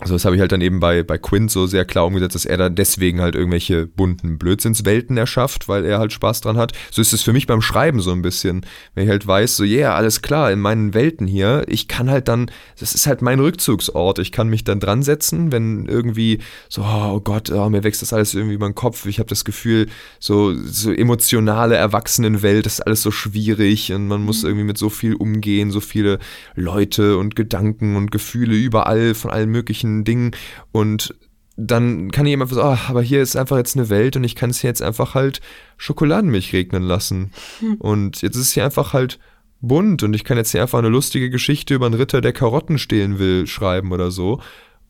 Also 0.00 0.16
das 0.16 0.24
habe 0.24 0.34
ich 0.34 0.40
halt 0.40 0.50
dann 0.50 0.60
eben 0.60 0.80
bei, 0.80 1.04
bei 1.04 1.18
Quint 1.18 1.52
so 1.52 1.66
sehr 1.66 1.84
klar 1.84 2.04
umgesetzt, 2.06 2.34
dass 2.34 2.44
er 2.44 2.56
dann 2.56 2.74
deswegen 2.74 3.20
halt 3.20 3.36
irgendwelche 3.36 3.86
bunten 3.86 4.38
Blödsinnswelten 4.38 5.16
erschafft, 5.16 5.68
weil 5.68 5.84
er 5.84 6.00
halt 6.00 6.12
Spaß 6.12 6.40
dran 6.40 6.56
hat. 6.56 6.72
So 6.90 7.00
ist 7.00 7.12
es 7.12 7.22
für 7.22 7.32
mich 7.32 7.46
beim 7.46 7.62
Schreiben 7.62 8.00
so 8.00 8.10
ein 8.10 8.20
bisschen. 8.20 8.66
Wenn 8.94 9.04
ich 9.04 9.10
halt 9.10 9.24
weiß, 9.24 9.56
so, 9.56 9.62
ja, 9.62 9.78
yeah, 9.78 9.94
alles 9.94 10.20
klar, 10.20 10.50
in 10.50 10.58
meinen 10.58 10.94
Welten 10.94 11.28
hier, 11.28 11.62
ich 11.68 11.86
kann 11.86 12.10
halt 12.10 12.26
dann, 12.26 12.50
das 12.80 12.96
ist 12.96 13.06
halt 13.06 13.22
mein 13.22 13.38
Rückzugsort. 13.38 14.18
Ich 14.18 14.32
kann 14.32 14.48
mich 14.48 14.64
dann 14.64 14.80
dran 14.80 15.04
setzen, 15.04 15.52
wenn 15.52 15.86
irgendwie 15.86 16.40
so, 16.68 16.82
oh 16.82 17.20
Gott, 17.20 17.52
oh, 17.52 17.70
mir 17.70 17.84
wächst 17.84 18.02
das 18.02 18.12
alles 18.12 18.34
irgendwie 18.34 18.56
über 18.56 18.68
den 18.68 18.74
Kopf. 18.74 19.06
Ich 19.06 19.20
habe 19.20 19.28
das 19.28 19.44
Gefühl, 19.44 19.86
so, 20.18 20.54
so 20.54 20.90
emotionale 20.90 21.76
Erwachsenenwelt, 21.76 22.66
das 22.66 22.74
ist 22.74 22.80
alles 22.80 23.00
so 23.00 23.12
schwierig 23.12 23.92
und 23.92 24.08
man 24.08 24.22
muss 24.22 24.42
mhm. 24.42 24.48
irgendwie 24.48 24.66
mit 24.66 24.78
so 24.78 24.90
viel 24.90 25.14
umgehen, 25.14 25.70
so 25.70 25.78
viele 25.78 26.18
Leute 26.56 27.16
und 27.16 27.36
Gedanken 27.36 27.94
und 27.94 28.10
Gefühle 28.10 28.56
überall 28.56 29.14
von 29.14 29.30
allen 29.30 29.50
möglichen 29.50 29.83
solchen 29.84 30.04
Dingen 30.04 30.32
und 30.72 31.14
dann 31.56 32.10
kann 32.10 32.26
ich 32.26 32.32
immer 32.32 32.48
so, 32.48 32.60
oh, 32.60 32.76
aber 32.88 33.00
hier 33.00 33.22
ist 33.22 33.36
einfach 33.36 33.56
jetzt 33.56 33.76
eine 33.76 33.88
Welt 33.88 34.16
und 34.16 34.24
ich 34.24 34.34
kann 34.34 34.50
es 34.50 34.60
hier 34.60 34.70
jetzt 34.70 34.82
einfach 34.82 35.14
halt 35.14 35.40
Schokoladenmilch 35.76 36.52
regnen 36.52 36.82
lassen. 36.82 37.30
Hm. 37.60 37.74
Und 37.74 38.22
jetzt 38.22 38.34
ist 38.34 38.42
es 38.42 38.52
hier 38.54 38.64
einfach 38.64 38.92
halt 38.92 39.20
bunt 39.60 40.02
und 40.02 40.14
ich 40.14 40.24
kann 40.24 40.36
jetzt 40.36 40.50
hier 40.50 40.62
einfach 40.62 40.80
eine 40.80 40.88
lustige 40.88 41.30
Geschichte 41.30 41.74
über 41.74 41.86
einen 41.86 41.94
Ritter, 41.94 42.20
der 42.20 42.32
Karotten 42.32 42.76
stehlen 42.76 43.20
will, 43.20 43.46
schreiben 43.46 43.92
oder 43.92 44.10
so. 44.10 44.40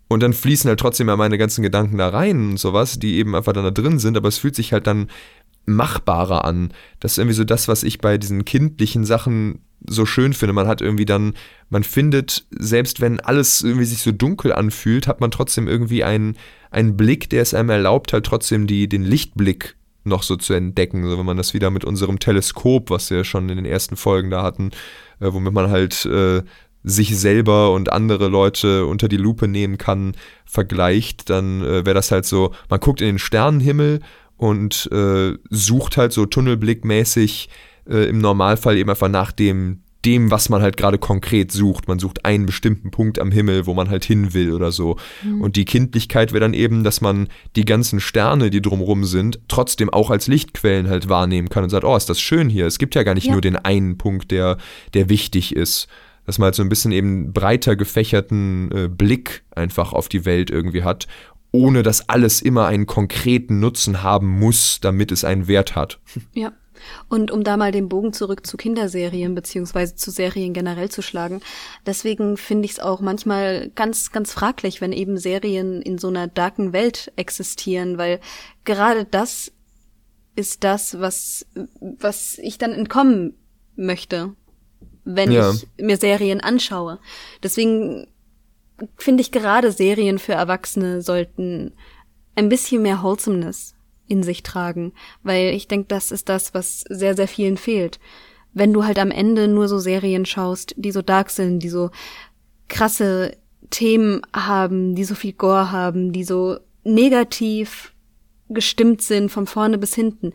Und 0.08 0.22
dann 0.22 0.32
fließen 0.32 0.68
halt 0.68 0.80
trotzdem 0.80 1.08
ja 1.08 1.16
meine 1.16 1.36
ganzen 1.36 1.62
Gedanken 1.62 1.98
da 1.98 2.08
rein 2.08 2.52
und 2.52 2.58
sowas, 2.58 2.98
die 2.98 3.16
eben 3.16 3.34
einfach 3.34 3.52
dann 3.52 3.64
da 3.64 3.70
drin 3.70 3.98
sind, 3.98 4.16
aber 4.16 4.28
es 4.28 4.38
fühlt 4.38 4.56
sich 4.56 4.72
halt 4.72 4.86
dann 4.86 5.08
machbarer 5.66 6.46
an. 6.46 6.72
Das 6.98 7.12
ist 7.12 7.18
irgendwie 7.18 7.36
so 7.36 7.44
das, 7.44 7.68
was 7.68 7.82
ich 7.82 7.98
bei 7.98 8.16
diesen 8.16 8.46
kindlichen 8.46 9.04
Sachen 9.04 9.60
so 9.86 10.06
schön 10.06 10.32
finde. 10.32 10.52
Man 10.52 10.66
hat 10.66 10.80
irgendwie 10.80 11.04
dann, 11.04 11.34
man 11.70 11.84
findet, 11.84 12.46
selbst 12.50 13.00
wenn 13.00 13.20
alles 13.20 13.62
irgendwie 13.62 13.84
sich 13.84 13.98
so 13.98 14.12
dunkel 14.12 14.52
anfühlt, 14.52 15.06
hat 15.06 15.20
man 15.20 15.30
trotzdem 15.30 15.68
irgendwie 15.68 16.04
einen, 16.04 16.36
einen 16.70 16.96
Blick, 16.96 17.30
der 17.30 17.42
es 17.42 17.54
einem 17.54 17.70
erlaubt, 17.70 18.12
halt 18.12 18.26
trotzdem 18.26 18.66
die, 18.66 18.88
den 18.88 19.02
Lichtblick 19.02 19.76
noch 20.04 20.22
so 20.22 20.36
zu 20.36 20.54
entdecken. 20.54 21.08
So, 21.08 21.18
wenn 21.18 21.26
man 21.26 21.36
das 21.36 21.54
wieder 21.54 21.70
mit 21.70 21.84
unserem 21.84 22.18
Teleskop, 22.18 22.90
was 22.90 23.10
wir 23.10 23.24
schon 23.24 23.48
in 23.48 23.56
den 23.56 23.66
ersten 23.66 23.96
Folgen 23.96 24.30
da 24.30 24.42
hatten, 24.42 24.70
äh, 25.20 25.32
womit 25.32 25.52
man 25.52 25.70
halt 25.70 26.04
äh, 26.06 26.42
sich 26.82 27.18
selber 27.18 27.72
und 27.72 27.92
andere 27.92 28.28
Leute 28.28 28.84
unter 28.86 29.08
die 29.08 29.16
Lupe 29.16 29.48
nehmen 29.48 29.78
kann, 29.78 30.14
vergleicht, 30.44 31.30
dann 31.30 31.62
äh, 31.62 31.86
wäre 31.86 31.94
das 31.94 32.10
halt 32.10 32.26
so, 32.26 32.52
man 32.68 32.80
guckt 32.80 33.00
in 33.00 33.06
den 33.06 33.18
Sternenhimmel 33.18 34.00
und 34.36 34.90
äh, 34.92 35.32
sucht 35.48 35.96
halt 35.96 36.12
so 36.12 36.26
tunnelblickmäßig 36.26 37.48
äh, 37.88 38.08
im 38.08 38.18
Normalfall 38.18 38.76
eben 38.76 38.90
einfach 38.90 39.08
nach 39.08 39.32
dem, 39.32 39.80
dem, 40.04 40.30
was 40.30 40.48
man 40.48 40.62
halt 40.62 40.76
gerade 40.76 40.98
konkret 40.98 41.50
sucht. 41.50 41.88
Man 41.88 41.98
sucht 41.98 42.24
einen 42.24 42.46
bestimmten 42.46 42.90
Punkt 42.90 43.18
am 43.18 43.32
Himmel, 43.32 43.66
wo 43.66 43.74
man 43.74 43.88
halt 43.88 44.04
hin 44.04 44.34
will 44.34 44.52
oder 44.52 44.72
so. 44.72 44.96
Mhm. 45.22 45.40
Und 45.40 45.56
die 45.56 45.64
Kindlichkeit 45.64 46.32
wäre 46.32 46.40
dann 46.40 46.54
eben, 46.54 46.84
dass 46.84 47.00
man 47.00 47.28
die 47.56 47.64
ganzen 47.64 48.00
Sterne, 48.00 48.50
die 48.50 48.62
drumrum 48.62 49.04
sind, 49.04 49.40
trotzdem 49.48 49.90
auch 49.90 50.10
als 50.10 50.26
Lichtquellen 50.26 50.88
halt 50.88 51.08
wahrnehmen 51.08 51.48
kann 51.48 51.64
und 51.64 51.70
sagt, 51.70 51.84
oh, 51.84 51.96
ist 51.96 52.10
das 52.10 52.20
schön 52.20 52.48
hier. 52.48 52.66
Es 52.66 52.78
gibt 52.78 52.94
ja 52.94 53.02
gar 53.02 53.14
nicht 53.14 53.26
ja. 53.26 53.32
nur 53.32 53.40
den 53.40 53.56
einen 53.56 53.96
Punkt, 53.96 54.30
der, 54.30 54.58
der 54.92 55.08
wichtig 55.08 55.56
ist. 55.56 55.88
Dass 56.26 56.38
man 56.38 56.46
halt 56.46 56.54
so 56.54 56.62
ein 56.62 56.70
bisschen 56.70 56.92
eben 56.92 57.34
breiter 57.34 57.76
gefächerten 57.76 58.70
äh, 58.72 58.88
Blick 58.88 59.42
einfach 59.50 59.92
auf 59.92 60.08
die 60.08 60.24
Welt 60.24 60.50
irgendwie 60.50 60.82
hat 60.82 61.06
ohne 61.54 61.84
dass 61.84 62.08
alles 62.08 62.42
immer 62.42 62.66
einen 62.66 62.84
konkreten 62.84 63.60
Nutzen 63.60 64.02
haben 64.02 64.40
muss, 64.40 64.80
damit 64.80 65.12
es 65.12 65.22
einen 65.22 65.46
Wert 65.46 65.76
hat. 65.76 66.00
Ja. 66.32 66.52
Und 67.08 67.30
um 67.30 67.44
da 67.44 67.56
mal 67.56 67.72
den 67.72 67.88
Bogen 67.88 68.12
zurück 68.12 68.46
zu 68.46 68.56
Kinderserien 68.56 69.34
beziehungsweise 69.34 69.94
zu 69.94 70.10
Serien 70.10 70.52
generell 70.52 70.90
zu 70.90 71.02
schlagen, 71.02 71.40
deswegen 71.86 72.36
finde 72.36 72.66
ich 72.66 72.72
es 72.72 72.80
auch 72.80 73.00
manchmal 73.00 73.70
ganz, 73.74 74.12
ganz 74.12 74.32
fraglich, 74.32 74.80
wenn 74.80 74.92
eben 74.92 75.18
Serien 75.18 75.82
in 75.82 75.98
so 75.98 76.08
einer 76.08 76.26
darken 76.26 76.72
Welt 76.72 77.12
existieren, 77.16 77.98
weil 77.98 78.20
gerade 78.64 79.04
das 79.04 79.52
ist 80.36 80.64
das, 80.64 81.00
was, 81.00 81.46
was 81.80 82.38
ich 82.38 82.58
dann 82.58 82.72
entkommen 82.72 83.34
möchte, 83.76 84.34
wenn 85.04 85.30
ja. 85.30 85.50
ich 85.50 85.68
mir 85.78 85.96
Serien 85.96 86.40
anschaue. 86.40 86.98
Deswegen 87.42 88.08
finde 88.96 89.20
ich 89.20 89.30
gerade 89.30 89.70
Serien 89.70 90.18
für 90.18 90.32
Erwachsene 90.32 91.02
sollten 91.02 91.72
ein 92.34 92.48
bisschen 92.48 92.82
mehr 92.82 93.02
Wholesomeness 93.02 93.74
in 94.06 94.22
sich 94.22 94.42
tragen, 94.42 94.92
weil 95.22 95.54
ich 95.54 95.68
denke, 95.68 95.86
das 95.88 96.12
ist 96.12 96.28
das, 96.28 96.54
was 96.54 96.84
sehr, 96.88 97.16
sehr 97.16 97.28
vielen 97.28 97.56
fehlt. 97.56 97.98
Wenn 98.52 98.72
du 98.72 98.84
halt 98.84 98.98
am 98.98 99.10
Ende 99.10 99.48
nur 99.48 99.68
so 99.68 99.78
Serien 99.78 100.26
schaust, 100.26 100.74
die 100.76 100.92
so 100.92 101.02
dark 101.02 101.30
sind, 101.30 101.60
die 101.60 101.68
so 101.68 101.90
krasse 102.68 103.36
Themen 103.70 104.22
haben, 104.34 104.94
die 104.94 105.04
so 105.04 105.14
viel 105.14 105.32
Gore 105.32 105.72
haben, 105.72 106.12
die 106.12 106.24
so 106.24 106.58
negativ 106.84 107.92
gestimmt 108.48 109.02
sind 109.02 109.30
von 109.30 109.46
vorne 109.46 109.78
bis 109.78 109.94
hinten. 109.94 110.32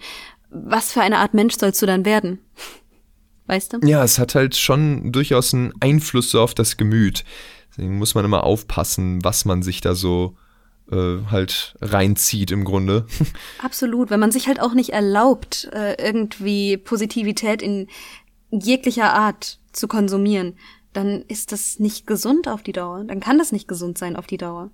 Was 0.50 0.92
für 0.92 1.02
eine 1.02 1.20
Art 1.20 1.34
Mensch 1.34 1.56
sollst 1.58 1.82
du 1.82 1.86
dann 1.86 2.06
werden? 2.06 2.40
Weißt 3.48 3.74
du? 3.74 3.80
Ja, 3.84 4.04
es 4.04 4.20
hat 4.20 4.36
halt 4.36 4.56
schon 4.56 5.12
durchaus 5.12 5.54
einen 5.54 5.74
Einfluss 5.80 6.32
so 6.32 6.42
auf 6.42 6.54
das 6.54 6.78
Gemüt. 6.78 7.24
Deswegen 7.70 7.98
muss 7.98 8.14
man 8.14 8.26
immer 8.26 8.44
aufpassen, 8.44 9.24
was 9.24 9.46
man 9.46 9.64
sich 9.64 9.82
da 9.82 9.96
so 9.96 10.36
halt 10.92 11.76
reinzieht 11.82 12.52
im 12.52 12.64
Grunde. 12.64 13.06
Absolut, 13.64 14.10
wenn 14.10 14.20
man 14.20 14.32
sich 14.32 14.48
halt 14.48 14.60
auch 14.60 14.74
nicht 14.74 14.90
erlaubt, 14.90 15.70
äh, 15.74 15.96
irgendwie 16.04 16.78
Positivität 16.78 17.62
in 17.62 17.88
jeglicher 18.50 19.14
Art 19.14 19.60
zu 19.72 19.88
konsumieren, 19.88 20.58
dann 20.94 21.22
ist 21.28 21.52
das 21.52 21.80
nicht 21.80 22.08
gesund 22.08 22.48
auf 22.48 22.64
die 22.64 22.72
Dauer. 22.72 23.04
Dann 23.04 23.20
kann 23.20 23.38
das 23.38 23.52
nicht 23.52 23.68
gesund 23.68 23.98
sein 23.98 24.16
auf 24.16 24.26
die 24.26 24.38
Dauer. 24.38 24.72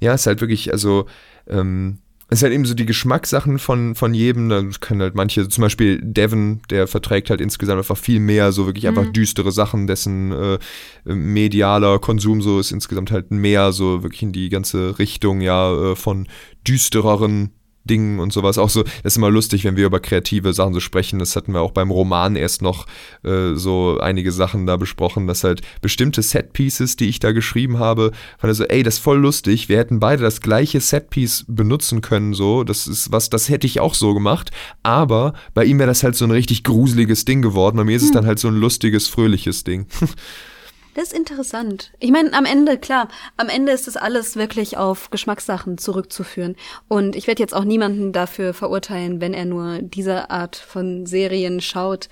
Ja, 0.00 0.14
es 0.14 0.22
ist 0.22 0.26
halt 0.26 0.40
wirklich, 0.40 0.72
also 0.72 1.06
ähm, 1.46 1.98
es 2.30 2.38
ist 2.38 2.42
halt 2.42 2.52
eben 2.52 2.66
so 2.66 2.74
die 2.74 2.84
Geschmackssachen 2.84 3.58
von, 3.58 3.94
von 3.94 4.12
jedem. 4.12 4.50
Da 4.50 4.62
können 4.80 5.00
halt 5.00 5.14
manche, 5.14 5.48
zum 5.48 5.62
Beispiel 5.62 5.98
Devon, 6.02 6.60
der 6.68 6.86
verträgt 6.86 7.30
halt 7.30 7.40
insgesamt 7.40 7.78
einfach 7.78 7.96
viel 7.96 8.20
mehr, 8.20 8.52
so 8.52 8.66
wirklich 8.66 8.86
einfach 8.86 9.06
mhm. 9.06 9.14
düstere 9.14 9.50
Sachen, 9.50 9.86
dessen 9.86 10.32
äh, 10.32 10.58
medialer 11.06 11.98
Konsum 11.98 12.42
so 12.42 12.60
ist 12.60 12.70
insgesamt 12.70 13.12
halt 13.12 13.30
mehr, 13.30 13.72
so 13.72 14.02
wirklich 14.02 14.22
in 14.22 14.32
die 14.32 14.50
ganze 14.50 14.98
Richtung 14.98 15.40
ja 15.40 15.92
äh, 15.92 15.96
von 15.96 16.28
düstereren 16.66 17.50
Dingen 17.84 18.20
und 18.20 18.32
sowas. 18.32 18.58
Auch 18.58 18.70
so, 18.70 18.82
das 18.82 19.12
ist 19.12 19.16
immer 19.16 19.30
lustig, 19.30 19.64
wenn 19.64 19.76
wir 19.76 19.86
über 19.86 20.00
kreative 20.00 20.52
Sachen 20.52 20.74
so 20.74 20.80
sprechen. 20.80 21.18
Das 21.18 21.36
hatten 21.36 21.52
wir 21.52 21.60
auch 21.60 21.72
beim 21.72 21.90
Roman 21.90 22.36
erst 22.36 22.62
noch 22.62 22.86
äh, 23.24 23.54
so 23.54 23.98
einige 24.00 24.32
Sachen 24.32 24.66
da 24.66 24.76
besprochen, 24.76 25.26
dass 25.26 25.44
halt 25.44 25.62
bestimmte 25.80 26.22
Setpieces, 26.22 26.96
die 26.96 27.08
ich 27.08 27.20
da 27.20 27.32
geschrieben 27.32 27.78
habe, 27.78 28.12
fand 28.38 28.50
er 28.50 28.54
so, 28.54 28.64
ey, 28.64 28.82
das 28.82 28.94
ist 28.94 29.00
voll 29.00 29.18
lustig. 29.18 29.68
Wir 29.68 29.78
hätten 29.78 30.00
beide 30.00 30.22
das 30.22 30.40
gleiche 30.40 30.80
Setpiece 30.80 31.44
benutzen 31.48 32.00
können, 32.00 32.34
so. 32.34 32.64
Das 32.64 32.86
ist 32.86 33.12
was, 33.12 33.30
das 33.30 33.48
hätte 33.48 33.66
ich 33.66 33.80
auch 33.80 33.94
so 33.94 34.14
gemacht. 34.14 34.50
Aber 34.82 35.34
bei 35.54 35.64
ihm 35.64 35.78
wäre 35.78 35.88
das 35.88 36.02
halt 36.02 36.16
so 36.16 36.24
ein 36.24 36.30
richtig 36.30 36.64
gruseliges 36.64 37.24
Ding 37.24 37.42
geworden. 37.42 37.76
Bei 37.76 37.84
mir 37.84 37.96
ist 37.96 38.02
hm. 38.02 38.08
es 38.08 38.14
dann 38.14 38.26
halt 38.26 38.38
so 38.38 38.48
ein 38.48 38.56
lustiges, 38.56 39.08
fröhliches 39.08 39.64
Ding. 39.64 39.86
Das 40.98 41.12
ist 41.12 41.16
interessant. 41.16 41.92
Ich 42.00 42.10
meine, 42.10 42.32
am 42.32 42.44
Ende, 42.44 42.76
klar, 42.76 43.06
am 43.36 43.48
Ende 43.48 43.70
ist 43.70 43.86
das 43.86 43.96
alles 43.96 44.34
wirklich 44.34 44.78
auf 44.78 45.10
Geschmackssachen 45.10 45.78
zurückzuführen. 45.78 46.56
Und 46.88 47.14
ich 47.14 47.28
werde 47.28 47.40
jetzt 47.40 47.54
auch 47.54 47.62
niemanden 47.62 48.12
dafür 48.12 48.52
verurteilen, 48.52 49.20
wenn 49.20 49.32
er 49.32 49.44
nur 49.44 49.78
diese 49.80 50.28
Art 50.32 50.56
von 50.56 51.06
Serien 51.06 51.60
schaut, 51.60 52.08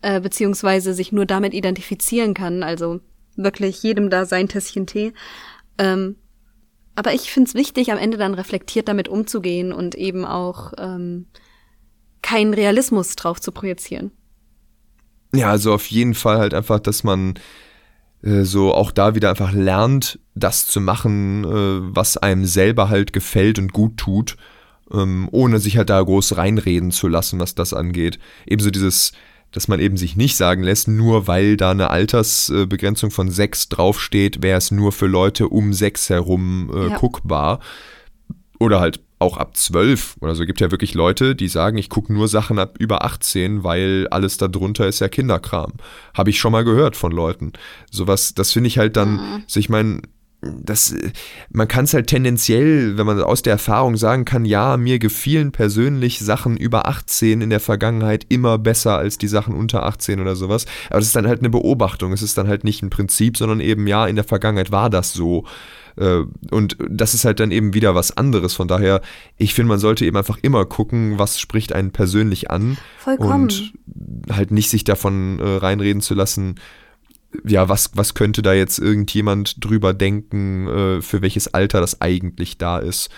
äh, 0.00 0.22
beziehungsweise 0.22 0.94
sich 0.94 1.12
nur 1.12 1.26
damit 1.26 1.52
identifizieren 1.52 2.32
kann. 2.32 2.62
Also 2.62 3.00
wirklich 3.36 3.82
jedem 3.82 4.08
da 4.08 4.24
sein 4.24 4.48
Tässchen 4.48 4.86
Tee. 4.86 5.12
Ähm, 5.76 6.16
aber 6.96 7.12
ich 7.12 7.30
finde 7.30 7.48
es 7.48 7.54
wichtig, 7.54 7.92
am 7.92 7.98
Ende 7.98 8.16
dann 8.16 8.32
reflektiert 8.32 8.88
damit 8.88 9.08
umzugehen 9.08 9.70
und 9.70 9.94
eben 9.96 10.24
auch 10.24 10.72
ähm, 10.78 11.26
keinen 12.22 12.54
Realismus 12.54 13.16
drauf 13.16 13.38
zu 13.38 13.52
projizieren. 13.52 14.12
Ja, 15.34 15.50
also 15.50 15.74
auf 15.74 15.88
jeden 15.88 16.14
Fall 16.14 16.38
halt 16.38 16.54
einfach, 16.54 16.80
dass 16.80 17.04
man 17.04 17.34
so 18.22 18.74
auch 18.74 18.90
da 18.90 19.14
wieder 19.14 19.30
einfach 19.30 19.52
lernt, 19.52 20.18
das 20.34 20.66
zu 20.66 20.80
machen, 20.80 21.44
äh, 21.44 21.94
was 21.94 22.16
einem 22.16 22.44
selber 22.44 22.88
halt 22.88 23.12
gefällt 23.12 23.58
und 23.58 23.72
gut 23.72 23.96
tut, 23.96 24.36
ähm, 24.92 25.28
ohne 25.32 25.58
sich 25.58 25.78
halt 25.78 25.90
da 25.90 26.00
groß 26.02 26.36
reinreden 26.36 26.90
zu 26.90 27.08
lassen, 27.08 27.40
was 27.40 27.54
das 27.54 27.72
angeht. 27.72 28.18
Ebenso 28.46 28.70
dieses, 28.70 29.12
dass 29.52 29.68
man 29.68 29.80
eben 29.80 29.96
sich 29.96 30.16
nicht 30.16 30.36
sagen 30.36 30.62
lässt, 30.62 30.88
nur 30.88 31.26
weil 31.28 31.56
da 31.56 31.70
eine 31.70 31.90
Altersbegrenzung 31.90 33.10
von 33.10 33.30
sechs 33.30 33.68
draufsteht, 33.68 34.42
wäre 34.42 34.58
es 34.58 34.70
nur 34.70 34.92
für 34.92 35.06
Leute 35.06 35.48
um 35.48 35.72
sechs 35.72 36.10
herum 36.10 36.70
äh, 36.74 36.88
ja. 36.90 36.98
guckbar. 36.98 37.60
Oder 38.58 38.80
halt 38.80 39.00
auch 39.20 39.36
ab 39.36 39.56
zwölf 39.56 40.16
oder 40.20 40.34
so. 40.34 40.44
Gibt 40.44 40.60
ja 40.60 40.70
wirklich 40.70 40.94
Leute, 40.94 41.36
die 41.36 41.48
sagen, 41.48 41.78
ich 41.78 41.88
gucke 41.88 42.12
nur 42.12 42.26
Sachen 42.26 42.58
ab 42.58 42.76
über 42.78 43.04
18, 43.04 43.62
weil 43.62 44.08
alles 44.10 44.38
da 44.38 44.48
drunter 44.48 44.88
ist 44.88 45.00
ja 45.00 45.08
Kinderkram. 45.08 45.74
Habe 46.14 46.30
ich 46.30 46.40
schon 46.40 46.52
mal 46.52 46.64
gehört 46.64 46.96
von 46.96 47.12
Leuten. 47.12 47.52
Sowas, 47.90 48.34
das 48.34 48.50
finde 48.50 48.68
ich 48.68 48.78
halt 48.78 48.96
dann, 48.96 49.12
mhm. 49.12 49.44
so 49.46 49.60
ich 49.60 49.68
meine, 49.68 50.00
das, 50.42 50.94
man 51.50 51.68
kann 51.68 51.84
es 51.84 51.92
halt 51.92 52.06
tendenziell, 52.06 52.96
wenn 52.96 53.06
man 53.06 53.20
aus 53.20 53.42
der 53.42 53.52
Erfahrung 53.52 53.98
sagen 53.98 54.24
kann, 54.24 54.46
ja, 54.46 54.78
mir 54.78 54.98
gefielen 54.98 55.52
persönlich 55.52 56.18
Sachen 56.20 56.56
über 56.56 56.88
18 56.88 57.42
in 57.42 57.50
der 57.50 57.60
Vergangenheit 57.60 58.24
immer 58.30 58.56
besser 58.56 58.96
als 58.96 59.18
die 59.18 59.28
Sachen 59.28 59.54
unter 59.54 59.84
18 59.84 60.18
oder 60.18 60.36
sowas. 60.36 60.64
Aber 60.88 60.98
das 60.98 61.08
ist 61.08 61.16
dann 61.16 61.26
halt 61.26 61.40
eine 61.40 61.50
Beobachtung. 61.50 62.14
Es 62.14 62.22
ist 62.22 62.38
dann 62.38 62.48
halt 62.48 62.64
nicht 62.64 62.82
ein 62.82 62.88
Prinzip, 62.88 63.36
sondern 63.36 63.60
eben, 63.60 63.86
ja, 63.86 64.06
in 64.06 64.16
der 64.16 64.24
Vergangenheit 64.24 64.72
war 64.72 64.88
das 64.88 65.12
so. 65.12 65.44
Äh, 65.96 66.22
und 66.50 66.76
das 66.88 67.14
ist 67.14 67.24
halt 67.24 67.40
dann 67.40 67.50
eben 67.50 67.74
wieder 67.74 67.94
was 67.94 68.16
anderes. 68.16 68.54
Von 68.54 68.68
daher, 68.68 69.00
ich 69.36 69.54
finde, 69.54 69.68
man 69.68 69.78
sollte 69.78 70.04
eben 70.04 70.16
einfach 70.16 70.38
immer 70.42 70.64
gucken, 70.64 71.18
was 71.18 71.38
spricht 71.40 71.72
einen 71.72 71.92
persönlich 71.92 72.50
an. 72.50 72.76
Vollkommen. 72.98 73.44
Und 73.44 73.72
halt 74.30 74.50
nicht 74.50 74.70
sich 74.70 74.84
davon 74.84 75.38
äh, 75.38 75.56
reinreden 75.56 76.02
zu 76.02 76.14
lassen, 76.14 76.56
ja, 77.44 77.68
was, 77.68 77.90
was 77.94 78.14
könnte 78.14 78.42
da 78.42 78.52
jetzt 78.52 78.78
irgendjemand 78.78 79.64
drüber 79.64 79.94
denken, 79.94 80.66
äh, 80.66 81.02
für 81.02 81.22
welches 81.22 81.54
Alter 81.54 81.80
das 81.80 82.00
eigentlich 82.00 82.58
da 82.58 82.78
ist. 82.78 83.10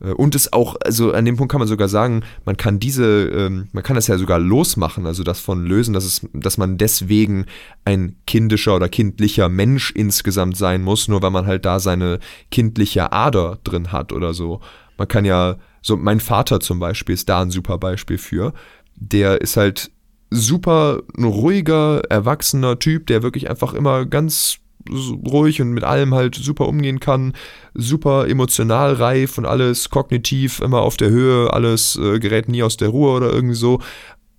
Äh, 0.00 0.10
und 0.10 0.34
es 0.34 0.52
auch, 0.52 0.76
also 0.84 1.12
an 1.12 1.24
dem 1.24 1.36
Punkt 1.36 1.50
kann 1.50 1.58
man 1.60 1.68
sogar 1.68 1.88
sagen, 1.88 2.22
man 2.44 2.56
kann 2.56 2.78
diese, 2.78 3.24
ähm, 3.28 3.68
man 3.72 3.82
kann 3.82 3.96
das 3.96 4.06
ja 4.06 4.18
sogar 4.18 4.38
losmachen, 4.38 5.06
also 5.06 5.22
das 5.22 5.40
von 5.40 5.64
lösen, 5.64 5.94
dass, 5.94 6.04
es, 6.04 6.26
dass 6.32 6.58
man 6.58 6.78
deswegen 6.78 7.46
ein 7.84 8.16
kindischer 8.26 8.76
oder 8.76 8.88
kindlicher 8.88 9.48
Mensch 9.48 9.90
insgesamt 9.90 10.56
sein 10.56 10.82
muss, 10.82 11.08
nur 11.08 11.22
weil 11.22 11.30
man 11.30 11.46
halt 11.46 11.64
da 11.64 11.80
seine 11.80 12.18
kindliche 12.50 13.12
Ader 13.12 13.58
drin 13.64 13.92
hat 13.92 14.12
oder 14.12 14.34
so. 14.34 14.60
Man 14.96 15.08
kann 15.08 15.24
ja, 15.24 15.56
so 15.82 15.96
mein 15.96 16.20
Vater 16.20 16.60
zum 16.60 16.78
Beispiel 16.78 17.14
ist 17.14 17.28
da 17.28 17.42
ein 17.42 17.50
super 17.50 17.78
Beispiel 17.78 18.18
für. 18.18 18.52
Der 18.96 19.40
ist 19.40 19.56
halt 19.56 19.90
super 20.30 21.02
ein 21.16 21.24
ruhiger, 21.24 22.02
erwachsener 22.08 22.78
Typ, 22.78 23.06
der 23.06 23.22
wirklich 23.22 23.50
einfach 23.50 23.74
immer 23.74 24.06
ganz 24.06 24.58
ruhig 24.90 25.60
und 25.60 25.72
mit 25.72 25.84
allem 25.84 26.14
halt 26.14 26.34
super 26.34 26.68
umgehen 26.68 27.00
kann, 27.00 27.32
super 27.74 28.28
emotional 28.28 28.94
reif 28.94 29.38
und 29.38 29.46
alles 29.46 29.90
kognitiv 29.90 30.60
immer 30.60 30.82
auf 30.82 30.96
der 30.96 31.10
Höhe, 31.10 31.52
alles 31.52 31.96
äh, 31.96 32.18
gerät 32.18 32.48
nie 32.48 32.62
aus 32.62 32.76
der 32.76 32.88
Ruhe 32.88 33.12
oder 33.12 33.32
irgendwie 33.32 33.54
so. 33.54 33.80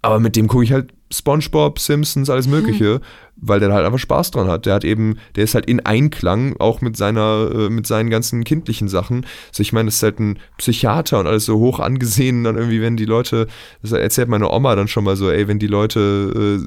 Aber 0.02 0.20
mit 0.20 0.36
dem 0.36 0.48
gucke 0.48 0.64
ich 0.64 0.72
halt 0.72 0.94
SpongeBob, 1.12 1.80
Simpsons, 1.80 2.30
alles 2.30 2.48
Mögliche, 2.48 3.00
weil 3.36 3.60
der 3.60 3.72
halt 3.72 3.86
einfach 3.86 4.00
Spaß 4.00 4.32
dran 4.32 4.48
hat. 4.48 4.66
Der 4.66 4.74
hat 4.74 4.84
eben, 4.84 5.18
der 5.36 5.44
ist 5.44 5.54
halt 5.54 5.66
in 5.68 5.80
Einklang 5.82 6.56
auch 6.58 6.82
mit 6.82 6.98
seiner, 6.98 7.50
äh, 7.54 7.70
mit 7.70 7.86
seinen 7.86 8.10
ganzen 8.10 8.44
kindlichen 8.44 8.88
Sachen. 8.88 9.26
Also 9.50 9.62
ich 9.62 9.72
meine, 9.72 9.88
das 9.88 9.96
ist 9.96 10.04
halt 10.04 10.20
ein 10.20 10.40
Psychiater 10.58 11.20
und 11.20 11.28
alles 11.28 11.46
so 11.46 11.60
hoch 11.60 11.80
angesehen. 11.80 12.44
Dann 12.44 12.58
irgendwie, 12.58 12.82
wenn 12.82 12.98
die 12.98 13.06
Leute, 13.06 13.48
das 13.82 13.92
erzählt 13.92 14.30
meine 14.30 14.50
Oma 14.52 14.76
dann 14.76 14.88
schon 14.88 15.04
mal 15.04 15.16
so, 15.16 15.30
ey, 15.30 15.48
wenn 15.48 15.60
die 15.60 15.68
Leute 15.68 16.60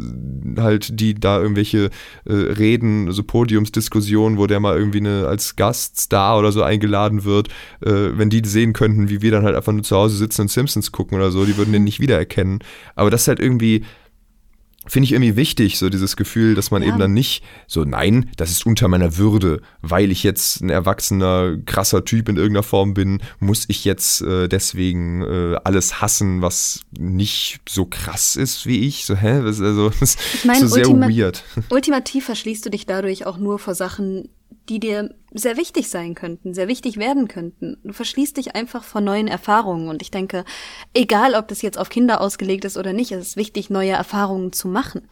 äh, 0.56 0.60
halt, 0.60 1.00
die 1.00 1.14
da 1.14 1.40
irgendwelche 1.40 1.90
äh, 2.24 2.32
Reden, 2.32 3.10
so 3.12 3.22
Podiumsdiskussionen, 3.22 4.38
wo 4.38 4.46
der 4.46 4.60
mal 4.60 4.76
irgendwie 4.76 4.98
eine, 4.98 5.26
als 5.26 5.56
Gaststar 5.56 6.38
oder 6.38 6.52
so 6.52 6.62
eingeladen 6.62 7.24
wird, 7.24 7.48
äh, 7.80 8.10
wenn 8.14 8.30
die 8.30 8.42
sehen 8.44 8.72
könnten, 8.72 9.08
wie 9.08 9.22
wir 9.22 9.32
dann 9.32 9.44
halt 9.44 9.56
einfach 9.56 9.72
nur 9.72 9.82
zu 9.82 9.96
Hause 9.96 10.16
sitzen 10.16 10.42
und 10.42 10.48
Simpsons 10.48 10.92
gucken 10.92 11.16
oder 11.16 11.30
so, 11.30 11.44
die 11.44 11.56
würden 11.56 11.72
den 11.72 11.84
nicht 11.84 11.98
wiedererkennen. 11.98 12.60
Aber 12.94 13.10
das 13.10 13.22
ist 13.22 13.28
halt 13.28 13.40
irgendwie, 13.40 13.82
finde 14.88 15.04
ich 15.04 15.12
irgendwie 15.12 15.36
wichtig, 15.36 15.78
so 15.78 15.88
dieses 15.88 16.16
Gefühl, 16.16 16.54
dass 16.54 16.70
man 16.70 16.82
ja. 16.82 16.88
eben 16.88 16.98
dann 16.98 17.12
nicht 17.12 17.44
so, 17.66 17.84
nein, 17.84 18.30
das 18.36 18.50
ist 18.50 18.66
unter 18.66 18.88
meiner 18.88 19.16
Würde, 19.16 19.60
weil 19.82 20.10
ich 20.10 20.22
jetzt 20.22 20.60
ein 20.60 20.70
erwachsener, 20.70 21.56
krasser 21.64 22.04
Typ 22.04 22.28
in 22.28 22.36
irgendeiner 22.36 22.62
Form 22.62 22.94
bin, 22.94 23.20
muss 23.38 23.64
ich 23.68 23.84
jetzt 23.84 24.22
äh, 24.22 24.48
deswegen 24.48 25.22
äh, 25.22 25.56
alles 25.64 26.00
hassen, 26.00 26.42
was 26.42 26.80
nicht 26.98 27.60
so 27.68 27.84
krass 27.84 28.36
ist 28.36 28.66
wie 28.66 28.86
ich. 28.86 29.04
So, 29.04 29.16
hä? 29.16 29.42
Das 29.48 29.58
ist 29.58 29.62
also 29.62 29.90
das 30.00 30.16
ich 30.34 30.44
mein, 30.44 30.60
so 30.60 30.66
sehr 30.66 30.88
ultima 30.88 31.08
weird. 31.08 31.42
Ultimativ 31.70 32.26
verschließt 32.26 32.66
du 32.66 32.70
dich 32.70 32.86
dadurch 32.86 33.24
auch 33.24 33.38
nur 33.38 33.58
vor 33.58 33.74
Sachen, 33.74 34.28
die 34.68 34.80
dir 34.80 35.14
sehr 35.32 35.56
wichtig 35.56 35.90
sein 35.90 36.14
könnten, 36.14 36.54
sehr 36.54 36.68
wichtig 36.68 36.96
werden 36.96 37.28
könnten. 37.28 37.78
Du 37.84 37.92
verschließt 37.92 38.36
dich 38.36 38.54
einfach 38.54 38.84
vor 38.84 39.00
neuen 39.00 39.28
Erfahrungen. 39.28 39.88
Und 39.88 40.02
ich 40.02 40.10
denke, 40.10 40.44
egal 40.94 41.34
ob 41.34 41.48
das 41.48 41.62
jetzt 41.62 41.78
auf 41.78 41.90
Kinder 41.90 42.20
ausgelegt 42.20 42.64
ist 42.64 42.76
oder 42.76 42.92
nicht, 42.92 43.12
es 43.12 43.28
ist 43.28 43.36
wichtig, 43.36 43.70
neue 43.70 43.92
Erfahrungen 43.92 44.52
zu 44.52 44.68
machen. 44.68 45.02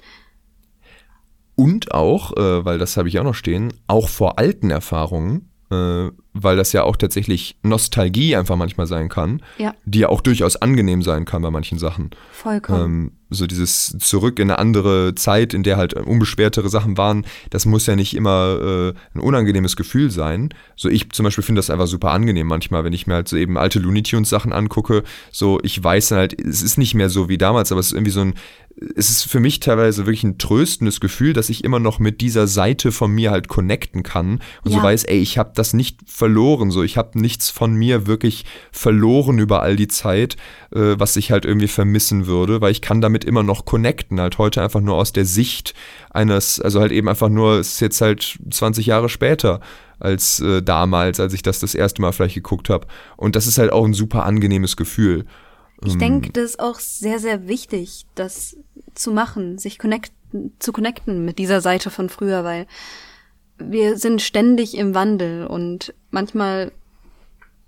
Und 1.55 1.93
auch, 1.93 2.37
äh, 2.37 2.65
weil 2.65 2.79
das 2.79 2.97
habe 2.97 3.09
ich 3.09 3.19
auch 3.19 3.25
noch 3.25 3.35
stehen, 3.35 3.73
auch 3.87 4.09
vor 4.09 4.39
alten 4.39 4.71
Erfahrungen 4.71 5.51
äh, 5.71 6.11
weil 6.33 6.57
das 6.57 6.73
ja 6.73 6.83
auch 6.83 6.97
tatsächlich 6.97 7.57
Nostalgie 7.63 8.37
einfach 8.37 8.57
manchmal 8.57 8.87
sein 8.87 9.09
kann, 9.09 9.43
ja. 9.59 9.75
die 9.85 10.01
ja 10.01 10.09
auch 10.09 10.21
durchaus 10.21 10.57
angenehm 10.57 11.03
sein 11.03 11.25
kann 11.25 11.43
bei 11.43 11.51
manchen 11.51 11.79
Sachen. 11.79 12.11
Vollkommen. 12.33 12.85
Ähm, 12.85 13.13
so 13.29 13.47
dieses 13.47 13.97
zurück 13.99 14.39
in 14.39 14.51
eine 14.51 14.61
andere 14.61 15.15
Zeit, 15.17 15.53
in 15.53 15.65
der 15.65 15.77
halt 15.77 15.95
unbeschwertere 15.95 16.69
Sachen 16.69 16.97
waren, 16.97 17.27
das 17.51 17.67
muss 17.67 17.87
ja 17.87 17.97
nicht 17.97 18.15
immer 18.15 18.59
äh, 18.61 18.95
ein 19.15 19.21
unangenehmes 19.21 19.75
Gefühl 19.75 20.11
sein. 20.11 20.51
So 20.77 20.89
ich 20.89 21.11
zum 21.11 21.25
Beispiel 21.25 21.43
finde 21.43 21.59
das 21.59 21.71
einfach 21.71 21.89
super 21.89 22.13
angenehm 22.13 22.47
manchmal, 22.47 22.85
wenn 22.85 22.93
ich 22.93 23.09
mir 23.09 23.15
halt 23.15 23.29
so 23.29 23.37
eben 23.37 23.59
alte 23.59 23.81
Looney 23.81 24.05
Tunes 24.05 24.31
Sachen 24.31 24.53
angucke. 24.53 25.03
So 25.33 25.59
ich 25.63 25.83
weiß 25.83 26.11
dann 26.11 26.19
halt, 26.19 26.41
es 26.41 26.63
ist 26.63 26.79
nicht 26.79 26.95
mehr 26.95 27.09
so 27.09 27.29
wie 27.29 27.39
damals, 27.39 27.73
aber 27.73 27.81
es 27.81 27.89
ist 27.89 27.95
irgendwie 27.95 28.13
so 28.13 28.21
ein 28.21 28.35
es 28.95 29.09
ist 29.09 29.23
für 29.25 29.41
mich 29.41 29.61
teilweise 29.61 30.05
wirklich 30.05 30.25
ein 30.25 30.37
tröstendes 30.37 31.01
Gefühl, 31.01 31.33
dass 31.33 31.49
ich 31.49 31.65
immer 31.65 31.79
noch 31.79 31.99
mit 31.99 32.21
dieser 32.21 32.47
Seite 32.47 32.93
von 32.93 33.11
mir 33.11 33.31
halt 33.31 33.49
connecten 33.49 34.03
kann 34.03 34.41
und 34.65 34.73
ja. 34.73 34.79
so 34.79 34.83
weiß, 34.83 35.05
ey, 35.05 35.19
ich 35.19 35.39
habe 35.39 35.53
das 35.55 35.73
nicht 35.73 36.01
verloren, 36.07 36.71
so 36.71 36.83
ich 36.83 36.99
habe 36.99 37.19
nichts 37.19 37.49
von 37.49 37.75
mir 37.75 38.07
wirklich 38.07 38.45
verloren 38.73 39.39
über 39.39 39.63
all 39.63 39.77
die 39.77 39.89
Zeit, 39.89 40.37
äh, 40.75 40.95
was 40.99 41.17
ich 41.17 41.31
halt 41.31 41.47
irgendwie 41.47 41.69
vermissen 41.69 42.27
würde, 42.27 42.61
weil 42.61 42.73
ich 42.73 42.83
kann 42.83 43.01
damit 43.01 43.25
immer 43.25 43.43
noch 43.43 43.65
connecten, 43.65 44.21
halt 44.21 44.37
heute 44.37 44.63
einfach 44.63 44.83
nur 44.83 44.97
aus 44.97 45.13
der 45.13 45.25
Sicht 45.25 45.73
eines, 46.11 46.61
also 46.61 46.81
halt 46.81 46.93
eben 46.93 47.09
einfach 47.09 47.31
nur, 47.31 47.55
es 47.55 47.75
ist 47.75 47.81
jetzt 47.81 48.01
halt 48.03 48.39
20 48.51 48.87
Jahre 48.87 49.09
später 49.09 49.61
als 49.99 50.41
äh, 50.41 50.63
damals, 50.63 51.19
als 51.19 51.33
ich 51.33 51.41
das 51.41 51.61
das 51.61 51.75
erste 51.75 52.03
Mal 52.03 52.13
vielleicht 52.13 52.35
geguckt 52.35 52.69
habe 52.69 52.87
und 53.17 53.37
das 53.37 53.47
ist 53.47 53.57
halt 53.57 53.73
auch 53.73 53.87
ein 53.87 53.95
super 53.95 54.27
angenehmes 54.27 54.77
Gefühl. 54.77 55.25
Ich 55.85 55.95
ähm, 55.95 55.99
denke, 55.99 56.33
das 56.33 56.45
ist 56.45 56.61
auch 56.61 56.79
sehr, 56.79 57.19
sehr 57.19 57.49
wichtig, 57.49 58.07
das 58.15 58.57
zu 58.99 59.13
machen, 59.13 59.59
sich 59.59 59.79
connecten, 59.79 60.53
zu 60.59 60.73
connecten 60.73 61.25
mit 61.25 61.39
dieser 61.39 61.61
Seite 61.61 61.91
von 61.91 62.09
früher, 62.09 62.45
weil 62.45 62.67
wir 63.59 63.97
sind 63.97 64.21
ständig 64.23 64.77
im 64.77 64.95
Wandel 64.95 65.47
und 65.47 65.95
manchmal 66.11 66.73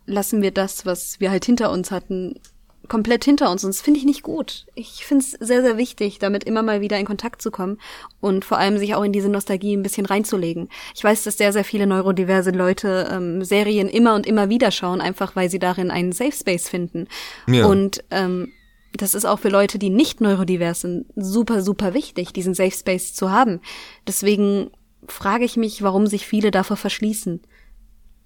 lassen 0.07 0.43
wir 0.43 0.51
das, 0.51 0.87
was 0.87 1.21
wir 1.21 1.31
halt 1.31 1.45
hinter 1.45 1.71
uns 1.71 1.91
hatten, 1.91 2.41
komplett 2.89 3.25
hinter 3.25 3.51
uns 3.51 3.65
und 3.65 3.75
das 3.75 3.83
finde 3.83 3.99
ich 3.99 4.07
nicht 4.07 4.23
gut. 4.23 4.67
Ich 4.75 5.05
finde 5.05 5.25
es 5.25 5.33
sehr, 5.33 5.63
sehr 5.63 5.77
wichtig, 5.77 6.19
damit 6.19 6.45
immer 6.45 6.63
mal 6.63 6.81
wieder 6.81 6.99
in 6.99 7.05
Kontakt 7.05 7.43
zu 7.43 7.51
kommen 7.51 7.79
und 8.21 8.45
vor 8.45 8.59
allem 8.59 8.79
sich 8.79 8.95
auch 8.95 9.03
in 9.03 9.13
diese 9.13 9.29
Nostalgie 9.29 9.77
ein 9.77 9.83
bisschen 9.83 10.07
reinzulegen. 10.07 10.69
Ich 10.95 11.05
weiß, 11.05 11.25
dass 11.25 11.37
sehr, 11.37 11.53
sehr 11.53 11.65
viele 11.65 11.87
neurodiverse 11.87 12.51
Leute 12.51 13.09
ähm, 13.13 13.45
Serien 13.45 13.89
immer 13.89 14.15
und 14.15 14.27
immer 14.27 14.49
wieder 14.49 14.71
schauen, 14.71 15.01
einfach 15.01 15.37
weil 15.37 15.51
sie 15.51 15.59
darin 15.59 15.91
einen 15.91 16.13
Safe 16.13 16.33
Space 16.33 16.69
finden. 16.69 17.09
Ja. 17.47 17.67
Und 17.67 18.03
ähm, 18.11 18.53
das 18.93 19.15
ist 19.15 19.25
auch 19.25 19.39
für 19.39 19.49
Leute, 19.49 19.79
die 19.79 19.91
nicht 19.91 20.21
neurodivers 20.21 20.83
sind, 20.83 21.07
super, 21.15 21.63
super 21.63 21.95
wichtig, 21.95 22.33
diesen 22.33 22.55
Safe 22.55 22.71
Space 22.71 23.15
zu 23.15 23.31
haben. 23.31 23.61
Deswegen 24.07 24.71
frage 25.07 25.45
ich 25.45 25.57
mich, 25.57 25.83
warum 25.83 26.07
sich 26.07 26.27
viele 26.27 26.51
davor 26.51 26.77
verschließen, 26.77 27.41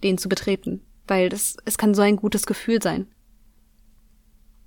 den 0.03 0.19
zu 0.19 0.29
betreten. 0.29 0.81
Weil 1.07 1.29
das, 1.29 1.57
es 1.65 1.79
kann 1.79 1.95
so 1.95 2.03
ein 2.03 2.17
gutes 2.17 2.47
Gefühl 2.47 2.81
sein. 2.81 3.07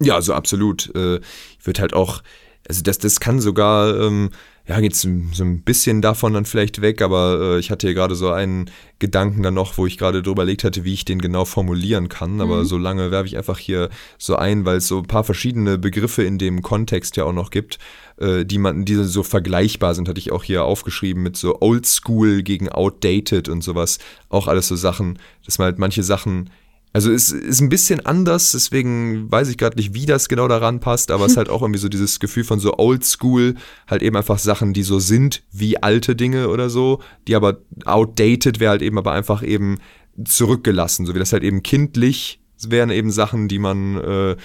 Ja, 0.02 0.16
also 0.16 0.34
absolut. 0.34 0.94
Äh, 0.96 1.18
ich 1.58 1.66
würde 1.66 1.82
halt 1.82 1.94
auch, 1.94 2.22
also 2.68 2.82
das, 2.82 2.98
das 2.98 3.20
kann 3.20 3.40
sogar, 3.40 4.00
ähm, 4.00 4.32
ja, 4.68 4.80
geht 4.80 4.96
so 4.96 5.08
ein 5.08 5.62
bisschen 5.62 6.02
davon 6.02 6.34
dann 6.34 6.46
vielleicht 6.46 6.82
weg, 6.82 7.04
aber 7.04 7.40
äh, 7.40 7.60
ich 7.60 7.70
hatte 7.70 7.86
hier 7.86 7.94
gerade 7.94 8.16
so 8.16 8.32
einen 8.32 8.72
Gedanken 8.98 9.44
dann 9.44 9.54
noch, 9.54 9.78
wo 9.78 9.86
ich 9.86 9.98
gerade 9.98 10.24
drüber 10.24 10.42
überlegt 10.42 10.64
hatte, 10.64 10.84
wie 10.84 10.94
ich 10.94 11.06
den 11.06 11.20
genau 11.20 11.46
formulieren 11.46 12.10
kann. 12.10 12.42
Aber 12.42 12.62
mhm. 12.62 12.66
so 12.66 12.78
lange 12.78 13.12
werfe 13.12 13.28
ich 13.28 13.38
einfach 13.38 13.60
hier 13.60 13.90
so 14.18 14.36
ein, 14.38 14.66
weil 14.66 14.78
es 14.78 14.88
so 14.88 15.00
ein 15.00 15.06
paar 15.06 15.24
verschiedene 15.24 15.78
Begriffe 15.78 16.24
in 16.24 16.40
dem 16.40 16.64
Kontext 16.64 17.16
ja 17.16 17.26
auch 17.26 17.34
noch 17.34 17.52
gibt, 17.52 17.78
äh, 18.18 18.44
die 18.44 18.58
man, 18.58 18.86
die 18.86 18.96
so 18.96 19.22
vergleichbar 19.22 19.94
sind, 19.94 20.10
hatte 20.10 20.20
ich 20.20 20.32
auch 20.32 20.44
hier 20.44 20.64
aufgeschrieben 20.64 21.22
mit 21.22 21.38
so 21.38 21.62
Old 21.62 21.86
School 21.86 22.42
gegen 22.42 22.70
Outdated 22.70 23.50
und 23.50 23.64
sowas. 23.64 24.00
Auch 24.30 24.48
alles 24.48 24.68
so 24.68 24.76
Sachen, 24.76 25.20
dass 25.46 25.60
man 25.60 25.66
halt 25.66 25.80
manche 25.80 26.02
Sachen 26.02 26.50
also 26.96 27.12
es 27.12 27.30
ist 27.30 27.60
ein 27.60 27.68
bisschen 27.68 28.06
anders, 28.06 28.54
deswegen 28.54 29.30
weiß 29.30 29.50
ich 29.50 29.58
gerade 29.58 29.76
nicht, 29.76 29.94
wie 29.94 30.06
das 30.06 30.30
genau 30.30 30.48
daran 30.48 30.80
passt, 30.80 31.12
aber 31.12 31.26
es 31.26 31.34
ist 31.34 31.38
halt 31.38 31.50
auch 31.50 31.62
irgendwie 31.62 31.82
so 31.82 31.90
dieses 31.90 32.22
Gefühl 32.22 32.46
von 32.46 32.62
so 32.62 32.78
Old 32.78 33.04
School, 33.04 33.56
halt 33.86 34.02
eben 34.02 34.16
einfach 34.16 34.40
Sachen, 34.40 34.72
die 34.72 34.84
so 34.84 35.00
sind 35.00 35.44
wie 35.52 35.84
alte 35.84 36.16
Dinge 36.16 36.48
oder 36.48 36.70
so, 36.70 37.02
die 37.28 37.36
aber 37.36 37.58
outdated 37.84 38.62
wäre 38.62 38.70
halt 38.70 38.82
eben 38.82 38.98
aber 38.98 39.12
einfach 39.12 39.44
eben 39.44 39.80
zurückgelassen, 40.24 41.06
so 41.06 41.14
wie 41.14 41.20
das 41.20 41.34
halt 41.34 41.44
eben 41.44 41.64
kindlich 41.64 42.40
wären 42.66 42.90
eben 42.92 43.12
Sachen, 43.12 43.50
die 43.50 43.60
man 43.60 43.98
äh, 43.98 44.38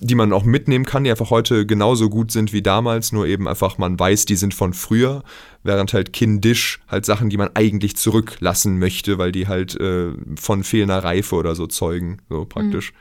die 0.00 0.14
man 0.14 0.32
auch 0.32 0.44
mitnehmen 0.44 0.84
kann, 0.84 1.04
die 1.04 1.10
einfach 1.10 1.30
heute 1.30 1.66
genauso 1.66 2.08
gut 2.08 2.30
sind 2.30 2.52
wie 2.52 2.62
damals, 2.62 3.10
nur 3.12 3.26
eben 3.26 3.48
einfach 3.48 3.78
man 3.78 3.98
weiß, 3.98 4.26
die 4.26 4.36
sind 4.36 4.54
von 4.54 4.72
früher, 4.72 5.24
während 5.64 5.92
halt 5.92 6.12
kindisch 6.12 6.80
halt 6.88 7.04
Sachen, 7.04 7.30
die 7.30 7.36
man 7.36 7.50
eigentlich 7.54 7.96
zurücklassen 7.96 8.78
möchte, 8.78 9.18
weil 9.18 9.32
die 9.32 9.48
halt 9.48 9.78
äh, 9.80 10.12
von 10.36 10.62
fehlender 10.62 11.02
Reife 11.02 11.34
oder 11.34 11.54
so 11.54 11.66
zeugen, 11.66 12.18
so 12.28 12.44
praktisch. 12.44 12.92
Mhm. 12.92 12.96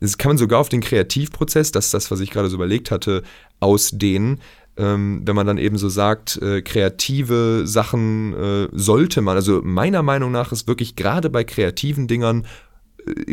Das 0.00 0.16
kann 0.16 0.30
man 0.30 0.38
sogar 0.38 0.60
auf 0.60 0.70
den 0.70 0.80
Kreativprozess, 0.80 1.72
das 1.72 1.86
ist 1.86 1.94
das, 1.94 2.10
was 2.10 2.20
ich 2.20 2.30
gerade 2.30 2.48
so 2.48 2.56
überlegt 2.56 2.90
hatte, 2.90 3.22
ausdehnen. 3.60 4.40
Ähm, 4.78 5.22
wenn 5.26 5.36
man 5.36 5.46
dann 5.46 5.58
eben 5.58 5.76
so 5.76 5.90
sagt, 5.90 6.40
äh, 6.40 6.62
kreative 6.62 7.66
Sachen 7.66 8.32
äh, 8.32 8.68
sollte 8.72 9.20
man, 9.20 9.36
also 9.36 9.60
meiner 9.62 10.02
Meinung 10.02 10.32
nach 10.32 10.52
ist 10.52 10.66
wirklich 10.66 10.96
gerade 10.96 11.28
bei 11.28 11.44
kreativen 11.44 12.08
Dingern 12.08 12.46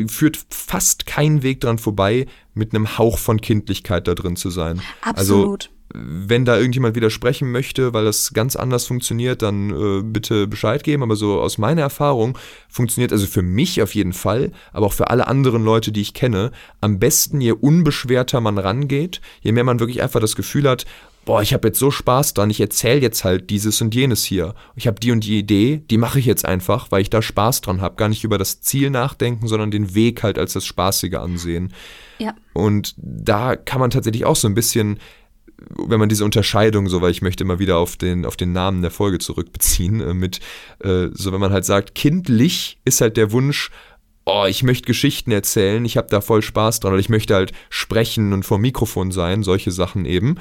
führt 0.08 0.40
fast 0.50 1.06
kein 1.06 1.44
Weg 1.44 1.62
dran 1.62 1.78
vorbei, 1.78 2.28
mit 2.54 2.74
einem 2.74 2.98
Hauch 2.98 3.18
von 3.18 3.42
Kindlichkeit 3.42 4.08
da 4.08 4.16
drin 4.16 4.36
zu 4.36 4.50
sein. 4.50 4.82
Also, 5.02 5.36
Absolut. 5.36 5.66
Also, 5.66 5.78
wenn 5.94 6.44
da 6.44 6.58
irgendjemand 6.58 6.96
widersprechen 6.96 7.52
möchte, 7.52 7.94
weil 7.94 8.04
das 8.04 8.34
ganz 8.34 8.56
anders 8.56 8.86
funktioniert, 8.86 9.42
dann 9.42 9.70
äh, 9.70 10.04
bitte 10.04 10.48
Bescheid 10.48 10.84
geben. 10.84 11.02
Aber 11.02 11.16
so 11.16 11.40
aus 11.40 11.58
meiner 11.58 11.82
Erfahrung 11.82 12.38
funktioniert 12.68 13.14
also 13.14 13.26
für 13.26 13.42
mich 13.42 13.82
auf 13.82 13.96
jeden 13.96 14.14
Fall, 14.14 14.52
aber 14.74 14.88
auch 14.88 14.94
für 14.94 15.10
alle 15.10 15.28
anderen 15.28 15.64
Leute, 15.64 15.92
die 15.92 16.02
ich 16.02 16.14
kenne, 16.14 16.52
am 16.82 17.00
besten, 17.00 17.40
je 17.40 17.54
unbeschwerter 17.54 18.42
man 18.42 18.58
rangeht, 18.58 19.22
je 19.42 19.54
mehr 19.54 19.64
man 19.64 19.80
wirklich 19.80 20.02
einfach 20.02 20.20
das 20.20 20.36
Gefühl 20.36 20.70
hat, 20.70 20.86
boah, 21.28 21.42
ich 21.42 21.54
habe 21.54 21.68
jetzt 21.68 21.78
so 21.78 21.92
Spaß 21.92 22.34
dran, 22.34 22.50
ich 22.50 22.62
erzähle 22.62 23.02
jetzt 23.02 23.26
halt 23.26 23.50
dieses 23.50 23.82
und 23.82 23.94
jenes 23.94 24.24
hier. 24.24 24.56
Ich 24.78 24.88
habe 24.88 24.98
die 25.00 25.12
und 25.12 25.26
die 25.26 25.38
Idee, 25.38 25.84
die 25.92 25.98
mache 25.98 26.20
ich 26.20 26.26
jetzt 26.26 26.46
einfach, 26.46 26.90
weil 26.90 27.02
ich 27.02 27.10
da 27.10 27.22
Spaß 27.22 27.60
dran 27.60 27.82
habe. 27.82 27.98
Gar 27.98 28.08
nicht 28.08 28.24
über 28.24 28.38
das 28.38 28.62
Ziel 28.62 28.90
nachdenken, 28.90 29.46
sondern 29.48 29.70
den 29.70 29.94
Weg 29.94 30.24
halt 30.24 30.40
als 30.40 30.54
das 30.54 30.66
Spaßige 30.66 31.16
ansehen. 31.16 31.74
Ja. 32.18 32.34
Und 32.54 32.96
da 32.98 33.58
kann 33.58 33.82
man 33.82 33.90
tatsächlich 33.90 34.24
auch 34.24 34.38
so 34.38 34.48
ein 34.48 34.56
bisschen 34.56 35.00
wenn 35.76 36.00
man 36.00 36.08
diese 36.08 36.24
Unterscheidung, 36.24 36.88
so 36.88 37.02
weil 37.02 37.10
ich 37.10 37.24
möchte 37.24 37.44
immer 37.44 37.58
wieder 37.58 37.78
auf 37.78 37.98
den, 37.98 38.28
auf 38.28 38.38
den 38.38 38.52
Namen 38.52 38.84
der 38.84 38.92
Folge 38.92 39.18
zurückbeziehen, 39.18 40.02
äh, 40.02 40.14
mit 40.14 40.40
äh, 40.84 41.08
so 41.14 41.34
wenn 41.34 41.40
man 41.40 41.52
halt 41.52 41.66
sagt, 41.66 41.96
kindlich 41.96 42.80
ist 42.86 43.02
halt 43.02 43.18
der 43.18 43.32
Wunsch, 43.32 43.72
oh, 44.28 44.46
ich 44.46 44.62
möchte 44.62 44.86
Geschichten 44.86 45.32
erzählen, 45.32 45.84
ich 45.86 45.96
habe 45.96 46.10
da 46.10 46.20
voll 46.20 46.42
Spaß 46.42 46.82
dran, 46.82 46.92
oder 46.92 47.00
ich 47.00 47.10
möchte 47.10 47.34
halt 47.34 47.54
sprechen 47.70 48.34
und 48.34 48.44
vor 48.44 48.60
Mikrofon 48.60 49.12
sein, 49.12 49.42
solche 49.42 49.72
Sachen 49.72 50.06
eben. 50.06 50.36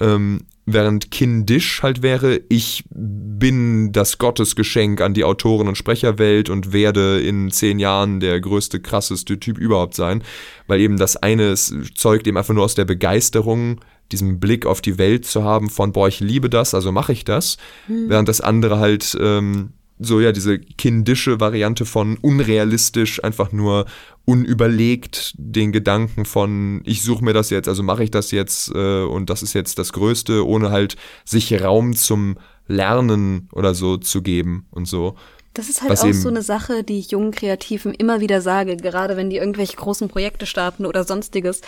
Ähm, 0.00 0.42
während 0.64 1.10
kindisch 1.10 1.82
halt 1.82 2.02
wäre, 2.02 2.40
ich 2.48 2.84
bin 2.88 3.90
das 3.90 4.18
Gottesgeschenk 4.18 5.00
an 5.00 5.12
die 5.12 5.24
Autoren- 5.24 5.66
und 5.66 5.76
Sprecherwelt 5.76 6.50
und 6.50 6.72
werde 6.72 7.20
in 7.20 7.50
zehn 7.50 7.80
Jahren 7.80 8.20
der 8.20 8.40
größte, 8.40 8.80
krasseste 8.80 9.40
Typ 9.40 9.58
überhaupt 9.58 9.94
sein. 9.94 10.22
Weil 10.68 10.80
eben 10.80 10.96
das 10.96 11.16
eine 11.16 11.54
zeugt 11.56 12.28
eben 12.28 12.36
einfach 12.36 12.54
nur 12.54 12.64
aus 12.64 12.76
der 12.76 12.84
Begeisterung, 12.84 13.80
diesen 14.12 14.38
Blick 14.38 14.66
auf 14.66 14.80
die 14.80 14.98
Welt 14.98 15.26
zu 15.26 15.42
haben 15.42 15.68
von, 15.68 15.90
boah, 15.90 16.06
ich 16.06 16.20
liebe 16.20 16.48
das, 16.48 16.74
also 16.74 16.92
mache 16.92 17.12
ich 17.12 17.24
das. 17.24 17.56
Mhm. 17.88 18.08
Während 18.08 18.28
das 18.28 18.40
andere 18.40 18.78
halt 18.78 19.16
ähm, 19.20 19.72
so 19.98 20.20
ja 20.20 20.32
diese 20.32 20.58
kindische 20.58 21.40
Variante 21.40 21.84
von 21.84 22.18
unrealistisch, 22.18 23.22
einfach 23.22 23.52
nur 23.52 23.86
unüberlegt 24.24 25.34
den 25.36 25.72
Gedanken 25.72 26.24
von 26.24 26.80
ich 26.84 27.02
suche 27.02 27.24
mir 27.24 27.32
das 27.32 27.50
jetzt, 27.50 27.68
also 27.68 27.82
mache 27.82 28.04
ich 28.04 28.10
das 28.10 28.30
jetzt 28.30 28.70
äh, 28.74 29.02
und 29.02 29.30
das 29.30 29.42
ist 29.42 29.52
jetzt 29.52 29.78
das 29.78 29.92
Größte, 29.92 30.46
ohne 30.46 30.70
halt 30.70 30.96
sich 31.24 31.62
Raum 31.62 31.94
zum 31.94 32.36
Lernen 32.66 33.48
oder 33.52 33.74
so 33.74 33.96
zu 33.96 34.22
geben 34.22 34.66
und 34.70 34.86
so. 34.86 35.16
Das 35.54 35.68
ist 35.68 35.82
halt 35.82 36.00
auch 36.00 36.12
so 36.14 36.28
eine 36.28 36.40
Sache, 36.40 36.82
die 36.82 36.98
ich 36.98 37.10
jungen 37.10 37.30
Kreativen 37.30 37.92
immer 37.92 38.20
wieder 38.20 38.40
sage, 38.40 38.76
gerade 38.78 39.18
wenn 39.18 39.28
die 39.28 39.36
irgendwelche 39.36 39.76
großen 39.76 40.08
Projekte 40.08 40.46
starten 40.46 40.86
oder 40.86 41.04
sonstiges, 41.04 41.60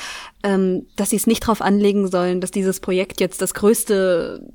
ähm, 0.43 0.87
dass 0.97 1.11
sie 1.11 1.17
es 1.17 1.27
nicht 1.27 1.43
darauf 1.43 1.61
anlegen 1.61 2.11
sollen, 2.11 2.41
dass 2.41 2.51
dieses 2.51 2.81
Projekt 2.81 3.21
jetzt 3.21 3.43
das 3.43 3.53
größte 3.53 4.49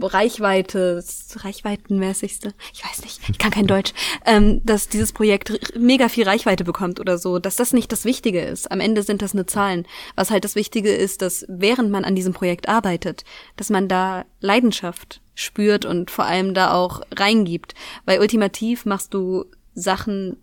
Reichweite, 0.00 1.02
Reichweitenmäßigste, 1.36 2.52
ich 2.72 2.84
weiß 2.84 3.02
nicht, 3.02 3.20
ich 3.28 3.38
kann 3.38 3.50
kein 3.50 3.66
Deutsch, 3.66 3.92
ähm, 4.26 4.60
dass 4.64 4.88
dieses 4.88 5.12
Projekt 5.12 5.76
mega 5.78 6.08
viel 6.08 6.24
Reichweite 6.24 6.64
bekommt 6.64 7.00
oder 7.00 7.18
so, 7.18 7.38
dass 7.38 7.56
das 7.56 7.72
nicht 7.72 7.92
das 7.92 8.04
Wichtige 8.04 8.40
ist. 8.40 8.70
Am 8.70 8.80
Ende 8.80 9.02
sind 9.02 9.22
das 9.22 9.34
nur 9.34 9.46
Zahlen. 9.46 9.86
Was 10.16 10.30
halt 10.30 10.44
das 10.44 10.54
Wichtige 10.54 10.92
ist, 10.92 11.22
dass 11.22 11.44
während 11.48 11.90
man 11.90 12.04
an 12.04 12.14
diesem 12.14 12.32
Projekt 12.32 12.68
arbeitet, 12.68 13.24
dass 13.56 13.70
man 13.70 13.88
da 13.88 14.24
Leidenschaft 14.40 15.20
spürt 15.34 15.84
und 15.84 16.10
vor 16.10 16.26
allem 16.26 16.54
da 16.54 16.74
auch 16.74 17.00
reingibt. 17.16 17.74
Weil 18.04 18.20
ultimativ 18.20 18.84
machst 18.84 19.14
du 19.14 19.46
Sachen, 19.74 20.36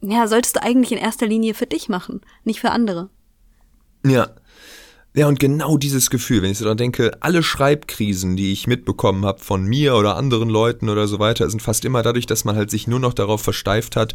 ja, 0.00 0.28
solltest 0.28 0.56
du 0.56 0.62
eigentlich 0.62 0.92
in 0.92 0.98
erster 0.98 1.26
Linie 1.26 1.54
für 1.54 1.66
dich 1.66 1.88
machen, 1.88 2.20
nicht 2.44 2.60
für 2.60 2.70
andere. 2.70 3.10
Ja, 4.04 4.30
ja, 5.18 5.26
und 5.26 5.40
genau 5.40 5.76
dieses 5.76 6.10
Gefühl, 6.10 6.42
wenn 6.42 6.52
ich 6.52 6.58
so 6.58 6.64
daran 6.64 6.78
denke, 6.78 7.10
alle 7.18 7.42
Schreibkrisen, 7.42 8.36
die 8.36 8.52
ich 8.52 8.68
mitbekommen 8.68 9.26
habe 9.26 9.40
von 9.40 9.64
mir 9.64 9.96
oder 9.96 10.16
anderen 10.16 10.48
Leuten 10.48 10.88
oder 10.88 11.08
so 11.08 11.18
weiter, 11.18 11.50
sind 11.50 11.60
fast 11.60 11.84
immer 11.84 12.04
dadurch, 12.04 12.26
dass 12.26 12.44
man 12.44 12.54
halt 12.54 12.70
sich 12.70 12.86
nur 12.86 13.00
noch 13.00 13.14
darauf 13.14 13.42
versteift 13.42 13.96
hat, 13.96 14.14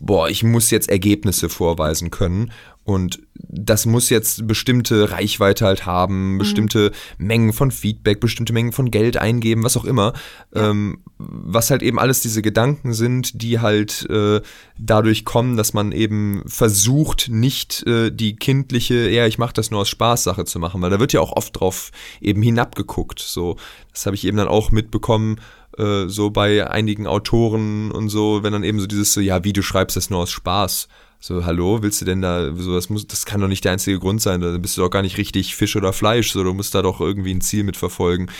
boah, 0.00 0.28
ich 0.28 0.42
muss 0.42 0.70
jetzt 0.70 0.90
Ergebnisse 0.90 1.48
vorweisen 1.48 2.10
können 2.10 2.52
und 2.84 3.20
das 3.34 3.86
muss 3.86 4.10
jetzt 4.10 4.46
bestimmte 4.46 5.10
Reichweite 5.10 5.66
halt 5.66 5.86
haben, 5.86 6.34
mhm. 6.34 6.38
bestimmte 6.38 6.92
Mengen 7.18 7.52
von 7.52 7.70
Feedback, 7.70 8.20
bestimmte 8.20 8.52
Mengen 8.52 8.72
von 8.72 8.90
Geld 8.90 9.16
eingeben, 9.16 9.62
was 9.62 9.76
auch 9.76 9.84
immer. 9.84 10.12
Ja. 10.54 10.70
Ähm, 10.70 10.98
was 11.18 11.70
halt 11.70 11.82
eben 11.82 11.98
alles 11.98 12.22
diese 12.22 12.42
Gedanken 12.42 12.94
sind, 12.94 13.42
die 13.42 13.60
halt 13.60 14.08
äh, 14.10 14.40
dadurch 14.78 15.24
kommen, 15.24 15.56
dass 15.56 15.74
man 15.74 15.92
eben 15.92 16.42
versucht, 16.46 17.28
nicht 17.30 17.86
äh, 17.86 18.10
die 18.10 18.36
kindliche, 18.36 19.10
ja, 19.10 19.26
ich 19.26 19.38
mache 19.38 19.52
das 19.52 19.70
nur 19.70 19.80
aus 19.80 19.88
Spaßsache 19.88 20.44
zu 20.44 20.58
machen, 20.58 20.80
weil 20.80 20.90
da 20.90 20.98
wird 20.98 21.12
ja 21.12 21.20
auch 21.20 21.32
oft 21.32 21.60
drauf 21.60 21.90
eben 22.20 22.42
hinabgeguckt. 22.42 23.20
So, 23.20 23.56
das 23.92 24.06
habe 24.06 24.16
ich 24.16 24.26
eben 24.26 24.38
dann 24.38 24.48
auch 24.48 24.70
mitbekommen 24.70 25.38
äh, 25.80 26.08
so 26.08 26.30
bei 26.30 26.68
einigen 26.68 27.06
Autoren 27.06 27.90
und 27.90 28.08
so, 28.10 28.42
wenn 28.42 28.52
dann 28.52 28.64
eben 28.64 28.80
so 28.80 28.86
dieses 28.86 29.12
so, 29.12 29.20
ja, 29.20 29.44
wie 29.44 29.52
du 29.52 29.62
schreibst 29.62 29.96
das 29.96 30.10
nur 30.10 30.20
aus 30.20 30.30
Spaß. 30.30 30.88
So, 31.22 31.44
hallo, 31.44 31.82
willst 31.82 32.00
du 32.00 32.06
denn 32.06 32.22
da, 32.22 32.54
so, 32.54 32.74
das 32.74 32.88
muss, 32.88 33.06
das 33.06 33.26
kann 33.26 33.40
doch 33.40 33.48
nicht 33.48 33.64
der 33.64 33.72
einzige 33.72 33.98
Grund 33.98 34.22
sein, 34.22 34.40
da 34.40 34.56
bist 34.56 34.76
du 34.76 34.82
doch 34.82 34.90
gar 34.90 35.02
nicht 35.02 35.18
richtig 35.18 35.54
Fisch 35.54 35.76
oder 35.76 35.92
Fleisch, 35.92 36.32
so, 36.32 36.42
du 36.42 36.54
musst 36.54 36.74
da 36.74 36.80
doch 36.80 37.00
irgendwie 37.00 37.34
ein 37.34 37.42
Ziel 37.42 37.62
mitverfolgen. 37.62 38.30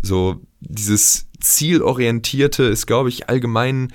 So, 0.00 0.40
dieses 0.60 1.26
Zielorientierte 1.40 2.64
ist, 2.64 2.86
glaube 2.86 3.10
ich, 3.10 3.28
allgemein 3.28 3.92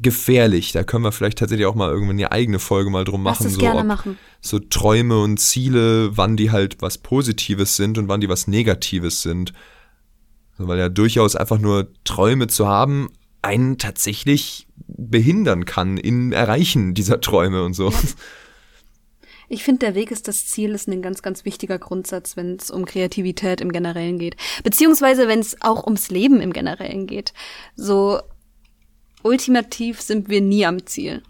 gefährlich. 0.00 0.72
Da 0.72 0.84
können 0.84 1.04
wir 1.04 1.12
vielleicht 1.12 1.38
tatsächlich 1.38 1.66
auch 1.66 1.74
mal 1.74 1.90
irgendwann 1.90 2.16
eine 2.16 2.30
eigene 2.30 2.58
Folge 2.58 2.90
mal 2.90 3.04
drum 3.04 3.22
machen. 3.22 3.48
so, 3.48 3.58
gerne 3.58 3.84
machen. 3.84 4.18
so 4.40 4.58
Träume 4.58 5.20
und 5.20 5.38
Ziele, 5.38 6.16
wann 6.16 6.36
die 6.36 6.50
halt 6.50 6.80
was 6.80 6.98
Positives 6.98 7.76
sind 7.76 7.98
und 7.98 8.08
wann 8.08 8.20
die 8.20 8.28
was 8.28 8.46
Negatives 8.46 9.22
sind. 9.22 9.52
Weil 10.58 10.78
ja 10.78 10.88
durchaus 10.88 11.36
einfach 11.36 11.58
nur 11.58 11.88
Träume 12.04 12.48
zu 12.48 12.66
haben, 12.66 13.10
einen 13.42 13.78
tatsächlich 13.78 14.66
behindern 14.86 15.64
kann 15.64 15.96
im 15.96 16.32
Erreichen 16.32 16.94
dieser 16.94 17.20
Träume 17.20 17.62
und 17.62 17.74
so. 17.74 17.92
Ich 19.50 19.64
finde, 19.64 19.86
der 19.86 19.94
Weg 19.94 20.10
ist 20.10 20.28
das 20.28 20.46
Ziel 20.46 20.74
ist 20.74 20.88
ein 20.88 21.00
ganz, 21.00 21.22
ganz 21.22 21.44
wichtiger 21.46 21.78
Grundsatz, 21.78 22.36
wenn 22.36 22.56
es 22.56 22.70
um 22.70 22.84
Kreativität 22.84 23.62
im 23.62 23.72
Generellen 23.72 24.18
geht. 24.18 24.36
Beziehungsweise 24.62 25.26
wenn 25.26 25.38
es 25.38 25.56
auch 25.62 25.84
ums 25.84 26.10
Leben 26.10 26.40
im 26.40 26.52
Generellen 26.52 27.06
geht. 27.06 27.32
So 27.74 28.20
ultimativ 29.22 30.02
sind 30.02 30.28
wir 30.28 30.42
nie 30.42 30.66
am 30.66 30.84
Ziel. 30.86 31.22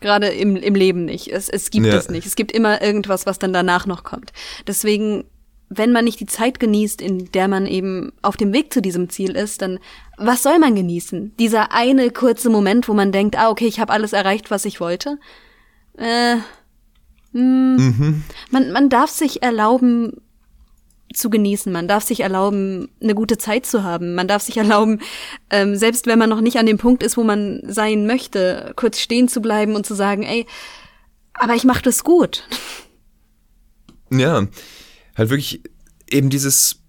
Gerade 0.00 0.28
im, 0.28 0.56
im 0.56 0.74
Leben 0.74 1.04
nicht. 1.04 1.28
Es, 1.28 1.48
es 1.48 1.70
gibt 1.70 1.86
ja. 1.86 1.94
es 1.94 2.10
nicht. 2.10 2.26
Es 2.26 2.36
gibt 2.36 2.52
immer 2.52 2.82
irgendwas, 2.82 3.24
was 3.24 3.38
dann 3.38 3.52
danach 3.52 3.86
noch 3.86 4.04
kommt. 4.04 4.32
Deswegen 4.66 5.24
wenn 5.76 5.92
man 5.92 6.04
nicht 6.04 6.20
die 6.20 6.26
Zeit 6.26 6.60
genießt, 6.60 7.00
in 7.00 7.30
der 7.32 7.48
man 7.48 7.66
eben 7.66 8.12
auf 8.22 8.36
dem 8.36 8.52
Weg 8.52 8.72
zu 8.72 8.82
diesem 8.82 9.08
Ziel 9.08 9.36
ist, 9.36 9.62
dann 9.62 9.78
was 10.18 10.42
soll 10.42 10.58
man 10.58 10.74
genießen? 10.74 11.34
Dieser 11.38 11.72
eine 11.72 12.10
kurze 12.10 12.50
Moment, 12.50 12.88
wo 12.88 12.94
man 12.94 13.12
denkt, 13.12 13.36
ah, 13.36 13.50
okay, 13.50 13.66
ich 13.66 13.80
habe 13.80 13.92
alles 13.92 14.12
erreicht, 14.12 14.50
was 14.50 14.64
ich 14.64 14.80
wollte. 14.80 15.18
Äh, 15.96 16.36
mh, 17.32 17.78
mhm. 17.78 18.24
man, 18.50 18.72
man 18.72 18.88
darf 18.88 19.10
sich 19.10 19.42
erlauben 19.42 20.12
zu 21.12 21.30
genießen. 21.30 21.72
Man 21.72 21.88
darf 21.88 22.04
sich 22.04 22.20
erlauben, 22.20 22.88
eine 23.02 23.14
gute 23.14 23.38
Zeit 23.38 23.66
zu 23.66 23.82
haben. 23.82 24.14
Man 24.14 24.28
darf 24.28 24.42
sich 24.42 24.56
erlauben, 24.56 25.00
ähm, 25.50 25.76
selbst 25.76 26.06
wenn 26.06 26.18
man 26.18 26.30
noch 26.30 26.40
nicht 26.40 26.56
an 26.58 26.66
dem 26.66 26.78
Punkt 26.78 27.02
ist, 27.02 27.16
wo 27.16 27.24
man 27.24 27.62
sein 27.66 28.06
möchte, 28.06 28.72
kurz 28.76 28.98
stehen 28.98 29.28
zu 29.28 29.40
bleiben 29.40 29.74
und 29.74 29.86
zu 29.86 29.94
sagen, 29.94 30.22
ey, 30.22 30.46
aber 31.34 31.54
ich 31.54 31.64
mache 31.64 31.82
das 31.82 32.04
gut. 32.04 32.44
Ja, 34.10 34.46
halt 35.16 35.30
wirklich 35.30 35.62
eben 36.10 36.30
dieses 36.30 36.82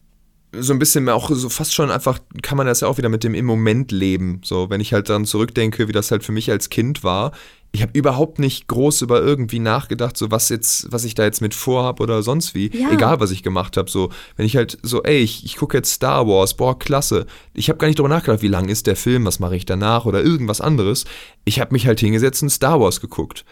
so 0.55 0.73
ein 0.73 0.79
bisschen 0.79 1.05
mehr 1.05 1.15
auch 1.15 1.31
so 1.31 1.49
fast 1.49 1.73
schon 1.73 1.89
einfach 1.89 2.19
kann 2.41 2.57
man 2.57 2.67
das 2.67 2.81
ja 2.81 2.87
auch 2.87 2.97
wieder 2.97 3.09
mit 3.09 3.23
dem 3.23 3.33
im 3.33 3.45
Moment 3.45 3.91
leben. 3.91 4.41
So, 4.43 4.69
wenn 4.69 4.81
ich 4.81 4.93
halt 4.93 5.09
dann 5.09 5.25
zurückdenke, 5.25 5.87
wie 5.87 5.91
das 5.93 6.11
halt 6.11 6.23
für 6.23 6.31
mich 6.31 6.51
als 6.51 6.69
Kind 6.69 7.03
war. 7.03 7.31
Ich 7.71 7.81
habe 7.81 7.97
überhaupt 7.97 8.37
nicht 8.37 8.67
groß 8.67 9.01
über 9.01 9.19
irgendwie 9.19 9.57
nachgedacht, 9.57 10.15
so 10.15 10.29
was 10.29 10.49
jetzt, 10.49 10.91
was 10.91 11.05
ich 11.05 11.15
da 11.15 11.23
jetzt 11.23 11.41
mit 11.41 11.55
vorhab 11.55 12.01
oder 12.01 12.21
sonst 12.21 12.53
wie. 12.53 12.69
Ja. 12.69 12.91
Egal, 12.91 13.19
was 13.19 13.31
ich 13.31 13.41
gemacht 13.41 13.77
habe. 13.77 13.89
So, 13.89 14.11
wenn 14.35 14.45
ich 14.45 14.55
halt 14.55 14.77
so, 14.83 15.01
ey, 15.01 15.17
ich, 15.17 15.43
ich 15.43 15.55
gucke 15.55 15.77
jetzt 15.77 15.91
Star 15.91 16.27
Wars, 16.27 16.53
boah, 16.53 16.77
klasse. 16.77 17.25
Ich 17.55 17.69
habe 17.69 17.79
gar 17.79 17.87
nicht 17.87 17.97
drüber 17.97 18.09
nachgedacht, 18.09 18.43
wie 18.43 18.47
lang 18.47 18.69
ist 18.69 18.85
der 18.85 18.95
Film, 18.95 19.25
was 19.25 19.39
mache 19.39 19.55
ich 19.55 19.65
danach 19.65 20.05
oder 20.05 20.21
irgendwas 20.21 20.61
anderes. 20.61 21.05
Ich 21.45 21.59
habe 21.59 21.73
mich 21.73 21.87
halt 21.87 21.99
hingesetzt 21.99 22.43
und 22.43 22.51
Star 22.51 22.79
Wars 22.79 23.01
geguckt. 23.01 23.43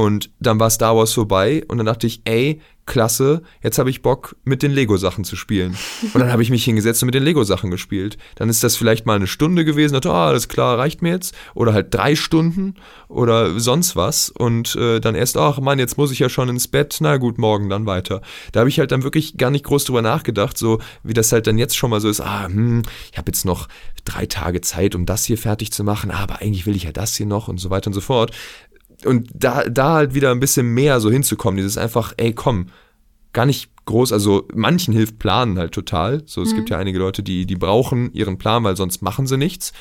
Und 0.00 0.30
dann 0.40 0.58
war 0.58 0.70
Star 0.70 0.96
Wars 0.96 1.12
vorbei 1.12 1.62
und 1.68 1.76
dann 1.76 1.84
dachte 1.84 2.06
ich, 2.06 2.22
ey, 2.24 2.62
klasse, 2.86 3.42
jetzt 3.62 3.78
habe 3.78 3.90
ich 3.90 4.00
Bock, 4.00 4.34
mit 4.44 4.62
den 4.62 4.72
Lego-Sachen 4.72 5.24
zu 5.24 5.36
spielen. 5.36 5.76
Und 6.14 6.20
dann 6.20 6.32
habe 6.32 6.42
ich 6.42 6.48
mich 6.48 6.64
hingesetzt 6.64 7.02
und 7.02 7.06
mit 7.08 7.14
den 7.14 7.22
Lego-Sachen 7.22 7.70
gespielt. 7.70 8.16
Dann 8.36 8.48
ist 8.48 8.64
das 8.64 8.76
vielleicht 8.76 9.04
mal 9.04 9.16
eine 9.16 9.26
Stunde 9.26 9.66
gewesen, 9.66 9.92
dachte, 9.92 10.10
ah, 10.10 10.28
alles 10.28 10.48
klar, 10.48 10.78
reicht 10.78 11.02
mir 11.02 11.10
jetzt. 11.10 11.34
Oder 11.54 11.74
halt 11.74 11.92
drei 11.92 12.16
Stunden 12.16 12.76
oder 13.08 13.60
sonst 13.60 13.94
was. 13.94 14.30
Und 14.30 14.74
äh, 14.74 15.00
dann 15.00 15.14
erst, 15.14 15.36
ach 15.36 15.60
Mann, 15.60 15.78
jetzt 15.78 15.98
muss 15.98 16.12
ich 16.12 16.18
ja 16.18 16.30
schon 16.30 16.48
ins 16.48 16.66
Bett, 16.66 16.96
na 17.00 17.18
gut, 17.18 17.36
morgen 17.36 17.68
dann 17.68 17.84
weiter. 17.84 18.22
Da 18.52 18.60
habe 18.60 18.70
ich 18.70 18.78
halt 18.78 18.92
dann 18.92 19.02
wirklich 19.02 19.36
gar 19.36 19.50
nicht 19.50 19.66
groß 19.66 19.84
drüber 19.84 20.00
nachgedacht, 20.00 20.56
so 20.56 20.80
wie 21.02 21.12
das 21.12 21.30
halt 21.30 21.46
dann 21.46 21.58
jetzt 21.58 21.76
schon 21.76 21.90
mal 21.90 22.00
so 22.00 22.08
ist, 22.08 22.22
ah, 22.22 22.46
hm, 22.46 22.84
ich 23.12 23.18
habe 23.18 23.30
jetzt 23.30 23.44
noch 23.44 23.68
drei 24.06 24.24
Tage 24.24 24.62
Zeit, 24.62 24.94
um 24.94 25.04
das 25.04 25.26
hier 25.26 25.36
fertig 25.36 25.72
zu 25.72 25.84
machen, 25.84 26.10
aber 26.10 26.40
eigentlich 26.40 26.64
will 26.64 26.74
ich 26.74 26.84
ja 26.84 26.92
das 26.92 27.14
hier 27.14 27.26
noch 27.26 27.48
und 27.48 27.58
so 27.58 27.68
weiter 27.68 27.88
und 27.88 27.94
so 27.94 28.00
fort 28.00 28.32
und 29.04 29.28
da, 29.34 29.64
da 29.64 29.94
halt 29.94 30.14
wieder 30.14 30.30
ein 30.30 30.40
bisschen 30.40 30.72
mehr 30.74 31.00
so 31.00 31.10
hinzukommen, 31.10 31.56
dieses 31.56 31.78
einfach, 31.78 32.12
ey, 32.16 32.32
komm, 32.32 32.66
gar 33.32 33.46
nicht 33.46 33.70
groß, 33.86 34.12
also 34.12 34.46
manchen 34.54 34.92
hilft 34.94 35.18
Planen 35.18 35.58
halt 35.58 35.72
total. 35.72 36.22
So, 36.26 36.42
es 36.42 36.52
mhm. 36.52 36.56
gibt 36.56 36.70
ja 36.70 36.78
einige 36.78 36.98
Leute, 36.98 37.22
die, 37.22 37.46
die 37.46 37.56
brauchen 37.56 38.12
ihren 38.12 38.38
Plan, 38.38 38.64
weil 38.64 38.76
sonst 38.76 39.02
machen 39.02 39.26
sie 39.26 39.36
nichts. 39.36 39.72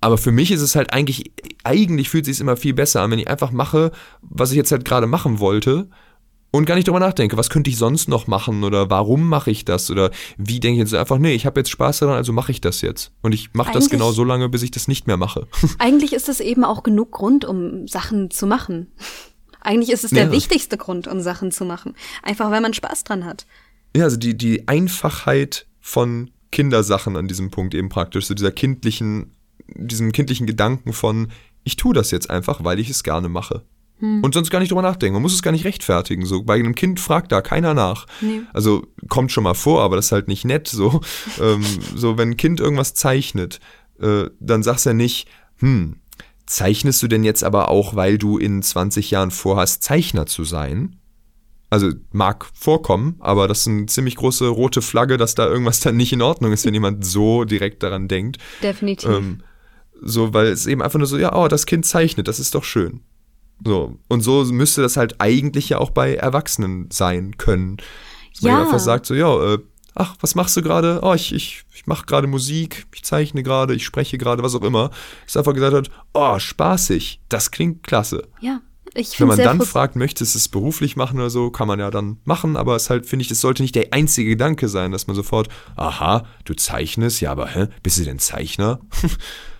Aber 0.00 0.18
für 0.18 0.32
mich 0.32 0.50
ist 0.52 0.60
es 0.60 0.76
halt 0.76 0.92
eigentlich, 0.92 1.32
eigentlich 1.64 2.08
fühlt 2.08 2.28
es 2.28 2.36
sich 2.36 2.40
immer 2.40 2.56
viel 2.56 2.74
besser 2.74 3.02
an, 3.02 3.10
wenn 3.10 3.18
ich 3.18 3.28
einfach 3.28 3.50
mache, 3.50 3.92
was 4.22 4.50
ich 4.50 4.56
jetzt 4.56 4.72
halt 4.72 4.84
gerade 4.84 5.06
machen 5.06 5.38
wollte 5.38 5.88
und 6.56 6.64
gar 6.64 6.74
nicht 6.74 6.88
drüber 6.88 7.00
nachdenke, 7.00 7.36
was 7.36 7.50
könnte 7.50 7.70
ich 7.70 7.76
sonst 7.76 8.08
noch 8.08 8.26
machen 8.26 8.64
oder 8.64 8.88
warum 8.90 9.28
mache 9.28 9.50
ich 9.50 9.64
das 9.64 9.90
oder 9.90 10.10
wie 10.36 10.60
denke 10.60 10.80
ich 10.80 10.90
jetzt 10.90 10.94
einfach, 10.94 11.18
nee, 11.18 11.34
ich 11.34 11.46
habe 11.46 11.60
jetzt 11.60 11.70
Spaß 11.70 12.00
daran, 12.00 12.16
also 12.16 12.32
mache 12.32 12.52
ich 12.52 12.60
das 12.60 12.80
jetzt. 12.80 13.12
Und 13.22 13.32
ich 13.32 13.52
mache 13.54 13.72
das 13.72 13.90
genau 13.90 14.12
so 14.12 14.24
lange, 14.24 14.48
bis 14.48 14.62
ich 14.62 14.70
das 14.70 14.88
nicht 14.88 15.06
mehr 15.06 15.16
mache. 15.16 15.46
Eigentlich 15.78 16.12
ist 16.12 16.28
das 16.28 16.40
eben 16.40 16.64
auch 16.64 16.82
genug 16.82 17.12
Grund, 17.12 17.44
um 17.44 17.86
Sachen 17.86 18.30
zu 18.30 18.46
machen. 18.46 18.92
Eigentlich 19.60 19.90
ist 19.90 20.04
es 20.04 20.12
der 20.12 20.26
ja. 20.26 20.32
wichtigste 20.32 20.76
Grund, 20.76 21.08
um 21.08 21.20
Sachen 21.20 21.50
zu 21.50 21.64
machen. 21.64 21.94
Einfach, 22.22 22.50
weil 22.50 22.60
man 22.60 22.72
Spaß 22.72 23.04
dran 23.04 23.24
hat. 23.24 23.46
Ja, 23.96 24.04
also 24.04 24.16
die, 24.16 24.36
die 24.36 24.68
Einfachheit 24.68 25.66
von 25.80 26.30
Kindersachen 26.52 27.16
an 27.16 27.28
diesem 27.28 27.50
Punkt 27.50 27.74
eben 27.74 27.88
praktisch, 27.88 28.26
so 28.26 28.34
dieser 28.34 28.52
kindlichen, 28.52 29.32
diesem 29.66 30.12
kindlichen 30.12 30.46
Gedanken 30.46 30.92
von, 30.92 31.32
ich 31.64 31.76
tue 31.76 31.92
das 31.92 32.12
jetzt 32.12 32.30
einfach, 32.30 32.62
weil 32.62 32.78
ich 32.78 32.88
es 32.88 33.02
gerne 33.02 33.28
mache. 33.28 33.64
Hm. 33.98 34.22
Und 34.22 34.34
sonst 34.34 34.50
gar 34.50 34.60
nicht 34.60 34.70
drüber 34.70 34.82
nachdenken. 34.82 35.14
Man 35.14 35.22
muss 35.22 35.34
es 35.34 35.42
gar 35.42 35.52
nicht 35.52 35.64
rechtfertigen. 35.64 36.26
So, 36.26 36.42
bei 36.42 36.54
einem 36.54 36.74
Kind 36.74 37.00
fragt 37.00 37.32
da 37.32 37.40
keiner 37.40 37.74
nach. 37.74 38.06
Nee. 38.20 38.42
Also 38.52 38.86
kommt 39.08 39.32
schon 39.32 39.44
mal 39.44 39.54
vor, 39.54 39.82
aber 39.82 39.96
das 39.96 40.06
ist 40.06 40.12
halt 40.12 40.28
nicht 40.28 40.44
nett. 40.44 40.68
So, 40.68 41.00
ähm, 41.40 41.64
so 41.94 42.18
wenn 42.18 42.30
ein 42.30 42.36
Kind 42.36 42.60
irgendwas 42.60 42.94
zeichnet, 42.94 43.60
äh, 44.00 44.24
dann 44.38 44.62
sagst 44.62 44.84
du 44.84 44.90
ja 44.90 44.94
nicht, 44.94 45.28
hm, 45.58 45.96
zeichnest 46.44 47.02
du 47.02 47.08
denn 47.08 47.24
jetzt 47.24 47.42
aber 47.42 47.68
auch, 47.68 47.96
weil 47.96 48.18
du 48.18 48.38
in 48.38 48.62
20 48.62 49.10
Jahren 49.10 49.30
vorhast, 49.30 49.82
Zeichner 49.82 50.26
zu 50.26 50.44
sein? 50.44 50.96
Also 51.68 51.90
mag 52.12 52.46
vorkommen, 52.54 53.16
aber 53.18 53.48
das 53.48 53.60
ist 53.60 53.68
eine 53.68 53.86
ziemlich 53.86 54.16
große 54.16 54.46
rote 54.46 54.82
Flagge, 54.82 55.16
dass 55.16 55.34
da 55.34 55.46
irgendwas 55.46 55.80
dann 55.80 55.96
nicht 55.96 56.12
in 56.12 56.22
Ordnung 56.22 56.52
ist, 56.52 56.64
wenn 56.64 56.74
jemand 56.74 57.04
so 57.04 57.44
direkt 57.44 57.82
daran 57.82 58.08
denkt. 58.08 58.38
Definitiv. 58.62 59.08
Ähm, 59.08 59.42
so, 60.00 60.32
weil 60.32 60.46
es 60.46 60.66
eben 60.66 60.82
einfach 60.82 60.98
nur 60.98 61.08
so, 61.08 61.18
ja, 61.18 61.34
oh, 61.34 61.48
das 61.48 61.66
Kind 61.66 61.86
zeichnet, 61.86 62.28
das 62.28 62.38
ist 62.38 62.54
doch 62.54 62.62
schön. 62.62 63.00
So. 63.64 63.96
Und 64.08 64.20
so 64.20 64.44
müsste 64.44 64.82
das 64.82 64.96
halt 64.96 65.16
eigentlich 65.20 65.70
ja 65.70 65.78
auch 65.78 65.90
bei 65.90 66.14
Erwachsenen 66.14 66.88
sein 66.90 67.36
können. 67.36 67.78
Dass 68.34 68.42
ja. 68.42 68.52
man 68.52 68.62
einfach 68.66 68.78
sagt, 68.78 69.06
so, 69.06 69.14
ja, 69.14 69.54
äh, 69.54 69.58
ach, 69.94 70.14
was 70.20 70.34
machst 70.34 70.56
du 70.56 70.62
gerade? 70.62 71.00
Oh, 71.02 71.14
ich, 71.14 71.34
ich, 71.34 71.64
ich 71.74 71.86
mache 71.86 72.06
gerade 72.06 72.26
Musik, 72.26 72.86
ich 72.94 73.02
zeichne 73.02 73.42
gerade, 73.42 73.74
ich 73.74 73.84
spreche 73.84 74.18
gerade, 74.18 74.42
was 74.42 74.54
auch 74.54 74.62
immer. 74.62 74.90
Dass 75.24 75.36
einfach 75.36 75.54
gesagt 75.54 75.74
hat, 75.74 75.90
oh, 76.12 76.38
spaßig, 76.38 77.20
das 77.28 77.50
klingt 77.50 77.82
klasse. 77.82 78.28
Ja. 78.40 78.60
Ich 78.94 79.20
Wenn 79.20 79.28
man 79.28 79.36
dann 79.36 79.60
fragt, 79.60 79.94
möchtest 79.94 80.34
du 80.34 80.38
es 80.38 80.48
beruflich 80.48 80.96
machen 80.96 81.18
oder 81.18 81.28
so, 81.28 81.50
kann 81.50 81.68
man 81.68 81.78
ja 81.78 81.90
dann 81.90 82.18
machen, 82.24 82.56
aber 82.56 82.76
es 82.76 82.88
halt, 82.88 83.04
finde 83.04 83.24
ich, 83.24 83.30
es 83.30 83.42
sollte 83.42 83.62
nicht 83.62 83.74
der 83.74 83.92
einzige 83.92 84.30
Gedanke 84.30 84.70
sein, 84.70 84.90
dass 84.90 85.06
man 85.06 85.14
sofort, 85.14 85.48
aha, 85.74 86.24
du 86.46 86.54
zeichnest, 86.54 87.20
ja, 87.20 87.30
aber 87.30 87.46
hä, 87.48 87.66
bist 87.82 87.98
du 87.98 88.04
denn 88.04 88.18
Zeichner? 88.18 88.80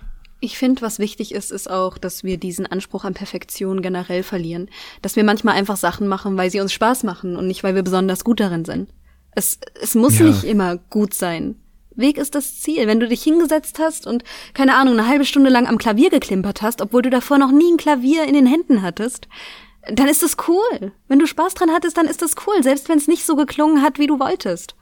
Ich 0.47 0.59
finde, 0.59 0.81
was 0.81 1.01
wichtig 1.01 1.35
ist, 1.35 1.51
ist 1.51 1.69
auch, 1.69 1.99
dass 1.99 2.23
wir 2.23 2.37
diesen 2.37 2.67
Anspruch 2.67 3.03
an 3.03 3.15
Perfektion 3.15 3.83
generell 3.83 4.23
verlieren. 4.23 4.71
Dass 5.03 5.17
wir 5.17 5.25
manchmal 5.25 5.57
einfach 5.57 5.77
Sachen 5.77 6.07
machen, 6.07 6.37
weil 6.37 6.53
sie 6.53 6.61
uns 6.61 6.73
Spaß 6.73 7.03
machen 7.03 7.35
und 7.35 7.49
nicht, 7.49 7.65
weil 7.65 7.75
wir 7.75 7.83
besonders 7.83 8.23
gut 8.23 8.39
darin 8.39 8.65
sind. 8.65 8.89
Es, 9.33 9.59
es 9.83 9.97
muss 9.97 10.21
ja. 10.21 10.27
nicht 10.27 10.45
immer 10.45 10.77
gut 10.77 11.15
sein. 11.15 11.57
Weg 11.97 12.17
ist 12.17 12.37
das 12.37 12.61
Ziel. 12.61 12.87
Wenn 12.87 13.01
du 13.01 13.09
dich 13.09 13.25
hingesetzt 13.25 13.81
hast 13.81 14.07
und, 14.07 14.23
keine 14.55 14.77
Ahnung, 14.77 14.95
eine 14.95 15.09
halbe 15.09 15.25
Stunde 15.25 15.51
lang 15.51 15.67
am 15.67 15.79
Klavier 15.79 16.11
geklimpert 16.11 16.63
hast, 16.63 16.81
obwohl 16.81 17.03
du 17.03 17.11
davor 17.11 17.39
noch 17.39 17.51
nie 17.51 17.73
ein 17.73 17.77
Klavier 17.77 18.23
in 18.23 18.35
den 18.35 18.47
Händen 18.47 18.83
hattest, 18.83 19.27
dann 19.91 20.07
ist 20.07 20.23
das 20.23 20.37
cool. 20.47 20.93
Wenn 21.09 21.19
du 21.19 21.27
Spaß 21.27 21.55
dran 21.55 21.73
hattest, 21.73 21.97
dann 21.97 22.07
ist 22.07 22.23
das 22.23 22.37
cool, 22.47 22.63
selbst 22.63 22.89
wenn 22.89 22.99
es 22.99 23.09
nicht 23.09 23.27
so 23.27 23.35
geklungen 23.35 23.83
hat, 23.83 23.99
wie 23.99 24.07
du 24.07 24.21
wolltest. 24.21 24.77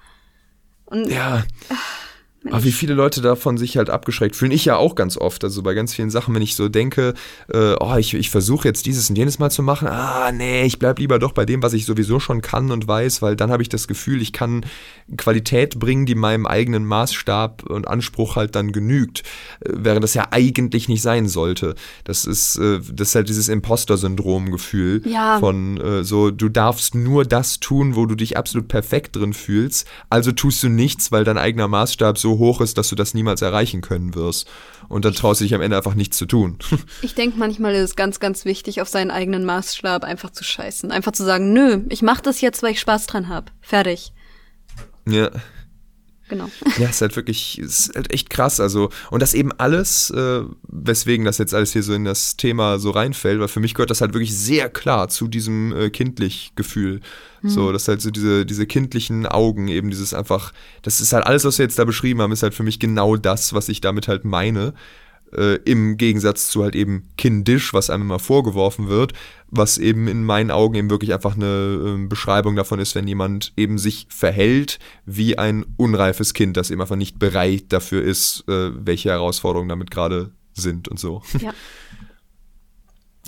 Und, 0.85 1.09
ja. 1.09 1.43
Ach, 1.71 2.04
aber 2.51 2.65
wie 2.65 2.73
viele 2.73 2.95
Leute 2.95 3.23
davon 3.23 3.57
sich 3.57 3.77
halt 3.77 3.89
abgeschreckt 3.89 4.37
fühlen. 4.37 4.53
Ich 4.53 4.65
ja 4.67 4.77
auch 4.77 4.95
ganz 4.95 5.17
oft. 5.17 5.45
Also 5.45 5.63
bei 5.63 5.75
ganz 5.75 5.95
vielen 5.95 6.11
Sachen, 6.11 6.35
wenn 6.35 6.43
ich 6.43 6.55
so 6.55 6.69
denke, 6.69 7.15
äh, 7.53 7.75
oh, 7.81 7.97
ich, 7.97 8.15
ich 8.15 8.31
versuche 8.31 8.69
jetzt 8.69 8.85
dieses 8.87 9.09
und 9.09 9.17
jenes 9.17 9.39
mal 9.39 9.51
zu 9.51 9.63
machen. 9.63 9.89
Ah, 9.89 10.31
nee, 10.31 10.65
ich 10.65 10.79
bleib 10.79 10.99
lieber 10.99 11.19
doch 11.19 11.33
bei 11.33 11.47
dem, 11.47 11.63
was 11.63 11.73
ich 11.73 11.87
sowieso 11.87 12.21
schon 12.21 12.43
kann 12.43 12.71
und 12.71 12.87
weiß, 12.87 13.23
weil 13.23 13.37
dann 13.37 13.51
habe 13.51 13.63
ich 13.63 13.69
das 13.69 13.89
Gefühl, 13.89 14.21
ich 14.21 14.33
kann 14.33 14.67
Qualität 15.17 15.79
bringen, 15.79 16.05
die 16.07 16.15
meinem 16.15 16.47
eigenen 16.47 16.85
Maßstab 16.85 17.65
und 17.65 17.89
Anspruch 17.89 18.37
halt 18.37 18.55
dann 18.55 18.73
genügt. 18.73 19.23
Äh, 19.61 19.73
während 19.77 20.05
das 20.05 20.15
ja 20.15 20.29
eigentlich 20.31 20.89
nicht 20.89 21.03
sein 21.03 21.29
sollte. 21.29 21.75
Das 22.05 22.27
ist, 22.27 22.57
äh, 22.57 22.81
das 22.93 23.09
ist 23.09 23.15
halt 23.15 23.29
dieses 23.31 23.49
Imposter-Syndrom-Gefühl 23.49 25.03
ja. 25.07 25.39
von 25.39 25.81
äh, 25.81 26.05
so, 26.05 26.31
du 26.31 26.51
darfst 26.51 26.95
nur 26.95 27.25
das 27.25 27.61
tun, 27.61 27.97
wo 27.97 28.05
du 28.05 28.15
dich 28.15 28.37
absolut 28.37 28.69
perfekt 28.69 29.17
drin 29.17 29.33
fühlst. 29.33 29.89
Also 30.11 30.33
tust 30.33 30.63
du 30.63 30.69
nichts, 30.69 31.11
weil 31.11 31.25
dein 31.25 31.39
eigener 31.39 31.69
Maßstab 31.69 32.19
so 32.19 32.34
hoch 32.39 32.61
ist, 32.61 32.79
dass 32.79 32.89
du 32.89 32.97
das 32.97 33.15
niemals 33.15 33.43
erreichen 33.43 33.81
können 33.81 34.15
wirst. 34.15 34.49
Und 34.89 35.05
dann 35.05 35.15
traust 35.15 35.41
du 35.41 35.45
dich 35.45 35.55
am 35.55 35.61
Ende 35.61 35.77
einfach 35.77 35.95
nichts 35.95 36.17
zu 36.17 36.27
tun. 36.27 36.59
Ich 37.03 37.15
denke, 37.15 37.39
manchmal 37.39 37.75
ist 37.75 37.91
es 37.91 37.97
ganz, 37.97 38.19
ganz 38.19 38.45
wichtig, 38.45 38.81
auf 38.81 38.89
seinen 38.89 39.11
eigenen 39.11 39.45
Maßstab 39.45 40.05
einfach 40.05 40.31
zu 40.31 40.43
scheißen. 40.43 40.91
Einfach 40.91 41.13
zu 41.13 41.25
sagen, 41.25 41.53
nö, 41.53 41.83
ich 41.89 42.03
mach 42.03 42.21
das 42.21 42.41
jetzt, 42.41 42.63
weil 42.63 42.73
ich 42.73 42.81
Spaß 42.81 43.07
dran 43.07 43.29
hab. 43.29 43.53
Fertig. 43.61 44.13
Ja. 45.07 45.31
Genau. 46.29 46.49
Ja, 46.79 46.89
ist 46.89 47.01
halt 47.03 47.15
wirklich, 47.17 47.59
ist 47.59 47.95
halt 47.95 48.13
echt 48.13 48.31
krass. 48.31 48.59
Also, 48.59 48.91
und 49.11 49.21
das 49.21 49.35
eben 49.35 49.53
alles, 49.53 50.11
äh, 50.11 50.43
weswegen 50.63 51.25
das 51.25 51.39
jetzt 51.39 51.55
alles 51.55 51.73
hier 51.73 51.83
so 51.83 51.95
in 51.95 52.05
das 52.05 52.37
Thema 52.37 52.79
so 52.79 52.91
reinfällt, 52.91 53.41
weil 53.41 53.49
für 53.49 53.61
mich 53.61 53.75
gehört 53.75 53.91
das 53.91 54.01
halt 54.01 54.15
wirklich 54.15 54.37
sehr 54.37 54.69
klar 54.69 55.09
zu 55.09 55.29
diesem 55.29 55.73
äh, 55.77 55.91
kindlich 55.91 56.53
Gefühl. 56.57 57.01
Mhm. 57.45 57.49
So, 57.51 57.73
dass 57.73 57.87
halt 57.89 58.01
so 58.01 58.11
diese, 58.11 58.47
diese 58.47 58.67
kindlichen 58.67 59.27
Augen, 59.27 59.69
eben 59.69 59.91
dieses 59.91 60.15
einfach, 60.15 60.53
das 60.83 61.01
ist 61.01 61.13
halt 61.13 61.27
alles, 61.27 61.45
was 61.45 61.59
wir 61.59 61.65
jetzt 61.65 61.79
da 61.79 61.85
beschrieben 61.85 62.23
haben, 62.23 62.33
ist 62.33 62.43
halt 62.43 62.55
für 62.55 62.63
mich 62.63 62.81
genau 62.81 63.17
das, 63.17 63.53
was 63.53 63.69
ich 63.69 63.83
damit 63.83 64.09
halt 64.09 64.25
meine 64.25 64.73
äh, 65.37 65.57
im 65.65 65.97
Gegensatz 65.97 66.49
zu 66.49 66.63
halt 66.63 66.75
eben 66.75 67.09
kindisch, 67.19 67.75
was 67.75 67.91
einem 67.91 68.05
immer 68.05 68.19
vorgeworfen 68.19 68.89
wird, 68.89 69.13
was 69.49 69.77
eben 69.79 70.09
in 70.09 70.25
meinen 70.25 70.51
Augen 70.51 70.75
eben 70.75 70.91
wirklich 70.91 71.13
einfach 71.13 71.35
eine 71.35 71.99
äh, 72.03 72.07
Beschreibung 72.07 72.57
davon 72.57 72.79
ist, 72.79 72.95
wenn 72.95 73.07
jemand 73.07 73.53
eben 73.57 73.77
sich 73.77 74.07
verhält 74.09 74.79
wie 75.05 75.37
ein 75.37 75.67
unreifes 75.77 76.33
Kind, 76.33 76.57
das 76.57 76.71
eben 76.71 76.81
einfach 76.81 76.97
nicht 76.97 77.19
bereit 77.19 77.65
dafür 77.69 78.03
ist, 78.03 78.45
äh, 78.49 78.71
welche 78.75 79.11
Herausforderungen 79.11 79.69
damit 79.69 79.91
gerade 79.91 80.31
sind 80.55 80.89
und 80.89 80.99
so. 80.99 81.23
Ja. 81.41 81.53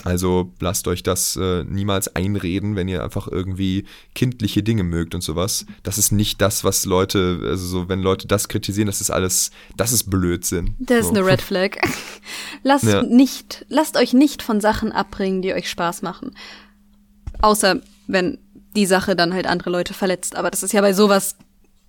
Also 0.06 0.52
lasst 0.60 0.88
euch 0.88 1.02
das 1.02 1.36
äh, 1.36 1.64
niemals 1.64 2.14
einreden, 2.14 2.76
wenn 2.76 2.88
ihr 2.88 3.02
einfach 3.02 3.28
irgendwie 3.28 3.84
kindliche 4.14 4.62
Dinge 4.62 4.84
mögt 4.84 5.14
und 5.14 5.22
sowas. 5.22 5.66
Das 5.82 5.98
ist 5.98 6.12
nicht 6.12 6.40
das, 6.40 6.64
was 6.64 6.84
Leute, 6.84 7.40
also 7.42 7.66
so, 7.66 7.88
wenn 7.88 8.00
Leute 8.00 8.26
das 8.26 8.48
kritisieren, 8.48 8.86
das 8.86 9.00
ist 9.00 9.10
alles, 9.10 9.50
das 9.76 9.92
ist 9.92 10.10
Blödsinn. 10.10 10.74
Das 10.78 11.06
so. 11.06 11.12
ist 11.12 11.18
eine 11.18 11.26
Red 11.26 11.42
Flag. 11.42 11.76
lasst 12.62 12.84
ja. 12.84 13.02
nicht, 13.02 13.66
lasst 13.68 13.96
euch 13.96 14.12
nicht 14.12 14.42
von 14.42 14.60
Sachen 14.60 14.92
abbringen, 14.92 15.42
die 15.42 15.52
euch 15.52 15.68
Spaß 15.68 16.02
machen. 16.02 16.36
Außer 17.42 17.80
wenn 18.06 18.38
die 18.76 18.86
Sache 18.86 19.16
dann 19.16 19.34
halt 19.34 19.46
andere 19.46 19.70
Leute 19.70 19.94
verletzt. 19.94 20.36
Aber 20.36 20.50
das 20.50 20.62
ist 20.62 20.72
ja 20.72 20.80
bei 20.80 20.92
sowas 20.92 21.36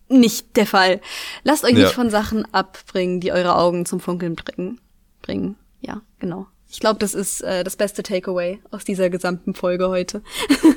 nicht 0.10 0.56
der 0.56 0.66
Fall. 0.66 1.02
Lasst 1.44 1.64
euch 1.66 1.74
ja. 1.74 1.80
nicht 1.80 1.94
von 1.94 2.10
Sachen 2.10 2.52
abbringen, 2.54 3.20
die 3.20 3.32
eure 3.32 3.58
Augen 3.58 3.86
zum 3.86 4.00
Funkeln 4.00 4.36
bringen. 4.36 4.80
bringen. 5.22 5.56
Ja, 5.82 6.02
genau. 6.20 6.48
Ich 6.70 6.80
glaube, 6.80 7.00
das 7.00 7.14
ist 7.14 7.42
äh, 7.42 7.64
das 7.64 7.76
beste 7.76 8.04
Takeaway 8.04 8.60
aus 8.72 8.84
dieser 8.84 9.10
gesamten 9.10 9.54
Folge 9.54 9.88
heute. 9.88 10.22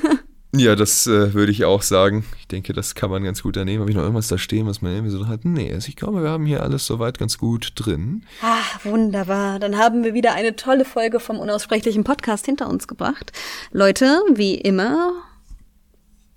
ja, 0.55 0.77
das 0.77 1.07
äh, 1.07 1.35
würde 1.35 1.51
ich 1.51 1.65
auch 1.65 1.83
sagen. 1.83 2.25
Ich 2.39 2.47
denke, 2.47 2.73
das 2.73 2.95
kann 2.95 3.11
man 3.11 3.25
ganz 3.25 3.43
gut 3.43 3.57
ernehmen. 3.57 3.81
Habe 3.81 3.91
ich 3.91 3.97
noch 3.97 4.03
irgendwas 4.03 4.29
da 4.29 4.39
stehen, 4.39 4.67
was 4.67 4.83
man 4.83 4.93
irgendwie 4.93 5.11
so 5.11 5.27
hat? 5.27 5.45
Nee, 5.45 5.73
also 5.73 5.89
ich 5.89 5.97
glaube, 5.97 6.23
wir 6.23 6.31
haben 6.31 6.47
hier 6.47 6.63
alles 6.63 6.87
soweit 6.87 7.19
ganz 7.19 7.39
gut 7.39 7.73
drin. 7.75 8.25
Ah, 8.41 8.63
wunderbar. 8.85 9.59
Dann 9.59 9.79
haben 9.79 10.05
wir 10.05 10.15
wieder 10.15 10.33
eine 10.35 10.55
tolle 10.55 10.85
Folge 10.85 11.19
vom 11.19 11.39
unaussprechlichen 11.39 12.05
Podcast 12.05 12.47
hinter 12.47 12.69
uns 12.69 12.87
gebracht. 12.87 13.33
Leute, 13.73 14.23
wie 14.33 14.55
immer, 14.55 15.13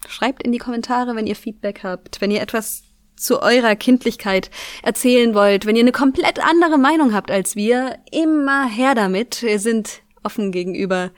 schreibt 0.08 0.42
in 0.44 0.52
die 0.52 0.58
Kommentare, 0.58 1.16
wenn 1.16 1.28
ihr 1.28 1.36
Feedback 1.36 1.82
habt, 1.84 2.22
wenn 2.22 2.32
ihr 2.32 2.42
etwas 2.42 2.84
zu 3.24 3.41
eurer 3.41 3.76
Kindlichkeit 3.76 4.52
erzählen 4.84 5.34
wollt, 5.34 5.66
wenn 5.66 5.76
ihr 5.76 5.84
eine 5.84 5.91
komplett 5.91 6.40
andere 6.40 6.78
Meinung 6.78 7.14
habt 7.14 7.32
als 7.32 7.56
wir, 7.56 7.98
immer 8.12 8.68
her 8.68 8.95
damit. 8.95 9.41
Wir 9.41 9.60
sind 9.60 10.02
offen 10.24 10.52
gegenüber 10.52 11.12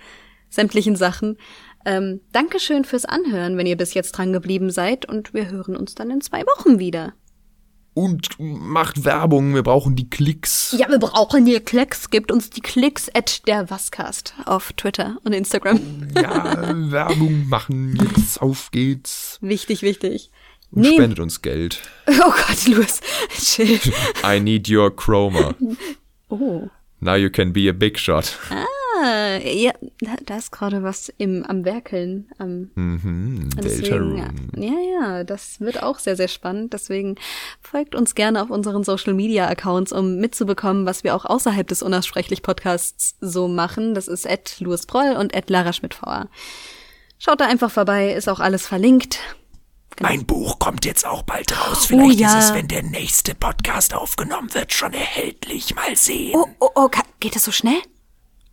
sämtlichen 0.50 0.96
Sachen. 0.96 1.38
Ähm, 1.86 2.22
Dankeschön 2.32 2.84
fürs 2.86 3.06
Anhören, 3.06 3.58
wenn 3.58 3.68
ihr 3.68 3.78
bis 3.78 3.94
jetzt 3.94 4.14
dran 4.14 4.34
geblieben 4.34 4.72
seid 4.72 5.08
und 5.08 5.34
wir 5.34 5.50
hören 5.50 5.76
uns 5.76 5.96
dann 5.96 6.10
in 6.10 6.22
zwei 6.22 6.42
Wochen 6.42 6.80
wieder. 6.80 7.14
Und 7.94 8.28
macht 8.40 9.06
Werbung, 9.06 9.56
wir 9.56 9.64
brauchen 9.64 9.96
die 9.96 10.10
Klicks. 10.10 10.76
Ja, 10.78 10.90
wir 10.90 11.00
brauchen 11.00 11.46
die 11.46 11.58
Klicks. 11.62 12.10
Gebt 12.10 12.30
uns 12.30 12.50
die 12.50 12.60
Klicks 12.60 13.10
at 13.14 13.48
der 13.48 13.70
Wascast 13.70 14.34
auf 14.46 14.74
Twitter 14.74 15.18
und 15.24 15.32
Instagram. 15.32 15.80
Ja, 16.14 16.92
Werbung 16.92 17.48
machen, 17.48 17.98
jetzt 18.14 18.42
auf 18.42 18.70
geht's. 18.72 19.38
Wichtig, 19.40 19.82
wichtig. 19.82 20.30
Und 20.76 20.82
Nee. 20.82 20.94
spendet 20.96 21.20
uns 21.20 21.42
Geld. 21.42 21.82
Oh 22.08 22.32
Gott, 22.32 22.68
Louis. 22.68 23.00
Chill. 23.40 23.80
I 24.24 24.40
need 24.40 24.70
your 24.70 24.96
chroma. 24.96 25.56
Oh. 26.30 26.68
Now 27.02 27.16
you 27.16 27.30
can 27.30 27.54
be 27.54 27.70
a 27.70 27.72
big 27.74 28.00
shot. 28.00 28.38
Ah, 28.50 29.38
ja, 29.38 29.72
da, 30.02 30.16
da 30.26 30.38
ist 30.38 30.52
gerade 30.52 30.82
was 30.82 31.10
im, 31.20 31.46
am 31.46 31.64
Werkeln. 31.66 32.30
Am, 32.40 32.72
Mhm, 32.74 33.50
Delta 33.62 33.96
Room. 33.98 34.50
ja, 34.58 34.74
ja, 35.00 35.24
das 35.24 35.60
wird 35.62 35.84
auch 35.84 36.00
sehr, 36.00 36.16
sehr 36.16 36.28
spannend. 36.28 36.74
Deswegen 36.74 37.16
folgt 37.62 37.94
uns 37.94 38.16
gerne 38.16 38.42
auf 38.42 38.50
unseren 38.50 38.84
Social 38.84 39.14
Media 39.14 39.48
Accounts, 39.48 39.92
um 39.92 40.18
mitzubekommen, 40.18 40.88
was 40.88 41.04
wir 41.04 41.14
auch 41.16 41.26
außerhalb 41.26 41.68
des 41.68 41.84
Unaussprechlich 41.84 42.42
Podcasts 42.42 43.16
so 43.22 43.48
machen. 43.48 43.94
Das 43.94 44.08
ist 44.08 44.28
at 44.28 44.60
Louis 44.60 44.88
Proll 44.88 45.16
und 45.20 45.36
at 45.36 45.50
Lara 45.52 45.74
Schmidt-VR. 45.74 46.28
Schaut 47.20 47.40
da 47.40 47.46
einfach 47.46 47.70
vorbei, 47.72 48.14
ist 48.14 48.28
auch 48.28 48.40
alles 48.40 48.66
verlinkt. 48.66 49.20
Mein 50.02 50.26
Buch 50.26 50.60
kommt 50.60 50.86
jetzt 50.86 51.06
auch 51.06 51.24
bald 51.24 51.52
raus. 51.58 51.84
Oh, 51.84 51.88
Vielleicht 51.88 52.20
ja. 52.20 52.38
ist 52.38 52.46
es, 52.46 52.54
wenn 52.54 52.68
der 52.68 52.84
nächste 52.84 53.34
Podcast 53.34 53.94
aufgenommen 53.94 54.54
wird, 54.54 54.74
schon 54.74 54.94
erhältlich. 54.94 55.74
Mal 55.76 55.96
sehen. 55.96 56.36
Oh, 56.36 56.48
oh, 56.60 56.70
oh, 56.76 56.90
geht 57.20 57.36
das 57.36 57.44
so 57.44 57.52
schnell? 57.52 57.82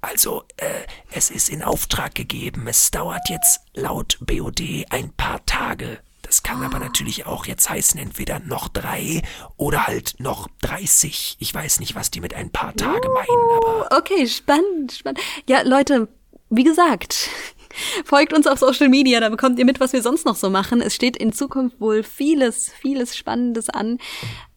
Also, 0.01 0.44
äh, 0.56 0.66
es 1.10 1.31
ist 1.31 1.48
in 1.48 1.62
Auftrag 1.62 2.14
gegeben. 2.14 2.66
Es 2.66 2.90
dauert 2.90 3.28
jetzt 3.28 3.60
laut 3.74 4.19
BOD 4.20 4.86
ein 4.90 5.12
paar 5.16 5.44
Tage. 5.47 6.01
Das 6.23 6.43
kann 6.43 6.62
aber 6.62 6.78
natürlich 6.78 7.27
auch 7.27 7.47
jetzt 7.47 7.69
heißen, 7.69 8.01
entweder 8.01 8.39
noch 8.39 8.69
drei 8.69 9.23
oder 9.56 9.86
halt 9.86 10.14
noch 10.19 10.48
30. 10.62 11.36
Ich 11.40 11.55
weiß 11.55 11.81
nicht, 11.81 11.94
was 11.94 12.10
die 12.10 12.20
mit 12.20 12.35
ein 12.35 12.51
paar 12.51 12.74
Tage 12.74 13.09
meinen, 13.10 13.56
aber 13.56 13.89
Okay, 13.98 14.27
spannend, 14.27 14.93
spannend. 14.93 15.20
Ja, 15.47 15.62
Leute, 15.62 16.09
wie 16.51 16.64
gesagt, 16.64 17.28
folgt 18.05 18.32
uns 18.32 18.47
auf 18.47 18.59
Social 18.59 18.89
Media, 18.89 19.20
da 19.20 19.28
bekommt 19.28 19.59
ihr 19.59 19.65
mit, 19.65 19.81
was 19.81 19.93
wir 19.93 20.03
sonst 20.03 20.27
noch 20.27 20.36
so 20.36 20.51
machen. 20.51 20.81
Es 20.81 20.94
steht 20.94 21.16
in 21.16 21.32
Zukunft 21.32 21.81
wohl 21.81 22.03
vieles, 22.03 22.70
vieles 22.70 23.16
Spannendes 23.16 23.69
an. 23.69 23.99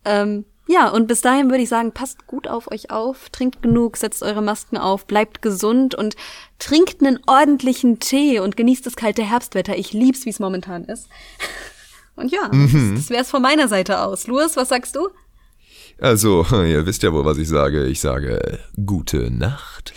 Ähm, 0.03 0.45
ja, 0.67 0.89
und 0.89 1.07
bis 1.07 1.21
dahin 1.21 1.49
würde 1.49 1.61
ich 1.61 1.69
sagen, 1.69 1.91
passt 1.91 2.25
gut 2.25 2.47
auf 2.47 2.71
euch 2.71 2.89
auf, 2.89 3.29
trinkt 3.29 3.61
genug, 3.61 3.97
setzt 3.97 4.23
eure 4.23 4.41
Masken 4.41 4.77
auf, 4.77 5.05
bleibt 5.05 5.43
gesund 5.43 5.93
und 5.93 6.15
trinkt 6.57 7.01
einen 7.01 7.19
ordentlichen 7.27 7.99
Tee 7.99 8.39
und 8.39 8.57
genießt 8.57 8.85
das 8.85 8.95
kalte 8.95 9.23
Herbstwetter. 9.23 9.77
Ich 9.77 9.93
lieb's, 9.93 10.25
wie 10.25 10.31
es 10.31 10.39
momentan 10.39 10.85
ist. 10.85 11.07
Und 12.17 12.31
ja, 12.31 12.47
das, 12.47 12.71
das 12.95 13.09
wär's 13.09 13.29
von 13.29 13.41
meiner 13.41 13.67
Seite 13.67 13.99
aus. 13.99 14.25
Louis, 14.27 14.55
was 14.55 14.69
sagst 14.69 14.95
du? 14.95 15.09
Also, 15.99 16.45
ihr 16.51 16.85
wisst 16.85 17.03
ja 17.03 17.11
wohl, 17.11 17.25
was 17.25 17.37
ich 17.37 17.49
sage. 17.49 17.87
Ich 17.87 17.99
sage, 17.99 18.59
gute 18.85 19.29
Nacht. 19.31 19.93